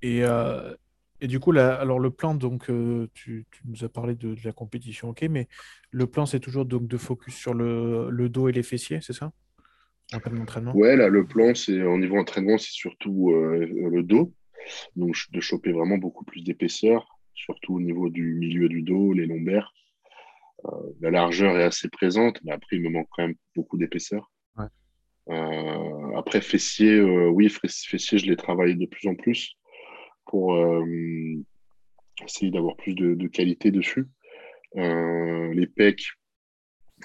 Et, 0.00 0.22
euh, 0.22 0.76
et 1.20 1.26
du 1.26 1.40
coup, 1.40 1.50
là, 1.50 1.74
alors 1.74 1.98
le 1.98 2.10
plan, 2.10 2.36
donc, 2.36 2.70
euh, 2.70 3.08
tu, 3.14 3.44
tu 3.50 3.62
nous 3.64 3.82
as 3.82 3.88
parlé 3.88 4.14
de, 4.14 4.36
de 4.36 4.40
la 4.44 4.52
compétition, 4.52 5.08
ok, 5.08 5.22
mais 5.28 5.48
le 5.90 6.06
plan, 6.06 6.24
c'est 6.24 6.38
toujours 6.38 6.66
donc 6.66 6.86
de 6.86 6.96
focus 6.96 7.34
sur 7.34 7.52
le, 7.52 8.10
le 8.10 8.28
dos 8.28 8.48
et 8.48 8.52
les 8.52 8.62
fessiers, 8.62 9.00
c'est 9.00 9.12
ça? 9.12 9.32
En 10.14 10.20
termes 10.20 10.38
d'entraînement? 10.38 10.76
Ouais, 10.76 10.94
là, 10.94 11.08
le 11.08 11.26
plan, 11.26 11.52
c'est 11.56 11.82
au 11.82 11.98
niveau 11.98 12.18
entraînement, 12.18 12.58
c'est 12.58 12.70
surtout 12.70 13.32
euh, 13.32 13.66
le 13.66 14.02
dos. 14.04 14.32
Donc, 14.94 15.16
de 15.32 15.40
choper 15.40 15.72
vraiment 15.72 15.98
beaucoup 15.98 16.24
plus 16.24 16.44
d'épaisseur, 16.44 17.18
surtout 17.34 17.74
au 17.74 17.80
niveau 17.80 18.08
du 18.08 18.34
milieu 18.34 18.68
du 18.68 18.82
dos, 18.82 19.12
les 19.14 19.26
lombaires. 19.26 19.72
La 21.00 21.10
largeur 21.10 21.56
est 21.58 21.64
assez 21.64 21.88
présente, 21.88 22.38
mais 22.44 22.52
après, 22.52 22.76
il 22.76 22.82
me 22.82 22.90
manque 22.90 23.08
quand 23.10 23.22
même 23.26 23.34
beaucoup 23.56 23.76
d'épaisseur. 23.76 24.30
Ouais. 24.56 24.66
Euh, 25.28 26.16
après, 26.16 26.40
fessier, 26.40 26.92
euh, 26.92 27.28
oui, 27.28 27.48
fess- 27.48 27.84
fessier, 27.86 28.18
je 28.18 28.26
les 28.26 28.36
travaille 28.36 28.76
de 28.76 28.86
plus 28.86 29.08
en 29.08 29.14
plus 29.14 29.56
pour 30.26 30.54
euh, 30.54 30.84
essayer 32.24 32.50
d'avoir 32.50 32.76
plus 32.76 32.94
de, 32.94 33.14
de 33.14 33.26
qualité 33.28 33.70
dessus. 33.70 34.06
Les 34.74 35.66
pecs, 35.66 36.04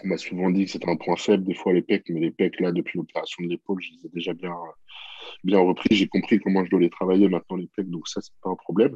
on 0.04 0.08
m'a 0.08 0.18
souvent 0.18 0.50
dit 0.52 0.66
que 0.66 0.72
c'était 0.72 0.90
un 0.90 0.96
point 0.96 1.16
faible 1.16 1.44
des 1.44 1.56
fois 1.56 1.74
les 1.74 1.82
pecs, 1.82 2.10
mais 2.10 2.20
les 2.20 2.32
pecs, 2.32 2.60
là, 2.60 2.72
depuis 2.72 2.98
l'opération 2.98 3.44
de 3.44 3.50
l'épaule, 3.50 3.82
je 3.82 3.92
les 3.94 4.06
ai 4.06 4.10
déjà 4.10 4.34
bien, 4.34 4.56
bien 5.44 5.60
repris. 5.60 5.96
J'ai 5.96 6.08
compris 6.08 6.40
comment 6.40 6.64
je 6.64 6.70
dois 6.70 6.80
les 6.80 6.90
travailler 6.90 7.28
maintenant, 7.28 7.58
les 7.58 7.70
pecs, 7.76 7.90
donc 7.90 8.08
ça, 8.08 8.22
c'est 8.22 8.34
pas 8.42 8.50
un 8.52 8.56
problème. 8.56 8.96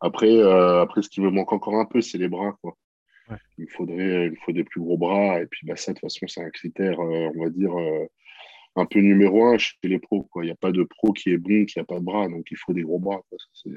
Après, 0.00 0.30
euh, 0.30 0.82
après, 0.82 1.00
ce 1.02 1.08
qui 1.08 1.20
me 1.20 1.30
manque 1.30 1.52
encore 1.52 1.76
un 1.76 1.86
peu, 1.86 2.00
c'est 2.00 2.18
les 2.18 2.28
bras, 2.28 2.56
quoi. 2.60 2.76
Ouais. 3.32 3.38
Il 3.58 3.64
me 3.64 3.70
faudrait, 3.70 4.26
il 4.26 4.30
me 4.32 4.36
faut 4.44 4.52
des 4.52 4.64
plus 4.64 4.80
gros 4.80 4.98
bras, 4.98 5.40
et 5.40 5.46
puis 5.46 5.66
bah, 5.66 5.76
ça, 5.76 5.92
de 5.92 5.98
toute 5.98 6.10
façon, 6.10 6.26
c'est 6.28 6.42
un 6.44 6.50
critère, 6.50 7.00
euh, 7.00 7.30
on 7.34 7.44
va 7.44 7.50
dire, 7.50 7.72
euh, 7.78 8.06
un 8.76 8.86
peu 8.86 9.00
numéro 9.00 9.44
un 9.46 9.58
chez 9.58 9.76
les 9.82 9.98
pros, 9.98 10.22
quoi. 10.24 10.42
Il 10.44 10.46
n'y 10.46 10.52
a 10.52 10.56
pas 10.56 10.72
de 10.72 10.82
pro 10.84 11.12
qui 11.12 11.30
est 11.30 11.38
bon, 11.38 11.64
qui 11.66 11.78
n'a 11.78 11.84
pas 11.84 11.98
de 11.98 12.04
bras, 12.04 12.28
donc 12.28 12.46
il 12.50 12.56
faut 12.56 12.72
des 12.72 12.82
gros 12.82 12.98
bras. 12.98 13.20
C'est 13.52 13.70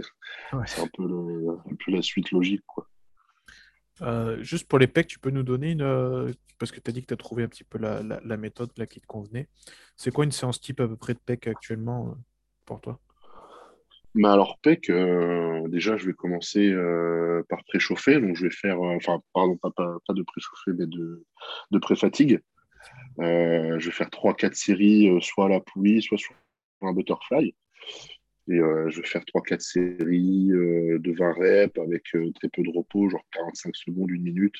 Ouais. 0.54 0.64
un 0.82 0.88
peu, 0.94 1.08
le, 1.08 1.50
un 1.50 1.76
peu 1.84 1.92
la 1.92 2.02
suite 2.02 2.32
logique, 2.32 2.64
quoi. 2.66 2.88
Euh, 4.02 4.42
juste 4.44 4.68
pour 4.68 4.80
les 4.80 4.88
pecs, 4.88 5.08
tu 5.08 5.20
peux 5.20 5.30
nous 5.32 5.44
donner 5.44 5.72
une. 5.72 5.82
euh, 5.82 6.32
Parce 6.60 6.72
que 6.72 6.80
tu 6.80 6.90
as 6.90 6.94
dit 6.94 7.02
que 7.02 7.08
tu 7.08 7.14
as 7.14 7.18
trouvé 7.18 7.44
un 7.44 7.48
petit 7.50 7.64
peu 7.66 7.78
la, 7.78 8.02
la- 8.02 8.22
la 8.24 8.38
méthode 8.38 8.72
là, 8.78 8.86
qui 8.86 9.02
te 9.02 9.06
convenait. 9.08 9.48
C'est 9.98 10.12
quoi 10.12 10.24
une 10.26 10.32
séance 10.32 10.60
type 10.62 10.80
à 10.80 10.88
peu 10.88 10.96
près 10.98 11.14
de 11.14 11.20
pecs 11.20 11.48
actuellement 11.48 12.10
euh, 12.10 12.14
pour 12.66 12.80
toi? 12.82 13.00
Mais 14.16 14.30
alors, 14.30 14.58
PEC, 14.60 14.90
euh, 14.90 15.68
déjà, 15.68 15.98
je 15.98 16.06
vais 16.06 16.14
commencer 16.14 16.72
euh, 16.72 17.44
par 17.50 17.66
préchauffer. 17.66 18.22
Donc, 18.22 18.38
je 18.38 18.44
vais 18.44 18.50
faire, 18.50 18.82
euh, 18.82 18.96
enfin, 18.96 19.22
pardon, 19.34 19.58
pas, 19.58 19.72
pas, 19.72 19.98
pas 20.08 20.14
de 20.14 20.24
préchauffer, 20.24 20.72
mais 20.72 20.88
de, 20.88 21.26
de 21.72 21.80
pré-fatigue. 21.80 22.40
Euh, 23.20 23.78
je 23.78 23.86
vais 23.86 23.92
faire 23.92 24.10
3-4 24.10 24.54
séries, 24.54 25.10
euh, 25.10 25.20
soit 25.20 25.48
à 25.48 25.50
la 25.50 25.60
poulie, 25.60 26.02
soit 26.02 26.18
sur 26.18 26.34
un 26.82 26.94
butterfly. 26.94 27.56
Et 28.48 28.54
euh, 28.54 28.90
je 28.90 29.02
vais 29.02 29.08
faire 29.08 29.24
3-4 29.24 29.60
séries 29.60 30.48
de 30.48 31.12
20 31.12 31.34
reps 31.34 31.78
avec 31.78 32.04
très 32.36 32.48
peu 32.50 32.64
de 32.64 32.70
repos, 32.70 33.10
genre 33.10 33.26
45 33.34 33.76
secondes, 33.76 34.12
une 34.12 34.24
minute. 34.24 34.56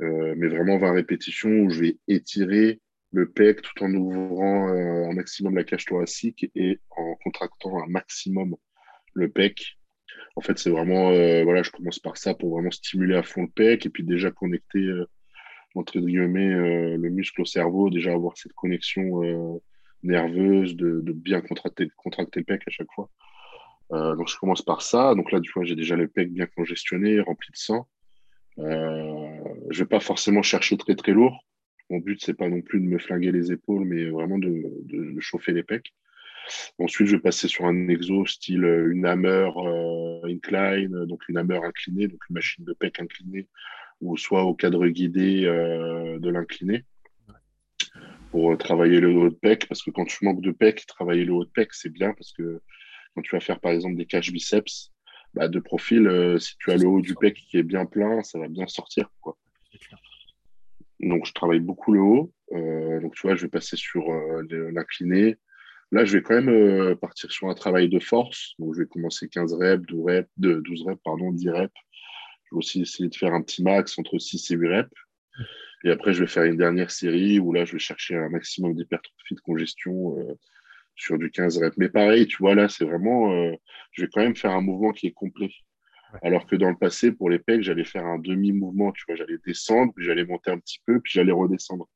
Mais 0.00 0.48
vraiment 0.48 0.78
20 0.78 0.92
répétitions 0.92 1.50
où 1.50 1.70
je 1.70 1.80
vais 1.80 1.98
étirer 2.08 2.80
le 3.12 3.30
pec 3.30 3.62
tout 3.62 3.84
en 3.84 3.92
ouvrant 3.94 4.68
euh, 4.68 5.10
un 5.10 5.12
maximum 5.12 5.54
la 5.54 5.64
cage 5.64 5.84
thoracique 5.84 6.50
et 6.54 6.80
en 6.90 7.14
contractant 7.22 7.82
un 7.82 7.86
maximum 7.86 8.56
le 9.14 9.30
pec. 9.30 9.78
En 10.36 10.40
fait, 10.40 10.58
c'est 10.58 10.70
vraiment, 10.70 11.10
euh, 11.10 11.44
voilà, 11.44 11.62
je 11.62 11.70
commence 11.70 11.98
par 11.98 12.16
ça 12.16 12.34
pour 12.34 12.54
vraiment 12.54 12.70
stimuler 12.70 13.16
à 13.16 13.22
fond 13.22 13.42
le 13.42 13.48
pec 13.48 13.84
et 13.84 13.90
puis 13.90 14.02
déjà 14.02 14.30
connecter, 14.30 14.78
euh, 14.78 15.06
entre 15.74 15.98
guillemets, 16.00 16.52
euh, 16.52 16.96
le 16.96 17.10
muscle 17.10 17.42
au 17.42 17.44
cerveau, 17.44 17.90
déjà 17.90 18.12
avoir 18.12 18.36
cette 18.36 18.54
connexion 18.54 19.60
nerveuse, 20.02 20.74
de, 20.74 21.12
bien 21.12 21.40
contracter, 21.42 21.88
contracter 21.96 22.40
le 22.40 22.44
pec 22.44 22.62
à 22.66 22.70
chaque 22.70 22.90
fois. 22.94 23.08
Donc, 23.90 24.26
je 24.26 24.38
commence 24.38 24.62
par 24.62 24.80
ça. 24.80 25.14
Donc 25.14 25.32
là, 25.32 25.40
tu 25.40 25.52
vois, 25.52 25.64
j'ai 25.64 25.76
déjà 25.76 25.96
le 25.96 26.08
pec 26.08 26.32
bien 26.32 26.46
congestionné, 26.46 27.20
rempli 27.20 27.50
de 27.52 27.56
sang. 27.58 27.86
Je 28.56 29.78
vais 29.78 29.86
pas 29.86 30.00
forcément 30.00 30.40
chercher 30.40 30.78
très 30.78 30.94
très 30.94 31.12
lourd. 31.12 31.44
Mon 31.92 31.98
but, 31.98 32.24
c'est 32.24 32.32
pas 32.32 32.48
non 32.48 32.62
plus 32.62 32.80
de 32.80 32.86
me 32.86 32.98
flinguer 32.98 33.32
les 33.32 33.52
épaules, 33.52 33.84
mais 33.84 34.06
vraiment 34.06 34.38
de, 34.38 34.48
de, 34.84 35.12
de 35.12 35.20
chauffer 35.20 35.52
les 35.52 35.62
pecs. 35.62 35.92
Ensuite, 36.78 37.06
je 37.06 37.16
vais 37.16 37.22
passer 37.22 37.48
sur 37.48 37.66
un 37.66 37.88
exo 37.88 38.24
style 38.24 38.64
euh, 38.64 38.90
une 38.90 39.04
hammer 39.04 39.50
euh, 39.56 40.20
incline, 40.24 41.04
donc 41.04 41.28
une 41.28 41.36
hammer 41.36 41.60
inclinée, 41.62 42.08
donc 42.08 42.20
une 42.30 42.34
machine 42.34 42.64
de 42.64 42.72
pec 42.72 42.98
inclinée, 42.98 43.46
ou 44.00 44.16
soit 44.16 44.44
au 44.44 44.54
cadre 44.54 44.88
guidé 44.88 45.44
euh, 45.44 46.18
de 46.18 46.30
l'incliné 46.30 46.86
pour 48.30 48.52
euh, 48.52 48.56
travailler 48.56 48.98
le 48.98 49.14
haut 49.14 49.28
de 49.28 49.34
pec. 49.34 49.68
Parce 49.68 49.82
que 49.82 49.90
quand 49.90 50.06
tu 50.06 50.24
manques 50.24 50.40
de 50.40 50.50
pec, 50.50 50.86
travailler 50.86 51.26
le 51.26 51.34
haut 51.34 51.44
de 51.44 51.50
pec, 51.50 51.74
c'est 51.74 51.92
bien 51.92 52.14
parce 52.14 52.32
que 52.32 52.62
quand 53.14 53.20
tu 53.20 53.36
vas 53.36 53.40
faire 53.40 53.60
par 53.60 53.72
exemple 53.72 53.96
des 53.96 54.06
caches 54.06 54.32
biceps, 54.32 54.92
bah, 55.34 55.46
de 55.46 55.58
profil, 55.58 56.06
euh, 56.06 56.38
si 56.38 56.56
tu 56.56 56.70
as 56.70 56.78
le 56.78 56.86
haut 56.86 57.02
du 57.02 57.14
pec 57.16 57.34
qui 57.34 57.58
est 57.58 57.62
bien 57.62 57.84
plein, 57.84 58.22
ça 58.22 58.38
va 58.38 58.48
bien 58.48 58.66
sortir. 58.66 59.10
Quoi. 59.20 59.36
Donc, 61.02 61.26
je 61.26 61.32
travaille 61.32 61.60
beaucoup 61.60 61.92
le 61.92 62.00
haut. 62.00 62.32
Euh, 62.52 63.00
donc, 63.00 63.14
tu 63.14 63.22
vois, 63.22 63.34
je 63.34 63.42
vais 63.42 63.48
passer 63.48 63.76
sur 63.76 64.08
euh, 64.10 64.42
l'incliné. 64.72 65.36
Là, 65.90 66.04
je 66.04 66.16
vais 66.16 66.22
quand 66.22 66.34
même 66.34 66.48
euh, 66.48 66.94
partir 66.94 67.30
sur 67.32 67.48
un 67.48 67.54
travail 67.54 67.88
de 67.88 67.98
force. 67.98 68.54
Donc, 68.58 68.74
je 68.74 68.82
vais 68.82 68.86
commencer 68.86 69.28
15 69.28 69.54
reps, 69.54 69.84
12 69.86 70.04
reps, 70.04 70.30
de, 70.36 70.60
12 70.60 70.84
reps, 70.86 71.02
pardon, 71.04 71.32
10 71.32 71.50
reps. 71.50 71.74
Je 72.44 72.54
vais 72.54 72.58
aussi 72.58 72.82
essayer 72.82 73.08
de 73.08 73.14
faire 73.14 73.34
un 73.34 73.42
petit 73.42 73.62
max 73.62 73.98
entre 73.98 74.18
6 74.18 74.50
et 74.52 74.56
8 74.56 74.68
reps. 74.68 74.90
Et 75.84 75.90
après, 75.90 76.12
je 76.12 76.20
vais 76.20 76.28
faire 76.28 76.44
une 76.44 76.56
dernière 76.56 76.92
série 76.92 77.40
où 77.40 77.52
là, 77.52 77.64
je 77.64 77.72
vais 77.72 77.80
chercher 77.80 78.14
un 78.14 78.28
maximum 78.28 78.74
d'hypertrophie 78.74 79.34
de 79.34 79.40
congestion 79.40 80.16
sur 80.94 81.18
du 81.18 81.30
15 81.32 81.58
reps. 81.58 81.76
Mais 81.76 81.88
pareil, 81.88 82.28
tu 82.28 82.36
vois, 82.36 82.54
là, 82.54 82.68
c'est 82.68 82.84
vraiment, 82.84 83.32
je 83.90 84.02
vais 84.02 84.08
quand 84.12 84.20
même 84.20 84.36
faire 84.36 84.52
un 84.52 84.60
mouvement 84.60 84.92
qui 84.92 85.08
est 85.08 85.12
complet. 85.12 85.50
Alors 86.22 86.46
que 86.46 86.56
dans 86.56 86.68
le 86.68 86.76
passé, 86.76 87.12
pour 87.12 87.30
les 87.30 87.38
pecs, 87.38 87.62
j'allais 87.62 87.84
faire 87.84 88.04
un 88.04 88.18
demi-mouvement, 88.18 88.92
tu 88.92 89.04
vois, 89.08 89.16
j'allais 89.16 89.38
descendre, 89.46 89.92
puis 89.94 90.04
j'allais 90.04 90.24
monter 90.24 90.50
un 90.50 90.58
petit 90.58 90.80
peu, 90.84 91.00
puis 91.00 91.12
j'allais 91.14 91.32
redescendre. 91.32 91.88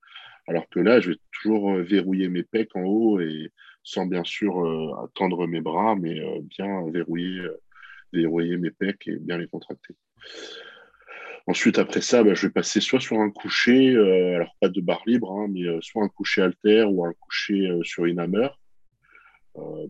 Alors 0.49 0.69
que 0.69 0.81
là, 0.81 1.01
je 1.01 1.11
vais 1.11 1.19
toujours 1.33 1.73
euh, 1.73 1.83
verrouiller 1.83 2.29
mes 2.29 2.45
pecs 2.45 2.75
en 2.77 2.83
haut 2.83 3.21
et 3.21 3.51
sans 3.87 4.05
bien 4.05 4.25
sûr 4.25 4.67
euh, 4.67 5.07
tendre 5.15 5.47
mes 5.47 5.61
bras, 5.61 5.95
mais 5.95 6.19
euh, 6.19 6.41
bien 6.43 6.91
verrouiller, 6.91 7.39
euh, 7.39 7.61
verrouiller 8.13 8.57
mes 8.57 8.73
pecs 8.73 9.07
et 9.07 9.17
bien 9.17 9.39
les 9.39 9.47
contracter. 9.47 9.95
Ensuite, 11.47 11.79
après 11.79 12.01
ça, 12.01 12.25
bah, 12.25 12.35
je 12.35 12.49
vais 12.49 12.53
passer 12.53 12.81
soit 12.81 12.99
sur 12.99 13.21
un 13.21 13.31
coucher, 13.31 13.97
alors 13.97 14.57
pas 14.61 14.69
de 14.69 14.81
barre 14.81 15.05
libre, 15.07 15.31
hein, 15.31 15.47
mais 15.49 15.63
soit 15.81 16.03
un 16.03 16.09
coucher 16.09 16.43
halter 16.43 16.83
ou 16.83 17.05
un 17.05 17.13
coucher 17.13 17.71
sur 17.85 18.05
une 18.05 18.19
hammer. 18.19 18.49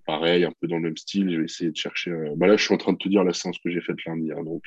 Pareil, 0.04 0.44
un 0.44 0.52
peu 0.60 0.68
dans 0.68 0.76
le 0.76 0.82
même 0.82 0.96
style, 0.96 1.30
je 1.30 1.38
vais 1.38 1.44
essayer 1.44 1.70
de 1.70 1.76
chercher. 1.76 2.12
Bah 2.36 2.46
là, 2.46 2.56
je 2.56 2.64
suis 2.64 2.74
en 2.74 2.78
train 2.78 2.92
de 2.92 2.98
te 2.98 3.08
dire 3.08 3.24
la 3.24 3.32
séance 3.32 3.58
que 3.58 3.70
j'ai 3.70 3.80
faite 3.80 4.04
lundi. 4.04 4.30
Hein, 4.32 4.42
donc 4.44 4.62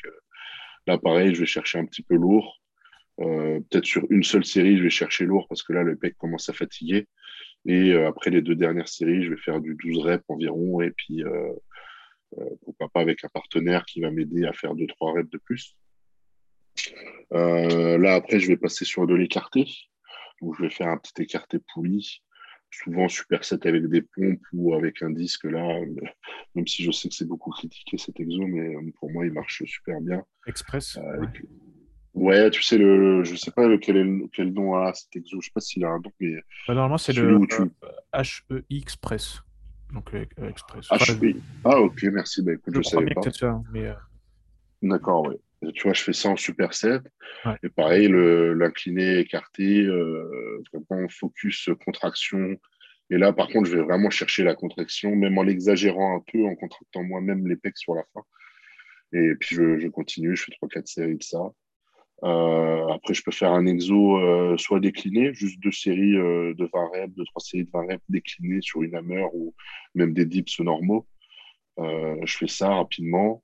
là, 0.88 0.98
pareil, 0.98 1.34
je 1.34 1.40
vais 1.42 1.46
chercher 1.46 1.80
un 1.80 1.86
petit 1.86 2.04
peu 2.04 2.16
lourd. 2.16 2.62
Peut-être 3.18 3.86
sur 3.86 4.06
une 4.10 4.24
seule 4.24 4.46
série, 4.46 4.78
je 4.78 4.84
vais 4.84 4.90
chercher 4.90 5.26
lourd 5.26 5.48
parce 5.48 5.64
que 5.64 5.74
là, 5.74 5.84
le 5.84 5.96
pec 5.96 6.18
commence 6.18 6.50
à 6.50 6.54
fatiguer. 6.54 7.08
Et 7.66 7.94
après 7.94 8.30
les 8.30 8.42
deux 8.42 8.56
dernières 8.56 8.88
séries, 8.88 9.24
je 9.24 9.32
vais 9.32 9.38
faire 9.38 9.60
du 9.60 9.76
12 9.76 10.00
reps 10.00 10.24
environ. 10.30 10.82
Et 10.82 10.92
puis, 10.92 11.24
pourquoi 12.64 12.90
pas 12.90 13.02
avec 13.02 13.24
un 13.24 13.30
partenaire 13.30 13.86
qui 13.86 14.02
va 14.02 14.12
m'aider 14.12 14.46
à 14.46 14.54
faire 14.54 14.74
2-3 14.74 15.18
reps 15.18 15.30
de 15.30 15.38
plus. 15.38 15.76
là, 17.32 18.16
après, 18.16 18.40
je 18.40 18.48
vais 18.48 18.58
passer 18.58 18.86
sur 18.86 19.06
de 19.08 19.16
l'écarté. 19.16 19.68
Donc, 20.42 20.56
je 20.58 20.64
vais 20.64 20.70
faire 20.70 20.88
un 20.88 20.98
petit 20.98 21.22
écarté 21.22 21.60
poulie 21.74 22.22
souvent 22.72 23.08
superset 23.08 23.66
avec 23.68 23.88
des 23.88 24.02
pompes 24.02 24.46
ou 24.54 24.74
avec 24.74 25.02
un 25.02 25.10
disque 25.10 25.46
là, 25.46 25.80
même 26.56 26.68
si 26.68 26.84
je 26.84 26.92
sais 26.92 27.10
que 27.10 27.16
c'est 27.16 27.28
beaucoup 27.28 27.50
critiqué 27.52 27.98
cet 27.98 28.20
exo, 28.20 28.46
mais 28.46 28.76
euh, 28.76 28.92
pour 29.00 29.12
moi 29.12 29.26
il 29.26 29.34
marche 29.34 29.64
super 29.66 30.00
bien. 30.02 30.24
Express. 30.48 30.98
Euh, 30.98 31.26
ouais. 32.14 32.50
tu 32.52 32.64
sais 32.64 32.78
le, 32.78 33.24
je 33.24 33.36
sais 33.36 33.52
pas 33.52 33.68
lequel 33.68 33.98
est 33.98 34.30
quel 34.34 34.54
nom 34.54 34.76
a 34.76 34.94
cet 34.94 35.16
exo, 35.16 35.42
je 35.42 35.48
sais 35.48 35.52
pas 35.54 35.62
s'il 35.62 35.86
a 35.86 35.90
un 35.90 36.00
nom, 36.00 36.12
mais 36.20 36.36
bah, 36.68 36.74
normalement 36.74 36.98
c'est 36.98 37.14
le 37.14 37.40
HEI 38.14 38.64
Express. 38.78 39.42
Donc 39.94 40.14
euh, 40.14 40.26
Express. 40.48 40.88
HEI. 40.92 41.36
Ah 41.64 41.80
ok, 41.80 42.04
merci. 42.12 42.44
Bah 42.44 42.54
écoute, 42.54 42.76
je, 42.76 42.82
je 42.82 42.90
savais 42.90 43.14
pas. 43.14 43.22
D'accord, 44.82 45.28
oui. 45.28 45.36
Tu 45.74 45.84
vois, 45.84 45.94
je 45.94 46.04
fais 46.04 46.14
ça 46.14 46.30
en 46.30 46.38
superset. 46.38 47.00
Et 47.64 47.70
pareil, 47.70 48.08
l'incliné 48.10 49.20
écarté, 49.20 49.84
euh, 49.84 50.64
vraiment 50.74 51.08
focus 51.10 51.70
contraction. 51.84 52.56
Et 53.10 53.18
là, 53.18 53.34
par 53.34 53.48
contre, 53.48 53.70
je 53.70 53.78
vais 53.78 53.84
vraiment 53.84 54.10
chercher 54.10 54.44
la 54.44 54.56
contraction, 54.56 55.16
même 55.16 55.38
en 55.38 55.44
l'exagérant 55.44 56.16
un 56.16 56.24
peu, 56.32 56.46
en 56.46 56.56
contractant 56.56 57.04
moi-même 57.04 57.48
les 57.48 57.56
pecs 57.56 57.78
sur 57.78 57.96
la 57.96 58.04
fin. 58.14 58.22
Et 59.12 59.34
puis, 59.36 59.56
je, 59.56 59.88
continue, 59.88 60.36
je 60.36 60.44
fais 60.44 60.52
3-4 60.62 60.86
séries 60.86 61.18
de 61.18 61.24
ça. 61.24 61.42
Euh, 62.24 62.88
après, 62.90 63.14
je 63.14 63.24
peux 63.24 63.32
faire 63.32 63.52
un 63.52 63.66
exo 63.66 64.18
euh, 64.18 64.58
soit 64.58 64.80
décliné, 64.80 65.34
juste 65.34 65.60
deux 65.62 65.72
séries 65.72 66.14
de 66.14 66.70
20 66.74 66.90
reps, 66.94 67.16
deux, 67.16 67.26
trois 67.26 67.42
séries 67.42 67.66
de 67.66 67.72
20 67.72 67.88
reps 67.88 68.04
déclinées 68.08 68.62
sur 68.62 68.84
une 68.84 68.96
hammer 68.96 69.26
ou 69.34 69.56
même 69.96 70.14
des 70.14 70.26
dips 70.26 70.60
normaux. 70.60 71.06
je 71.78 72.38
fais 72.38 72.48
ça 72.48 72.76
rapidement. 72.76 73.44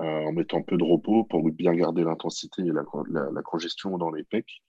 Euh, 0.00 0.24
en 0.24 0.32
mettant 0.32 0.62
peu 0.62 0.78
de 0.78 0.84
repos 0.84 1.24
pour 1.24 1.42
bien 1.50 1.74
garder 1.74 2.04
l'intensité 2.04 2.62
et 2.62 2.72
la, 2.72 3.42
congestion 3.42 3.98
dans 3.98 4.10
les 4.10 4.24
pecs. 4.24 4.62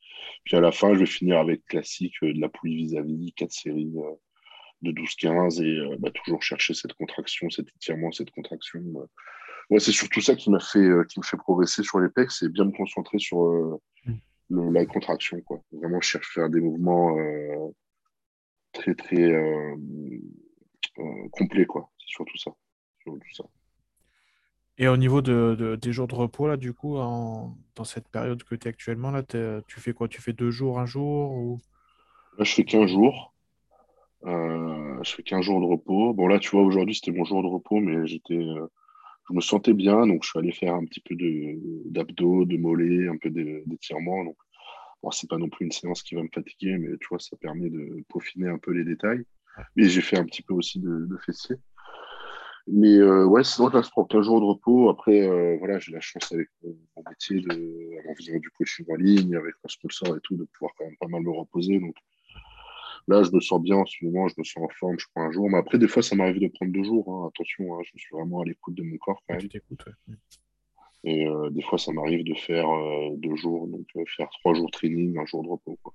Puis 0.44 0.58
à 0.58 0.60
la 0.60 0.74
fin, 0.74 0.94
je 0.94 1.00
vais 1.00 1.06
finir 1.06 1.40
avec 1.40 1.66
classique 1.68 2.16
euh, 2.24 2.34
de 2.34 2.42
la 2.42 2.50
poulie 2.50 2.76
vis-à-vis, 2.76 3.32
quatre 3.32 3.54
séries 3.54 3.94
euh, 3.96 4.12
de 4.82 4.92
12-15 4.92 5.64
et 5.64 5.98
bah, 6.00 6.10
toujours 6.12 6.44
chercher 6.44 6.74
cette 6.74 6.94
contraction, 6.94 7.50
cet 7.50 7.70
étirement, 7.70 8.12
cette 8.12 8.32
contraction. 8.32 8.82
Ouais, 9.70 9.80
c'est 9.80 9.94
surtout 9.94 10.20
ça 10.20 10.36
qui 10.36 10.50
m'a 10.50 10.60
fait, 10.60 10.90
qui 11.08 11.20
me 11.20 11.24
fait 11.24 11.38
progresser 11.38 11.84
sur 11.84 12.02
les 12.02 12.10
pecs, 12.10 12.32
c'est 12.32 12.52
bien 12.52 12.66
me 12.66 12.72
concentrer 12.72 13.20
sur 13.20 13.80
mm. 14.50 14.74
la 14.74 14.86
contraction. 14.86 15.40
Quoi. 15.42 15.62
Vraiment 15.72 16.02
chercher 16.02 16.42
à 16.42 16.44
faire 16.44 16.50
des 16.50 16.60
mouvements 16.60 17.16
très, 18.74 18.96
très 18.96 19.32
complets. 21.32 21.68
Quoi. 21.68 21.90
C'est 22.00 22.10
surtout 22.10 22.38
ça. 22.38 22.52
Surtout 23.02 23.34
ça. 23.34 23.46
Et 24.82 24.88
au 24.88 24.98
niveau 24.98 25.22
de, 25.22 25.78
des 25.80 25.94
jours 25.94 26.08
de 26.08 26.16
repos, 26.16 26.48
là, 26.48 26.58
du 26.58 26.74
coup, 26.74 26.96
dans 26.96 27.84
cette 27.84 28.08
période 28.08 28.44
que 28.44 28.56
tu 28.56 28.66
es 28.66 28.70
actuellement, 28.70 29.12
là, 29.12 29.22
tu 29.22 29.80
fais 29.80 29.94
quoi? 29.94 30.08
Tu 30.08 30.24
fais 30.24 30.34
deux 30.34 30.50
jours, 30.50 30.80
un 30.80 30.88
jour 30.88 31.34
ou... 31.34 31.60
Là, 32.40 32.46
je 32.46 32.52
fais 32.52 32.64
15 32.64 32.90
jours. 32.90 33.32
Euh, 34.26 34.98
je 35.04 35.14
fais 35.14 35.22
15 35.22 35.46
jours 35.46 35.62
de 35.62 35.68
repos. 35.68 36.16
Bon, 36.16 36.26
là, 36.26 36.40
tu 36.40 36.50
vois, 36.50 36.64
aujourd'hui, 36.64 36.96
c'était 36.96 37.12
mon 37.12 37.26
jour 37.26 37.44
de 37.44 37.48
repos, 37.48 37.80
mais 37.80 38.08
j'étais, 38.08 38.34
euh, 38.34 38.66
je 39.30 39.36
me 39.36 39.42
sentais 39.42 39.74
bien, 39.74 40.08
donc 40.08 40.24
je 40.24 40.30
suis 40.30 40.40
allé 40.40 40.52
faire 40.52 40.74
un 40.74 40.86
petit 40.86 41.02
peu 41.02 41.16
d'abdos, 41.86 42.46
de, 42.46 42.56
de 42.56 42.58
mollets, 42.60 43.08
un 43.08 43.18
peu 43.18 43.30
d'étirement. 43.30 44.26
Donc, 44.26 44.38
bon, 45.04 45.12
c'est 45.12 45.30
pas 45.30 45.38
non 45.38 45.50
plus 45.50 45.66
une 45.66 45.72
séance 45.72 46.02
qui 46.02 46.16
va 46.16 46.24
me 46.24 46.30
fatiguer, 46.34 46.80
mais 46.80 46.98
tu 47.00 47.08
vois, 47.08 47.20
ça 47.20 47.38
permet 47.38 47.70
de 47.70 48.04
peaufiner 48.10 48.50
un 48.50 48.58
peu 48.58 48.72
les 48.72 48.84
détails. 48.84 49.26
Mais 49.76 49.88
j'ai 49.90 50.02
fait 50.02 50.18
un 50.18 50.26
petit 50.26 50.42
peu 50.42 50.56
aussi 50.56 50.80
de, 50.80 51.06
de 51.06 51.18
fessiers. 51.18 51.58
Mais 52.74 52.96
euh, 52.96 53.26
ouais, 53.26 53.44
sinon, 53.44 53.68
là, 53.68 53.82
je 53.82 53.90
prends 53.90 54.06
15 54.06 54.26
jours 54.26 54.40
de 54.40 54.46
repos. 54.46 54.90
Après, 54.90 55.28
euh, 55.28 55.58
voilà, 55.60 55.78
j'ai 55.80 55.92
la 55.92 56.00
chance 56.00 56.32
avec 56.32 56.48
mon, 56.64 57.04
métier, 57.10 57.42
de, 57.42 58.10
en 58.10 58.16
faisant 58.16 58.38
du 58.38 58.50
coaching 58.52 58.86
en 58.90 58.96
ligne, 58.96 59.36
avec 59.36 59.54
un 59.66 59.68
sponsor 59.68 60.16
et 60.16 60.20
tout, 60.24 60.38
de 60.38 60.46
pouvoir 60.46 60.72
quand 60.78 60.86
même 60.86 60.96
pas 60.98 61.08
mal 61.08 61.22
me 61.22 61.32
reposer. 61.32 61.80
Donc 61.80 61.96
là, 63.10 63.24
je 63.24 63.32
me 63.32 63.42
sens 63.42 63.62
bien 63.62 63.76
en 63.76 63.86
ce 63.86 64.06
moment, 64.06 64.30
je 64.30 64.36
me 64.38 64.46
sens 64.46 64.64
en 64.64 64.70
forme, 64.70 64.98
je 64.98 65.06
prends 65.14 65.24
un 65.24 65.32
jour. 65.34 65.50
Mais 65.50 65.58
après, 65.58 65.80
des 65.80 65.90
fois, 65.90 66.02
ça 66.02 66.16
m'arrive 66.16 66.40
de 66.40 66.48
prendre 66.48 66.72
deux 66.72 66.84
jours. 66.84 67.14
Hein. 67.14 67.28
Attention, 67.28 67.76
hein, 67.76 67.82
je 67.84 67.92
suis 67.98 68.16
vraiment 68.16 68.40
à 68.40 68.46
l'écoute 68.46 68.76
de 68.76 68.84
mon 68.84 68.98
corps 68.98 69.22
quand 69.28 69.36
même. 69.36 69.50
Et 71.04 71.28
euh, 71.28 71.50
des 71.50 71.64
fois, 71.64 71.78
ça 71.78 71.92
m'arrive 71.92 72.24
de 72.24 72.36
faire 72.36 72.68
deux 73.18 73.36
jours, 73.36 73.68
donc 73.68 73.86
faire 74.16 74.30
trois 74.30 74.54
jours 74.54 74.68
de 74.68 74.72
training, 74.72 75.18
un 75.18 75.26
jour 75.26 75.44
de 75.44 75.50
repos. 75.50 75.78
Quoi. 75.84 75.94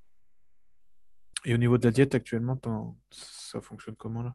Et 1.46 1.54
au 1.54 1.58
niveau 1.58 1.78
de 1.78 1.84
la 1.84 1.92
diète, 1.92 2.14
actuellement, 2.14 2.58
ça 3.08 3.62
fonctionne 3.62 3.94
comment 3.96 4.22
là? 4.22 4.34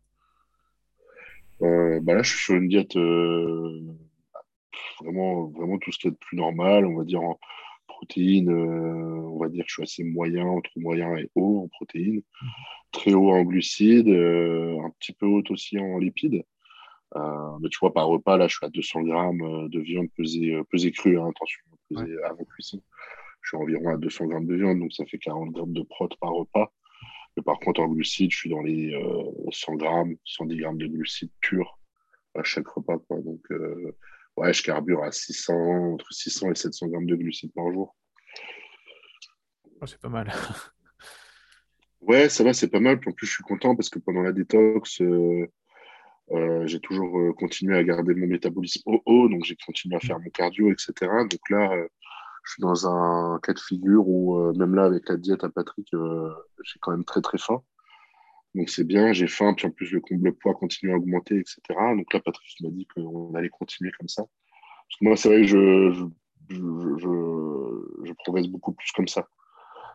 Bah 1.61 2.13
là, 2.15 2.23
je 2.23 2.31
suis 2.31 2.43
sur 2.43 2.55
une 2.55 2.67
diète 2.67 2.95
euh, 2.95 3.79
vraiment, 4.99 5.47
vraiment 5.47 5.77
tout 5.77 5.91
ce 5.91 5.99
qui 5.99 6.07
est 6.07 6.11
de 6.11 6.15
plus 6.15 6.37
normal, 6.37 6.85
on 6.85 6.97
va 6.97 7.03
dire 7.03 7.21
en 7.21 7.39
protéines, 7.87 8.49
euh, 8.49 9.21
on 9.27 9.37
va 9.37 9.49
dire 9.49 9.63
que 9.63 9.69
je 9.69 9.73
suis 9.73 9.83
assez 9.83 10.03
moyen, 10.03 10.45
entre 10.45 10.71
moyen 10.77 11.15
et 11.17 11.29
haut 11.35 11.63
en 11.63 11.67
protéines, 11.67 12.21
très 12.91 13.13
haut 13.13 13.31
en 13.31 13.43
glucides, 13.43 14.09
un 14.09 14.89
petit 14.99 15.13
peu 15.13 15.27
haut 15.27 15.43
aussi 15.49 15.77
en 15.79 15.99
lipides. 15.99 16.43
mais 17.15 17.69
tu 17.69 17.77
vois, 17.79 17.93
par 17.93 18.07
repas, 18.07 18.37
là, 18.37 18.47
je 18.47 18.55
suis 18.55 18.65
à 18.65 18.69
200 18.69 19.01
grammes 19.03 19.69
de 19.69 19.79
viande 19.79 20.09
pesée, 20.17 20.59
pesée 20.71 20.91
crue, 20.91 21.19
hein, 21.19 21.29
attention, 21.29 21.61
pesée 21.89 22.17
avant 22.23 22.43
cuisson. 22.45 22.81
Je 23.41 23.49
suis 23.49 23.57
environ 23.57 23.89
à 23.89 23.97
200 23.97 24.25
grammes 24.27 24.45
de 24.47 24.55
viande, 24.55 24.79
donc 24.79 24.93
ça 24.93 25.05
fait 25.05 25.17
40 25.17 25.51
grammes 25.51 25.73
de 25.73 25.83
prot 25.83 26.09
par 26.19 26.31
repas. 26.31 26.71
Mais 27.37 27.43
par 27.43 27.59
contre, 27.59 27.81
en 27.81 27.87
glucides, 27.87 28.31
je 28.31 28.37
suis 28.37 28.49
dans 28.49 28.61
les 28.61 28.91
100 29.51 29.73
euh, 29.73 29.75
grammes, 29.75 30.15
110 30.25 30.57
grammes 30.57 30.77
de 30.77 30.87
glucides 30.87 31.31
purs 31.39 31.79
à 32.35 32.43
chaque 32.43 32.67
repas. 32.67 32.97
Donc, 33.09 33.41
euh, 33.51 33.95
ouais, 34.37 34.53
je 34.53 34.63
carbure 34.63 35.03
à 35.03 35.11
600, 35.11 35.53
entre 35.93 36.11
600 36.11 36.51
et 36.51 36.55
700 36.55 36.87
grammes 36.87 37.05
de 37.05 37.15
glucides 37.15 37.53
par 37.53 37.71
jour. 37.71 37.95
Oh, 39.81 39.85
c'est 39.85 39.99
pas 39.99 40.09
mal. 40.09 40.31
ouais, 42.01 42.29
ça 42.29 42.43
va, 42.43 42.53
c'est 42.53 42.69
pas 42.69 42.79
mal. 42.79 42.99
Puis 42.99 43.09
en 43.09 43.13
plus, 43.13 43.27
je 43.27 43.33
suis 43.33 43.43
content 43.43 43.75
parce 43.75 43.89
que 43.89 43.99
pendant 43.99 44.21
la 44.21 44.33
détox, 44.33 45.01
euh, 45.01 45.47
j'ai 46.65 46.79
toujours 46.79 47.35
continué 47.35 47.77
à 47.77 47.83
garder 47.83 48.13
mon 48.13 48.27
métabolisme 48.27 48.81
au 48.85 49.01
haut, 49.05 49.27
donc 49.27 49.43
j'ai 49.43 49.57
continué 49.65 49.95
à 49.95 49.99
faire 49.99 50.19
mon 50.19 50.29
cardio, 50.29 50.71
etc. 50.71 50.93
Donc 51.29 51.49
là, 51.49 51.75
je 52.43 52.53
suis 52.53 52.61
dans 52.61 52.87
un 52.87 53.39
cas 53.39 53.53
de 53.53 53.59
figure 53.59 54.07
où, 54.07 54.37
euh, 54.37 54.53
même 54.53 54.75
là, 54.75 54.85
avec 54.85 55.07
la 55.09 55.17
diète 55.17 55.43
à 55.43 55.49
Patrick, 55.49 55.87
euh, 55.93 56.29
j'ai 56.63 56.79
quand 56.79 56.91
même 56.91 57.05
très 57.05 57.21
très 57.21 57.37
faim. 57.37 57.61
Donc 58.55 58.69
c'est 58.69 58.83
bien, 58.83 59.13
j'ai 59.13 59.27
faim, 59.27 59.53
puis 59.53 59.67
en 59.67 59.71
plus 59.71 59.91
le, 59.91 60.01
le 60.09 60.33
poids 60.33 60.53
continue 60.53 60.91
à 60.91 60.97
augmenter, 60.97 61.37
etc. 61.37 61.61
Donc 61.95 62.13
là, 62.13 62.19
Patrick 62.19 62.55
m'a 62.61 62.69
dit 62.69 62.85
qu'on 62.87 63.33
allait 63.35 63.49
continuer 63.49 63.91
comme 63.97 64.09
ça. 64.09 64.23
Parce 64.23 64.99
que 64.99 65.05
moi, 65.05 65.15
c'est 65.15 65.29
vrai 65.29 65.41
que 65.41 65.47
je, 65.47 66.05
je, 66.49 66.55
je, 66.97 68.05
je, 68.05 68.13
progresse 68.25 68.47
beaucoup 68.47 68.73
plus 68.73 68.91
comme 68.91 69.07
ça. 69.07 69.27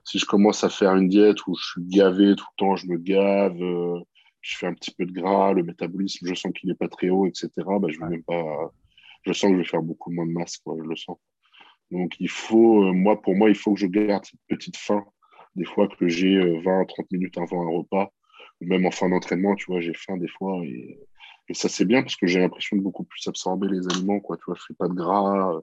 Si 0.04 0.18
je 0.18 0.24
commence 0.24 0.64
à 0.64 0.70
faire 0.70 0.94
une 0.94 1.08
diète 1.08 1.46
où 1.46 1.54
je 1.56 1.64
suis 1.64 1.82
gavé 1.84 2.34
tout 2.36 2.46
le 2.52 2.56
temps, 2.56 2.76
je 2.76 2.86
me 2.86 2.96
gave, 2.96 3.60
euh, 3.60 4.00
je 4.40 4.56
fais 4.56 4.66
un 4.66 4.74
petit 4.74 4.92
peu 4.92 5.04
de 5.04 5.12
gras, 5.12 5.52
le 5.52 5.64
métabolisme, 5.64 6.26
je 6.26 6.34
sens 6.34 6.52
qu'il 6.52 6.70
n'est 6.70 6.76
pas 6.76 6.88
très 6.88 7.10
haut, 7.10 7.26
etc. 7.26 7.50
Bah, 7.56 7.88
je 7.88 7.98
vais 7.98 8.08
même 8.08 8.24
pas. 8.24 8.72
Je 9.26 9.32
sens 9.32 9.50
que 9.50 9.56
je 9.56 9.62
vais 9.62 9.68
faire 9.68 9.82
beaucoup 9.82 10.10
moins 10.12 10.26
de 10.26 10.32
masse, 10.32 10.56
quoi, 10.58 10.76
je 10.78 10.84
le 10.88 10.96
sens. 10.96 11.18
Donc, 11.90 12.16
il 12.20 12.28
faut, 12.28 12.84
euh, 12.84 12.92
moi, 12.92 13.20
pour 13.20 13.34
moi, 13.34 13.48
il 13.48 13.54
faut 13.54 13.74
que 13.74 13.80
je 13.80 13.86
garde 13.86 14.24
cette 14.24 14.40
petite 14.48 14.76
faim. 14.76 15.04
Des 15.54 15.64
fois 15.64 15.88
que 15.88 16.08
j'ai 16.08 16.38
20, 16.60 16.80
euh, 16.82 16.84
30 16.84 17.10
minutes 17.12 17.38
avant 17.38 17.62
un 17.62 17.78
repas, 17.78 18.12
ou 18.60 18.66
même 18.66 18.86
en 18.86 18.90
fin 18.90 19.08
d'entraînement, 19.08 19.54
tu 19.54 19.66
vois, 19.70 19.80
j'ai 19.80 19.94
faim 19.94 20.16
des 20.16 20.28
fois. 20.28 20.64
Et, 20.64 20.98
ça, 21.52 21.68
c'est 21.68 21.84
bien 21.84 22.02
parce 22.02 22.16
que 22.16 22.26
j'ai 22.26 22.40
l'impression 22.40 22.76
de 22.76 22.82
beaucoup 22.82 23.04
plus 23.04 23.26
absorber 23.28 23.68
les 23.68 23.86
aliments, 23.92 24.20
quoi. 24.20 24.36
Tu 24.36 24.44
vois, 24.46 24.56
je 24.56 24.64
fais 24.66 24.74
pas 24.74 24.88
de 24.88 24.94
gras. 24.94 25.60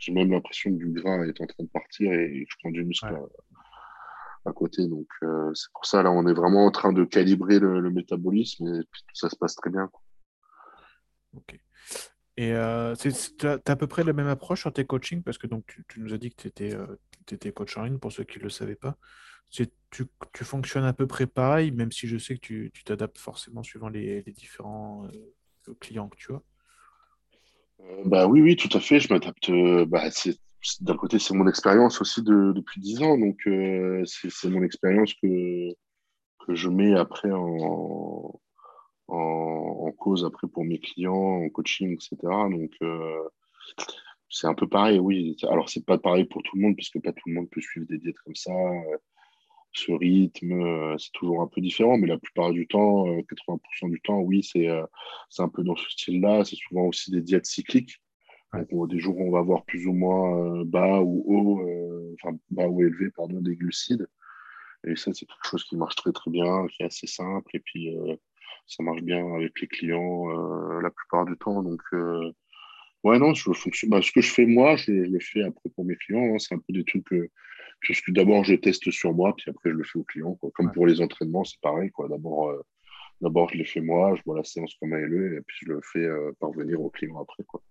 J'ai 0.00 0.12
même 0.12 0.30
l'impression 0.30 0.70
que 0.70 0.76
du 0.76 0.90
gras 0.90 1.24
est 1.24 1.40
en 1.40 1.46
train 1.46 1.64
de 1.64 1.68
partir 1.68 2.12
et 2.12 2.44
je 2.48 2.56
prends 2.60 2.70
du 2.70 2.84
muscle 2.84 3.18
à, 4.44 4.52
côté. 4.52 4.86
Donc, 4.86 5.06
euh, 5.22 5.50
c'est 5.54 5.72
pour 5.72 5.86
ça, 5.86 6.02
là, 6.02 6.10
on 6.10 6.26
est 6.26 6.34
vraiment 6.34 6.66
en 6.66 6.70
train 6.70 6.92
de 6.92 7.04
calibrer 7.04 7.58
le, 7.58 7.90
métabolisme 7.90 8.66
et 8.66 8.82
puis 8.90 9.02
ça 9.14 9.30
se 9.30 9.36
passe 9.36 9.54
très 9.54 9.70
bien. 9.70 9.88
Quoi. 9.88 10.02
Ok. 11.36 11.58
Et 12.36 12.52
euh, 12.52 12.94
tu 12.96 13.46
as, 13.46 13.60
à 13.64 13.76
peu 13.76 13.86
près 13.86 14.02
la 14.02 14.12
même 14.12 14.26
approche 14.26 14.60
sur 14.60 14.72
tes 14.72 14.84
coachings, 14.84 15.22
parce 15.22 15.38
que 15.38 15.46
donc, 15.46 15.64
tu, 15.88 16.00
nous 16.00 16.12
as 16.12 16.18
dit 16.18 16.30
que 16.30 16.42
tu 16.42 16.48
étais, 16.48 16.74
euh, 16.74 17.52
coach 17.52 17.76
en 17.76 17.84
ligne, 17.84 17.98
pour 17.98 18.12
ceux 18.12 18.24
qui 18.24 18.38
ne 18.38 18.44
le 18.44 18.50
savaient 18.50 18.74
pas. 18.74 18.96
Tu, 19.50 19.68
tu, 19.90 20.44
fonctionnes 20.44 20.84
à 20.84 20.92
peu 20.92 21.06
près 21.06 21.26
pareil, 21.26 21.70
même 21.70 21.92
si 21.92 22.08
je 22.08 22.18
sais 22.18 22.34
que 22.36 22.40
tu 22.40 22.84
t'adaptes 22.84 23.18
forcément 23.18 23.62
suivant 23.62 23.88
les, 23.88 24.22
différents 24.22 25.06
euh, 25.68 25.74
clients 25.78 26.08
que 26.08 26.16
tu 26.16 26.32
as. 26.32 26.42
bah 28.04 28.26
oui, 28.26 28.40
oui, 28.42 28.56
tout 28.56 28.74
à 28.76 28.80
fait. 28.80 28.98
Je 28.98 29.12
m'adapte. 29.12 29.50
Bah, 29.86 30.08
d'un 30.80 30.96
côté, 30.96 31.20
c'est 31.20 31.34
mon 31.34 31.46
expérience 31.46 32.00
aussi 32.00 32.22
de, 32.22 32.52
depuis 32.52 32.80
10 32.80 33.02
ans. 33.02 33.16
Donc, 33.16 33.48
c'est 34.06 34.50
mon 34.50 34.64
expérience 34.64 35.14
que, 35.14 35.72
que 36.44 36.54
je 36.56 36.68
mets 36.68 36.96
après 36.98 37.30
en, 37.30 38.40
en, 39.08 39.92
cause 39.92 40.24
après 40.24 40.48
pour 40.48 40.64
mes 40.64 40.78
clients, 40.78 41.44
en 41.44 41.48
coaching, 41.48 41.92
etc. 41.92 42.16
Donc, 42.22 42.72
c'est 44.28 44.46
un 44.46 44.54
peu 44.54 44.68
pareil, 44.68 44.98
oui. 44.98 45.36
Alors, 45.48 45.68
c'est 45.68 45.84
pas 45.84 45.98
pareil 45.98 46.24
pour 46.24 46.42
tout 46.42 46.56
le 46.56 46.62
monde, 46.62 46.76
parce 46.76 46.90
que 46.90 46.98
pas 46.98 47.12
tout 47.12 47.28
le 47.28 47.34
monde 47.34 47.48
peut 47.50 47.60
suivre 47.60 47.86
des 47.86 47.98
diètes 47.98 48.18
comme 48.24 48.34
ça. 48.34 48.52
Ce 49.72 49.90
rythme, 49.92 50.96
c'est 50.98 51.12
toujours 51.12 51.40
un 51.42 51.48
peu 51.48 51.60
différent, 51.60 51.98
mais 51.98 52.06
la 52.06 52.18
plupart 52.18 52.52
du 52.52 52.66
temps, 52.66 53.06
80% 53.06 53.90
du 53.90 54.00
temps, 54.00 54.20
oui, 54.20 54.42
c'est 54.42 54.68
un 54.68 55.48
peu 55.48 55.62
dans 55.64 55.76
ce 55.76 55.90
style-là. 55.90 56.44
C'est 56.44 56.56
souvent 56.56 56.86
aussi 56.86 57.10
des 57.10 57.22
diètes 57.22 57.46
cycliques. 57.46 58.00
Donc, 58.70 58.88
des 58.90 59.00
jours 59.00 59.18
où 59.18 59.28
on 59.28 59.32
va 59.32 59.40
avoir 59.40 59.64
plus 59.64 59.86
ou 59.86 59.92
moins 59.92 60.64
bas 60.64 61.00
ou 61.00 61.24
haut, 61.26 62.14
enfin 62.14 62.36
bas 62.50 62.68
ou 62.68 62.82
élevé, 62.82 63.10
pardon, 63.10 63.40
des 63.40 63.56
glucides. 63.56 64.06
Et 64.86 64.96
ça, 64.96 65.12
c'est 65.12 65.26
quelque 65.26 65.48
chose 65.48 65.64
qui 65.64 65.76
marche 65.76 65.96
très 65.96 66.12
très 66.12 66.30
bien, 66.30 66.66
qui 66.68 66.82
est 66.82 66.86
assez 66.86 67.06
simple. 67.06 67.56
Et 67.56 67.60
puis, 67.60 67.96
ça 68.66 68.82
marche 68.82 69.02
bien 69.02 69.34
avec 69.34 69.60
les 69.60 69.68
clients 69.68 70.28
la 70.80 70.90
plupart 70.90 71.24
du 71.26 71.36
temps. 71.36 71.62
Donc, 71.62 71.82
Ouais, 73.04 73.18
non, 73.18 73.34
je. 73.34 73.50
Bah, 73.88 74.00
ce 74.00 74.10
que 74.10 74.22
je 74.22 74.32
fais 74.32 74.46
moi, 74.46 74.76
je, 74.76 74.90
le 74.90 75.20
fais 75.20 75.42
après 75.42 75.68
pour 75.70 75.84
mes 75.84 75.94
clients. 75.94 76.34
Hein. 76.34 76.38
C'est 76.38 76.54
un 76.54 76.58
peu 76.58 76.72
des 76.72 76.84
trucs 76.84 77.04
que, 77.04 77.28
que 77.82 78.10
d'abord 78.12 78.44
je 78.44 78.54
teste 78.54 78.90
sur 78.90 79.12
moi, 79.12 79.34
puis 79.36 79.50
après 79.50 79.70
je 79.70 79.76
le 79.76 79.84
fais 79.84 79.98
aux 79.98 80.04
clients. 80.04 80.38
Comme 80.54 80.72
pour 80.72 80.86
les 80.86 81.02
entraînements, 81.02 81.44
c'est 81.44 81.60
pareil. 81.60 81.90
D'abord, 82.08 82.48
euh, 82.48 82.62
d'abord 83.20 83.50
je 83.50 83.58
les 83.58 83.66
fais 83.66 83.82
moi, 83.82 84.14
je 84.16 84.22
vois 84.24 84.38
la 84.38 84.44
séance 84.44 84.74
comme 84.80 84.94
elle 84.94 85.12
est, 85.12 85.36
et 85.36 85.40
puis 85.42 85.58
je 85.66 85.72
le 85.72 85.80
fais 85.82 85.98
euh, 85.98 86.32
parvenir 86.40 86.80
aux 86.80 86.88
clients 86.88 87.20
après. 87.20 87.44
Quoi. 87.44 87.62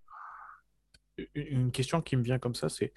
Une 1.33 1.71
question 1.71 2.01
qui 2.01 2.15
me 2.15 2.23
vient 2.23 2.37
comme 2.37 2.55
ça, 2.55 2.69
c'est 2.69 2.93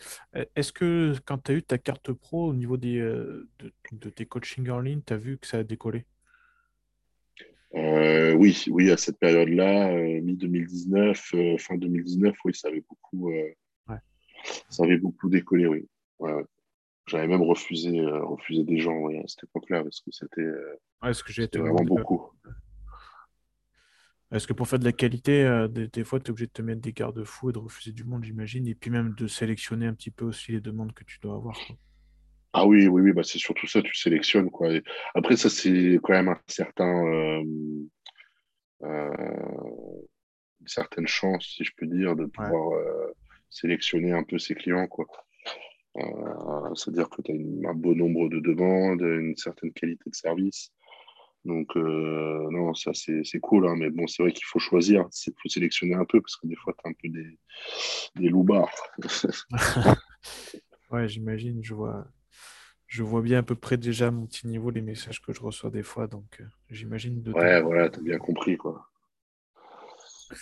est-ce 0.54 0.72
que 0.74 1.14
quand 1.24 1.38
tu 1.38 1.52
as 1.52 1.54
eu 1.54 1.62
ta 1.62 1.78
carte 1.78 2.12
pro 2.12 2.48
au 2.48 2.54
niveau 2.54 2.76
des, 2.76 2.98
euh, 2.98 3.48
de, 3.60 3.72
de, 3.92 4.10
tes 4.10 4.26
coachings 4.26 4.68
en 4.68 4.80
ligne, 4.80 5.00
tu 5.06 5.14
as 5.14 5.18
vu 5.18 5.38
que 5.38 5.46
ça 5.46 5.58
a 5.58 5.62
décollé? 5.62 6.04
Euh, 7.76 8.32
oui, 8.32 8.64
oui, 8.68 8.90
à 8.90 8.96
cette 8.96 9.18
période-là, 9.18 9.90
euh, 9.90 10.20
mi-2019, 10.22 11.34
euh, 11.34 11.58
fin 11.58 11.76
2019, 11.76 12.34
oui, 12.44 12.54
ça 12.54 12.68
avait 12.68 12.84
beaucoup, 12.88 13.30
ça 14.70 14.84
avait 14.84 14.98
beaucoup 14.98 15.28
décollé, 15.28 15.66
oui. 15.66 15.86
J'avais 17.06 17.28
même 17.28 17.42
refusé, 17.42 18.00
refusé 18.00 18.64
des 18.64 18.78
gens 18.78 19.06
à 19.08 19.28
cette 19.28 19.44
époque-là 19.44 19.84
parce 19.84 20.00
que 20.00 20.10
c'était 20.10 21.58
vraiment 21.58 21.84
beaucoup. 21.84 22.32
Est-ce 24.32 24.48
que 24.48 24.52
pour 24.52 24.66
faire 24.66 24.80
de 24.80 24.84
la 24.84 24.92
qualité, 24.92 25.66
des, 25.70 26.02
fois, 26.02 26.18
tu 26.18 26.26
es 26.26 26.30
obligé 26.30 26.46
de 26.46 26.52
te 26.52 26.62
mettre 26.62 26.80
des 26.80 26.92
garde-fous 26.92 27.50
et 27.50 27.52
de 27.52 27.58
refuser 27.58 27.92
du 27.92 28.02
monde, 28.02 28.24
j'imagine, 28.24 28.66
et 28.66 28.74
puis 28.74 28.90
même 28.90 29.14
de 29.14 29.28
sélectionner 29.28 29.86
un 29.86 29.94
petit 29.94 30.10
peu 30.10 30.24
aussi 30.24 30.50
les 30.50 30.60
demandes 30.60 30.92
que 30.92 31.04
tu 31.04 31.18
dois 31.20 31.36
avoir. 31.36 31.56
Ah 32.58 32.64
oui, 32.64 32.88
oui, 32.88 33.02
oui, 33.02 33.12
bah 33.12 33.22
c'est 33.22 33.36
surtout 33.36 33.66
ça, 33.66 33.82
tu 33.82 33.94
sélectionnes. 33.94 34.50
Quoi. 34.50 34.70
après, 35.14 35.36
ça, 35.36 35.50
c'est 35.50 36.00
quand 36.02 36.14
même 36.14 36.28
un 36.28 36.40
certain, 36.46 37.04
euh, 37.04 37.44
euh, 38.82 40.00
une 40.62 40.66
certaine 40.66 41.06
chance, 41.06 41.44
si 41.54 41.64
je 41.64 41.72
peux 41.76 41.86
dire, 41.86 42.16
de 42.16 42.24
pouvoir 42.24 42.72
euh, 42.72 43.12
sélectionner 43.50 44.12
un 44.12 44.22
peu 44.22 44.38
ses 44.38 44.54
clients. 44.54 44.86
Quoi. 44.86 45.04
C'est-à-dire 46.76 47.10
que 47.10 47.20
tu 47.20 47.32
as 47.32 47.68
un 47.68 47.74
beau 47.74 47.94
nombre 47.94 48.30
de 48.30 48.40
demandes, 48.40 49.02
une 49.02 49.36
certaine 49.36 49.74
qualité 49.74 50.08
de 50.08 50.14
service. 50.14 50.72
Donc, 51.44 51.76
non, 51.76 52.72
ça, 52.72 52.92
c'est 52.94 53.40
cool. 53.40 53.68
Hein, 53.68 53.74
mais 53.76 53.90
bon, 53.90 54.06
c'est 54.06 54.22
vrai 54.22 54.32
qu'il 54.32 54.46
faut 54.46 54.60
choisir. 54.60 55.06
Il 55.26 55.34
faut 55.42 55.50
sélectionner 55.50 55.94
un 55.94 56.06
peu 56.06 56.22
parce 56.22 56.36
que 56.36 56.46
des 56.46 56.56
fois, 56.56 56.72
tu 56.72 56.88
as 56.88 56.88
un 56.88 56.94
peu 56.94 57.08
des, 57.10 57.38
des 58.14 58.30
loupards. 58.30 58.72
ouais, 60.90 61.06
j'imagine, 61.06 61.62
je 61.62 61.74
vois 61.74 62.06
je 62.86 63.02
vois 63.02 63.22
bien 63.22 63.38
à 63.38 63.42
peu 63.42 63.54
près 63.54 63.76
déjà 63.76 64.10
mon 64.10 64.26
petit 64.26 64.46
niveau 64.46 64.70
les 64.70 64.82
messages 64.82 65.20
que 65.20 65.32
je 65.32 65.40
reçois 65.40 65.70
des 65.70 65.82
fois, 65.82 66.06
donc 66.06 66.40
euh, 66.40 66.44
j'imagine 66.70 67.22
de. 67.22 67.32
Ouais, 67.32 67.60
voilà, 67.60 67.88
t'as 67.90 68.00
bien 68.00 68.18
compris, 68.18 68.56
quoi. 68.56 68.88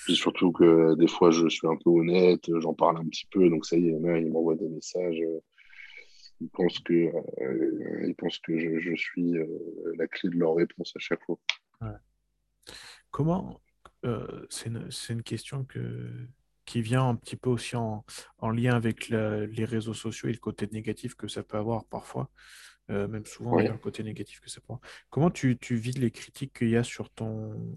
surtout 0.08 0.52
que 0.52 0.94
des 0.96 1.08
fois, 1.08 1.30
je 1.30 1.48
suis 1.48 1.66
un 1.66 1.76
peu 1.76 1.90
honnête, 1.90 2.44
j'en 2.60 2.74
parle 2.74 2.98
un 2.98 3.08
petit 3.08 3.26
peu, 3.30 3.48
donc 3.48 3.64
ça 3.64 3.76
y 3.76 3.88
est, 3.88 3.94
a, 3.94 4.18
ils 4.18 4.30
m'envoient 4.30 4.56
des 4.56 4.68
messages. 4.68 5.20
Euh, 5.20 5.40
ils 6.40 6.50
pensent 6.50 6.80
que, 6.80 6.92
euh, 6.92 8.06
ils 8.06 8.14
pensent 8.14 8.40
que 8.40 8.58
je, 8.80 8.94
suis 8.96 9.34
la 9.96 10.06
clé 10.08 10.28
de 10.28 10.36
leur 10.36 10.56
réponse 10.56 10.92
à 10.96 10.98
chaque 10.98 11.22
fois. 11.24 11.38
Comment, 13.10 13.60
c'est 14.50 14.68
une, 14.68 14.88
une, 15.10 15.22
question 15.22 15.64
que, 15.64 16.10
qui 16.64 16.82
vient 16.82 17.08
un 17.08 17.16
petit 17.16 17.36
peu 17.36 17.50
aussi 17.50 17.76
en, 17.76 18.04
lien 18.42 18.74
avec 18.74 19.08
les 19.08 19.64
réseaux 19.64 19.94
sociaux 19.94 20.28
et 20.28 20.32
le 20.32 20.38
côté 20.38 20.68
négatif 20.72 21.14
que 21.14 21.28
ça 21.28 21.42
peut 21.42 21.56
avoir 21.56 21.84
parfois, 21.86 22.30
euh, 22.90 23.08
même 23.08 23.26
souvent 23.26 23.56
le 23.56 23.78
côté 23.78 24.02
négatif 24.02 24.40
que 24.40 24.50
ça 24.50 24.60
peut 24.60 24.74
avoir. 24.74 24.80
Comment 25.10 25.30
tu, 25.30 25.58
tu 25.58 25.76
vis 25.76 25.98
les 25.98 26.10
critiques 26.10 26.58
qu'il 26.58 26.70
y 26.70 26.76
a 26.76 26.84
sur 26.84 27.10
ton, 27.10 27.76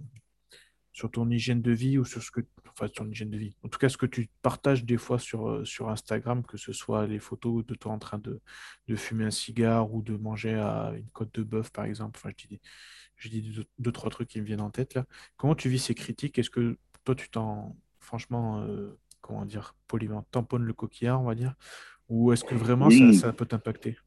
sur 0.98 1.12
ton 1.12 1.30
hygiène 1.30 1.62
de 1.62 1.72
vie 1.72 2.00
ou 2.00 2.06
sur 2.06 2.24
ce 2.24 2.32
que 2.32 2.42
enfin 2.70 2.88
sur 2.92 3.08
hygiène 3.08 3.30
de 3.30 3.38
vie? 3.38 3.56
En 3.64 3.70
tout 3.70 3.78
cas, 3.78 3.88
ce 3.88 3.98
que 3.98 4.08
tu 4.08 4.30
partages 4.42 4.84
des 4.84 4.98
fois 4.98 5.20
sur, 5.20 5.48
euh, 5.48 5.64
sur 5.66 5.90
Instagram, 5.90 6.44
que 6.44 6.58
ce 6.58 6.74
soit 6.74 7.06
les 7.08 7.20
photos 7.20 7.66
de 7.66 7.76
toi 7.76 7.92
en 7.92 8.00
train 8.00 8.18
de, 8.18 8.42
de 8.88 8.96
fumer 8.96 9.26
un 9.26 9.32
cigare 9.32 9.94
ou 9.94 10.02
de 10.02 10.18
manger 10.18 10.56
à 10.56 10.94
une 10.96 11.10
côte 11.12 11.34
de 11.36 11.44
bœuf, 11.44 11.72
par 11.72 11.86
exemple. 11.86 12.20
Enfin, 12.20 12.32
je 12.36 12.48
dis, 12.48 12.62
je 13.16 13.30
dis 13.30 13.66
deux, 13.78 13.92
trois 13.92 14.10
trucs 14.10 14.30
qui 14.30 14.42
me 14.42 14.46
viennent 14.46 14.62
en 14.62 14.72
tête 14.72 14.96
là. 14.96 15.06
Comment 15.38 15.56
tu 15.56 15.70
vis 15.70 15.80
ces 15.80 15.96
critiques? 15.96 16.40
Est-ce 16.40 16.50
que 16.50 16.78
toi, 17.04 17.16
tu 17.16 17.30
t'en 17.30 17.76
franchement, 18.08 18.62
euh, 18.62 18.98
comment 19.22 19.46
dire, 19.46 19.76
poliment, 19.88 20.26
tamponne 20.32 20.64
le 20.64 20.74
coquillard, 20.74 21.22
on 21.22 21.26
va 21.26 21.36
dire 21.36 21.54
Ou 22.10 22.32
est-ce 22.32 22.46
que 22.46 22.56
vraiment 22.56 22.90
ça, 23.14 23.34
peut 23.34 23.46
t'impacter? 23.46 23.98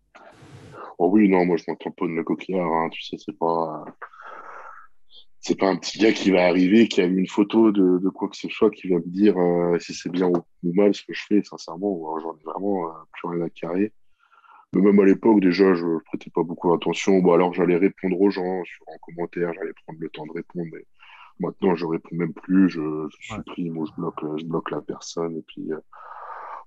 Oh 0.99 1.11
Oui, 1.13 1.29
non, 1.29 1.45
moi 1.45 1.57
je 1.59 1.65
m'en 1.69 1.77
tamponne 1.77 2.17
le 2.17 2.25
coquillard, 2.25 2.67
hein, 2.67 2.89
tu 2.91 3.03
sais, 3.03 3.17
c'est 3.19 3.39
pas. 3.39 3.85
C'est 5.43 5.59
pas 5.59 5.69
un 5.69 5.77
petit 5.77 5.99
gars 5.99 6.13
qui 6.13 6.31
va 6.31 6.47
arriver, 6.47 6.87
qui 6.87 7.01
a 7.01 7.07
une 7.07 7.27
photo 7.27 7.73
de, 7.73 8.09
quoi 8.11 8.29
que 8.29 8.37
ce 8.37 8.49
soit, 8.51 8.71
qui 8.71 8.89
va 8.89 8.97
me 8.97 9.09
dire 9.09 9.39
euh, 9.39 9.79
si 9.79 9.95
c'est 9.95 10.11
bien 10.11 10.29
ou, 10.29 10.45
mal 10.63 10.95
ce 10.95 11.03
que 11.03 11.15
je 11.15 11.23
fais, 11.27 11.43
sincèrement, 11.43 12.19
j'en 12.21 12.35
ai 12.35 12.45
vraiment 12.45 12.89
euh, 12.89 12.93
plus 13.13 13.29
rien 13.29 13.47
à 13.47 13.49
carrer. 13.49 13.93
Mais 14.75 14.83
même 14.83 15.01
à 15.01 15.07
l'époque, 15.07 15.41
déjà, 15.41 15.73
je 15.73 15.87
ne 15.87 15.99
prêtais 16.01 16.31
pas 16.31 16.43
beaucoup 16.43 16.71
d'attention. 16.71 17.19
Bon, 17.21 17.33
alors 17.33 17.55
j'allais 17.55 17.77
répondre 17.77 18.21
aux 18.21 18.31
gens 18.31 18.63
sur 18.65 18.85
un 18.89 18.99
commentaire, 19.01 19.53
j'allais 19.55 19.73
prendre 19.85 19.99
le 19.99 20.11
temps 20.11 20.27
de 20.27 20.33
répondre, 20.33 20.69
mais 20.75 20.85
Maintenant, 21.41 21.75
je 21.75 21.87
réponds 21.87 22.15
même 22.15 22.35
plus, 22.35 22.69
je, 22.69 23.09
supprime 23.21 23.79
ou 23.79 23.87
je 23.87 23.93
bloque, 23.93 24.21
je 24.39 24.45
bloque 24.45 24.71
la 24.71 24.83
personne. 24.83 25.39
Et 25.39 25.43
puis, 25.43 25.73
euh, 25.73 25.81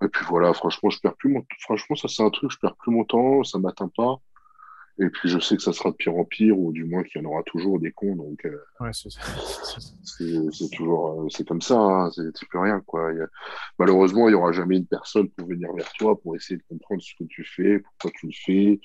et 0.04 0.08
puis 0.08 0.26
voilà, 0.28 0.52
franchement, 0.54 0.90
je 0.90 1.00
perds 1.00 1.16
plus 1.16 1.32
mon 1.32 1.46
Franchement, 1.60 1.96
ça, 1.96 2.08
c'est 2.08 2.24
un 2.24 2.32
truc, 2.32 2.52
je 2.52 2.58
perds 2.58 2.76
plus 2.76 2.92
mon 2.92 3.06
temps, 3.06 3.44
ça 3.44 3.60
m'atteint 3.60 3.92
pas. 3.96 4.18
Et 5.00 5.10
puis, 5.10 5.28
je 5.28 5.40
sais 5.40 5.56
que 5.56 5.62
ça 5.64 5.74
sera 5.74 5.90
de 5.90 5.96
pire 5.96 6.16
en 6.16 6.24
pire, 6.24 6.58
ou 6.58 6.72
du 6.72 6.86
moins 6.86 7.04
qu'il 7.04 7.22
y 7.22 7.26
en 7.26 7.30
aura 7.30 7.42
toujours 7.44 7.80
des 7.80 7.92
cons. 7.92 8.16
Donc, 8.16 8.46
euh, 8.46 8.60
ouais, 8.80 8.92
c'est 8.94 9.10
toujours, 10.76 11.22
euh, 11.22 11.28
c'est 11.30 11.48
comme 11.48 11.62
ça, 11.62 11.80
hein, 11.80 12.12
c'est 12.12 12.48
plus 12.48 12.60
rien, 12.60 12.80
quoi. 12.82 13.12
malheureusement, 13.80 14.28
il 14.28 14.34
n'y 14.34 14.38
aura 14.38 14.52
jamais 14.52 14.78
une 14.78 14.86
personne 14.86 15.30
pour 15.30 15.48
venir 15.48 15.72
vers 15.74 15.92
toi, 15.94 16.20
pour 16.20 16.36
essayer 16.36 16.58
de 16.58 16.64
comprendre 16.70 17.02
ce 17.02 17.14
que 17.18 17.28
tu 17.28 17.44
fais, 17.44 17.80
pourquoi 17.80 18.12
tu 18.20 18.28
le 18.28 18.34
fais, 18.34 18.80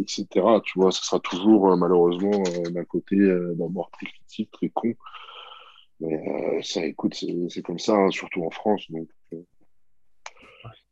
etc. 0.00 0.26
Tu 0.64 0.78
vois, 0.78 0.90
ça 0.90 1.02
sera 1.02 1.20
toujours, 1.20 1.76
malheureusement, 1.76 2.42
d'un 2.70 2.84
côté, 2.84 3.16
d'un 3.16 3.68
bord 3.68 3.90
très 3.92 4.06
critique, 4.06 4.50
très 4.52 4.68
con. 4.68 4.94
Mais 6.02 6.28
euh, 6.28 6.62
ça, 6.62 6.84
écoute, 6.84 7.14
c'est 7.14 7.62
comme 7.62 7.78
ça, 7.78 7.94
hein, 7.94 8.10
surtout 8.10 8.44
en 8.44 8.50
France. 8.50 8.90
Donc, 8.90 9.08
euh. 9.32 9.42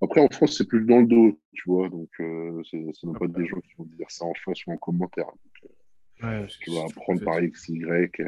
Après, 0.01 0.21
en 0.21 0.29
France, 0.29 0.57
c'est 0.57 0.67
plus 0.67 0.85
dans 0.85 1.01
le 1.01 1.07
dos, 1.07 1.41
tu 1.53 1.65
vois. 1.67 1.89
Donc, 1.89 2.09
euh, 2.21 2.63
c'est 2.71 2.79
même 2.79 3.19
pas 3.19 3.27
des 3.27 3.47
gens 3.47 3.61
qui 3.61 3.75
vont 3.77 3.85
dire 3.85 4.11
ça 4.11 4.25
en 4.25 4.35
face 4.45 4.65
ou 4.67 4.73
en 4.73 4.77
commentaire. 4.77 5.27
tu 6.17 6.71
vas 6.71 6.85
apprendre 6.89 7.25
par 7.25 7.43
X, 7.43 7.69
Y, 7.69 8.23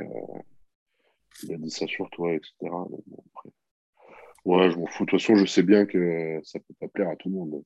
il 1.44 1.54
a 1.54 1.56
dit 1.56 1.70
ça 1.70 1.86
sur 1.86 2.10
toi, 2.10 2.34
etc. 2.34 2.52
Ouais, 4.44 4.70
je 4.70 4.76
m'en 4.76 4.86
fous. 4.86 5.04
De 5.04 5.10
toute 5.10 5.20
façon, 5.20 5.36
je 5.36 5.46
sais 5.46 5.62
bien 5.62 5.86
que 5.86 6.40
ça 6.42 6.59
peut 6.59 6.74
pas 6.80 6.88
plaire 6.88 7.10
à 7.10 7.16
tout 7.16 7.28
le 7.28 7.36
monde. 7.36 7.62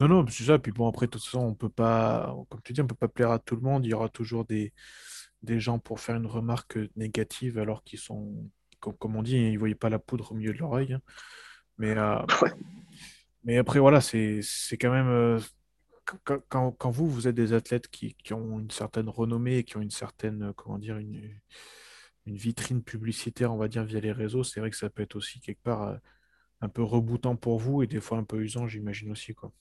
Non, 0.00 0.08
non, 0.08 0.26
c'est 0.26 0.44
ça. 0.44 0.58
Puis 0.58 0.72
bon, 0.72 0.88
après, 0.88 1.04
de 1.04 1.10
toute 1.10 1.22
façon, 1.22 1.40
on 1.40 1.54
peut 1.54 1.68
pas, 1.68 2.34
comme 2.48 2.62
tu 2.62 2.72
dis, 2.72 2.80
on 2.80 2.86
peut 2.86 2.94
pas 2.94 3.08
plaire 3.08 3.30
à 3.30 3.38
tout 3.38 3.56
le 3.56 3.62
monde. 3.62 3.84
Il 3.84 3.90
y 3.90 3.94
aura 3.94 4.08
toujours 4.08 4.46
des, 4.46 4.72
des 5.42 5.60
gens 5.60 5.78
pour 5.78 6.00
faire 6.00 6.16
une 6.16 6.26
remarque 6.26 6.78
négative 6.96 7.58
alors 7.58 7.82
qu'ils 7.84 7.98
sont, 7.98 8.50
comme, 8.80 9.16
on 9.16 9.22
dit, 9.22 9.36
ils 9.36 9.54
ne 9.54 9.58
voyaient 9.58 9.74
pas 9.74 9.90
la 9.90 9.98
poudre 9.98 10.32
au 10.32 10.34
milieu 10.34 10.52
de 10.52 10.58
l'oreille. 10.58 10.94
Hein. 10.94 11.00
Mais, 11.78 11.96
euh, 11.96 12.18
mais 13.44 13.58
après, 13.58 13.78
voilà, 13.80 14.00
c'est 14.00 14.42
quand 14.72 14.92
même. 14.92 15.08
Euh, 15.08 15.40
quand, 16.24 16.72
quand, 16.72 16.90
vous, 16.90 17.08
vous 17.08 17.28
êtes 17.28 17.34
des 17.34 17.52
athlètes 17.52 17.88
qui, 17.88 18.14
qui, 18.14 18.34
ont 18.34 18.58
une 18.58 18.70
certaine 18.70 19.08
renommée 19.08 19.58
et 19.58 19.64
qui 19.64 19.76
ont 19.76 19.80
une 19.80 19.90
certaine, 19.90 20.42
euh, 20.42 20.52
comment 20.52 20.78
dire, 20.78 20.98
une, 20.98 21.30
une 22.26 22.36
vitrine 22.36 22.82
publicitaire, 22.82 23.52
on 23.52 23.56
va 23.56 23.68
dire, 23.68 23.84
via 23.84 24.00
les 24.00 24.12
réseaux, 24.12 24.42
c'est 24.42 24.60
vrai 24.60 24.70
que 24.70 24.76
ça 24.76 24.90
peut 24.90 25.02
être 25.02 25.16
aussi 25.16 25.40
quelque 25.40 25.62
part 25.62 25.96
un 26.60 26.68
peu 26.68 26.82
reboutant 26.82 27.36
pour 27.36 27.58
vous 27.58 27.82
et 27.82 27.86
des 27.86 28.00
fois 28.00 28.18
un 28.18 28.24
peu 28.24 28.40
usant, 28.42 28.66
j'imagine 28.66 29.10
aussi. 29.10 29.34
Quoi. 29.34 29.52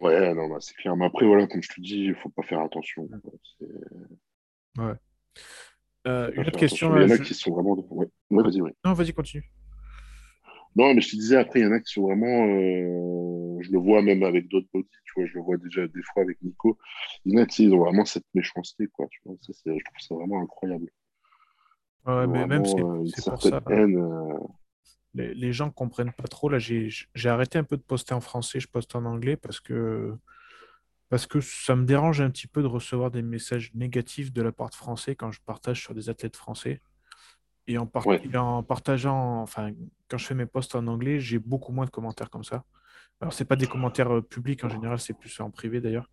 Ouais, 0.00 0.34
non, 0.34 0.48
bah, 0.48 0.58
c'est 0.60 0.74
clair. 0.74 0.96
Mais 0.96 1.06
après, 1.06 1.26
voilà, 1.26 1.46
comme 1.46 1.62
je 1.62 1.68
te 1.68 1.80
dis, 1.80 2.04
il 2.04 2.10
ne 2.10 2.14
faut 2.14 2.30
pas 2.30 2.42
faire 2.42 2.60
attention. 2.60 3.02
Ouais. 3.02 3.66
Euh, 4.78 6.30
une 6.34 6.40
autre 6.46 6.58
question. 6.58 6.96
Il 6.96 7.02
y 7.02 7.12
en 7.12 7.14
a 7.14 7.18
qui 7.18 7.34
sont 7.34 7.52
vraiment. 7.52 7.74
Ouais, 7.90 8.06
vas-y, 8.30 8.60
Non, 8.84 8.92
vas-y, 8.92 9.12
continue. 9.12 9.44
Non, 10.76 10.94
mais 10.94 11.00
je 11.00 11.10
te 11.10 11.16
disais, 11.16 11.36
après, 11.36 11.60
il 11.60 11.64
y 11.64 11.66
en 11.66 11.72
a 11.72 11.80
qui 11.80 11.92
sont 11.92 12.02
vraiment. 12.02 12.46
Euh, 12.46 13.58
je 13.60 13.70
le 13.70 13.78
vois 13.78 14.02
même 14.02 14.22
avec 14.22 14.48
d'autres 14.48 14.68
bodies, 14.72 14.88
tu 15.04 15.12
vois, 15.16 15.26
je 15.26 15.34
le 15.34 15.40
vois 15.42 15.56
déjà 15.58 15.86
des 15.86 16.02
fois 16.02 16.22
avec 16.22 16.40
Nico. 16.42 16.78
Il 17.24 17.34
y 17.34 17.38
en 17.38 17.42
a, 17.42 17.46
ils 17.58 17.74
ont 17.74 17.84
vraiment 17.84 18.04
cette 18.04 18.26
méchanceté, 18.34 18.86
quoi. 18.86 19.06
Tu 19.10 19.20
vois, 19.24 19.36
ça, 19.40 19.52
je 19.66 19.70
trouve 19.72 19.98
ça 19.98 20.14
vraiment 20.14 20.40
incroyable. 20.40 20.90
Ouais, 22.06 22.26
mais 22.26 22.46
même 22.46 22.64
c'est 22.64 23.28
pour 23.28 23.42
ça. 23.42 23.60
Haine, 23.68 23.98
euh, 23.98 24.38
les, 25.12 25.34
les, 25.34 25.52
gens 25.52 25.70
comprennent 25.70 26.12
pas 26.12 26.28
trop. 26.28 26.48
Là, 26.48 26.58
j'ai 26.58 27.28
arrêté 27.28 27.58
un 27.58 27.64
peu 27.64 27.76
de 27.76 27.82
poster 27.82 28.14
en 28.14 28.20
français, 28.20 28.60
je 28.60 28.68
poste 28.68 28.94
en 28.94 29.04
anglais 29.04 29.36
parce 29.36 29.60
que 29.60 30.16
parce 31.10 31.26
que 31.26 31.40
ça 31.40 31.74
me 31.74 31.84
dérange 31.84 32.20
un 32.20 32.30
petit 32.30 32.46
peu 32.46 32.62
de 32.62 32.68
recevoir 32.68 33.10
des 33.10 33.20
messages 33.20 33.74
négatifs 33.74 34.32
de 34.32 34.42
la 34.42 34.52
part 34.52 34.70
de 34.70 34.76
français 34.76 35.16
quand 35.16 35.32
je 35.32 35.40
partage 35.44 35.82
sur 35.82 35.92
des 35.92 36.08
athlètes 36.08 36.36
français. 36.36 36.80
Et 37.66 37.78
en, 37.78 37.90
en 38.34 38.62
partageant, 38.62 39.42
enfin, 39.42 39.72
quand 40.08 40.18
je 40.18 40.26
fais 40.26 40.36
mes 40.36 40.46
posts 40.46 40.76
en 40.76 40.86
anglais, 40.86 41.18
j'ai 41.18 41.40
beaucoup 41.40 41.72
moins 41.72 41.84
de 41.84 41.90
commentaires 41.90 42.30
comme 42.30 42.44
ça. 42.44 42.64
Alors, 43.20 43.32
c'est 43.32 43.44
pas 43.44 43.56
des 43.56 43.66
commentaires 43.66 44.14
euh, 44.14 44.22
publics 44.22 44.62
en 44.64 44.68
général, 44.68 44.98
c'est 45.00 45.12
plus 45.12 45.38
en 45.40 45.50
privé 45.50 45.80
d'ailleurs. 45.80 46.08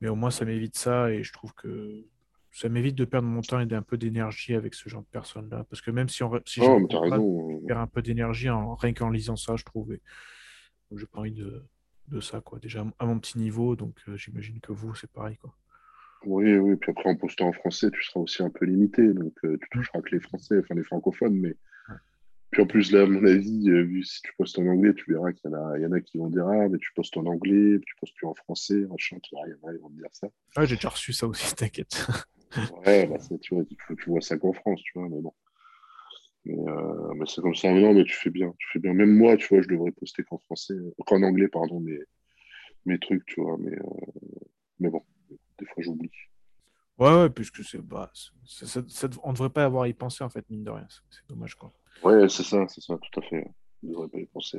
Mais 0.00 0.08
au 0.08 0.16
moins, 0.16 0.30
ça 0.30 0.46
m'évite 0.46 0.76
ça 0.76 1.10
et 1.10 1.22
je 1.22 1.32
trouve 1.34 1.52
que 1.54 2.06
ça 2.50 2.70
m'évite 2.70 2.96
de 2.96 3.04
perdre 3.04 3.28
mon 3.28 3.42
temps 3.42 3.60
et 3.60 3.66
d'un 3.66 3.82
peu 3.82 3.98
d'énergie 3.98 4.54
avec 4.54 4.74
ce 4.74 4.88
genre 4.88 5.02
de 5.02 5.08
personnes-là. 5.08 5.64
Parce 5.68 5.82
que 5.82 5.90
même 5.90 6.08
si, 6.08 6.22
on, 6.22 6.40
si 6.46 6.60
oh, 6.62 6.80
je 6.90 7.66
perds 7.66 7.78
un 7.78 7.86
peu 7.86 8.00
d'énergie 8.00 8.48
en, 8.48 8.74
rien 8.74 8.94
qu'en 8.94 9.10
lisant 9.10 9.36
ça, 9.36 9.56
je 9.56 9.64
trouve. 9.64 9.94
J'ai 10.96 11.06
pas 11.06 11.20
envie 11.20 11.32
de, 11.32 11.62
de, 12.10 12.20
ça, 12.20 12.40
quoi. 12.40 12.58
Déjà 12.58 12.84
à 12.98 13.06
mon 13.06 13.18
petit 13.18 13.38
niveau, 13.38 13.76
donc 13.76 13.96
euh, 14.08 14.16
j'imagine 14.16 14.60
que 14.60 14.72
vous, 14.72 14.94
c'est 14.94 15.10
pareil, 15.10 15.36
quoi. 15.36 15.54
Oui, 16.26 16.54
oui, 16.56 16.76
puis 16.76 16.90
après 16.90 17.08
en 17.08 17.16
postant 17.16 17.48
en 17.48 17.52
français, 17.52 17.90
tu 17.90 18.02
seras 18.04 18.20
aussi 18.20 18.42
un 18.42 18.50
peu 18.50 18.66
limité, 18.66 19.14
donc 19.14 19.32
euh, 19.44 19.56
tu 19.56 19.66
mm. 19.66 19.80
toucheras 19.80 20.00
que 20.02 20.14
les 20.14 20.20
Français, 20.20 20.58
enfin 20.58 20.74
les 20.74 20.84
francophones, 20.84 21.38
mais 21.38 21.56
puis 22.50 22.62
en 22.62 22.66
plus, 22.66 22.90
là, 22.90 23.02
à 23.02 23.06
mon 23.06 23.24
avis, 23.24 23.70
euh, 23.70 23.82
vu 23.82 24.02
si 24.02 24.22
tu 24.22 24.32
postes 24.36 24.58
en 24.58 24.66
anglais, 24.66 24.92
tu 24.94 25.12
verras 25.12 25.32
qu'il 25.32 25.50
y, 25.50 25.54
en 25.54 25.70
a, 25.70 25.78
y 25.78 25.86
en 25.86 25.92
a 25.92 26.00
qui 26.00 26.18
vont 26.18 26.28
dire 26.28 26.46
Ah, 26.48 26.68
mais 26.68 26.78
tu 26.78 26.92
postes 26.94 27.16
en 27.16 27.24
anglais, 27.26 27.78
tu 27.86 27.94
postes 28.00 28.16
plus 28.16 28.26
en 28.26 28.34
français, 28.34 28.86
machin, 28.90 29.18
tu 29.22 29.36
vois, 29.36 29.46
il 29.46 29.52
y 29.52 29.64
en 29.64 29.68
a, 29.68 29.72
ils 29.72 29.80
vont 29.80 29.88
te 29.88 29.96
dire 29.96 30.08
ça. 30.10 30.28
Ah, 30.56 30.64
j'ai 30.64 30.74
déjà 30.74 30.88
reçu 30.88 31.12
ça 31.12 31.28
aussi, 31.28 31.54
t'inquiète. 31.54 32.06
ouais, 32.84 33.06
bah, 33.06 33.18
tu, 33.40 33.54
vois, 33.54 33.64
tu, 33.64 34.10
vois 34.10 34.20
ça 34.20 34.36
qu'en 34.36 34.52
France, 34.52 34.80
tu 34.82 34.98
vois, 34.98 35.08
mais 35.08 35.20
bon. 35.20 35.32
Mais, 36.44 36.58
euh, 36.68 37.14
mais 37.14 37.26
c'est 37.26 37.42
comme 37.42 37.54
ça, 37.54 37.70
non, 37.72 37.92
mais 37.92 38.04
tu 38.04 38.14
fais 38.14 38.30
bien, 38.30 38.54
tu 38.58 38.68
fais 38.72 38.78
bien. 38.78 38.94
Même 38.94 39.14
moi, 39.14 39.36
tu 39.36 39.46
vois, 39.48 39.62
je 39.62 39.68
devrais 39.68 39.92
poster 39.92 40.22
qu'en 40.24 40.38
français, 40.38 40.74
qu'en 41.06 41.22
anglais, 41.22 41.48
pardon, 41.48 41.80
mes, 41.80 41.98
mes 42.86 42.98
trucs, 42.98 43.24
tu 43.26 43.42
vois, 43.42 43.56
mais, 43.58 43.76
euh, 43.76 44.50
mais 44.78 44.88
bon, 44.88 45.02
des 45.58 45.66
fois 45.66 45.82
j'oublie. 45.82 46.10
Ouais, 46.98 47.14
ouais, 47.14 47.30
puisque 47.30 47.64
c'est. 47.64 47.80
Bah, 47.80 48.10
on 49.22 49.32
devrait 49.32 49.50
pas 49.50 49.64
avoir 49.64 49.84
à 49.84 49.88
y 49.88 49.94
penser, 49.94 50.22
en 50.24 50.28
fait, 50.30 50.48
mine 50.50 50.64
de 50.64 50.70
rien. 50.70 50.86
C'est 51.10 51.26
dommage, 51.28 51.54
quoi. 51.54 51.72
Ouais, 52.02 52.28
c'est 52.28 52.42
ça, 52.42 52.66
c'est 52.68 52.82
ça, 52.82 52.98
tout 52.98 53.20
à 53.20 53.22
fait. 53.22 53.46
On 53.82 53.88
devrait 53.88 54.08
pas 54.08 54.18
y 54.18 54.26
penser. 54.26 54.58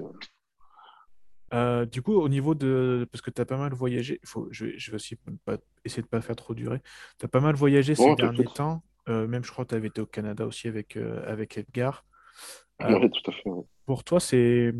Euh, 1.53 1.85
du 1.85 2.01
coup, 2.01 2.13
au 2.13 2.29
niveau 2.29 2.55
de. 2.55 3.07
Parce 3.11 3.21
que 3.21 3.29
tu 3.29 3.41
as 3.41 3.45
pas 3.45 3.57
mal 3.57 3.73
voyagé, 3.73 4.19
faut... 4.23 4.47
je, 4.51 4.65
vais, 4.65 4.79
je 4.79 4.91
vais 4.91 4.95
aussi 4.95 5.17
pas... 5.45 5.57
essayer 5.83 6.01
de 6.01 6.07
pas 6.07 6.21
faire 6.21 6.35
trop 6.35 6.53
durer. 6.53 6.79
Tu 7.19 7.25
as 7.25 7.29
pas 7.29 7.41
mal 7.41 7.55
voyagé 7.55 7.93
ces 7.93 8.15
derniers 8.15 8.45
temps. 8.45 8.83
Euh, 9.09 9.27
même, 9.27 9.43
je 9.43 9.51
crois 9.51 9.65
que 9.65 9.69
tu 9.69 9.75
avais 9.75 9.87
été 9.87 10.01
au 10.01 10.05
Canada 10.05 10.45
aussi 10.45 10.67
avec, 10.67 10.95
euh, 10.97 11.23
avec 11.25 11.57
Edgar. 11.57 12.05
Oui, 12.79 13.09
tout 13.11 13.31
à 13.31 13.33
fait. 13.33 13.49
Pour 13.85 14.03
toi, 14.03 14.19
c'est. 14.19 14.73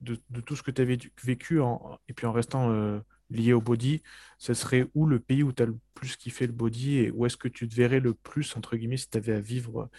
De, 0.00 0.20
de, 0.28 0.40
tout 0.42 0.54
ce 0.54 0.62
que 0.62 0.70
tu 0.70 0.82
avais 0.82 0.98
vécu, 1.22 1.60
en... 1.60 1.98
et 2.08 2.12
puis 2.12 2.26
en 2.26 2.32
restant 2.32 3.00
lié 3.30 3.52
au 3.52 3.60
body, 3.60 4.02
ce 4.38 4.54
serait 4.54 4.86
où 4.94 5.06
le 5.06 5.18
pays 5.18 5.42
où 5.42 5.52
tu 5.52 5.62
as 5.62 5.66
le 5.66 5.76
plus 5.94 6.16
kiffé 6.16 6.46
le 6.46 6.52
body 6.52 6.98
et 6.98 7.10
où 7.10 7.26
est-ce 7.26 7.36
que 7.36 7.48
tu 7.48 7.68
te 7.68 7.74
verrais 7.74 8.00
le 8.00 8.14
plus, 8.14 8.56
entre 8.56 8.76
guillemets, 8.76 8.96
si 8.96 9.08
tu 9.08 9.18
avais 9.18 9.34
à 9.34 9.40
vivre 9.40 9.90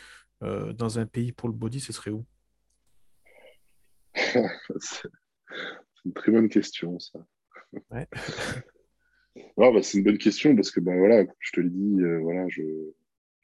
euh, 0.44 0.74
dans 0.74 1.00
un 1.00 1.06
pays 1.06 1.32
pour 1.32 1.50
le 1.50 1.56
body, 1.56 1.80
ce 1.80 1.94
serait 1.94 2.12
où? 2.12 2.26
C'est 4.80 5.10
une 6.06 6.14
très 6.14 6.32
bonne 6.32 6.50
question, 6.50 7.00
ça. 7.00 7.20
Ouais. 7.90 8.08
bah, 9.58 9.72
c'est 9.82 9.98
une 9.98 10.04
bonne 10.04 10.18
question 10.20 10.56
parce 10.56 10.70
que, 10.72 10.80
bah, 10.80 10.96
voilà, 10.96 11.26
je 11.40 11.52
te 11.52 11.62
l'ai 11.62 11.70
dit, 11.70 12.00
euh, 12.00 12.20
voilà, 12.20 12.48
je, 12.48 12.62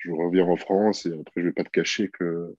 je, 0.04 0.12
reviens 0.12 0.46
en 0.46 0.56
France 0.56 1.06
et 1.06 1.14
après, 1.14 1.42
je 1.42 1.48
vais 1.48 1.54
pas 1.54 1.64
te 1.64 1.70
cacher 1.70 2.10
que 2.10 2.56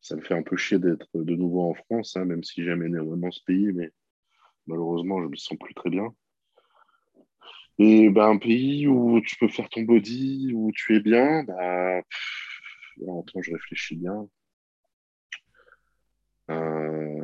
ça 0.00 0.16
me 0.16 0.22
fait 0.22 0.34
un 0.34 0.42
peu 0.42 0.56
chier 0.56 0.78
d'être 0.78 1.08
de 1.14 1.34
nouveau 1.34 1.70
en 1.70 1.74
France, 1.74 2.16
hein, 2.16 2.24
même 2.24 2.44
si 2.44 2.64
j'aime 2.64 2.82
énormément 2.82 3.30
ce 3.30 3.42
pays, 3.44 3.72
mais 3.72 3.90
malheureusement, 4.66 5.22
je 5.22 5.28
me 5.28 5.36
sens 5.36 5.58
plus 5.58 5.74
très 5.74 5.90
bien. 5.90 6.14
Et 7.78 8.10
bah, 8.10 8.26
un 8.26 8.38
pays 8.38 8.86
où 8.88 9.20
tu 9.20 9.36
peux 9.36 9.48
faire 9.48 9.68
ton 9.68 9.82
body, 9.82 10.52
où 10.54 10.72
tu 10.72 10.96
es 10.96 11.00
bien, 11.00 11.44
bah, 11.44 12.02
temps, 13.06 13.42
je 13.42 13.52
réfléchis 13.52 13.96
bien. 13.96 14.28
Euh, 16.50 17.20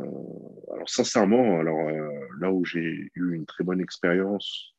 alors 0.72 0.88
sincèrement, 0.88 1.58
alors 1.58 1.88
euh, 1.88 2.10
là 2.40 2.52
où 2.52 2.64
j'ai 2.64 3.10
eu 3.14 3.34
une 3.34 3.46
très 3.46 3.64
bonne 3.64 3.80
expérience, 3.80 4.74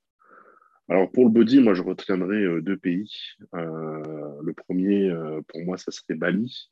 alors 0.90 1.12
pour 1.12 1.26
le 1.26 1.32
body, 1.32 1.62
moi 1.62 1.74
je 1.74 1.82
retiendrai 1.82 2.44
euh, 2.44 2.62
deux 2.62 2.78
pays. 2.78 3.12
le 3.54 4.54
premier, 4.54 5.12
pour 5.48 5.62
moi, 5.64 5.78
ça 5.78 5.92
serait 5.92 6.16
Bali, 6.16 6.72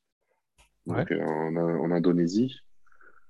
en, 0.87 1.91
Indonésie, 1.91 2.59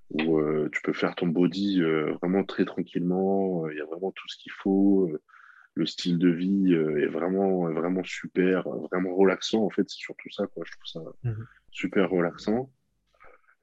où 0.09 0.41
tu 0.69 0.81
peux 0.81 0.93
faire 0.93 1.15
ton 1.15 1.27
body 1.27 1.81
vraiment 2.21 2.43
très 2.43 2.65
tranquillement. 2.65 3.69
Il 3.69 3.77
y 3.77 3.81
a 3.81 3.85
vraiment 3.85 4.11
tout 4.11 4.27
ce 4.27 4.37
qu'il 4.37 4.51
faut 4.51 5.09
le 5.75 5.85
style 5.85 6.19
de 6.19 6.29
vie 6.29 6.73
euh, 6.73 7.01
est 7.01 7.07
vraiment, 7.07 7.71
vraiment 7.71 8.03
super, 8.03 8.67
vraiment 8.91 9.15
relaxant. 9.15 9.63
En 9.63 9.69
fait, 9.69 9.89
c'est 9.89 9.97
surtout 9.97 10.29
ça, 10.29 10.45
quoi. 10.47 10.63
Je 10.65 10.71
trouve 10.71 11.03
ça 11.03 11.29
mhm. 11.29 11.47
super 11.71 12.09
relaxant. 12.09 12.71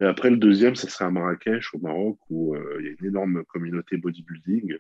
Et 0.00 0.04
après, 0.04 0.30
le 0.30 0.36
deuxième, 0.36 0.76
ça 0.76 0.88
serait 0.88 1.04
à 1.04 1.10
Marrakech, 1.10 1.74
au 1.74 1.78
Maroc, 1.78 2.18
où 2.30 2.54
euh, 2.54 2.78
il 2.80 2.86
y 2.86 2.88
a 2.88 2.92
une 2.98 3.06
énorme 3.06 3.44
communauté 3.44 3.96
bodybuilding. 3.96 4.76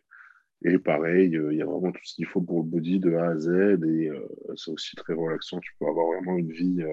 Et 0.62 0.78
pareil, 0.78 1.36
euh, 1.36 1.52
il 1.52 1.58
y 1.58 1.62
a 1.62 1.66
vraiment 1.66 1.90
tout 1.92 2.04
ce 2.04 2.14
qu'il 2.14 2.26
faut 2.26 2.42
pour 2.42 2.58
le 2.58 2.68
body 2.68 3.00
de 3.00 3.14
A 3.14 3.30
à 3.30 3.38
Z. 3.38 3.82
Et 3.84 4.10
c'est 4.56 4.70
aussi 4.70 4.96
très 4.96 5.14
relaxant. 5.14 5.58
Tu 5.60 5.72
peux 5.78 5.86
avoir 5.86 6.06
vraiment 6.06 6.36
une 6.36 6.52
vie. 6.52 6.84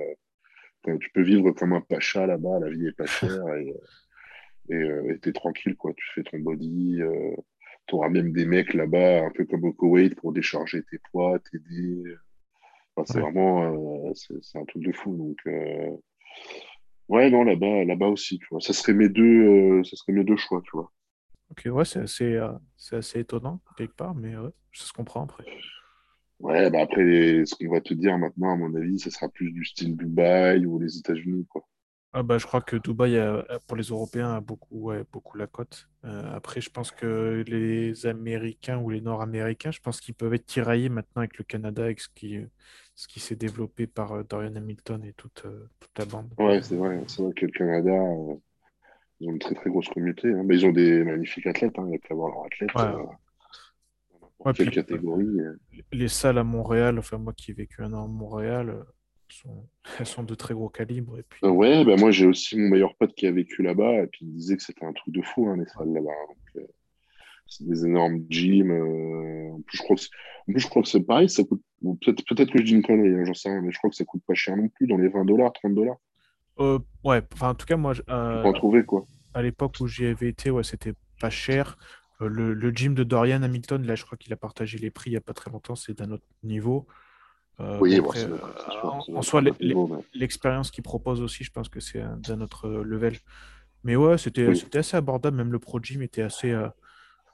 tu 0.85 1.09
peux 1.13 1.23
vivre 1.23 1.51
comme 1.51 1.73
un 1.73 1.81
pacha 1.81 2.25
là-bas. 2.25 2.59
La 2.59 2.69
vie 2.69 2.87
est 2.87 2.97
pas 2.97 3.05
chère. 3.05 3.43
et 4.69 5.19
tu 5.21 5.29
es 5.29 5.33
tranquille, 5.33 5.75
quoi. 5.75 5.93
Tu 5.95 6.05
fais 6.13 6.23
ton 6.23 6.39
body 6.39 7.01
tu 7.87 7.95
auras 7.95 8.09
même 8.09 8.33
des 8.33 8.45
mecs 8.45 8.73
là-bas, 8.73 9.25
un 9.25 9.31
peu 9.31 9.45
comme 9.45 9.63
au 9.63 9.73
Koweït, 9.73 10.15
pour 10.15 10.33
décharger 10.33 10.83
tes 10.83 10.99
poids, 11.11 11.39
t'aider. 11.39 12.03
c'est 13.05 13.19
vraiment 13.19 14.09
euh, 14.09 14.13
c'est 14.13 14.57
un 14.57 14.65
truc 14.65 14.83
de 14.83 14.91
fou. 14.91 15.15
Donc, 15.15 15.37
euh, 15.47 15.91
ouais, 17.07 17.29
non, 17.29 17.43
là-bas 17.43 17.85
là-bas 17.85 18.07
aussi, 18.07 18.39
tu 18.39 18.47
vois. 18.51 18.61
Ça 18.61 18.73
serait 18.73 18.93
mes 18.93 19.09
deux, 19.09 19.23
euh, 19.23 19.83
ça 19.83 19.95
serait 19.95 20.13
mes 20.13 20.25
deux 20.25 20.37
choix, 20.37 20.61
tu 20.63 20.71
vois. 20.73 20.91
Ok, 21.51 21.67
ouais, 21.71 21.85
c'est 21.85 22.01
assez, 22.01 22.39
assez 22.91 23.19
étonnant, 23.19 23.61
quelque 23.77 23.95
part, 23.95 24.15
mais 24.15 24.33
ça 24.73 24.85
se 24.85 24.93
comprend 24.93 25.23
après. 25.23 25.45
Ouais, 26.39 26.69
bah 26.69 26.81
après, 26.81 27.01
ce 27.45 27.55
qu'on 27.55 27.71
va 27.71 27.81
te 27.81 27.93
dire 27.93 28.17
maintenant, 28.17 28.53
à 28.53 28.55
mon 28.55 28.75
avis, 28.75 28.99
ça 28.99 29.09
sera 29.09 29.27
plus 29.27 29.51
du 29.51 29.65
style 29.65 29.97
Dubaï 29.97 30.65
ou 30.65 30.77
les 30.77 30.97
États-Unis, 30.97 31.47
quoi. 31.49 31.65
Ah 32.13 32.23
bah, 32.23 32.37
je 32.37 32.45
crois 32.47 32.61
que 32.61 32.77
Dubaï, 32.77 33.19
pour 33.67 33.77
les 33.77 33.83
Européens, 33.83 34.33
a 34.33 34.41
beaucoup, 34.41 34.91
beaucoup 35.11 35.37
la 35.37 35.45
cote. 35.45 35.87
Euh, 36.05 36.35
après, 36.35 36.61
je 36.61 36.69
pense 36.69 36.91
que 36.91 37.43
les 37.47 38.05
Américains 38.05 38.79
ou 38.79 38.89
les 38.89 39.01
Nord-Américains, 39.01 39.71
je 39.71 39.79
pense 39.79 39.99
qu'ils 39.99 40.15
peuvent 40.15 40.33
être 40.33 40.45
tiraillés 40.45 40.89
maintenant 40.89 41.19
avec 41.21 41.37
le 41.37 41.43
Canada, 41.43 41.83
avec 41.83 41.99
ce 41.99 42.07
qui, 42.15 42.39
ce 42.95 43.07
qui 43.07 43.19
s'est 43.19 43.35
développé 43.35 43.87
par 43.87 44.13
euh, 44.13 44.23
Dorian 44.23 44.55
Hamilton 44.55 45.03
et 45.03 45.13
toute, 45.13 45.43
euh, 45.45 45.67
toute 45.79 45.99
la 45.99 46.05
bande. 46.05 46.33
Ouais, 46.37 46.61
c'est 46.61 46.77
vrai. 46.77 47.03
C'est 47.07 47.21
vrai 47.21 47.33
que 47.33 47.45
le 47.45 47.51
Canada, 47.51 47.91
ils 49.19 49.29
ont 49.29 49.33
une 49.33 49.39
très 49.39 49.55
très 49.55 49.69
grosse 49.69 49.89
communauté. 49.89 50.31
Hein. 50.31 50.43
Mais 50.45 50.57
ils 50.57 50.65
ont 50.65 50.71
des 50.71 51.03
magnifiques 51.03 51.47
athlètes. 51.47 51.77
Hein. 51.77 51.85
Il 51.87 51.93
y 51.93 51.95
a 51.95 51.99
qu'à 51.99 52.15
voir 52.15 52.31
leurs 52.31 52.45
athlètes. 52.45 52.73
Ouais. 54.43 54.53
quelle 54.53 54.71
catégorie. 54.71 55.27
Les 55.91 56.07
salles 56.07 56.37
à 56.37 56.43
Montréal, 56.43 56.99
enfin 56.99 57.17
moi 57.17 57.33
qui 57.33 57.51
ai 57.51 57.53
vécu 57.53 57.81
un 57.81 57.93
an 57.93 58.05
à 58.05 58.07
Montréal, 58.07 58.85
sont, 59.33 59.67
elles 59.99 60.05
sont 60.05 60.23
de 60.23 60.35
très 60.35 60.53
gros 60.53 60.69
calibre. 60.69 61.17
Et 61.17 61.23
puis... 61.23 61.39
Euh, 61.43 61.49
ouais, 61.49 61.83
bah 61.85 61.95
moi 61.97 62.11
j'ai 62.11 62.25
aussi 62.25 62.57
mon 62.57 62.69
meilleur 62.69 62.95
pote 62.95 63.13
qui 63.15 63.27
a 63.27 63.31
vécu 63.31 63.61
là-bas 63.61 64.03
et 64.03 64.07
puis 64.07 64.25
il 64.25 64.33
disait 64.33 64.57
que 64.57 64.63
c'était 64.63 64.85
un 64.85 64.93
truc 64.93 65.13
de 65.13 65.21
fou, 65.21 65.47
hein, 65.47 65.57
les 65.57 65.65
salles 65.65 65.93
là-bas. 65.93 66.11
Euh, 66.57 66.61
c'est 67.49 67.65
des 67.65 67.85
énormes 67.85 68.25
gyms. 68.29 68.71
Euh, 68.71 69.53
en, 69.53 69.61
plus, 69.61 69.77
je 69.77 69.83
crois 69.83 69.95
que 69.95 70.01
plus, 70.47 70.59
je 70.59 70.67
crois 70.67 70.81
que 70.81 70.89
c'est 70.89 71.03
pareil, 71.03 71.29
ça 71.29 71.43
coûte. 71.43 71.61
Peut-être 72.01 72.25
peut 72.25 72.35
que 72.35 72.59
je 72.59 72.63
dis 72.63 72.73
une 72.73 72.81
connerie, 72.81 73.25
j'en 73.25 73.33
sais 73.33 73.49
rien, 73.49 73.61
mais 73.61 73.71
je 73.71 73.77
crois 73.77 73.89
que 73.89 73.95
ça 73.95 74.03
coûte 74.03 74.23
pas 74.27 74.33
cher 74.33 74.57
non 74.57 74.67
plus, 74.67 74.87
dans 74.87 74.97
les 74.97 75.07
20 75.07 75.25
dollars, 75.25 75.53
30 75.53 75.75
dollars. 75.75 75.97
Ouais, 76.59 77.21
enfin 77.33 77.49
en 77.49 77.55
tout 77.55 77.65
cas, 77.65 77.77
moi. 77.77 77.93
Euh, 78.09 78.43
en 78.43 78.53
trouver 78.53 78.83
quoi. 78.83 79.05
À 79.33 79.41
l'époque 79.41 79.75
où 79.79 79.87
j'y 79.87 80.05
avais 80.05 80.29
été, 80.29 80.49
ouais, 80.49 80.63
c'était 80.63 80.93
pas 81.19 81.29
cher. 81.29 81.77
Le, 82.19 82.55
le, 82.55 82.71
gym 82.71 82.95
de 82.95 83.03
Dorian 83.03 83.43
Hamilton, 83.43 83.85
là, 83.85 83.93
je 83.93 84.03
crois 84.03 84.17
qu'il 84.17 84.33
a 84.33 84.37
partagé 84.37 84.79
les 84.79 84.89
prix 84.89 85.11
il 85.11 85.13
n'y 85.13 85.17
a 85.17 85.21
pas 85.21 85.33
très 85.33 85.51
longtemps, 85.51 85.75
c'est 85.75 85.95
d'un 85.95 86.09
autre 86.09 86.25
niveau. 86.41 86.87
Euh, 87.59 87.77
oui, 87.79 87.99
en, 87.99 89.21
soi, 89.21 89.41
l'expérience 90.13 90.69
qu'il 90.69 90.83
propose 90.83 91.21
aussi, 91.21 91.43
je 91.43 91.51
pense 91.51 91.69
que 91.69 91.79
c'est 91.79 92.03
d'un 92.27 92.41
autre 92.41 92.67
level. 92.69 93.17
Mais 93.83 93.95
ouais, 93.95 94.17
c'était 94.17 94.47
assez 94.73 94.97
abordable. 94.97 95.37
Même 95.37 95.51
le 95.51 95.59
Pro 95.59 95.79
Gym 95.81 96.01
était 96.01 96.21
assez, 96.21 96.51
euh, 96.51 96.67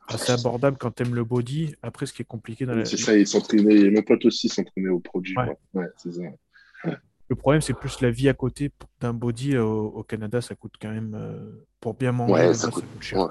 assez 0.07 0.31
abordable 0.31 0.77
quand 0.77 0.91
tu 0.91 1.03
aimes 1.03 1.15
le 1.15 1.23
body. 1.23 1.75
Après, 1.81 2.05
ce 2.05 2.13
qui 2.13 2.21
est 2.21 2.25
compliqué 2.25 2.65
dans 2.65 2.75
la. 2.75 2.85
C'est 2.85 2.97
ça, 2.97 3.17
il 3.17 3.27
s'entraînait. 3.27 3.89
Mon 3.89 4.01
pote 4.01 4.25
aussi 4.25 4.49
s'entraînait 4.49 4.89
au 4.89 4.99
Pro 4.99 5.21
Gym. 5.23 5.35
Ouais. 5.73 5.87
c'est 5.97 6.13
ça. 6.13 6.91
Le 7.33 7.35
problème, 7.35 7.61
c'est 7.61 7.73
plus 7.73 7.99
la 8.01 8.11
vie 8.11 8.29
à 8.29 8.35
côté 8.35 8.71
d'un 9.01 9.11
body 9.11 9.57
au, 9.57 10.03
Canada, 10.03 10.39
ça 10.39 10.53
coûte 10.53 10.73
quand 10.79 10.91
même. 10.91 11.15
Euh, 11.15 11.65
pour 11.79 11.95
bien 11.95 12.11
manger, 12.11 12.53
ça, 12.53 12.69
coûte, 12.69 12.85
cher. 12.99 13.27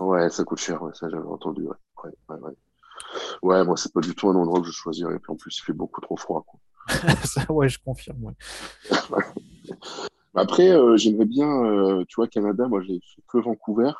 Ouais, 0.00 0.28
ça 0.30 0.42
coûte 0.42 0.58
cher, 0.58 0.82
ouais, 0.82 0.90
ça 0.94 1.08
j'avais 1.08 1.28
entendu. 1.28 1.62
Ouais, 1.62 1.76
ouais, 2.02 2.10
ouais. 2.28 2.38
Ouais, 2.40 2.52
Ouais, 3.42 3.64
moi, 3.64 3.76
c'est 3.76 3.92
pas 3.92 4.00
du 4.00 4.16
tout 4.16 4.28
un 4.30 4.34
endroit 4.34 4.60
que 4.60 4.66
je 4.66 4.72
choisirais. 4.72 5.20
Puis 5.20 5.30
en 5.30 5.36
plus, 5.36 5.56
il 5.56 5.62
fait 5.62 5.72
beaucoup 5.72 6.00
trop 6.00 6.16
froid. 6.16 6.44
quoi. 6.44 6.58
Ça, 7.24 7.50
ouais, 7.52 7.68
je 7.68 7.78
confirme. 7.78 8.24
Ouais. 8.24 8.34
Après, 10.34 10.70
euh, 10.72 10.96
j'aimerais 10.96 11.26
bien, 11.26 11.48
euh, 11.48 12.04
tu 12.08 12.16
vois, 12.16 12.26
Canada, 12.26 12.66
moi, 12.66 12.82
j'ai 12.82 12.98
fait 13.14 13.22
que 13.28 13.38
Vancouver. 13.38 13.92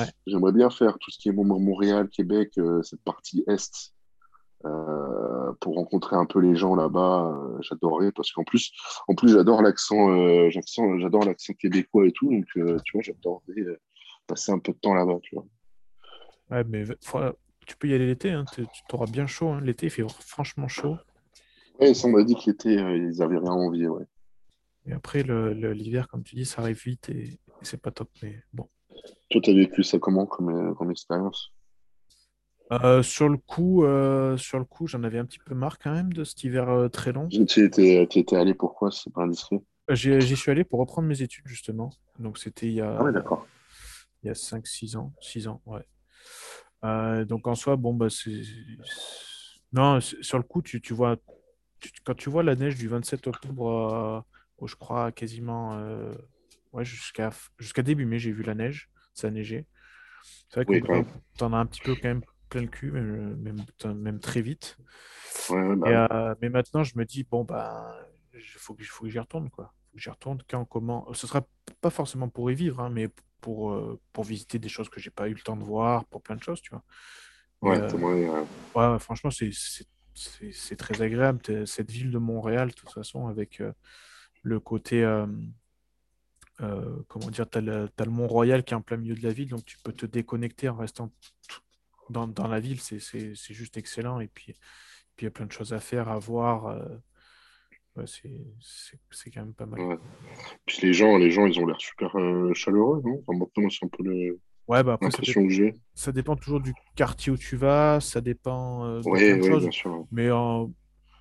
Ouais. 0.00 0.06
J'aimerais 0.26 0.52
bien 0.52 0.70
faire 0.70 0.96
tout 0.98 1.10
ce 1.10 1.18
qui 1.18 1.28
est 1.28 1.32
Mont- 1.32 1.60
Montréal, 1.60 2.08
Québec, 2.08 2.52
euh, 2.56 2.82
cette 2.82 3.02
partie 3.02 3.44
est, 3.46 3.92
euh, 4.64 5.52
pour 5.60 5.74
rencontrer 5.76 6.16
un 6.16 6.26
peu 6.26 6.40
les 6.40 6.56
gens 6.56 6.74
là-bas. 6.74 7.32
euh, 7.32 7.58
j'adorerais 7.62 8.12
parce 8.12 8.32
qu'en 8.32 8.44
plus, 8.44 8.72
en 9.08 9.14
plus, 9.14 9.30
j'adore 9.32 9.62
l'accent, 9.62 10.10
euh, 10.10 10.48
j'adore 10.50 11.24
l'accent 11.24 11.52
québécois 11.54 12.06
et 12.06 12.12
tout. 12.12 12.30
Donc, 12.30 12.46
euh, 12.56 12.78
tu 12.84 12.96
vois, 12.96 13.02
j'adorerais 13.02 13.78
passer 14.26 14.52
un 14.52 14.58
peu 14.58 14.72
de 14.72 14.78
temps 14.78 14.94
là-bas, 14.94 15.18
tu 15.22 15.34
vois. 15.34 15.46
Ouais, 16.50 16.64
mais 16.64 16.84
faut- 17.02 17.20
tu 17.66 17.76
peux 17.76 17.88
y 17.88 17.94
aller 17.94 18.06
l'été, 18.06 18.30
hein, 18.30 18.44
tu 18.52 18.66
auras 18.92 19.06
bien 19.06 19.26
chaud. 19.26 19.48
hein. 19.48 19.60
L'été, 19.62 19.86
il 19.86 19.90
fait 19.90 20.04
franchement 20.20 20.68
chaud. 20.68 20.96
Ouais, 21.80 21.94
ça 21.94 22.08
m'a 22.08 22.22
dit 22.22 22.34
que 22.34 22.50
l'été, 22.50 22.74
ils 22.74 23.22
avaient 23.22 23.38
rien 23.38 23.52
envie, 23.52 23.86
ouais. 23.86 24.04
Et 24.86 24.92
après, 24.92 25.22
l'hiver, 25.22 26.08
comme 26.08 26.22
tu 26.22 26.36
dis, 26.36 26.44
ça 26.44 26.60
arrive 26.60 26.80
vite 26.84 27.08
et, 27.08 27.22
et 27.22 27.38
c'est 27.62 27.80
pas 27.80 27.90
top. 27.90 28.10
Mais 28.22 28.42
bon. 28.52 28.68
Toi, 29.30 29.40
t'as 29.42 29.54
vécu 29.54 29.82
ça 29.82 29.98
comment 29.98 30.26
comme, 30.26 30.74
comme 30.74 30.90
expérience? 30.90 31.53
Euh, 32.72 33.02
sur 33.02 33.28
le 33.28 33.36
coup, 33.36 33.84
euh, 33.84 34.36
sur 34.36 34.58
le 34.58 34.64
coup, 34.64 34.86
j'en 34.86 35.02
avais 35.04 35.18
un 35.18 35.24
petit 35.26 35.38
peu 35.38 35.54
marre 35.54 35.78
quand 35.78 35.92
même 35.92 36.12
de 36.12 36.24
cet 36.24 36.44
hiver 36.44 36.68
euh, 36.68 36.88
très 36.88 37.12
long. 37.12 37.28
Tu 37.28 37.42
étais, 37.64 38.06
tu 38.10 38.18
étais 38.18 38.36
allé 38.36 38.54
pourquoi, 38.54 38.90
c'est 38.90 39.12
pas 39.12 39.22
indiscret? 39.22 39.60
J'y 39.90 40.36
suis 40.36 40.50
allé 40.50 40.64
pour 40.64 40.80
reprendre 40.80 41.06
mes 41.06 41.20
études, 41.20 41.46
justement. 41.46 41.90
Donc, 42.18 42.38
c'était 42.38 42.66
il 42.66 42.74
y 42.74 42.80
Ah 42.80 43.00
a, 43.00 43.02
ouais, 43.02 43.12
d'accord. 43.12 43.46
il 44.22 44.28
y 44.28 44.30
a 44.30 44.34
5-6 44.34 44.96
ans. 44.96 45.12
six 45.20 45.46
ans, 45.46 45.60
ouais. 45.66 45.84
Donc, 47.26 47.46
en 47.46 47.54
soi, 47.54 47.76
bon, 47.76 47.94
bah, 47.94 48.08
c'est. 48.10 48.42
Non, 49.72 50.00
sur 50.00 50.38
le 50.38 50.44
coup, 50.44 50.62
tu, 50.62 50.80
tu 50.80 50.94
vois, 50.94 51.16
tu- 51.80 51.90
quand 52.04 52.14
tu 52.14 52.30
vois 52.30 52.42
la 52.42 52.54
neige 52.54 52.76
du 52.76 52.88
27 52.88 53.26
octobre, 53.26 54.24
au, 54.58 54.66
je 54.66 54.76
crois, 54.76 55.12
quasiment. 55.12 55.78
ouais, 56.72 56.84
jusqu'à 56.84 57.30
jusqu'à 57.58 57.82
début 57.82 58.06
mai, 58.06 58.18
j'ai 58.18 58.32
vu 58.32 58.42
la 58.42 58.54
neige. 58.54 58.88
Ça 59.12 59.28
a 59.28 59.30
neigé. 59.30 59.66
C'est 60.48 60.56
vrai 60.64 60.64
Oui, 60.66 60.80
d'un- 60.80 60.88
même. 60.94 61.04
t'en 61.36 61.52
as 61.52 61.58
un 61.58 61.66
petit 61.66 61.80
peu 61.82 61.94
quand 61.94 62.08
même 62.08 62.22
plein 62.54 62.62
le 62.62 62.68
cul, 62.68 62.92
même, 62.92 63.36
même, 63.36 63.94
même 63.96 64.20
très 64.20 64.40
vite. 64.40 64.76
Ouais, 65.50 65.76
bah 65.76 65.90
Et, 65.90 66.14
euh, 66.14 66.34
mais 66.40 66.48
maintenant, 66.48 66.84
je 66.84 66.96
me 66.96 67.04
dis, 67.04 67.24
bon, 67.24 67.42
ben, 67.44 67.92
il 68.32 68.40
faut 68.42 68.74
que, 68.74 68.84
faut 68.84 69.04
que 69.04 69.10
j'y 69.10 69.18
retourne, 69.18 69.50
quoi. 69.50 69.74
Faut 69.90 69.96
que 69.96 70.02
j'y 70.02 70.10
retourne 70.10 70.38
quand, 70.48 70.64
comment. 70.64 71.12
Ce 71.14 71.26
sera 71.26 71.44
pas 71.80 71.90
forcément 71.90 72.28
pour 72.28 72.50
y 72.50 72.54
vivre, 72.54 72.80
hein, 72.80 72.90
mais 72.90 73.08
pour, 73.40 73.72
euh, 73.72 74.00
pour 74.12 74.22
visiter 74.22 74.60
des 74.60 74.68
choses 74.68 74.88
que 74.88 75.00
j'ai 75.00 75.10
pas 75.10 75.28
eu 75.28 75.34
le 75.34 75.40
temps 75.40 75.56
de 75.56 75.64
voir, 75.64 76.04
pour 76.06 76.22
plein 76.22 76.36
de 76.36 76.42
choses, 76.42 76.62
tu 76.62 76.70
vois. 76.70 76.84
Ouais, 77.62 77.80
euh, 77.80 77.90
ouais, 77.98 78.92
ouais, 78.92 78.98
franchement, 79.00 79.30
c'est 79.30 80.76
très 80.76 81.02
agréable, 81.02 81.66
cette 81.66 81.90
ville 81.90 82.12
de 82.12 82.18
Montréal, 82.18 82.68
de 82.68 82.74
toute 82.74 82.92
façon, 82.92 83.26
avec 83.26 83.60
le 84.42 84.60
côté, 84.60 85.02
euh, 86.60 87.02
comment 87.08 87.30
dire, 87.30 87.48
t'as 87.50 87.60
le, 87.60 87.88
t'as 87.96 88.04
le 88.04 88.12
Mont-Royal 88.12 88.62
qui 88.62 88.74
est 88.74 88.76
en 88.76 88.82
plein 88.82 88.96
milieu 88.96 89.14
de 89.16 89.22
la 89.22 89.32
ville, 89.32 89.48
donc 89.48 89.64
tu 89.64 89.76
peux 89.82 89.92
te 89.92 90.06
déconnecter 90.06 90.68
en 90.68 90.76
restant 90.76 91.08
tout- 91.48 91.60
dans, 92.10 92.26
dans 92.28 92.48
la 92.48 92.60
ville, 92.60 92.80
c'est 92.80 92.98
juste 93.54 93.76
excellent. 93.76 94.20
Et 94.20 94.28
puis, 94.28 94.54
puis 95.16 95.24
il 95.24 95.26
y 95.26 95.28
a 95.28 95.30
plein 95.30 95.46
de 95.46 95.52
choses 95.52 95.72
à 95.72 95.80
faire, 95.80 96.08
à 96.08 96.18
voir. 96.18 96.66
euh, 96.66 96.84
Ouais, 97.96 98.04
c'est 98.60 99.30
quand 99.30 99.42
même 99.42 99.54
pas 99.54 99.66
mal. 99.66 99.80
ouais. 99.80 99.96
Puis 100.66 100.78
les 100.82 100.92
gens, 100.92 101.16
les 101.16 101.30
gens, 101.30 101.46
ils 101.46 101.60
ont 101.60 101.66
l'air 101.66 101.80
super 101.80 102.16
euh, 102.18 102.52
chaleureux, 102.52 103.00
non? 103.04 103.22
Enfin, 103.26 103.38
moi, 103.56 103.70
c'est 103.70 103.84
un 103.84 103.88
peu 103.88 104.02
le- 104.02 104.40
Ouais, 104.66 104.82
bah 104.82 104.98
l'impression 105.00 105.46
que 105.46 105.52
j'ai. 105.52 105.76
ça 105.94 106.10
dépend 106.10 106.36
toujours 106.36 106.60
du 106.60 106.72
quartier 106.96 107.30
où 107.32 107.36
tu 107.36 107.56
vas, 107.56 108.00
ça 108.00 108.20
dépend 108.20 108.84
euh, 108.84 108.98
de 108.98 109.02
plein 109.02 109.10
Ouais, 109.10 109.36
de 109.36 109.60
bien 109.60 109.70
sûr. 109.70 110.06
Mais 110.10 110.30
en, 110.30 110.62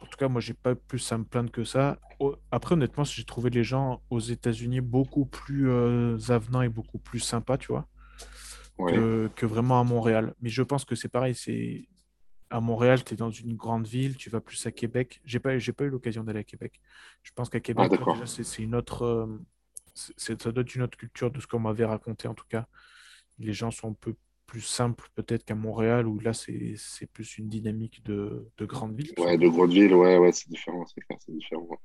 en 0.02 0.06
tout 0.10 0.18
cas, 0.18 0.28
moi, 0.30 0.42
j'ai 0.42 0.54
pas 0.54 0.76
plus 0.76 1.12
à 1.12 1.18
me 1.18 1.26
plaindre 1.26 1.52
que 1.52 1.64
ça. 1.64 2.00
Après, 2.52 2.74
honnêtement, 2.74 3.04
j'ai 3.04 3.26
trouvé 3.26 3.50
les 3.50 3.64
gens 3.66 4.02
aux 4.10 4.20
États-Unis 4.20 4.82
beaucoup 4.82 5.26
plus 5.26 5.70
euh, 5.70 6.18
avenants 6.30 6.62
et 6.62 6.70
beaucoup 6.70 7.00
plus 7.00 7.20
sympas, 7.20 7.58
tu 7.58 7.68
vois, 7.68 7.88
Ouais, 8.78 8.94
que, 8.94 9.30
que 9.36 9.46
vraiment 9.46 9.80
à 9.80 9.84
Montréal. 9.84 10.34
Mais 10.42 10.50
je 10.50 10.64
pense 10.64 10.84
que 10.84 10.96
c'est 10.96 11.10
pareil, 11.10 11.36
c'est 11.36 11.88
à 12.50 12.60
Montréal, 12.60 13.04
tu 13.04 13.14
es 13.14 13.18
dans 13.18 13.32
une 13.32 13.56
grande 13.56 13.88
ville, 13.88 14.16
tu 14.16 14.30
vas 14.30 14.40
plus 14.40 14.64
à 14.68 14.72
Québec. 14.72 15.20
J'ai 15.26 15.40
pas, 15.40 15.58
j'ai 15.58 15.74
pas 15.74 15.86
eu 15.86 15.90
l'occasion 15.90 16.24
d'aller 16.24 16.40
à 16.40 16.44
Québec. 16.44 16.80
Je 17.24 17.32
pense 17.34 17.50
qu'à 17.50 17.58
ah, 17.58 17.62
Québec, 17.62 17.92
déjà, 17.92 18.26
c'est 18.26 18.62
une 18.62 18.76
autre, 18.76 19.04
euh, 19.04 19.40
c'est, 19.96 20.40
ça 20.40 20.52
doit 20.52 20.62
être 20.62 20.76
une 20.76 20.84
autre 20.84 20.98
culture 20.98 21.32
de 21.32 21.40
ce 21.40 21.48
qu'on 21.48 21.60
m'avait 21.60 21.86
raconté 21.86 22.28
en 22.28 22.36
tout 22.36 22.46
cas. 22.48 22.68
Les 23.40 23.54
gens 23.54 23.72
sont 23.72 23.92
un 23.92 23.98
peu 24.00 24.16
plus 24.46 24.62
simples 24.62 25.10
peut-être 25.16 25.44
qu'à 25.46 25.56
Montréal, 25.56 26.08
où 26.08 26.20
là, 26.20 26.34
c'est 26.34 26.76
c'est 26.78 27.08
plus 27.08 27.40
une 27.40 27.50
dynamique 27.50 28.04
de, 28.04 28.48
de 28.58 28.66
grande 28.66 28.96
ville, 28.96 29.12
Ouais, 29.18 29.36
de 29.36 29.48
grande 29.48 29.72
ville, 29.72 29.96
ouais, 29.96 30.20
ouais, 30.20 30.32
c'est 30.32 30.48
différent, 30.48 30.86
c'est 30.86 31.02
clair, 31.02 31.18
c'est 31.26 31.32
différent. 31.32 31.64
ouais. 31.64 31.78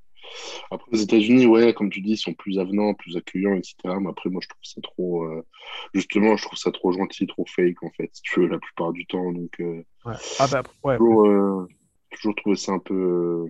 Après, 0.70 0.90
aux 0.92 0.96
États-Unis, 0.96 1.46
ouais, 1.46 1.72
comme 1.74 1.90
tu 1.90 2.00
dis, 2.00 2.12
ils 2.12 2.16
sont 2.18 2.34
plus 2.34 2.58
avenants, 2.58 2.94
plus 2.94 3.16
accueillants, 3.16 3.54
etc. 3.56 3.76
Mais 4.00 4.10
après, 4.10 4.30
moi, 4.30 4.40
je 4.42 4.48
trouve 4.48 4.62
ça 4.62 4.80
trop, 4.82 5.24
euh, 5.24 5.42
justement, 5.94 6.36
je 6.36 6.44
trouve 6.44 6.58
ça 6.58 6.70
trop 6.70 6.92
gentil, 6.92 7.26
trop 7.26 7.44
fake, 7.46 7.82
en 7.82 7.90
fait, 7.90 8.10
si 8.12 8.22
tu 8.22 8.40
veux, 8.40 8.46
la 8.48 8.58
plupart 8.58 8.92
du 8.92 9.06
temps. 9.06 9.32
Donc, 9.32 9.58
euh, 9.60 9.82
Ouais. 10.04 10.14
Ah 10.38 10.46
bah 10.50 10.62
ouais, 10.84 10.94
après. 10.94 10.98
toujours, 10.98 11.26
euh, 11.26 11.66
toujours 12.10 12.34
trouvé 12.34 12.56
ça 12.56 12.72
un 12.72 12.78
peu, 12.78 13.46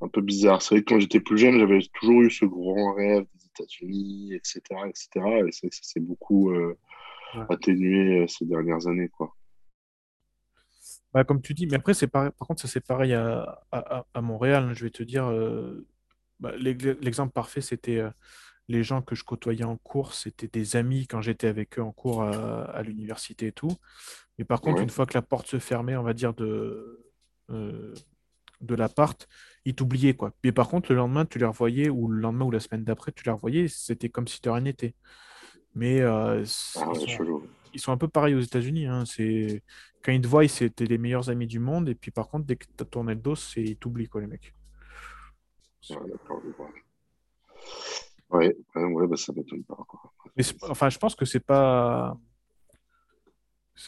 un 0.00 0.08
peu 0.08 0.20
bizarre. 0.20 0.62
C'est 0.62 0.74
vrai 0.74 0.84
que 0.84 0.92
quand 0.94 1.00
j'étais 1.00 1.20
plus 1.20 1.38
jeune, 1.38 1.58
j'avais 1.58 1.80
toujours 1.94 2.22
eu 2.22 2.30
ce 2.30 2.44
grand 2.44 2.94
rêve 2.94 3.24
des 3.34 3.46
États-Unis, 3.46 4.34
etc., 4.34 4.60
etc. 4.88 5.08
Et 5.16 5.52
c'est 5.52 5.66
vrai 5.66 5.70
que 5.70 5.76
ça 5.76 5.82
s'est 5.82 6.00
beaucoup 6.00 6.52
Ouais. 6.52 7.44
atténué 7.48 8.26
ces 8.26 8.44
dernières 8.44 8.88
années, 8.88 9.08
quoi. 9.08 9.36
Bah, 11.12 11.24
comme 11.24 11.42
tu 11.42 11.54
dis, 11.54 11.66
mais 11.66 11.74
après, 11.76 11.94
c'est 11.94 12.06
pareil, 12.06 12.30
par 12.38 12.46
contre, 12.46 12.62
ça 12.62 12.68
c'est 12.68 12.84
pareil 12.86 13.14
à, 13.14 13.62
à, 13.72 14.20
Montréal. 14.20 14.64
hein, 14.64 14.74
je 14.74 14.84
vais 14.84 14.90
te 14.90 15.02
dire, 15.02 15.26
euh, 15.26 15.86
bah, 16.38 16.52
l'ex- 16.56 16.84
l'exemple 17.00 17.32
parfait, 17.32 17.60
c'était 17.60 17.98
euh, 17.98 18.10
les 18.68 18.84
gens 18.84 19.02
que 19.02 19.14
je 19.16 19.24
côtoyais 19.24 19.64
en 19.64 19.76
cours, 19.76 20.14
c'était 20.14 20.48
des 20.48 20.76
amis 20.76 21.06
quand 21.08 21.20
j'étais 21.20 21.48
avec 21.48 21.78
eux 21.78 21.82
en 21.82 21.92
cours 21.92 22.22
à, 22.22 22.62
à 22.64 22.82
l'université 22.82 23.48
et 23.48 23.52
tout. 23.52 23.76
Mais 24.38 24.44
par 24.44 24.60
contre, 24.60 24.82
une 24.82 24.90
fois 24.90 25.06
que 25.06 25.14
la 25.14 25.22
porte 25.22 25.48
se 25.48 25.58
fermait, 25.58 25.96
on 25.96 26.02
va 26.04 26.14
dire, 26.14 26.32
de, 26.34 27.04
euh, 27.50 27.92
de 28.60 28.74
l'appart, 28.76 29.26
ils 29.64 29.74
t'oubliaient, 29.74 30.14
quoi. 30.14 30.32
Mais 30.44 30.52
par 30.52 30.68
contre, 30.68 30.90
le 30.92 30.96
lendemain, 30.96 31.26
tu 31.26 31.38
les 31.38 31.44
revoyais, 31.46 31.88
ou 31.90 32.08
le 32.08 32.20
lendemain 32.20 32.44
ou 32.44 32.50
la 32.52 32.60
semaine 32.60 32.84
d'après, 32.84 33.12
tu 33.12 33.24
les 33.24 33.32
revoyais, 33.32 33.68
c'était 33.68 34.08
comme 34.08 34.28
si 34.28 34.40
de 34.40 34.50
rien 34.50 34.62
n'était. 34.62 34.94
Mais 35.74 36.00
euh, 36.00 36.40
Ah 36.42 36.44
sont, 36.44 36.94
chelou. 36.94 37.42
Ils 37.72 37.80
sont 37.80 37.92
un 37.92 37.96
peu 37.96 38.08
pareils 38.08 38.34
aux 38.34 38.40
États-Unis. 38.40 38.86
hein. 38.86 39.04
C'est... 39.04 39.62
Quand 40.02 40.12
ils 40.12 40.20
te 40.20 40.26
voient, 40.26 40.46
c'était 40.48 40.86
les 40.86 40.98
meilleurs 40.98 41.30
amis 41.30 41.46
du 41.46 41.58
monde. 41.58 41.88
Et 41.88 41.94
puis 41.94 42.10
par 42.10 42.28
contre, 42.28 42.46
dès 42.46 42.56
que 42.56 42.64
tu 42.64 42.82
as 42.82 42.84
tourné 42.84 43.14
le 43.14 43.20
dos, 43.20 43.36
c'est... 43.36 43.62
ils 43.62 43.76
t'oublient, 43.76 44.08
quoi, 44.08 44.20
les 44.20 44.26
mecs. 44.26 44.54
Ouais, 45.90 45.96
d'accord, 46.10 46.40
je 46.44 46.50
vois. 46.50 46.70
Ouais, 48.30 48.56
ouais, 48.74 48.84
ouais, 48.84 49.06
bah, 49.06 49.16
ça 49.16 49.32
m'étonne 49.32 49.64
pas, 49.64 49.76
quoi. 49.88 50.12
Mais 50.36 50.44
enfin, 50.68 50.88
je 50.88 50.98
pense 50.98 51.14
que 51.14 51.24
c'est 51.24 51.40
pas... 51.40 52.16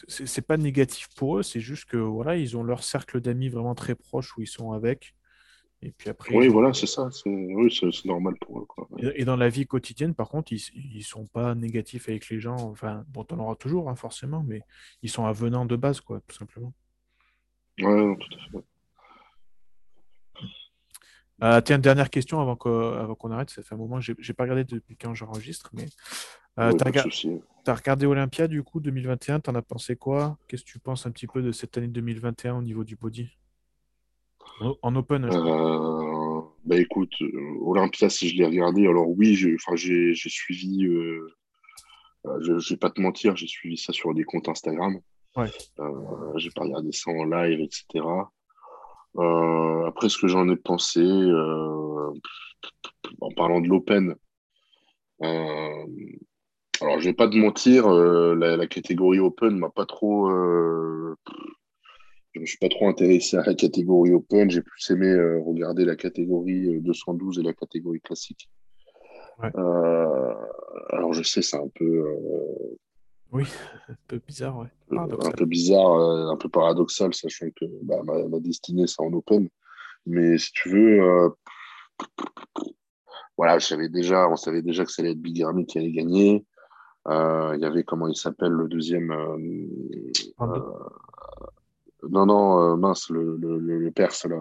C'est 0.07 0.47
pas 0.47 0.57
négatif 0.57 1.07
pour 1.15 1.37
eux, 1.37 1.43
c'est 1.43 1.59
juste 1.59 1.85
que 1.85 1.97
voilà, 1.97 2.35
ils 2.35 2.57
ont 2.57 2.63
leur 2.63 2.83
cercle 2.83 3.21
d'amis 3.21 3.49
vraiment 3.49 3.75
très 3.75 3.93
proche 3.93 4.35
où 4.35 4.41
ils 4.41 4.47
sont 4.47 4.71
avec. 4.71 5.13
Et 5.85 5.91
puis 5.91 6.09
après, 6.09 6.33
Oui, 6.33 6.47
voilà, 6.47 6.73
c'est 6.73 6.87
ça. 6.87 7.09
C'est 7.11 7.29
oui, 7.29 7.77
normal 8.05 8.35
pour 8.39 8.59
eux, 8.61 8.65
quoi. 8.65 8.87
Et 9.15 9.25
dans 9.25 9.35
la 9.35 9.49
vie 9.49 9.65
quotidienne, 9.65 10.15
par 10.15 10.29
contre, 10.29 10.53
ils, 10.53 10.61
ils 10.95 11.03
sont 11.03 11.25
pas 11.27 11.55
négatifs 11.55 12.07
avec 12.07 12.29
les 12.29 12.39
gens. 12.39 12.55
Enfin, 12.55 13.03
bon, 13.09 13.25
t'en 13.25 13.37
auras 13.39 13.55
toujours, 13.55 13.89
hein, 13.89 13.95
forcément, 13.95 14.43
mais 14.47 14.61
ils 15.01 15.09
sont 15.09 15.25
avenants 15.25 15.65
de 15.65 15.75
base, 15.75 15.99
quoi, 15.99 16.21
tout 16.25 16.35
simplement. 16.37 16.73
Ouais, 17.79 17.95
non, 17.95 18.15
tout 18.15 18.29
à 18.33 18.51
fait. 18.51 18.65
Euh, 21.43 21.59
tiens, 21.59 21.79
dernière 21.79 22.09
question 22.09 22.39
avant 22.39 22.55
qu'on 22.55 23.31
arrête. 23.31 23.49
Ça 23.49 23.61
fait 23.61 23.75
un 23.75 23.77
moment 23.77 23.99
que 23.99 24.13
j'ai 24.17 24.33
pas 24.33 24.43
regardé 24.43 24.63
depuis 24.63 24.95
quand 24.95 25.13
j'enregistre, 25.13 25.69
mais 25.73 25.87
euh, 26.59 26.71
Ouais, 26.71 26.77
t'as 26.77 26.91
t'as 27.65 27.73
regardé 27.73 28.05
Olympia 28.05 28.47
du 28.47 28.61
coup 28.63 28.79
2021, 28.79 29.41
t'en 29.41 29.55
as 29.55 29.61
pensé 29.61 29.95
quoi? 29.97 30.37
Qu'est-ce 30.47 30.63
que 30.63 30.69
tu 30.69 30.79
penses 30.79 31.05
un 31.05 31.11
petit 31.11 31.27
peu 31.27 31.41
de 31.41 31.51
cette 31.51 31.77
année 31.77 31.87
2021 31.87 32.55
au 32.57 32.61
niveau 32.61 32.83
du 32.83 32.95
body? 32.95 33.29
En, 34.59 34.77
en 34.81 34.95
open. 34.95 35.25
Euh, 35.25 36.41
bah 36.65 36.77
écoute, 36.77 37.13
euh, 37.21 37.57
Olympia, 37.61 38.09
si 38.09 38.29
je 38.29 38.37
l'ai 38.37 38.45
regardé, 38.45 38.87
alors 38.87 39.09
oui, 39.09 39.35
j'ai, 39.35 39.57
suivi, 40.15 40.85
euh, 40.85 41.27
je, 42.41 42.59
je 42.59 42.73
vais 42.73 42.77
pas 42.77 42.89
te 42.89 43.01
mentir, 43.01 43.35
j'ai 43.35 43.47
suivi 43.47 43.77
ça 43.77 43.93
sur 43.93 44.13
des 44.13 44.23
comptes 44.23 44.49
Instagram. 44.49 44.99
Ouais. 45.35 45.49
Euh, 45.79 46.37
j'ai 46.37 46.51
pas 46.51 46.63
regardé 46.63 46.91
ça 46.91 47.11
en 47.11 47.25
live, 47.25 47.59
etc. 47.59 48.05
Après, 49.87 50.09
ce 50.09 50.17
que 50.17 50.27
j'en 50.27 50.49
ai 50.49 50.55
pensé, 50.55 51.03
en 53.21 53.31
parlant 53.35 53.61
de 53.61 53.67
l'Open, 53.67 54.15
alors 55.21 56.99
je 56.99 57.03
vais 57.05 57.13
pas 57.13 57.27
te 57.27 57.35
mentir, 57.35 57.89
la, 57.89 58.57
la 58.57 58.67
catégorie 58.67 59.19
Open 59.19 59.57
m'a 59.57 59.69
pas 59.69 59.85
trop, 59.85 60.29
je 62.33 62.39
me 62.39 62.45
suis 62.45 62.57
pas 62.57 62.69
trop 62.69 62.87
intéressé 62.87 63.37
à 63.37 63.43
la 63.43 63.53
catégorie 63.53 64.11
Open. 64.11 64.49
J'ai 64.49 64.61
plus 64.61 64.89
aimé 64.89 65.07
euh, 65.07 65.39
regarder 65.41 65.85
la 65.85 65.95
catégorie 65.95 66.75
euh, 66.75 66.79
212 66.81 67.39
et 67.39 67.43
la 67.43 67.53
catégorie 67.53 68.01
classique. 68.01 68.49
Ouais. 69.39 69.51
Euh, 69.55 70.33
alors 70.89 71.13
je 71.13 71.23
sais, 71.23 71.41
c'est 71.41 71.57
un 71.57 71.69
peu, 71.75 71.85
euh, 71.85 72.77
Oui, 73.31 73.43
un 73.89 73.95
peu 74.07 74.19
bizarre, 74.25 74.57
ouais. 74.57 74.67
Un 74.97 75.31
peu 75.31 75.45
bizarre, 75.45 75.91
un 76.31 76.37
peu 76.37 76.49
paradoxal, 76.49 77.13
sachant 77.13 77.47
que 77.55 77.65
bah, 77.83 78.01
ma, 78.03 78.39
destinée, 78.39 78.87
c'est 78.87 79.01
en 79.01 79.13
open. 79.13 79.47
Mais 80.05 80.37
si 80.37 80.51
tu 80.53 80.69
veux, 80.69 81.31
voilà, 83.37 83.57
je 83.59 83.65
savais 83.65 83.89
déjà, 83.89 84.27
on 84.29 84.35
savait 84.35 84.61
déjà 84.61 84.85
que 84.85 84.91
ça 84.91 85.01
allait 85.01 85.11
être 85.11 85.21
Big 85.21 85.41
Army 85.41 85.65
qui 85.65 85.77
allait 85.77 85.91
gagner. 85.91 86.45
Il 87.07 87.59
y 87.59 87.65
avait, 87.65 87.83
comment 87.83 88.07
il 88.07 88.15
s'appelle, 88.15 88.51
le 88.51 88.67
deuxième. 88.67 89.11
Non, 92.09 92.25
non, 92.25 92.77
mince, 92.77 93.09
le, 93.09 93.37
le, 93.37 93.59
le, 93.59 93.91
Perse, 93.91 94.25
là. 94.25 94.37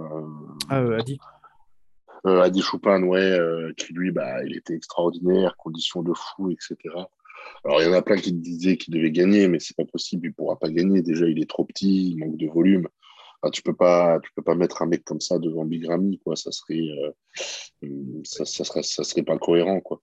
Ah, 0.69 0.85
Adi. 0.99 1.19
Adi 2.25 2.63
Choupan, 2.63 3.03
ouais, 3.03 3.39
qui 3.77 3.93
lui, 3.93 4.13
bah, 4.13 4.45
il 4.45 4.57
était 4.57 4.75
extraordinaire, 4.75 5.57
conditions 5.57 6.03
de 6.03 6.13
fou, 6.15 6.51
etc. 6.51 6.77
Alors, 7.65 7.81
il 7.81 7.87
y 7.87 7.89
en 7.89 7.93
a 7.93 8.03
plein 8.03 8.17
qui 8.17 8.33
disaient 8.33 8.77
qu'il 8.77 8.95
devait 8.95 9.11
gagner, 9.11 9.49
mais 9.49 9.59
c'est 9.61 9.77
pas 9.77 9.85
possible, 9.85 10.27
il 10.27 10.35
pourra 10.35 10.59
pas 10.59 10.69
gagner. 10.69 11.03
Déjà, 11.03 11.27
il 11.27 11.41
est 11.41 11.49
trop 11.49 11.65
petit, 11.65 12.11
il 12.11 12.19
manque 12.19 12.37
de 12.37 12.49
volume. 12.49 12.89
tu 13.53 13.63
peux 13.63 13.75
pas, 13.75 14.21
tu 14.21 14.31
peux 14.35 14.43
pas 14.43 14.55
mettre 14.55 14.83
un 14.83 14.87
mec 14.87 15.05
comme 15.05 15.21
ça 15.21 15.39
devant 15.39 15.65
Big 15.65 15.87
Ramy, 15.87 16.19
quoi. 16.19 16.37
Ça 16.37 16.51
serait, 16.53 16.81
euh, 17.85 18.21
ça, 18.25 18.45
ça, 18.45 18.65
serait, 18.65 18.83
ça 18.83 19.05
serait 19.05 19.23
pas 19.23 19.39
cohérent, 19.39 19.81
quoi. 19.81 20.01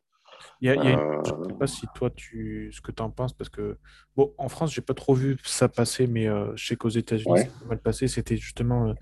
Il 0.61 0.67
y 0.67 0.71
a, 0.71 0.75
Je 0.75 1.33
ne 1.33 1.43
sais 1.43 1.53
pas 1.57 1.67
si 1.67 1.87
toi, 1.95 2.09
tu, 2.09 2.69
ce 2.71 2.81
que 2.81 2.91
tu 2.91 3.01
en 3.01 3.09
penses, 3.09 3.33
parce 3.33 3.49
que, 3.49 3.77
bon, 4.15 4.33
en 4.37 4.49
France, 4.49 4.73
j'ai 4.73 4.81
pas 4.81 4.93
trop 4.93 5.13
vu 5.13 5.37
ça 5.43 5.69
passer, 5.69 6.07
mais 6.07 6.27
euh, 6.27 6.55
je 6.55 6.67
sais 6.67 6.75
qu'aux 6.75 6.89
États-Unis, 6.89 7.39
ça 7.39 7.65
mal 7.67 7.79
passé. 7.79 8.07
C'était 8.07 8.37
justement 8.37 8.93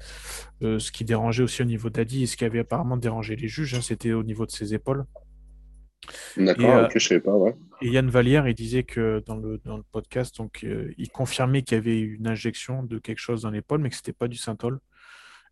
euh, 0.63 0.79
ce 0.79 0.91
qui 0.91 1.05
dérangeait 1.05 1.43
aussi 1.43 1.61
au 1.61 1.65
niveau 1.65 1.89
d'Adi 1.89 2.23
et 2.23 2.25
ce 2.25 2.37
qui 2.37 2.45
avait 2.45 2.59
apparemment 2.59 2.97
dérangé 2.97 3.35
les 3.35 3.47
juges, 3.47 3.73
hein, 3.75 3.81
c'était 3.81 4.13
au 4.13 4.23
niveau 4.23 4.45
de 4.45 4.51
ses 4.51 4.73
épaules. 4.73 5.05
D'accord, 6.37 6.69
euh, 6.69 6.85
ok, 6.85 6.91
je 6.95 7.07
savais 7.07 7.21
pas, 7.21 7.35
ouais. 7.35 7.55
Et 7.81 7.89
Yann 7.89 8.09
Vallière, 8.09 8.47
il 8.47 8.55
disait 8.55 8.83
que 8.83 9.23
dans 9.25 9.35
le, 9.35 9.59
dans 9.65 9.77
le 9.77 9.83
podcast, 9.91 10.37
donc, 10.37 10.63
euh, 10.63 10.93
il 10.97 11.09
confirmait 11.09 11.61
qu'il 11.61 11.77
y 11.77 11.79
avait 11.79 11.99
une 11.99 12.27
injection 12.27 12.83
de 12.83 12.97
quelque 12.97 13.19
chose 13.19 13.41
dans 13.43 13.51
l'épaule, 13.51 13.81
mais 13.81 13.89
que 13.89 13.95
c'était 13.95 14.13
pas 14.13 14.27
du 14.27 14.37
synthol. 14.37 14.79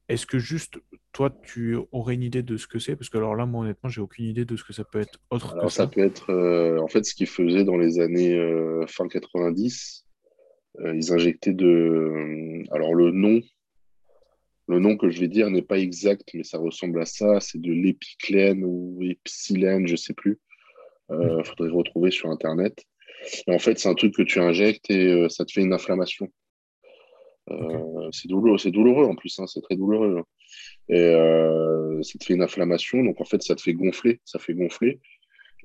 Est-ce 0.07 0.25
que 0.25 0.37
juste, 0.37 0.77
toi, 1.11 1.35
tu 1.43 1.77
aurais 1.91 2.13
une 2.13 2.23
idée 2.23 2.43
de 2.43 2.57
ce 2.57 2.67
que 2.67 2.77
c'est? 2.77 2.95
Parce 2.95 3.09
que 3.09 3.17
alors 3.17 3.35
là, 3.35 3.45
moi, 3.45 3.61
honnêtement, 3.63 3.89
j'ai 3.89 4.01
aucune 4.01 4.25
idée 4.25 4.45
de 4.45 4.55
ce 4.55 4.63
que 4.63 4.73
ça 4.73 4.83
peut 4.83 4.99
être 4.99 5.19
autre 5.31 5.53
alors, 5.53 5.71
ça. 5.71 5.87
peut 5.87 6.03
être, 6.03 6.31
euh, 6.31 6.79
en 6.79 6.87
fait, 6.87 7.03
ce 7.05 7.15
qu'ils 7.15 7.27
faisaient 7.27 7.63
dans 7.63 7.77
les 7.77 7.99
années 7.99 8.37
fin 8.87 9.07
90, 9.07 10.05
ils 10.93 11.13
injectaient 11.13 11.53
de... 11.53 12.63
Alors, 12.71 12.93
le 12.93 13.11
nom, 13.11 13.41
le 14.67 14.79
nom 14.79 14.97
que 14.97 15.09
je 15.09 15.19
vais 15.19 15.27
dire 15.27 15.49
n'est 15.49 15.61
pas 15.61 15.77
exact, 15.77 16.29
mais 16.33 16.43
ça 16.43 16.57
ressemble 16.57 17.01
à 17.01 17.05
ça. 17.05 17.39
C'est 17.39 17.61
de 17.61 17.71
l'épiclène 17.71 18.63
ou 18.63 18.99
épsilène, 19.01 19.87
je 19.87 19.95
sais 19.95 20.13
plus. 20.13 20.39
Il 21.09 21.15
euh, 21.15 21.43
faudrait 21.43 21.69
retrouver 21.69 22.09
sur 22.09 22.29
Internet. 22.29 22.83
en 23.47 23.59
fait, 23.59 23.77
c'est 23.77 23.89
un 23.89 23.93
truc 23.93 24.15
que 24.15 24.23
tu 24.23 24.39
injectes 24.39 24.89
et 24.89 25.11
euh, 25.11 25.29
ça 25.29 25.45
te 25.45 25.51
fait 25.51 25.61
une 25.61 25.73
inflammation. 25.73 26.31
Euh, 27.51 28.09
c'est 28.11 28.27
douloureux, 28.27 28.57
c'est 28.57 28.71
douloureux 28.71 29.05
en 29.05 29.15
plus, 29.15 29.37
hein, 29.39 29.47
c'est 29.47 29.61
très 29.61 29.75
douloureux. 29.75 30.17
Hein. 30.19 30.25
Et 30.89 32.03
ça 32.03 32.19
te 32.19 32.25
fait 32.25 32.33
une 32.33 32.43
inflammation, 32.43 33.03
donc 33.03 33.19
en 33.21 33.25
fait, 33.25 33.41
ça 33.41 33.55
te 33.55 33.61
fait 33.61 33.73
gonfler, 33.73 34.21
ça 34.25 34.39
fait 34.39 34.53
gonfler. 34.53 34.99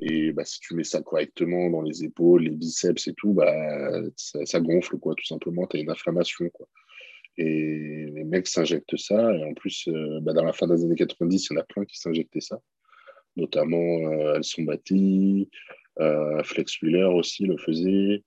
Et 0.00 0.32
bah, 0.32 0.44
si 0.44 0.60
tu 0.60 0.74
mets 0.74 0.84
ça 0.84 1.02
correctement 1.02 1.68
dans 1.68 1.82
les 1.82 2.04
épaules, 2.04 2.44
les 2.44 2.50
biceps 2.50 3.06
et 3.08 3.14
tout, 3.14 3.34
bah, 3.34 3.52
ça, 4.16 4.60
gonfle, 4.60 4.96
quoi, 4.98 5.14
tout 5.14 5.26
simplement. 5.26 5.66
Tu 5.66 5.76
as 5.76 5.80
une 5.80 5.90
inflammation. 5.90 6.48
Quoi. 6.50 6.66
Et 7.36 8.06
les 8.14 8.24
mecs 8.24 8.46
s'injectent 8.46 8.96
ça. 8.96 9.34
Et 9.36 9.44
en 9.44 9.52
plus, 9.52 9.90
bah, 10.22 10.32
dans 10.32 10.44
la 10.44 10.54
fin 10.54 10.66
des 10.66 10.82
années 10.84 10.94
90, 10.94 11.48
il 11.50 11.54
y 11.54 11.56
en 11.58 11.60
a 11.60 11.64
plein 11.64 11.84
qui 11.84 11.98
s'injectaient 11.98 12.40
ça 12.40 12.62
notamment 13.36 14.12
euh, 14.12 14.40
bâties, 14.58 15.48
euh, 16.00 16.42
Flex 16.42 16.80
Wheeler 16.82 17.04
aussi 17.04 17.44
le 17.44 17.56
faisait, 17.56 18.22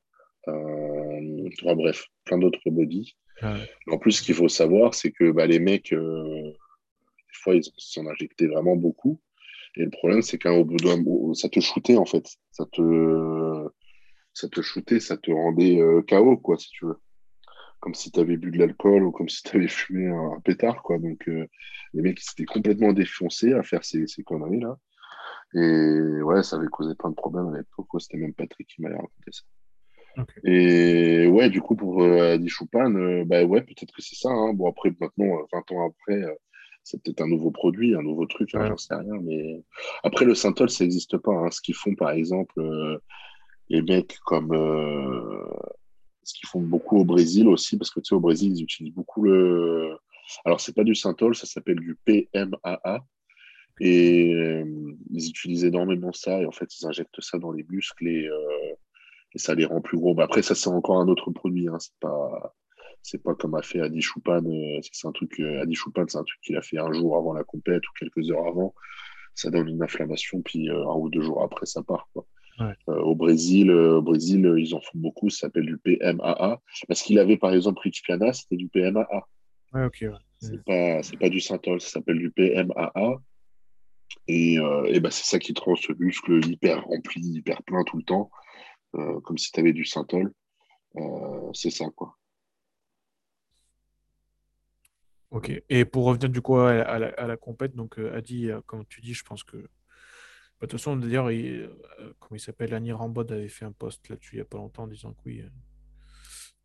euh, 0.48 1.50
bref, 1.76 2.08
plein 2.26 2.38
d'autres 2.38 2.70
bodies. 2.70 3.16
En 3.41 3.97
plus, 3.97 4.14
ce 4.14 4.22
qu'il 4.23 4.35
faut 4.35 4.47
savoir, 4.47 4.93
c'est 4.93 5.11
que 5.11 5.31
bah, 5.31 5.45
les 5.45 5.60
mecs, 5.60 5.93
des 5.93 6.55
fois, 7.34 7.55
ils 7.55 7.64
s'en 7.77 8.07
injectaient 8.07 8.47
vraiment 8.47 8.76
beaucoup. 8.76 9.19
Et 9.76 9.84
le 9.84 9.89
problème, 9.89 10.22
c'est 10.22 10.38
qu'au 10.38 10.65
bout 10.65 10.77
d'un 10.77 11.03
ça 11.34 11.49
te 11.49 11.60
shootait 11.60 11.97
en 11.97 12.05
fait. 12.05 12.27
Ça 12.51 12.65
te, 12.72 13.68
ça 14.34 14.47
te 14.47 14.61
shootait, 14.61 14.99
ça 14.99 15.18
te 15.18 15.31
rendait 15.31 15.81
KO, 16.07 16.38
quoi, 16.38 16.57
si 16.57 16.69
tu 16.69 16.85
veux. 16.85 16.99
Comme 17.80 17.95
si 17.95 18.11
tu 18.11 18.19
avais 18.19 18.38
bu 18.38 18.51
de 18.51 18.60
l'alcool 18.60 19.03
ou 19.03 19.11
comme 19.11 19.30
si 19.30 19.41
tu 19.43 19.57
avais 19.57 19.68
fumé 19.68 20.07
un, 20.07 20.39
pétard, 20.41 20.84
quoi. 20.84 20.99
Donc, 20.99 21.26
les 21.27 22.01
mecs, 22.01 22.19
ils 22.19 22.23
s'étaient 22.23 22.45
complètement 22.45 22.93
défoncés 22.93 23.53
à 23.53 23.64
faire 23.64 23.84
ces, 23.84 24.07
ces 24.07 24.23
conneries-là. 24.23 24.77
Et 25.55 26.22
ouais, 26.22 26.43
ça 26.43 26.55
avait 26.55 26.68
causé 26.68 26.95
plein 26.95 27.10
de 27.10 27.15
problèmes 27.15 27.53
à 27.53 27.57
l'époque. 27.57 27.88
C'était 27.99 28.18
même 28.18 28.34
Patrick 28.34 28.68
qui 28.68 28.81
m'avait 28.81 28.95
raconté 28.95 29.31
ça. 29.31 29.43
Et 30.44 31.27
ouais, 31.27 31.49
du 31.49 31.61
coup, 31.61 31.76
pour 31.76 32.03
euh, 32.03 32.34
Adi 32.34 32.49
Choupan, 32.49 32.94
euh, 32.95 33.23
bah 33.26 33.44
ouais, 33.44 33.61
peut-être 33.61 33.94
que 33.94 34.02
c'est 34.02 34.15
ça. 34.15 34.30
Hein. 34.30 34.53
Bon, 34.53 34.69
après, 34.69 34.91
maintenant, 34.99 35.26
20 35.52 35.72
euh, 35.72 35.76
ans 35.76 35.88
après, 35.88 36.38
c'est 36.84 37.02
peut-être 37.02 37.22
un 37.22 37.27
nouveau 37.27 37.52
produit, 37.52 37.95
un 37.95 38.02
nouveau 38.02 38.26
truc, 38.26 38.53
hein, 38.56 38.68
j'en 38.68 38.77
sais 38.77 38.95
rien. 38.95 39.19
Mais 39.23 39.64
après, 40.03 40.26
le 40.26 40.35
Synthol, 40.35 40.69
ça 40.69 40.84
n'existe 40.84 41.18
pas. 41.18 41.31
Hein. 41.34 41.52
Ce 41.52 41.61
qu'ils 41.61 41.76
font, 41.76 41.95
par 41.95 42.11
exemple, 42.11 42.61
les 43.69 43.81
mecs 43.81 44.18
comme. 44.26 44.52
ce 46.23 46.34
qu'ils 46.34 46.49
font 46.49 46.61
beaucoup 46.61 46.98
au 46.98 47.06
Brésil 47.06 47.48
aussi, 47.48 47.77
parce 47.77 47.90
que 47.90 47.99
tu 47.99 48.10
sais, 48.10 48.15
au 48.15 48.19
Brésil, 48.19 48.53
ils 48.56 48.64
utilisent 48.64 48.94
beaucoup 48.94 49.23
le. 49.23 49.98
Alors, 50.45 50.61
c'est 50.61 50.76
pas 50.76 50.84
du 50.84 50.95
Synthol, 50.95 51.35
ça 51.35 51.45
s'appelle 51.45 51.80
du 51.80 51.98
PMAA. 52.06 53.06
Et 53.80 54.34
euh, 54.34 54.95
ils 55.11 55.30
utilisent 55.30 55.65
énormément 55.65 56.14
ça. 56.14 56.41
Et 56.41 56.45
en 56.45 56.52
fait, 56.52 56.69
ils 56.80 56.85
injectent 56.85 57.22
ça 57.22 57.38
dans 57.38 57.52
les 57.52 57.65
muscles 57.69 58.07
et, 58.07 58.30
et 59.35 59.39
ça 59.39 59.55
les 59.55 59.65
rend 59.65 59.81
plus 59.81 59.97
gros. 59.97 60.14
Bah, 60.14 60.26
après, 60.26 60.41
ça, 60.41 60.55
c'est 60.55 60.69
encore 60.69 60.99
un 60.99 61.07
autre 61.07 61.31
produit. 61.31 61.68
Hein. 61.68 61.77
C'est 61.80 61.97
pas. 61.99 62.55
C'est 63.05 63.22
pas 63.22 63.35
comme 63.35 63.53
a 63.55 63.61
fait 63.61 63.81
Adi 63.81 64.01
Choupan. 64.01 64.45
Euh, 64.45 64.80
c'est 64.91 65.07
un 65.07 65.11
truc. 65.11 65.39
Adi 65.39 65.76
Choupan, 65.76 66.05
c'est 66.07 66.18
un 66.18 66.23
truc 66.23 66.39
qu'il 66.41 66.55
a 66.55 66.61
fait 66.61 66.77
un 66.77 66.91
jour 66.93 67.18
avant 67.18 67.34
la 67.34 67.43
compète 67.43 67.84
ou 67.85 67.91
quelques 67.99 68.31
heures 68.31 68.47
avant. 68.47 68.73
Ça 69.35 69.49
donne 69.49 69.68
une 69.68 69.84
inflammation, 69.84 70.41
puis 70.41 70.69
un 70.69 70.95
ou 70.95 71.10
deux 71.10 71.22
jours 71.22 71.43
après, 71.43 71.65
ça 71.65 71.81
part. 71.81 72.07
Quoi. 72.14 72.26
au 72.88 73.15
Brésil, 73.15 73.72
au 73.72 74.01
Brésil, 74.01 74.53
ils 74.57 74.73
en 74.73 74.80
font 74.80 74.99
beaucoup. 74.99 75.30
Ça 75.30 75.47
s'appelle 75.47 75.65
du 75.65 75.77
PMAA. 75.77 76.61
Parce 76.88 77.01
qu'il 77.01 77.19
avait, 77.19 77.38
par 77.38 77.53
exemple, 77.53 77.81
Rich 77.81 78.03
Piana, 78.03 78.31
c'était 78.31 78.55
du 78.55 78.69
PMAA. 78.69 79.27
Ouais, 79.73 79.85
ok. 79.85 80.05
C'est 80.39 80.64
pas, 80.64 81.01
pas 81.19 81.30
du 81.30 81.39
Synthol, 81.39 81.81
ça 81.81 81.89
s'appelle 81.89 82.19
du 82.19 82.31
PMAA. 82.31 83.22
Et, 84.27 84.60
euh, 84.60 84.99
bah, 84.99 85.11
c'est 85.11 85.26
ça 85.26 85.39
qui 85.39 85.53
te 85.53 85.61
rend 85.61 85.76
ce 85.76 85.93
muscle 85.97 86.45
hyper 86.45 86.84
rempli, 86.85 87.22
hyper 87.22 87.64
plein 87.64 87.84
tout 87.84 87.97
le 87.97 88.03
temps, 88.03 88.30
euh, 88.95 89.20
comme 89.22 89.38
si 89.38 89.52
tu 89.52 89.60
avais 89.60 89.74
du 89.74 89.86
synthol. 89.86 90.34
Euh, 90.95 91.52
c'est 91.53 91.70
ça, 91.70 91.86
quoi. 91.95 92.18
Ok. 95.32 95.52
Et 95.70 95.86
pour 95.86 96.06
revenir 96.06 96.30
du 96.30 96.41
coup 96.41 96.57
à 96.57 96.99
la, 96.99 97.38
compète, 97.38 97.76
donc 97.76 97.98
Adi, 97.98 98.49
comme 98.68 98.86
tu 98.86 99.02
dis, 99.02 99.14
je 99.14 99.24
pense 99.24 99.44
que. 99.44 99.57
Bah, 99.57 100.68
de 100.68 100.68
toute 100.68 100.80
façon, 100.80 100.95
d'ailleurs, 100.95 101.32
il, 101.32 101.70
comment 102.20 102.36
il 102.36 102.40
s'appelle, 102.40 102.74
Annie 102.74 102.91
Rambod 102.91 103.32
avait 103.32 103.49
fait 103.49 103.65
un 103.65 103.72
post 103.72 104.07
là-dessus 104.10 104.36
il 104.36 104.38
n'y 104.38 104.41
a 104.44 104.45
pas 104.45 104.57
longtemps 104.57 104.84
en 104.84 104.88
disant 104.88 105.14
que 105.14 105.22
oui, 105.26 105.44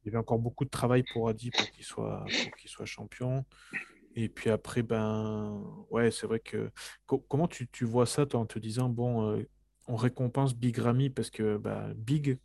il 0.03 0.07
y 0.07 0.09
avait 0.09 0.19
encore 0.19 0.39
beaucoup 0.39 0.65
de 0.65 0.71
travail 0.71 1.03
pour 1.13 1.29
Adi 1.29 1.51
pour 1.51 1.71
qu'il 1.71 1.85
soit, 1.85 2.25
soit 2.67 2.85
champion. 2.85 3.45
Et 4.15 4.29
puis 4.29 4.51
après, 4.51 4.83
ben, 4.83 5.63
ouais, 5.91 6.11
c'est 6.11 6.27
vrai 6.27 6.41
que. 6.41 6.71
comment 7.07 7.47
tu, 7.47 7.69
vois 7.85 8.07
ça, 8.07 8.27
en 8.35 8.47
te 8.47 8.59
disant, 8.59 8.89
bon, 8.89 9.31
euh, 9.31 9.49
on 9.89 9.97
récompense 9.97 10.55
Big 10.55 10.79
Ramy 10.79 11.11
parce 11.11 11.31
que, 11.31 11.57
bah, 11.57 11.89
Big, 11.97 12.39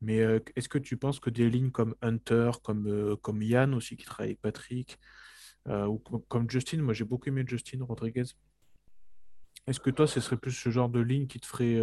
mais 0.00 0.20
euh, 0.20 0.40
est-ce 0.56 0.68
que 0.68 0.78
tu 0.78 0.96
penses 0.96 1.20
que 1.20 1.30
des 1.30 1.48
lignes 1.48 1.70
comme 1.70 1.94
Hunter, 2.02 2.50
comme, 2.64 2.88
euh, 2.88 3.16
comme 3.16 3.42
Yann 3.42 3.74
aussi, 3.74 3.96
qui 3.96 4.04
travaille 4.04 4.30
avec 4.30 4.40
Patrick, 4.40 4.98
ou 5.68 5.98
comme 6.28 6.50
Justin, 6.50 6.82
moi 6.82 6.92
j'ai 6.92 7.04
beaucoup 7.04 7.28
aimé 7.28 7.44
Justin 7.46 7.84
Rodriguez. 7.84 8.24
Est-ce 9.68 9.78
que 9.78 9.90
toi, 9.90 10.08
ce 10.08 10.18
serait 10.18 10.36
plus 10.36 10.50
ce 10.50 10.70
genre 10.70 10.88
de 10.88 10.98
ligne 10.98 11.28
qui 11.28 11.38
te 11.38 11.46
ferait. 11.46 11.80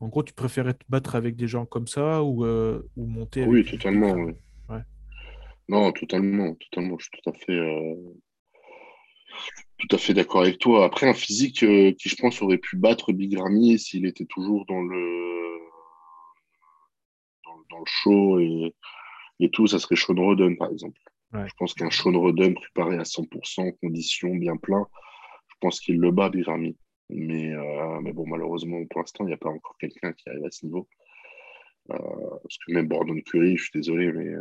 En 0.00 0.08
gros, 0.08 0.22
tu 0.22 0.32
préférais 0.32 0.72
te 0.72 0.84
battre 0.88 1.14
avec 1.14 1.36
des 1.36 1.46
gens 1.46 1.66
comme 1.66 1.86
ça 1.86 2.22
ou, 2.22 2.46
ou 2.46 3.06
monter 3.06 3.44
Oui, 3.44 3.66
totalement. 3.66 4.14
Oui. 4.14 4.32
Ouais. 4.70 4.80
Non, 5.68 5.92
totalement, 5.92 6.54
totalement. 6.54 6.96
Je 6.98 7.04
suis 7.04 7.20
tout 7.22 7.28
à 7.28 7.34
fait 7.34 7.60
tout 9.82 9.96
à 9.96 9.98
fait 9.98 10.14
d'accord 10.14 10.42
avec 10.42 10.58
toi. 10.58 10.84
Après, 10.84 11.08
un 11.08 11.14
physique 11.14 11.62
euh, 11.64 11.92
qui, 11.92 12.08
je 12.08 12.16
pense, 12.16 12.40
aurait 12.40 12.58
pu 12.58 12.76
battre 12.76 13.12
Big 13.12 13.36
Ramy 13.36 13.78
s'il 13.78 14.06
était 14.06 14.26
toujours 14.26 14.64
dans 14.66 14.80
le, 14.80 15.58
dans, 17.44 17.78
le 17.78 17.86
show 17.86 18.38
et, 18.38 18.74
et, 19.40 19.50
tout, 19.50 19.66
ça 19.66 19.80
serait 19.80 19.96
Sean 19.96 20.14
Roden, 20.14 20.56
par 20.56 20.70
exemple. 20.70 21.00
Je 21.32 21.52
pense 21.58 21.74
qu'un 21.74 21.90
Sean 21.90 22.12
Roden 22.12 22.54
préparé 22.54 22.96
à 22.96 23.02
100%, 23.02 23.76
conditions 23.80 24.34
bien 24.36 24.56
plein, 24.56 24.86
je 25.48 25.54
pense 25.60 25.80
qu'il 25.80 25.98
le 25.98 26.10
bat, 26.10 26.28
Big 26.28 26.44
Ramy. 26.44 26.76
Mais, 27.08 27.52
euh, 27.52 28.00
mais 28.02 28.12
bon, 28.12 28.26
malheureusement, 28.26 28.84
pour 28.88 29.00
l'instant, 29.00 29.24
il 29.24 29.28
n'y 29.28 29.34
a 29.34 29.38
pas 29.38 29.50
encore 29.50 29.76
quelqu'un 29.78 30.12
qui 30.12 30.28
arrive 30.28 30.44
à 30.44 30.50
ce 30.50 30.64
niveau. 30.64 30.88
Euh, 31.90 31.96
parce 32.42 32.58
que 32.58 32.72
même 32.72 32.86
Bordon 32.86 33.18
Curry, 33.26 33.56
je 33.56 33.62
suis 33.64 33.72
désolé, 33.74 34.12
mais 34.12 34.32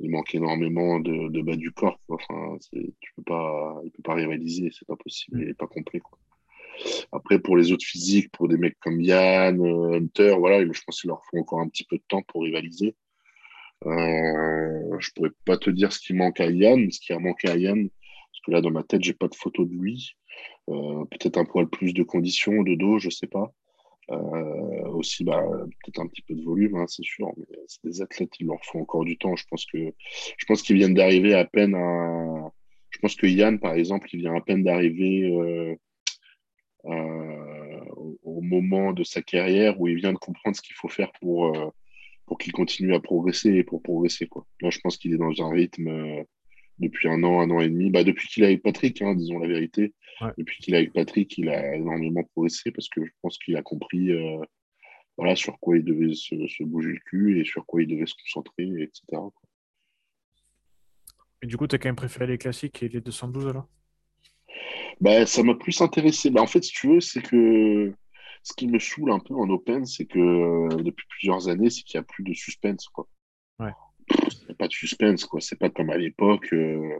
il 0.00 0.10
manque 0.10 0.34
énormément 0.34 1.00
de, 1.00 1.42
bas 1.42 1.56
du 1.56 1.72
corps. 1.72 2.00
Enfin, 2.08 2.56
tu 2.70 3.12
peux 3.16 3.22
pas, 3.22 3.80
il 3.84 3.90
peut 3.90 4.02
pas 4.02 4.14
rivaliser, 4.14 4.70
c'est 4.72 4.86
pas 4.86 4.96
possible, 4.96 5.42
il 5.42 5.48
est 5.50 5.54
pas 5.54 5.66
complet. 5.66 6.00
Après, 7.12 7.38
pour 7.38 7.56
les 7.56 7.72
autres 7.72 7.84
physiques, 7.84 8.30
pour 8.32 8.48
des 8.48 8.56
mecs 8.56 8.78
comme 8.80 9.00
Yann, 9.00 9.60
Hunter, 9.60 10.36
voilà, 10.38 10.60
je 10.60 10.82
pense 10.84 11.00
qu'il 11.00 11.08
leur 11.08 11.24
faut 11.24 11.38
encore 11.38 11.60
un 11.60 11.68
petit 11.68 11.84
peu 11.84 11.96
de 11.96 12.04
temps 12.06 12.22
pour 12.22 12.42
rivaliser. 12.42 12.94
Euh, 13.86 14.96
je 14.98 15.10
pourrais 15.12 15.30
pas 15.44 15.56
te 15.56 15.70
dire 15.70 15.92
ce 15.92 16.00
qui 16.00 16.12
manque 16.12 16.40
à 16.40 16.50
Yann, 16.50 16.90
ce 16.90 17.00
qui 17.00 17.12
a 17.12 17.18
manqué 17.18 17.48
à 17.48 17.56
Yann, 17.56 17.88
parce 17.88 18.40
que 18.44 18.50
là, 18.50 18.60
dans 18.60 18.70
ma 18.70 18.82
tête, 18.82 19.02
j'ai 19.02 19.14
pas 19.14 19.28
de 19.28 19.34
photo 19.34 19.64
de 19.64 19.74
lui. 19.74 20.16
Euh, 20.68 21.04
peut-être 21.06 21.38
un 21.38 21.44
poil 21.44 21.68
plus 21.68 21.94
de 21.94 22.02
conditions, 22.02 22.62
de 22.62 22.74
dos, 22.74 22.98
je 22.98 23.10
sais 23.10 23.26
pas. 23.26 23.52
Euh, 24.10 24.88
aussi, 24.88 25.22
bah, 25.22 25.42
peut-être 25.84 26.00
un 26.00 26.06
petit 26.06 26.22
peu 26.22 26.34
de 26.34 26.42
volume, 26.42 26.76
hein, 26.76 26.86
c'est 26.88 27.04
sûr, 27.04 27.30
mais 27.36 27.44
c'est 27.66 27.84
des 27.84 28.00
athlètes, 28.02 28.32
il 28.40 28.46
leur 28.46 28.64
faut 28.64 28.78
encore 28.78 29.04
du 29.04 29.18
temps. 29.18 29.36
Je 29.36 29.44
pense 29.50 29.66
que 29.66 29.78
je 30.36 30.46
pense 30.46 30.62
qu'ils 30.62 30.76
viennent 30.76 30.94
d'arriver 30.94 31.34
à 31.34 31.44
peine 31.44 31.74
à. 31.74 32.50
Je 32.90 32.98
pense 33.00 33.16
que 33.16 33.26
Yann, 33.26 33.58
par 33.58 33.74
exemple, 33.74 34.08
il 34.12 34.20
vient 34.20 34.34
à 34.34 34.40
peine 34.40 34.64
d'arriver 34.64 35.30
euh, 35.30 35.76
euh, 36.86 37.84
au 38.22 38.40
moment 38.40 38.92
de 38.94 39.04
sa 39.04 39.20
carrière 39.20 39.78
où 39.78 39.88
il 39.88 39.96
vient 39.96 40.14
de 40.14 40.18
comprendre 40.18 40.56
ce 40.56 40.62
qu'il 40.62 40.74
faut 40.74 40.88
faire 40.88 41.12
pour, 41.20 41.52
pour 42.24 42.38
qu'il 42.38 42.52
continue 42.52 42.94
à 42.94 43.00
progresser 43.00 43.50
et 43.50 43.62
pour 43.62 43.82
progresser. 43.82 44.26
Quoi. 44.26 44.46
Là, 44.62 44.70
je 44.70 44.78
pense 44.80 44.96
qu'il 44.96 45.12
est 45.12 45.18
dans 45.18 45.44
un 45.44 45.50
rythme 45.50 46.24
depuis 46.78 47.08
un 47.08 47.22
an, 47.24 47.40
un 47.40 47.50
an 47.50 47.60
et 47.60 47.68
demi. 47.68 47.90
Bah, 47.90 48.04
depuis 48.04 48.26
qu'il 48.28 48.42
est 48.42 48.46
avec 48.46 48.62
Patrick, 48.62 49.02
hein, 49.02 49.14
disons 49.14 49.38
la 49.38 49.48
vérité. 49.48 49.92
Depuis 50.36 50.58
qu'il 50.58 50.74
est 50.74 50.78
avec 50.78 50.92
Patrick, 50.92 51.36
il 51.38 51.48
a 51.48 51.76
énormément 51.76 52.24
progressé 52.24 52.70
parce 52.70 52.88
que 52.88 53.04
je 53.04 53.10
pense 53.22 53.38
qu'il 53.38 53.56
a 53.56 53.62
compris 53.62 54.10
euh, 54.10 54.42
voilà, 55.16 55.36
sur 55.36 55.58
quoi 55.58 55.76
il 55.76 55.84
devait 55.84 56.14
se, 56.14 56.64
bouger 56.64 56.90
le 56.90 57.00
cul 57.04 57.40
et 57.40 57.44
sur 57.44 57.64
quoi 57.66 57.82
il 57.82 57.88
devait 57.88 58.06
se 58.06 58.14
concentrer, 58.14 58.64
etc. 58.82 59.02
Et 61.42 61.46
du 61.46 61.56
coup, 61.56 61.66
tu 61.66 61.76
as 61.76 61.78
quand 61.78 61.88
même 61.88 61.96
préféré 61.96 62.26
les 62.26 62.38
classiques 62.38 62.82
et 62.82 62.88
les 62.88 63.00
212 63.00 63.46
alors? 63.46 63.68
Bah, 65.00 65.24
Ça 65.26 65.42
m'a 65.42 65.54
plus 65.54 65.80
intéressé. 65.80 66.30
Bah, 66.30 66.42
en 66.42 66.46
fait, 66.46 66.62
si 66.62 66.72
tu 66.72 66.88
veux, 66.88 67.00
c'est 67.00 67.22
que 67.22 67.92
ce 68.42 68.52
qui 68.54 68.66
me 68.66 68.78
saoule 68.78 69.12
un 69.12 69.20
peu 69.20 69.34
en 69.34 69.48
open, 69.50 69.84
c'est 69.86 70.06
que 70.06 70.18
euh, 70.18 70.82
depuis 70.82 71.06
plusieurs 71.08 71.48
années, 71.48 71.70
c'est 71.70 71.82
qu'il 71.82 71.98
n'y 71.98 72.04
a 72.04 72.06
plus 72.06 72.24
de 72.24 72.32
suspense. 72.32 72.88
Quoi. 72.88 73.08
Ouais. 73.60 73.72
Il 74.10 74.46
n'y 74.46 74.52
a 74.52 74.54
pas 74.54 74.68
de 74.68 74.72
suspense, 74.72 75.24
quoi. 75.26 75.40
C'est 75.40 75.58
pas 75.58 75.70
comme 75.70 75.90
à 75.90 75.96
l'époque. 75.96 76.52
Euh, 76.52 76.98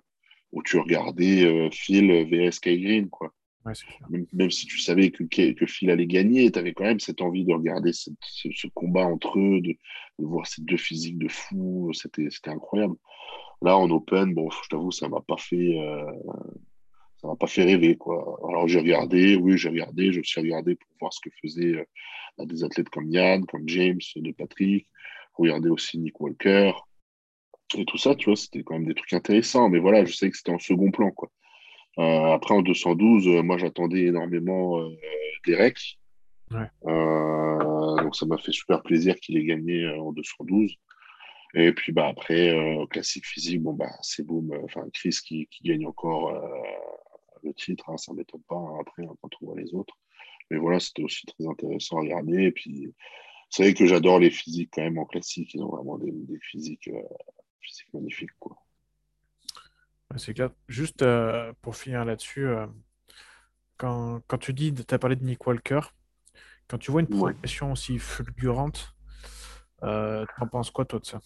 où 0.52 0.62
tu 0.62 0.78
regardais 0.78 1.44
euh, 1.44 1.70
Phil 1.70 2.10
vs 2.10 2.58
Kai 2.60 2.78
Green, 2.80 3.08
quoi. 3.08 3.32
même, 4.32 4.50
si 4.50 4.66
tu 4.66 4.78
savais 4.78 5.10
que, 5.10 5.24
que 5.24 5.66
Phil 5.66 5.90
allait 5.90 6.06
gagner, 6.06 6.50
tu 6.50 6.58
avais 6.58 6.72
quand 6.72 6.84
même 6.84 7.00
cette 7.00 7.20
envie 7.20 7.44
de 7.44 7.52
regarder 7.52 7.92
ce, 7.92 8.10
combat 8.74 9.04
entre 9.04 9.38
eux, 9.38 9.60
de, 9.60 9.76
voir 10.18 10.46
ces 10.46 10.62
deux 10.62 10.76
physiques 10.76 11.18
de 11.18 11.28
fou, 11.28 11.92
c'était 11.92 12.28
incroyable. 12.46 12.94
Là, 13.60 13.76
en 13.76 13.90
Open, 13.90 14.34
bon, 14.34 14.50
je 14.50 14.68
t'avoue, 14.68 14.92
ça 14.92 15.08
m'a 15.08 15.20
pas 15.20 15.36
fait, 15.36 15.78
euh, 15.78 16.10
ça 17.20 17.28
m'a 17.28 17.36
pas 17.36 17.48
fait 17.48 17.64
rêver, 17.64 17.96
quoi. 17.96 18.38
Alors 18.48 18.68
j'ai 18.68 18.78
regardé, 18.78 19.36
oui, 19.36 19.58
j'ai 19.58 19.68
regardé, 19.68 20.12
je 20.12 20.18
me 20.18 20.24
suis 20.24 20.40
regardé 20.40 20.76
pour 20.76 20.88
voir 21.00 21.12
ce 21.12 21.20
que 21.20 21.30
faisaient 21.42 21.74
euh, 22.38 22.46
des 22.46 22.62
athlètes 22.62 22.88
comme 22.88 23.10
Yann, 23.10 23.44
comme 23.46 23.68
James, 23.68 23.98
de 24.14 24.32
Patrick, 24.32 24.86
regardé 25.34 25.68
aussi 25.68 25.98
Nick 25.98 26.20
Walker, 26.20 26.72
et 27.76 27.84
tout 27.84 27.98
ça, 27.98 28.14
tu 28.14 28.26
vois, 28.26 28.36
c'était 28.36 28.62
quand 28.62 28.74
même 28.74 28.86
des 28.86 28.94
trucs 28.94 29.12
intéressants. 29.12 29.68
Mais 29.68 29.78
voilà, 29.78 30.04
je 30.04 30.12
sais 30.14 30.30
que 30.30 30.36
c'était 30.36 30.52
en 30.52 30.58
second 30.58 30.90
plan, 30.90 31.10
quoi. 31.10 31.30
Euh, 31.98 32.32
après, 32.32 32.54
en 32.54 32.62
212, 32.62 33.26
euh, 33.26 33.42
moi, 33.42 33.58
j'attendais 33.58 34.04
énormément 34.04 34.80
euh, 34.80 34.88
Derek. 35.46 35.98
donc, 36.50 38.14
ça 38.16 38.26
m'a 38.26 38.38
fait 38.38 38.52
super 38.52 38.82
plaisir 38.82 39.16
qu'il 39.16 39.36
ait 39.36 39.44
gagné 39.44 39.86
en 39.88 40.12
212. 40.12 40.76
Et 41.54 41.72
puis, 41.72 41.92
bah, 41.92 42.08
après, 42.08 42.54
classique 42.90 43.26
physique, 43.26 43.62
bon, 43.62 43.72
bah, 43.72 43.90
c'est 44.02 44.24
boum. 44.24 44.50
Enfin, 44.64 44.86
Chris 44.92 45.18
qui, 45.24 45.48
qui, 45.50 45.64
gagne 45.64 45.86
encore 45.86 46.32
le 47.42 47.52
titre, 47.54 47.88
hein, 47.90 47.96
ça 47.96 48.12
ne 48.12 48.18
m'étonne 48.18 48.42
pas 48.48 48.56
hein, 48.56 48.78
après 48.80 49.04
hein, 49.04 49.14
quand 49.20 49.30
on 49.40 49.46
voit 49.46 49.60
les 49.60 49.74
autres. 49.74 49.94
Mais 50.50 50.58
voilà, 50.58 50.78
c'était 50.78 51.02
aussi 51.02 51.26
très 51.26 51.46
intéressant 51.46 51.98
à 51.98 52.00
regarder. 52.00 52.44
Et 52.44 52.52
puis, 52.52 52.92
c'est 53.50 53.62
vrai 53.64 53.74
que 53.74 53.86
j'adore 53.86 54.18
les 54.20 54.30
physiques 54.30 54.70
quand 54.72 54.82
même 54.82 54.98
en 54.98 55.06
classique. 55.06 55.52
Ils 55.54 55.62
ont 55.62 55.68
vraiment 55.74 55.98
des, 55.98 56.12
des 56.12 56.38
physiques 56.40 56.90
c'est 57.66 57.92
magnifique. 57.94 58.30
Quoi. 58.38 58.56
c'est 60.16 60.34
clair. 60.34 60.50
Juste 60.68 61.02
euh, 61.02 61.52
pour 61.62 61.76
finir 61.76 62.04
là-dessus, 62.04 62.46
euh, 62.46 62.66
quand, 63.76 64.20
quand, 64.26 64.38
tu 64.38 64.52
dis, 64.52 64.72
tu 64.72 64.94
as 64.94 64.98
parlé 64.98 65.16
de 65.16 65.24
Nick 65.24 65.46
Walker, 65.46 65.80
quand 66.68 66.78
tu 66.78 66.90
vois 66.90 67.00
une 67.00 67.08
progression 67.08 67.72
aussi 67.72 67.98
fulgurante, 67.98 68.94
euh, 69.82 70.24
tu 70.36 70.42
en 70.42 70.48
penses 70.48 70.70
quoi 70.70 70.84
toi 70.84 70.98
de 70.98 71.06
ça? 71.06 71.20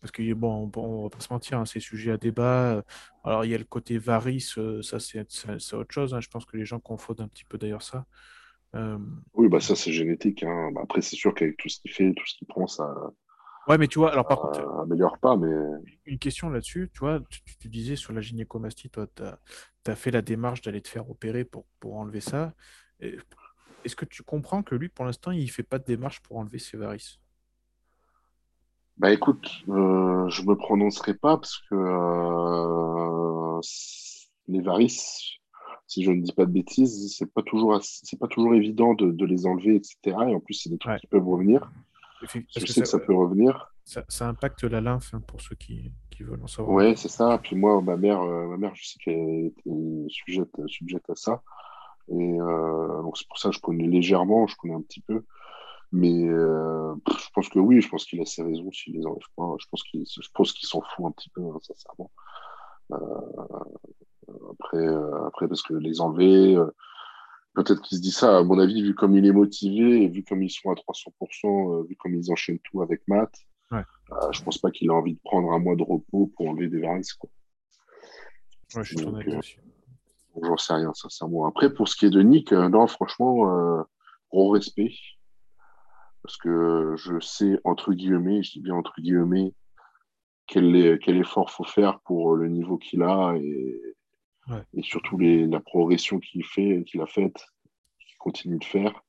Parce 0.00 0.12
que 0.12 0.32
bon, 0.32 0.70
on, 0.76 1.02
va 1.04 1.10
pas 1.10 1.20
se 1.20 1.32
mentir, 1.32 1.58
hein, 1.58 1.64
c'est 1.64 1.80
sujet 1.80 2.12
à 2.12 2.16
débat. 2.16 2.84
Alors 3.24 3.44
il 3.44 3.50
y 3.50 3.54
a 3.54 3.58
le 3.58 3.64
côté 3.64 3.98
varice, 3.98 4.56
ça 4.82 5.00
c'est 5.00 5.74
autre 5.74 5.92
chose. 5.92 6.14
Hein. 6.14 6.20
Je 6.20 6.28
pense 6.28 6.44
que 6.44 6.56
les 6.56 6.64
gens 6.64 6.78
confondent 6.78 7.20
un 7.20 7.26
petit 7.26 7.44
peu 7.44 7.58
d'ailleurs 7.58 7.82
ça. 7.82 8.06
Oui, 9.34 9.48
bah 9.48 9.58
ça 9.58 9.74
c'est 9.74 9.92
génétique. 9.92 10.44
Hein. 10.44 10.70
Bah, 10.72 10.82
après 10.84 11.02
c'est 11.02 11.16
sûr 11.16 11.34
qu'avec 11.34 11.56
tout 11.56 11.68
ce 11.68 11.80
qu'il 11.80 11.90
fait, 11.90 12.12
tout 12.14 12.26
ce 12.26 12.36
qu'il 12.38 12.46
prend, 12.46 12.68
ça, 12.68 12.88
Ouais, 13.68 13.76
mais 13.76 13.86
tu 13.86 13.98
vois, 13.98 14.12
alors 14.12 14.26
par 14.26 14.40
contre. 14.40 14.60
Euh, 14.60 14.82
améliore 14.82 15.18
pas, 15.18 15.36
mais. 15.36 15.54
Une 16.06 16.18
question 16.18 16.48
là-dessus, 16.48 16.90
tu 16.92 17.00
vois, 17.00 17.20
tu, 17.28 17.68
disais 17.68 17.96
sur 17.96 18.12
la 18.12 18.20
gynécomastie, 18.20 18.88
toi, 18.88 19.06
tu 19.14 19.22
as, 19.22 19.96
fait 19.96 20.10
la 20.10 20.22
démarche 20.22 20.62
d'aller 20.62 20.80
te 20.80 20.88
faire 20.88 21.10
opérer 21.10 21.44
pour, 21.44 21.66
pour 21.78 21.96
enlever 21.96 22.20
ça. 22.20 22.54
Est-ce 23.00 23.94
que 23.94 24.06
tu 24.06 24.22
comprends 24.22 24.62
que 24.62 24.74
lui, 24.74 24.88
pour 24.88 25.04
l'instant, 25.04 25.30
il 25.30 25.44
ne 25.44 25.50
fait 25.50 25.62
pas 25.62 25.78
de 25.78 25.84
démarche 25.84 26.20
pour 26.20 26.38
enlever 26.38 26.58
ses 26.58 26.76
varices? 26.76 27.20
Bah 28.96 29.12
écoute, 29.12 29.48
euh, 29.68 30.28
je 30.28 30.42
ne 30.42 30.48
me 30.48 30.56
prononcerai 30.56 31.14
pas 31.14 31.36
parce 31.36 31.58
que 31.70 31.76
euh, 31.76 33.60
les 34.48 34.60
varices, 34.60 35.38
si 35.86 36.02
je 36.02 36.10
ne 36.10 36.20
dis 36.20 36.32
pas 36.32 36.46
de 36.46 36.50
bêtises, 36.50 37.14
c'est 37.16 37.32
pas 37.32 37.42
toujours 37.42 37.78
c'est 37.80 38.18
pas 38.18 38.26
toujours 38.26 38.54
évident 38.54 38.94
de, 38.94 39.12
de, 39.12 39.24
les 39.24 39.46
enlever, 39.46 39.76
etc. 39.76 40.16
Et 40.28 40.34
en 40.34 40.40
plus, 40.40 40.54
c'est 40.54 40.68
des 40.68 40.78
trucs 40.78 41.00
qui 41.00 41.06
peuvent 41.06 41.28
revenir. 41.28 41.70
Je 42.22 42.66
sais 42.66 42.80
que 42.80 42.86
ça, 42.86 42.98
peut 42.98 43.14
revenir. 43.14 43.72
Ça, 43.84 44.28
impacte 44.28 44.64
la 44.64 44.80
lymphe 44.80 45.14
hein, 45.14 45.20
pour 45.26 45.40
ceux 45.40 45.54
qui, 45.54 45.92
qui, 46.10 46.22
veulent 46.22 46.42
en 46.42 46.46
savoir. 46.46 46.76
Oui, 46.76 46.96
c'est 46.96 47.08
ça. 47.08 47.38
Puis 47.42 47.56
moi, 47.56 47.80
ma 47.80 47.96
mère, 47.96 48.20
euh, 48.20 48.46
ma 48.48 48.56
mère 48.56 48.74
je 48.74 48.86
sais 48.86 48.98
qu'elle 48.98 49.46
était 49.46 50.06
sujette, 50.08 50.66
sujette 50.66 51.08
à 51.08 51.14
ça. 51.14 51.42
Et 52.08 52.40
euh, 52.40 53.02
donc 53.02 53.18
c'est 53.18 53.28
pour 53.28 53.38
ça 53.38 53.50
que 53.50 53.54
je 53.54 53.60
connais 53.60 53.86
légèrement, 53.86 54.46
je 54.46 54.56
connais 54.56 54.74
un 54.74 54.82
petit 54.82 55.00
peu. 55.00 55.24
Mais 55.92 56.28
euh, 56.28 56.94
je 57.08 57.28
pense 57.34 57.48
que 57.48 57.58
oui, 57.58 57.80
je 57.80 57.88
pense 57.88 58.04
qu'il 58.04 58.20
a 58.20 58.26
ses 58.26 58.42
raisons 58.42 58.70
s'il 58.72 58.94
les 58.94 59.06
enlève 59.06 59.22
pas. 59.36 59.54
Je 59.58 59.66
pense 59.70 59.82
qu'il 59.84 60.04
qu'il 60.04 60.68
s'en 60.68 60.82
fout 60.82 61.06
un 61.06 61.12
petit 61.12 61.30
peu, 61.30 61.42
hein, 61.42 61.58
sincèrement. 61.62 62.10
après, 64.50 64.86
après, 65.26 65.48
parce 65.48 65.62
que 65.62 65.74
les 65.74 66.00
enlever, 66.00 66.58
Peut-être 67.54 67.82
qu'il 67.82 67.96
se 67.96 68.02
dit 68.02 68.12
ça, 68.12 68.38
à 68.38 68.42
mon 68.42 68.58
avis, 68.58 68.82
vu 68.82 68.94
comme 68.94 69.16
il 69.16 69.26
est 69.26 69.32
motivé 69.32 70.04
et 70.04 70.08
vu 70.08 70.22
comme 70.22 70.42
ils 70.42 70.50
sont 70.50 70.70
à 70.70 70.74
300%, 70.74 71.80
euh, 71.80 71.86
vu 71.88 71.96
comme 71.96 72.14
ils 72.14 72.30
enchaînent 72.30 72.60
tout 72.60 72.82
avec 72.82 73.02
Matt, 73.08 73.34
ouais. 73.72 73.82
euh, 74.12 74.32
je 74.32 74.42
pense 74.42 74.58
pas 74.58 74.70
qu'il 74.70 74.90
a 74.90 74.94
envie 74.94 75.14
de 75.14 75.20
prendre 75.24 75.50
un 75.52 75.58
mois 75.58 75.74
de 75.74 75.82
repos 75.82 76.30
pour 76.36 76.48
enlever 76.48 76.68
des 76.68 76.80
varices. 76.80 77.14
Quoi. 77.14 77.30
Ouais, 78.74 78.84
je 78.84 78.94
suis 78.94 79.04
Donc, 79.04 79.26
euh, 79.26 79.40
J'en 80.40 80.56
sais 80.56 80.74
rien, 80.74 80.94
sincèrement. 80.94 81.46
Après, 81.46 81.72
pour 81.72 81.88
ce 81.88 81.96
qui 81.96 82.06
est 82.06 82.10
de 82.10 82.22
Nick, 82.22 82.52
euh, 82.52 82.68
non, 82.68 82.86
franchement, 82.86 83.84
gros 84.30 84.50
respect. 84.50 84.92
Parce 86.22 86.36
que 86.36 86.94
je 86.96 87.18
sais, 87.18 87.58
entre 87.64 87.92
guillemets, 87.92 88.42
je 88.42 88.52
dis 88.52 88.60
bien 88.60 88.74
entre 88.74 89.00
guillemets, 89.00 89.54
quel, 90.46 90.98
quel 91.00 91.16
effort 91.16 91.50
faut 91.50 91.64
faire 91.64 92.00
pour 92.00 92.36
le 92.36 92.48
niveau 92.48 92.76
qu'il 92.78 93.02
a 93.02 93.34
et 93.36 93.96
et 94.74 94.82
surtout 94.82 95.18
les, 95.18 95.46
la 95.46 95.60
progression 95.60 96.18
qu'il 96.18 96.44
fait, 96.44 96.84
qu'il 96.86 97.00
a 97.00 97.06
faite, 97.06 97.46
qu'il 98.00 98.16
continue 98.18 98.58
de 98.58 98.64
faire. 98.64 99.02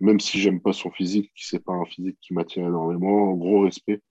Même 0.00 0.20
si 0.20 0.38
j'aime 0.38 0.60
pas 0.60 0.72
son 0.72 0.90
physique, 0.90 1.32
c'est 1.36 1.64
pas 1.64 1.72
un 1.72 1.86
physique 1.86 2.18
qui 2.20 2.34
m'attire 2.34 2.66
énormément, 2.66 3.32
gros 3.32 3.62
respect. 3.62 4.02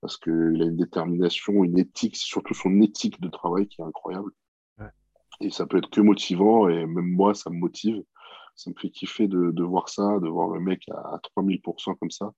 Parce 0.00 0.16
qu'il 0.16 0.62
a 0.62 0.64
une 0.64 0.76
détermination, 0.76 1.62
une 1.64 1.78
éthique, 1.78 2.16
surtout 2.16 2.54
son 2.54 2.80
éthique 2.80 3.20
de 3.20 3.28
travail 3.28 3.68
qui 3.68 3.82
est 3.82 3.84
incroyable. 3.84 4.32
Et 5.42 5.50
ça 5.50 5.66
peut 5.66 5.78
être 5.78 5.90
que 5.90 6.00
motivant, 6.00 6.68
et 6.68 6.86
même 6.86 7.12
moi, 7.12 7.34
ça 7.34 7.50
me 7.50 7.56
motive. 7.56 8.02
Ça 8.56 8.70
me 8.70 8.74
fait 8.78 8.90
kiffer 8.90 9.26
de, 9.26 9.52
de 9.52 9.62
voir 9.62 9.88
ça, 9.88 10.18
de 10.20 10.28
voir 10.28 10.48
le 10.48 10.60
mec 10.60 10.82
à, 10.90 11.18
3000% 11.36 11.96
comme 11.98 12.10
ça. 12.10 12.32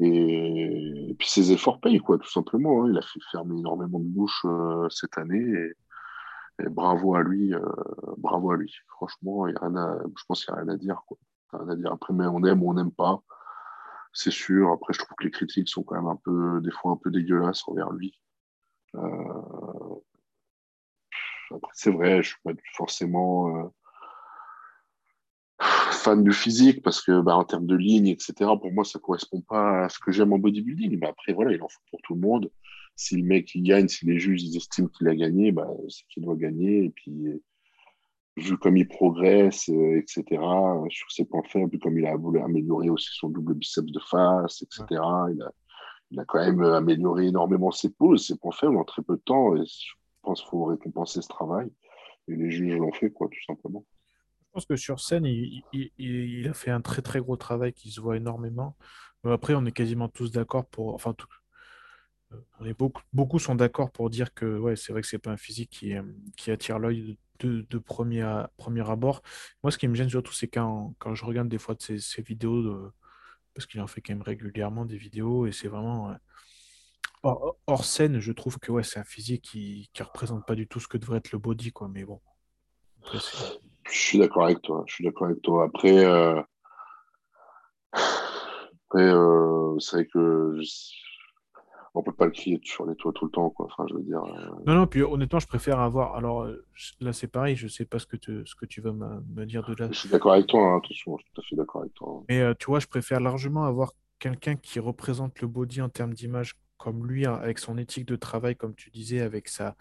Et, 0.00 1.14
puis 1.18 1.28
ses 1.28 1.52
efforts 1.52 1.80
payent, 1.80 2.00
quoi, 2.00 2.18
tout 2.18 2.28
simplement. 2.28 2.84
Hein. 2.84 2.90
Il 2.90 2.98
a 2.98 3.02
fait 3.02 3.20
fermer 3.30 3.58
énormément 3.58 3.98
de 3.98 4.04
bouches 4.04 4.44
euh, 4.44 4.88
cette 4.90 5.16
année. 5.16 5.38
Et, 5.38 5.72
bravo 6.66 7.14
à 7.14 7.22
lui, 7.22 7.54
euh, 7.54 7.60
bravo 8.16 8.50
à 8.50 8.56
lui. 8.56 8.74
Franchement, 8.88 9.46
y 9.46 9.54
a 9.54 9.58
rien 9.60 9.76
à, 9.76 9.98
je 10.16 10.24
pense 10.26 10.44
qu'il 10.44 10.54
n'y 10.54 10.60
a 10.60 10.62
rien 10.62 10.72
à 10.72 10.76
dire. 10.76 11.02
Quoi. 11.06 11.18
À 11.52 11.76
dire. 11.76 11.92
Après, 11.92 12.12
mais 12.12 12.26
on 12.26 12.44
aime 12.44 12.62
ou 12.62 12.70
on 12.70 12.74
n'aime 12.74 12.92
pas, 12.92 13.22
c'est 14.12 14.30
sûr. 14.30 14.72
Après, 14.72 14.92
je 14.92 14.98
trouve 14.98 15.16
que 15.16 15.24
les 15.24 15.30
critiques 15.30 15.68
sont 15.68 15.82
quand 15.82 15.96
même 15.96 16.08
un 16.08 16.16
peu, 16.16 16.60
des 16.62 16.70
fois 16.70 16.92
un 16.92 16.96
peu 16.96 17.10
dégueulasses 17.10 17.66
envers 17.68 17.90
lui. 17.90 18.20
Euh... 18.96 19.00
Après, 21.50 21.72
c'est 21.74 21.90
vrai, 21.90 22.10
je 22.10 22.16
ne 22.16 22.22
suis 22.22 22.36
pas 22.44 22.52
forcément 22.74 23.56
euh, 23.56 23.68
fan 25.60 26.22
du 26.22 26.32
physique 26.32 26.82
parce 26.82 27.00
que, 27.00 27.20
bah, 27.20 27.36
en 27.36 27.44
termes 27.44 27.66
de 27.66 27.76
ligne, 27.76 28.08
etc., 28.08 28.34
pour 28.60 28.72
moi, 28.72 28.84
ça 28.84 28.98
ne 28.98 29.02
correspond 29.02 29.40
pas 29.40 29.84
à 29.84 29.88
ce 29.88 29.98
que 29.98 30.12
j'aime 30.12 30.32
en 30.32 30.38
bodybuilding. 30.38 30.98
Mais 30.98 31.08
après, 31.08 31.32
voilà, 31.32 31.52
il 31.52 31.62
en 31.62 31.68
faut 31.68 31.80
pour 31.90 32.00
tout 32.02 32.14
le 32.14 32.20
monde 32.20 32.50
si 32.98 33.16
le 33.16 33.22
mec 33.22 33.54
il 33.54 33.62
gagne, 33.62 33.86
si 33.86 34.04
les 34.06 34.18
juges 34.18 34.42
ils 34.42 34.56
estiment 34.56 34.88
qu'il 34.88 35.06
a 35.08 35.14
gagné, 35.14 35.52
bah, 35.52 35.68
c'est 35.88 36.04
qu'il 36.08 36.24
doit 36.24 36.34
gagner. 36.34 36.86
Et 36.86 36.90
puis, 36.90 37.40
vu 38.36 38.58
comme 38.58 38.76
il 38.76 38.88
progresse, 38.88 39.68
etc., 39.68 40.24
sur 40.90 41.10
ses 41.12 41.24
points 41.24 41.44
faibles, 41.44 41.78
comme 41.78 41.96
il 41.96 42.06
a 42.06 42.16
voulu 42.16 42.40
améliorer 42.40 42.90
aussi 42.90 43.10
son 43.12 43.28
double 43.28 43.54
biceps 43.54 43.92
de 43.92 44.00
face, 44.00 44.62
etc., 44.62 44.84
il, 44.90 45.42
a, 45.42 45.52
il, 46.10 46.18
a, 46.18 46.24
quand 46.24 46.40
même 46.40 46.60
amélioré 46.60 47.26
énormément 47.26 47.70
ses 47.70 47.90
poses, 47.90 48.26
ses 48.26 48.36
points 48.36 48.52
faibles 48.52 48.76
en 48.76 48.84
très 48.84 49.02
peu 49.02 49.14
de 49.14 49.22
temps. 49.22 49.54
Et 49.54 49.64
je 49.64 49.92
pense 50.22 50.40
qu'il 50.40 50.50
faut 50.50 50.64
récompenser 50.64 51.22
ce 51.22 51.28
travail. 51.28 51.68
Et 52.26 52.34
les 52.34 52.50
juges 52.50 52.76
l'ont 52.76 52.92
fait, 52.92 53.10
quoi, 53.10 53.28
tout 53.28 53.44
simplement. 53.46 53.86
Je 54.40 54.52
pense 54.54 54.66
que 54.66 54.76
sur 54.76 54.98
scène, 54.98 55.24
il, 55.24 55.62
il, 55.72 56.48
a 56.48 56.52
fait 56.52 56.72
un 56.72 56.80
très 56.80 57.00
très 57.00 57.20
gros 57.20 57.36
travail 57.36 57.72
qui 57.72 57.92
se 57.92 58.00
voit 58.00 58.16
énormément. 58.16 58.76
Après, 59.22 59.54
on 59.54 59.64
est 59.66 59.72
quasiment 59.72 60.08
tous 60.08 60.32
d'accord 60.32 60.66
pour. 60.66 60.94
Enfin, 60.94 61.14
on 61.20 61.37
beaucoup, 62.76 63.02
beaucoup 63.12 63.38
sont 63.38 63.54
d'accord 63.54 63.90
pour 63.90 64.10
dire 64.10 64.34
que 64.34 64.58
ouais, 64.58 64.76
c'est 64.76 64.92
vrai 64.92 65.02
que 65.02 65.08
c'est 65.08 65.18
pas 65.18 65.30
un 65.30 65.36
physique 65.36 65.70
qui, 65.70 65.94
qui 66.36 66.50
attire 66.50 66.78
l'œil 66.78 67.18
de, 67.40 67.78
premier, 67.78 68.44
premier 68.56 68.88
abord. 68.88 69.22
Moi, 69.62 69.70
ce 69.70 69.78
qui 69.78 69.88
me 69.88 69.94
gêne 69.94 70.08
surtout, 70.08 70.32
c'est 70.32 70.48
quand, 70.48 70.94
quand 70.98 71.14
je 71.14 71.24
regarde 71.24 71.48
des 71.48 71.58
fois 71.58 71.74
de 71.74 71.98
ces, 71.98 72.22
vidéos, 72.22 72.92
parce 73.54 73.66
qu'il 73.66 73.80
en 73.80 73.86
fait 73.86 74.00
quand 74.00 74.12
même 74.12 74.22
régulièrement 74.22 74.84
des 74.84 74.96
vidéos, 74.96 75.46
et 75.46 75.52
c'est 75.52 75.68
vraiment. 75.68 76.14
hors, 77.22 77.84
scène, 77.84 78.18
je 78.18 78.32
trouve 78.32 78.58
que 78.58 78.72
ouais, 78.72 78.82
c'est 78.82 78.98
un 78.98 79.04
physique 79.04 79.42
qui 79.42 79.90
ne 79.98 80.04
représente 80.04 80.46
pas 80.46 80.54
du 80.54 80.66
tout 80.66 80.80
ce 80.80 80.88
que 80.88 80.98
devrait 80.98 81.18
être 81.18 81.32
le 81.32 81.38
body, 81.38 81.72
quoi. 81.72 81.88
Mais 81.88 82.04
bon. 82.04 82.20
je 83.12 83.18
suis 83.88 84.18
d'accord 84.18 84.44
avec 84.44 84.62
toi. 84.62 84.84
Je 84.86 84.94
suis 84.94 85.04
d'accord 85.04 85.28
avec 85.28 85.42
toi. 85.42 85.64
Après, 85.64 86.04
euh, 86.04 86.42
après 87.92 89.04
euh, 89.04 89.78
c'est 89.78 89.96
vrai 89.96 90.06
que 90.06 90.60
on 91.94 92.02
peut 92.02 92.12
pas 92.12 92.26
le 92.26 92.30
crier 92.30 92.60
sur 92.62 92.86
les 92.86 92.94
toits 92.94 93.12
tout 93.12 93.24
le 93.24 93.30
temps, 93.30 93.50
quoi. 93.50 93.66
Enfin, 93.66 93.86
je 93.88 93.94
veux 93.94 94.02
dire. 94.02 94.22
Euh, 94.22 94.50
non, 94.66 94.74
non. 94.74 94.86
Puis 94.86 95.02
honnêtement, 95.02 95.38
je 95.38 95.46
préfère 95.46 95.80
avoir. 95.80 96.14
Alors 96.14 96.46
là, 97.00 97.12
c'est 97.12 97.28
pareil. 97.28 97.56
Je 97.56 97.68
sais 97.68 97.84
pas 97.84 97.98
ce 97.98 98.06
que 98.06 98.16
tu, 98.16 98.42
ce 98.46 98.54
que 98.54 98.66
tu 98.66 98.80
vas 98.80 98.92
me, 98.92 99.44
dire 99.46 99.64
de 99.68 99.74
là. 99.74 99.88
Je 99.90 99.98
suis 99.98 100.08
d'accord 100.08 100.32
avec 100.32 100.46
toi. 100.46 100.60
Hein, 100.60 100.78
attention, 100.78 101.16
je 101.18 101.24
suis 101.24 101.32
tout 101.32 101.40
à 101.40 101.44
fait 101.44 101.56
d'accord 101.56 101.80
avec 101.82 101.94
toi. 101.94 102.24
Mais 102.28 102.54
tu 102.56 102.66
vois, 102.66 102.80
je 102.80 102.86
préfère 102.86 103.20
largement 103.20 103.64
avoir 103.64 103.92
quelqu'un 104.18 104.56
qui 104.56 104.80
représente 104.80 105.40
le 105.40 105.48
body 105.48 105.80
en 105.80 105.88
termes 105.88 106.14
d'image 106.14 106.54
comme 106.78 107.06
lui, 107.06 107.26
hein, 107.26 107.34
avec 107.34 107.58
son 107.58 107.76
éthique 107.76 108.06
de 108.06 108.16
travail, 108.16 108.56
comme 108.56 108.74
tu 108.74 108.90
disais, 108.90 109.20
avec 109.20 109.48
sa. 109.48 109.76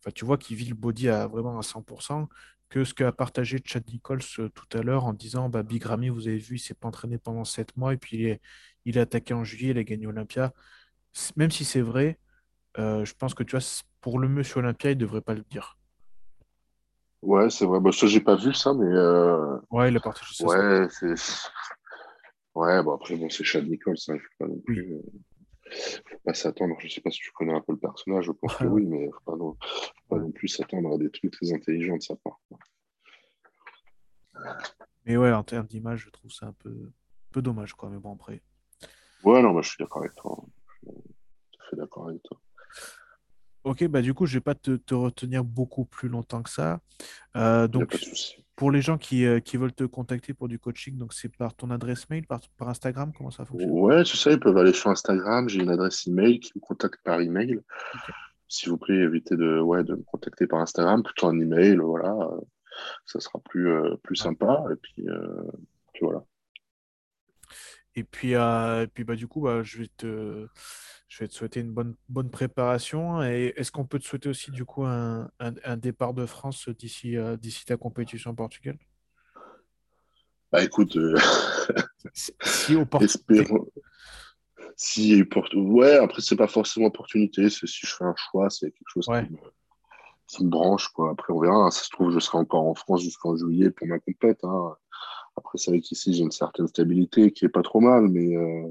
Enfin, 0.00 0.10
tu 0.14 0.24
vois, 0.24 0.38
qui 0.38 0.54
vit 0.54 0.66
le 0.66 0.74
body 0.74 1.08
à 1.08 1.26
vraiment 1.26 1.58
à 1.58 1.62
100%, 1.62 2.28
que 2.68 2.84
ce 2.84 2.94
qu'a 2.94 3.12
partagé 3.12 3.58
Chad 3.64 3.84
Nichols 3.88 4.20
euh, 4.38 4.48
tout 4.48 4.78
à 4.78 4.82
l'heure 4.82 5.04
en 5.04 5.12
disant 5.12 5.48
bah, 5.48 5.62
Big 5.62 5.84
Ramy, 5.84 6.08
vous 6.08 6.28
avez 6.28 6.38
vu, 6.38 6.56
il 6.56 6.58
s'est 6.58 6.74
pas 6.74 6.88
entraîné 6.88 7.18
pendant 7.18 7.44
7 7.44 7.76
mois 7.76 7.92
et 7.94 7.96
puis 7.96 8.16
il 8.16 8.26
est, 8.26 8.40
il 8.84 8.96
est 8.96 9.00
attaqué 9.00 9.34
en 9.34 9.44
juillet, 9.44 9.70
il 9.70 9.78
a 9.78 9.84
gagné 9.84 10.06
Olympia. 10.06 10.52
Même 11.36 11.50
si 11.50 11.64
c'est 11.64 11.80
vrai, 11.80 12.18
euh, 12.78 13.04
je 13.04 13.14
pense 13.14 13.34
que 13.34 13.42
tu 13.42 13.56
vois, 13.56 13.64
pour 14.00 14.18
le 14.18 14.28
monsieur 14.28 14.58
Olympia, 14.58 14.90
il 14.90 14.96
ne 14.96 15.00
devrait 15.00 15.20
pas 15.20 15.34
le 15.34 15.42
dire. 15.42 15.78
Ouais, 17.22 17.50
c'est 17.50 17.64
vrai. 17.64 17.80
Bah, 17.80 17.92
ça, 17.92 18.06
j'ai 18.06 18.20
pas 18.20 18.36
vu 18.36 18.52
ça, 18.52 18.74
mais. 18.74 18.86
Euh... 18.86 19.58
Ouais, 19.70 19.90
il 19.90 19.96
a 19.96 20.00
partagé 20.00 20.34
ça. 20.34 20.46
Ouais, 20.46 20.88
c'est. 20.90 21.14
Ouais, 22.54 22.82
bon, 22.82 22.94
après, 22.94 23.14
bon, 23.16 23.28
c'est 23.28 23.44
Chad 23.44 23.68
Nichols, 23.68 23.98
ça, 23.98 24.14
il 24.14 24.18
faut 24.18 24.28
pas 24.38 24.46
non 24.46 24.58
plus. 24.60 24.94
Euh, 24.94 25.02
faut 26.08 26.18
pas 26.24 26.32
s'attendre. 26.32 26.74
Je 26.78 26.88
sais 26.88 27.02
pas 27.02 27.10
si 27.10 27.20
tu 27.20 27.30
connais 27.32 27.52
un 27.52 27.60
peu 27.60 27.72
le 27.72 27.78
personnage, 27.78 28.24
je 28.24 28.32
pense 28.32 28.56
que 28.56 28.64
oui, 28.66 28.86
mais 28.86 29.10
faut 29.10 29.30
pas 29.30 29.36
non, 29.36 29.58
faut 29.60 30.08
pas 30.08 30.18
non 30.18 30.30
plus 30.30 30.48
s'attendre 30.48 30.94
à 30.94 30.96
des 30.96 31.10
trucs 31.10 31.32
très 31.32 31.52
intelligents 31.52 31.98
de 31.98 32.02
sa 32.02 32.16
part. 32.16 32.40
Mais 35.04 35.18
ouais, 35.18 35.32
en 35.32 35.44
termes 35.44 35.66
d'image, 35.66 36.04
je 36.06 36.10
trouve 36.10 36.30
ça 36.30 36.46
un 36.46 36.54
peu, 36.54 36.70
un 36.70 37.30
peu 37.30 37.42
dommage, 37.42 37.74
quoi. 37.74 37.90
Mais 37.90 37.98
bon, 37.98 38.14
après. 38.14 38.40
Ouais, 39.22 39.42
non, 39.42 39.52
moi, 39.52 39.60
je 39.60 39.68
suis 39.68 39.78
d'accord 39.78 40.00
avec 40.00 40.14
toi. 40.14 40.42
Je 40.86 41.66
suis 41.66 41.76
d'accord 41.76 42.08
avec 42.08 42.22
toi. 42.22 42.38
Ok, 43.66 43.84
bah 43.88 44.00
du 44.00 44.14
coup, 44.14 44.26
je 44.26 44.34
ne 44.34 44.36
vais 44.36 44.44
pas 44.44 44.54
te, 44.54 44.94
retenir 44.94 45.42
beaucoup 45.42 45.84
plus 45.84 46.08
longtemps 46.08 46.40
que 46.40 46.50
ça. 46.50 46.78
Euh, 47.36 47.66
donc, 47.66 47.98
pour 48.54 48.70
les 48.70 48.80
gens 48.80 48.96
qui, 48.96 49.26
euh, 49.26 49.40
qui, 49.40 49.56
veulent 49.56 49.72
te 49.72 49.82
contacter 49.82 50.34
pour 50.34 50.46
du 50.46 50.60
coaching, 50.60 50.96
donc 50.96 51.12
c'est 51.12 51.28
par 51.28 51.52
ton 51.52 51.70
adresse 51.70 52.08
mail, 52.08 52.24
par, 52.28 52.40
par 52.56 52.68
Instagram, 52.68 53.12
comment 53.16 53.32
ça 53.32 53.44
fonctionne? 53.44 53.72
Ouais, 53.72 54.04
c'est 54.04 54.16
ça, 54.16 54.30
ils 54.30 54.38
peuvent 54.38 54.56
aller 54.56 54.72
sur 54.72 54.90
Instagram, 54.90 55.48
j'ai 55.48 55.60
une 55.60 55.70
adresse 55.70 56.06
email 56.06 56.38
qui 56.38 56.52
me 56.54 56.60
contacte 56.60 57.00
par 57.02 57.20
email. 57.20 57.58
S'il 58.48 58.70
vous 58.70 58.78
plaît, 58.78 58.98
évitez 58.98 59.34
de, 59.34 59.58
ouais, 59.58 59.82
de 59.82 59.96
me 59.96 60.02
contacter 60.04 60.46
par 60.46 60.60
Instagram, 60.60 61.02
plutôt 61.02 61.26
un 61.26 61.40
email, 61.40 61.74
voilà, 61.78 62.12
euh, 62.12 62.40
ça 63.04 63.18
sera 63.18 63.40
plus, 63.40 63.68
plus 64.04 64.14
sympa. 64.14 64.64
Et 64.70 64.76
puis, 64.76 65.06
puis 65.92 66.00
voilà. 66.02 66.22
Et 67.96 68.04
puis, 68.04 68.32
et 68.32 68.86
puis 68.94 69.04
bah, 69.04 69.16
du 69.16 69.26
coup, 69.26 69.40
bah, 69.40 69.62
je 69.62 69.78
vais 69.78 69.88
te 69.96 70.46
je 71.08 71.20
vais 71.20 71.28
te 71.28 71.34
souhaiter 71.34 71.60
une 71.60 71.72
bonne, 71.72 71.94
bonne 72.08 72.30
préparation. 72.30 73.22
Et 73.22 73.54
est-ce 73.56 73.70
qu'on 73.70 73.86
peut 73.86 73.98
te 73.98 74.04
souhaiter 74.04 74.28
aussi 74.28 74.50
du 74.50 74.64
coup 74.64 74.84
un, 74.84 75.30
un, 75.38 75.76
départ 75.76 76.14
de 76.14 76.26
France 76.26 76.68
d'ici 76.68 77.16
euh, 77.16 77.36
d'ici 77.36 77.64
ta 77.64 77.76
compétition 77.76 78.32
en 78.32 78.34
Portugal? 78.34 78.76
Bah 80.52 80.62
écoute, 80.62 80.96
euh... 80.96 81.16
si 82.12 82.76
opportunité. 82.76 83.46
Si 84.76 85.24
ouais, 85.54 85.96
après 85.96 86.20
c'est 86.20 86.36
pas 86.36 86.48
forcément 86.48 86.86
opportunité. 86.86 87.48
C'est 87.50 87.66
si 87.66 87.86
je 87.86 87.94
fais 87.94 88.04
un 88.04 88.14
choix, 88.16 88.50
c'est 88.50 88.70
quelque 88.70 88.88
chose 88.88 89.06
qui, 90.26 90.44
me, 90.44 90.50
branche 90.50 90.88
quoi. 90.88 91.12
Après 91.12 91.32
on 91.32 91.40
verra. 91.40 91.70
Ça 91.70 91.84
se 91.84 91.90
trouve, 91.90 92.12
je 92.12 92.18
serai 92.18 92.38
encore 92.38 92.66
en 92.66 92.74
France 92.74 93.02
jusqu'en 93.02 93.36
juillet 93.36 93.70
pour 93.70 93.86
ma 93.86 93.98
compète. 93.98 94.44
Hein. 94.44 94.76
Après 95.36 95.58
c'est 95.58 95.70
vrai 95.70 95.80
qu'ici 95.80 96.14
j'ai 96.14 96.22
une 96.22 96.30
certaine 96.30 96.66
stabilité 96.66 97.32
qui 97.32 97.44
est 97.44 97.50
pas 97.50 97.62
trop 97.62 97.80
mal, 97.80 98.08
mais 98.08 98.36
euh, 98.36 98.70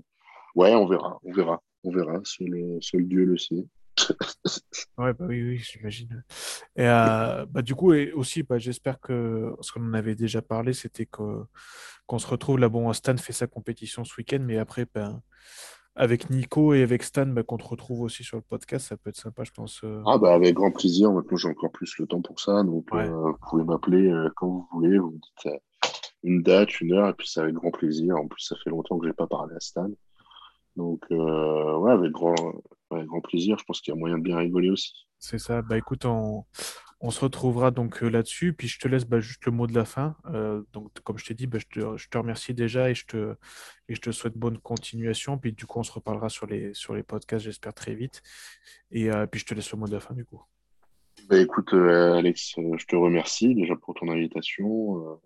ouais, 0.55 0.73
on 0.75 0.87
verra, 0.87 1.19
on 1.23 1.31
verra 1.31 1.61
on 1.85 1.91
verra, 1.91 2.19
seul, 2.23 2.49
le 2.49 3.03
Dieu 3.03 3.25
le 3.25 3.37
sait. 3.37 3.65
ouais, 4.97 5.13
bah 5.13 5.25
oui, 5.27 5.41
oui, 5.41 5.57
j'imagine. 5.57 6.23
Et 6.75 6.87
euh, 6.87 7.45
bah, 7.45 7.61
du 7.61 7.75
coup, 7.75 7.93
et 7.93 8.11
aussi, 8.11 8.43
bah, 8.43 8.57
j'espère 8.57 8.99
que 8.99 9.55
ce 9.61 9.71
qu'on 9.71 9.87
en 9.87 9.93
avait 9.93 10.15
déjà 10.15 10.41
parlé, 10.41 10.73
c'était 10.73 11.05
qu'on 11.05 11.47
se 12.17 12.27
retrouve 12.27 12.59
là. 12.59 12.67
Bon, 12.67 12.91
Stan 12.93 13.15
fait 13.17 13.33
sa 13.33 13.47
compétition 13.47 14.03
ce 14.03 14.13
week-end, 14.17 14.39
mais 14.41 14.57
après, 14.57 14.85
ben, 14.93 15.21
avec 15.95 16.29
Nico 16.29 16.73
et 16.73 16.81
avec 16.81 17.03
Stan, 17.03 17.27
bah, 17.27 17.43
qu'on 17.43 17.57
te 17.57 17.65
retrouve 17.65 18.01
aussi 18.01 18.23
sur 18.23 18.37
le 18.37 18.43
podcast, 18.43 18.87
ça 18.87 18.97
peut 18.97 19.11
être 19.11 19.17
sympa, 19.17 19.43
je 19.43 19.51
pense. 19.51 19.81
Euh. 19.83 20.01
Ah, 20.05 20.17
bah, 20.17 20.33
avec 20.33 20.55
grand 20.55 20.71
plaisir. 20.71 21.11
Maintenant, 21.11 21.37
j'ai 21.37 21.49
encore 21.49 21.71
plus 21.71 21.97
le 21.99 22.07
temps 22.07 22.21
pour 22.21 22.39
ça. 22.39 22.63
Donc, 22.63 22.87
euh, 22.93 23.05
vous 23.05 23.37
pouvez 23.49 23.63
m'appeler 23.63 24.11
quand 24.35 24.47
vous 24.47 24.67
voulez. 24.73 24.97
Vous 24.97 25.11
me 25.11 25.19
dites 25.19 25.53
une 26.26 26.41
date, 26.41 26.81
une 26.81 26.93
heure, 26.93 27.10
et 27.10 27.14
puis 27.14 27.27
c'est 27.30 27.39
avec 27.39 27.53
grand 27.53 27.72
plaisir. 27.72 28.15
En 28.15 28.27
plus, 28.27 28.41
ça 28.41 28.56
fait 28.64 28.72
longtemps 28.72 28.97
que 28.97 29.06
je 29.06 29.10
n'ai 29.10 29.15
pas 29.15 29.27
parlé 29.27 29.56
à 29.56 29.60
Stan. 29.60 29.89
Donc, 30.76 31.03
euh, 31.11 31.77
ouais, 31.77 31.91
avec 31.91 32.11
grand, 32.11 32.35
grand 32.91 33.22
plaisir. 33.22 33.57
Je 33.60 33.64
pense 33.64 33.80
qu'il 33.80 33.93
y 33.93 33.97
a 33.97 33.99
moyen 33.99 34.18
de 34.18 34.23
bien 34.23 34.38
rigoler 34.38 34.72
aussi. 34.72 34.91
C'est 35.19 35.38
ça. 35.38 35.61
Bah 35.61 35.77
écoute, 35.77 36.03
on, 36.06 36.43
on 36.99 37.11
se 37.11 37.22
retrouvera 37.22 37.69
donc 37.69 38.02
euh, 38.02 38.10
là-dessus. 38.10 38.53
Puis 38.53 38.68
je 38.68 38.80
te 38.80 38.88
laisse 38.88 39.06
bah, 39.06 39.19
juste 39.19 39.45
le 39.45 39.52
mot 39.52 39.68
de 39.68 39.76
la 39.76 39.85
fin. 39.85 40.15
Euh, 40.26 40.64
donc, 40.73 40.91
comme 41.03 41.19
je 41.19 41.26
t'ai 41.26 41.35
dit, 41.35 41.45
bah, 41.45 41.60
je, 41.60 41.65
te, 41.68 41.95
je, 41.95 42.10
te, 42.10 42.18
remercie 42.18 42.56
déjà 42.56 42.89
et 42.89 42.95
je, 42.95 43.06
te, 43.06 43.35
et 43.88 43.93
je 43.93 44.02
te 44.02 44.11
souhaite 44.11 44.35
bonne 44.35 44.57
continuation. 44.57 45.38
Puis 45.38 45.53
du 45.53 45.68
coup, 45.68 45.80
on 45.80 45.84
se 45.84 45.91
reparlera 45.91 46.30
sur 46.30 46.47
les, 46.47 46.73
sur 46.73 46.95
les 46.95 47.03
podcasts, 47.03 47.45
j'espère 47.45 47.76
très 47.76 47.93
vite. 47.93 48.23
Et 48.89 49.10
puis 49.31 49.39
je 49.39 49.45
te 49.45 49.53
laisse 49.53 49.72
le 49.72 49.77
mot 49.77 49.88
de 49.88 49.93
la 49.93 49.99
fin 49.99 50.15
du 50.15 50.26
coup. 50.26 50.41
Bah, 51.30 51.38
écoute, 51.39 51.72
Alex, 51.73 52.56
je 52.57 52.85
te 52.85 52.95
remercie 52.95 53.53
déjà 53.53 53.76
pour 53.76 53.93
ton 53.93 54.10
invitation 54.10 55.19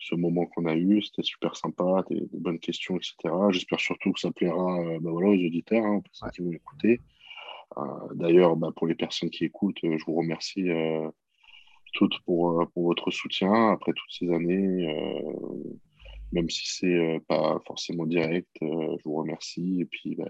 ce 0.00 0.14
moment 0.14 0.46
qu'on 0.46 0.66
a 0.66 0.74
eu. 0.74 1.02
C'était 1.02 1.22
super 1.22 1.56
sympa, 1.56 2.04
des, 2.10 2.26
bonnes 2.32 2.58
questions, 2.58 2.96
etc. 2.96 3.16
J'espère 3.50 3.80
surtout 3.80 4.12
que 4.12 4.20
ça 4.20 4.32
plaira 4.32 4.80
euh, 4.80 4.98
bah 5.00 5.10
voilà, 5.10 5.28
aux 5.28 5.34
auditeurs, 5.34 5.84
hein, 5.84 6.00
pour 6.00 6.14
ceux 6.14 6.30
qui 6.30 6.42
vont 6.42 6.52
écouter. 6.52 7.00
Euh, 7.78 7.82
d'ailleurs, 8.14 8.56
bah, 8.56 8.70
pour 8.74 8.86
les 8.86 8.94
personnes 8.94 9.30
qui 9.30 9.44
écoutent, 9.44 9.84
euh, 9.84 9.96
je 9.98 10.04
vous 10.06 10.16
remercie 10.16 10.68
toutes 11.92 12.18
pour, 12.24 12.66
pour, 12.72 12.84
votre 12.84 13.10
soutien 13.10 13.70
après 13.70 13.92
toutes 13.92 14.10
ces 14.10 14.30
années. 14.32 14.86
même 16.32 16.48
si 16.48 16.66
c'est 16.66 17.20
pas 17.28 17.58
forcément 17.66 18.06
direct, 18.06 18.48
je 18.60 19.04
vous 19.04 19.16
remercie. 19.16 19.80
Et 19.82 19.84
puis, 19.84 20.14
bah, 20.16 20.28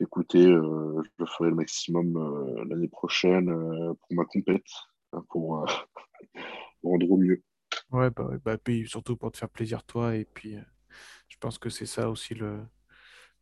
écoutez, 0.00 0.44
je 0.44 1.24
ferai 1.24 1.50
le 1.50 1.56
maximum 1.56 2.64
l'année 2.68 2.88
prochaine 2.88 3.46
pour 3.46 4.14
ma 4.14 4.24
compète, 4.24 4.68
hein, 5.12 5.24
pour 5.30 5.66
rendre 6.84 7.10
au 7.10 7.16
mieux. 7.16 7.42
Ouais, 7.92 8.10
bah, 8.10 8.30
bah, 8.44 8.56
surtout 8.86 9.16
pour 9.16 9.32
te 9.32 9.38
faire 9.38 9.48
plaisir 9.48 9.82
toi. 9.84 10.16
Et 10.16 10.24
puis, 10.24 10.56
euh, 10.56 10.62
je 11.28 11.36
pense 11.38 11.58
que 11.58 11.70
c'est 11.70 11.86
ça 11.86 12.10
aussi 12.10 12.34
le 12.34 12.58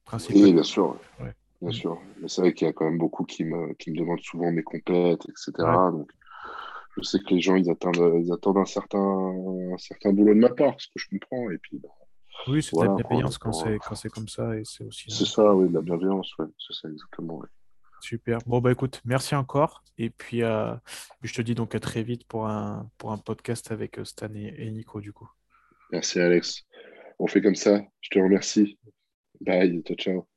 principe. 0.05 0.37
Oui, 0.37 0.53
bien 0.53 0.63
sûr. 0.63 0.97
Bien 1.19 1.33
mm. 1.71 1.73
sûr. 1.73 1.99
Mais 2.21 2.29
c'est 2.29 2.43
vrai 2.43 2.53
qu'il 2.53 2.67
y 2.67 2.71
a 2.71 2.73
quand 2.73 2.85
même 2.85 2.99
beaucoup 2.99 3.25
qui 3.25 3.45
me, 3.45 3.73
qui 3.75 3.91
me 3.91 3.97
demandent 3.97 4.21
souvent 4.21 4.51
mes 4.53 4.63
compètes, 4.63 5.27
etc. 5.29 5.53
Donc, 5.93 6.11
je 6.97 7.03
sais 7.03 7.19
que 7.19 7.35
les 7.35 7.41
gens, 7.41 7.57
ils 7.57 7.71
attendent, 7.71 8.21
ils 8.23 8.33
attendent 8.33 8.59
un, 8.59 8.65
certain, 8.65 8.99
un 8.99 9.79
certain 9.79 10.13
boulot 10.13 10.35
de 10.35 10.41
ma 10.41 10.51
part, 10.51 10.75
ce 10.79 10.89
que 10.89 10.99
je 10.99 11.09
comprends. 11.09 11.51
Et 11.51 11.59
puis, 11.59 11.79
bah, 11.79 11.89
oui, 12.49 12.63
c'est 12.63 12.77
de 12.77 12.85
la 12.85 12.95
bienveillance 12.95 13.39
quand 13.39 13.53
c'est 13.53 14.11
comme 14.11 14.29
ça. 14.29 14.57
Et 14.57 14.63
c'est 14.65 14.85
aussi. 14.85 15.11
C'est 15.11 15.25
ça, 15.25 15.55
oui, 15.55 15.69
de 15.69 15.75
la 15.75 15.81
bienveillance, 15.81 16.37
ouais. 16.39 16.47
C'est 16.59 16.75
ça, 16.75 16.89
exactement. 16.89 17.43
Super. 18.05 18.39
Bon, 18.45 18.61
bah 18.61 18.71
écoute, 18.71 19.01
merci 19.07 19.35
encore. 19.35 19.83
Et 19.97 20.11
puis, 20.11 20.43
euh, 20.43 20.75
je 21.23 21.33
te 21.33 21.41
dis 21.41 21.55
donc 21.55 21.75
à 21.75 21.81
très 21.81 22.03
vite 22.03 22.27
pour 22.27 22.47
un, 22.47 22.91
pour 22.99 23.13
un 23.13 23.17
podcast 23.17 23.73
avec 23.73 23.99
euh, 23.99 24.05
Stan 24.05 24.29
et, 24.35 24.71
Nico, 24.71 25.01
du 25.01 25.15
coup. 25.15 25.27
Merci, 25.91 26.21
Alex. 26.21 26.65
On 27.19 27.27
fait 27.27 27.41
comme 27.41 27.55
ça. 27.55 27.81
Je 28.03 28.11
te 28.11 28.19
remercie. 28.19 28.79
Bye. 29.41 29.83
Ciao, 29.87 29.97
ciao. 29.97 30.34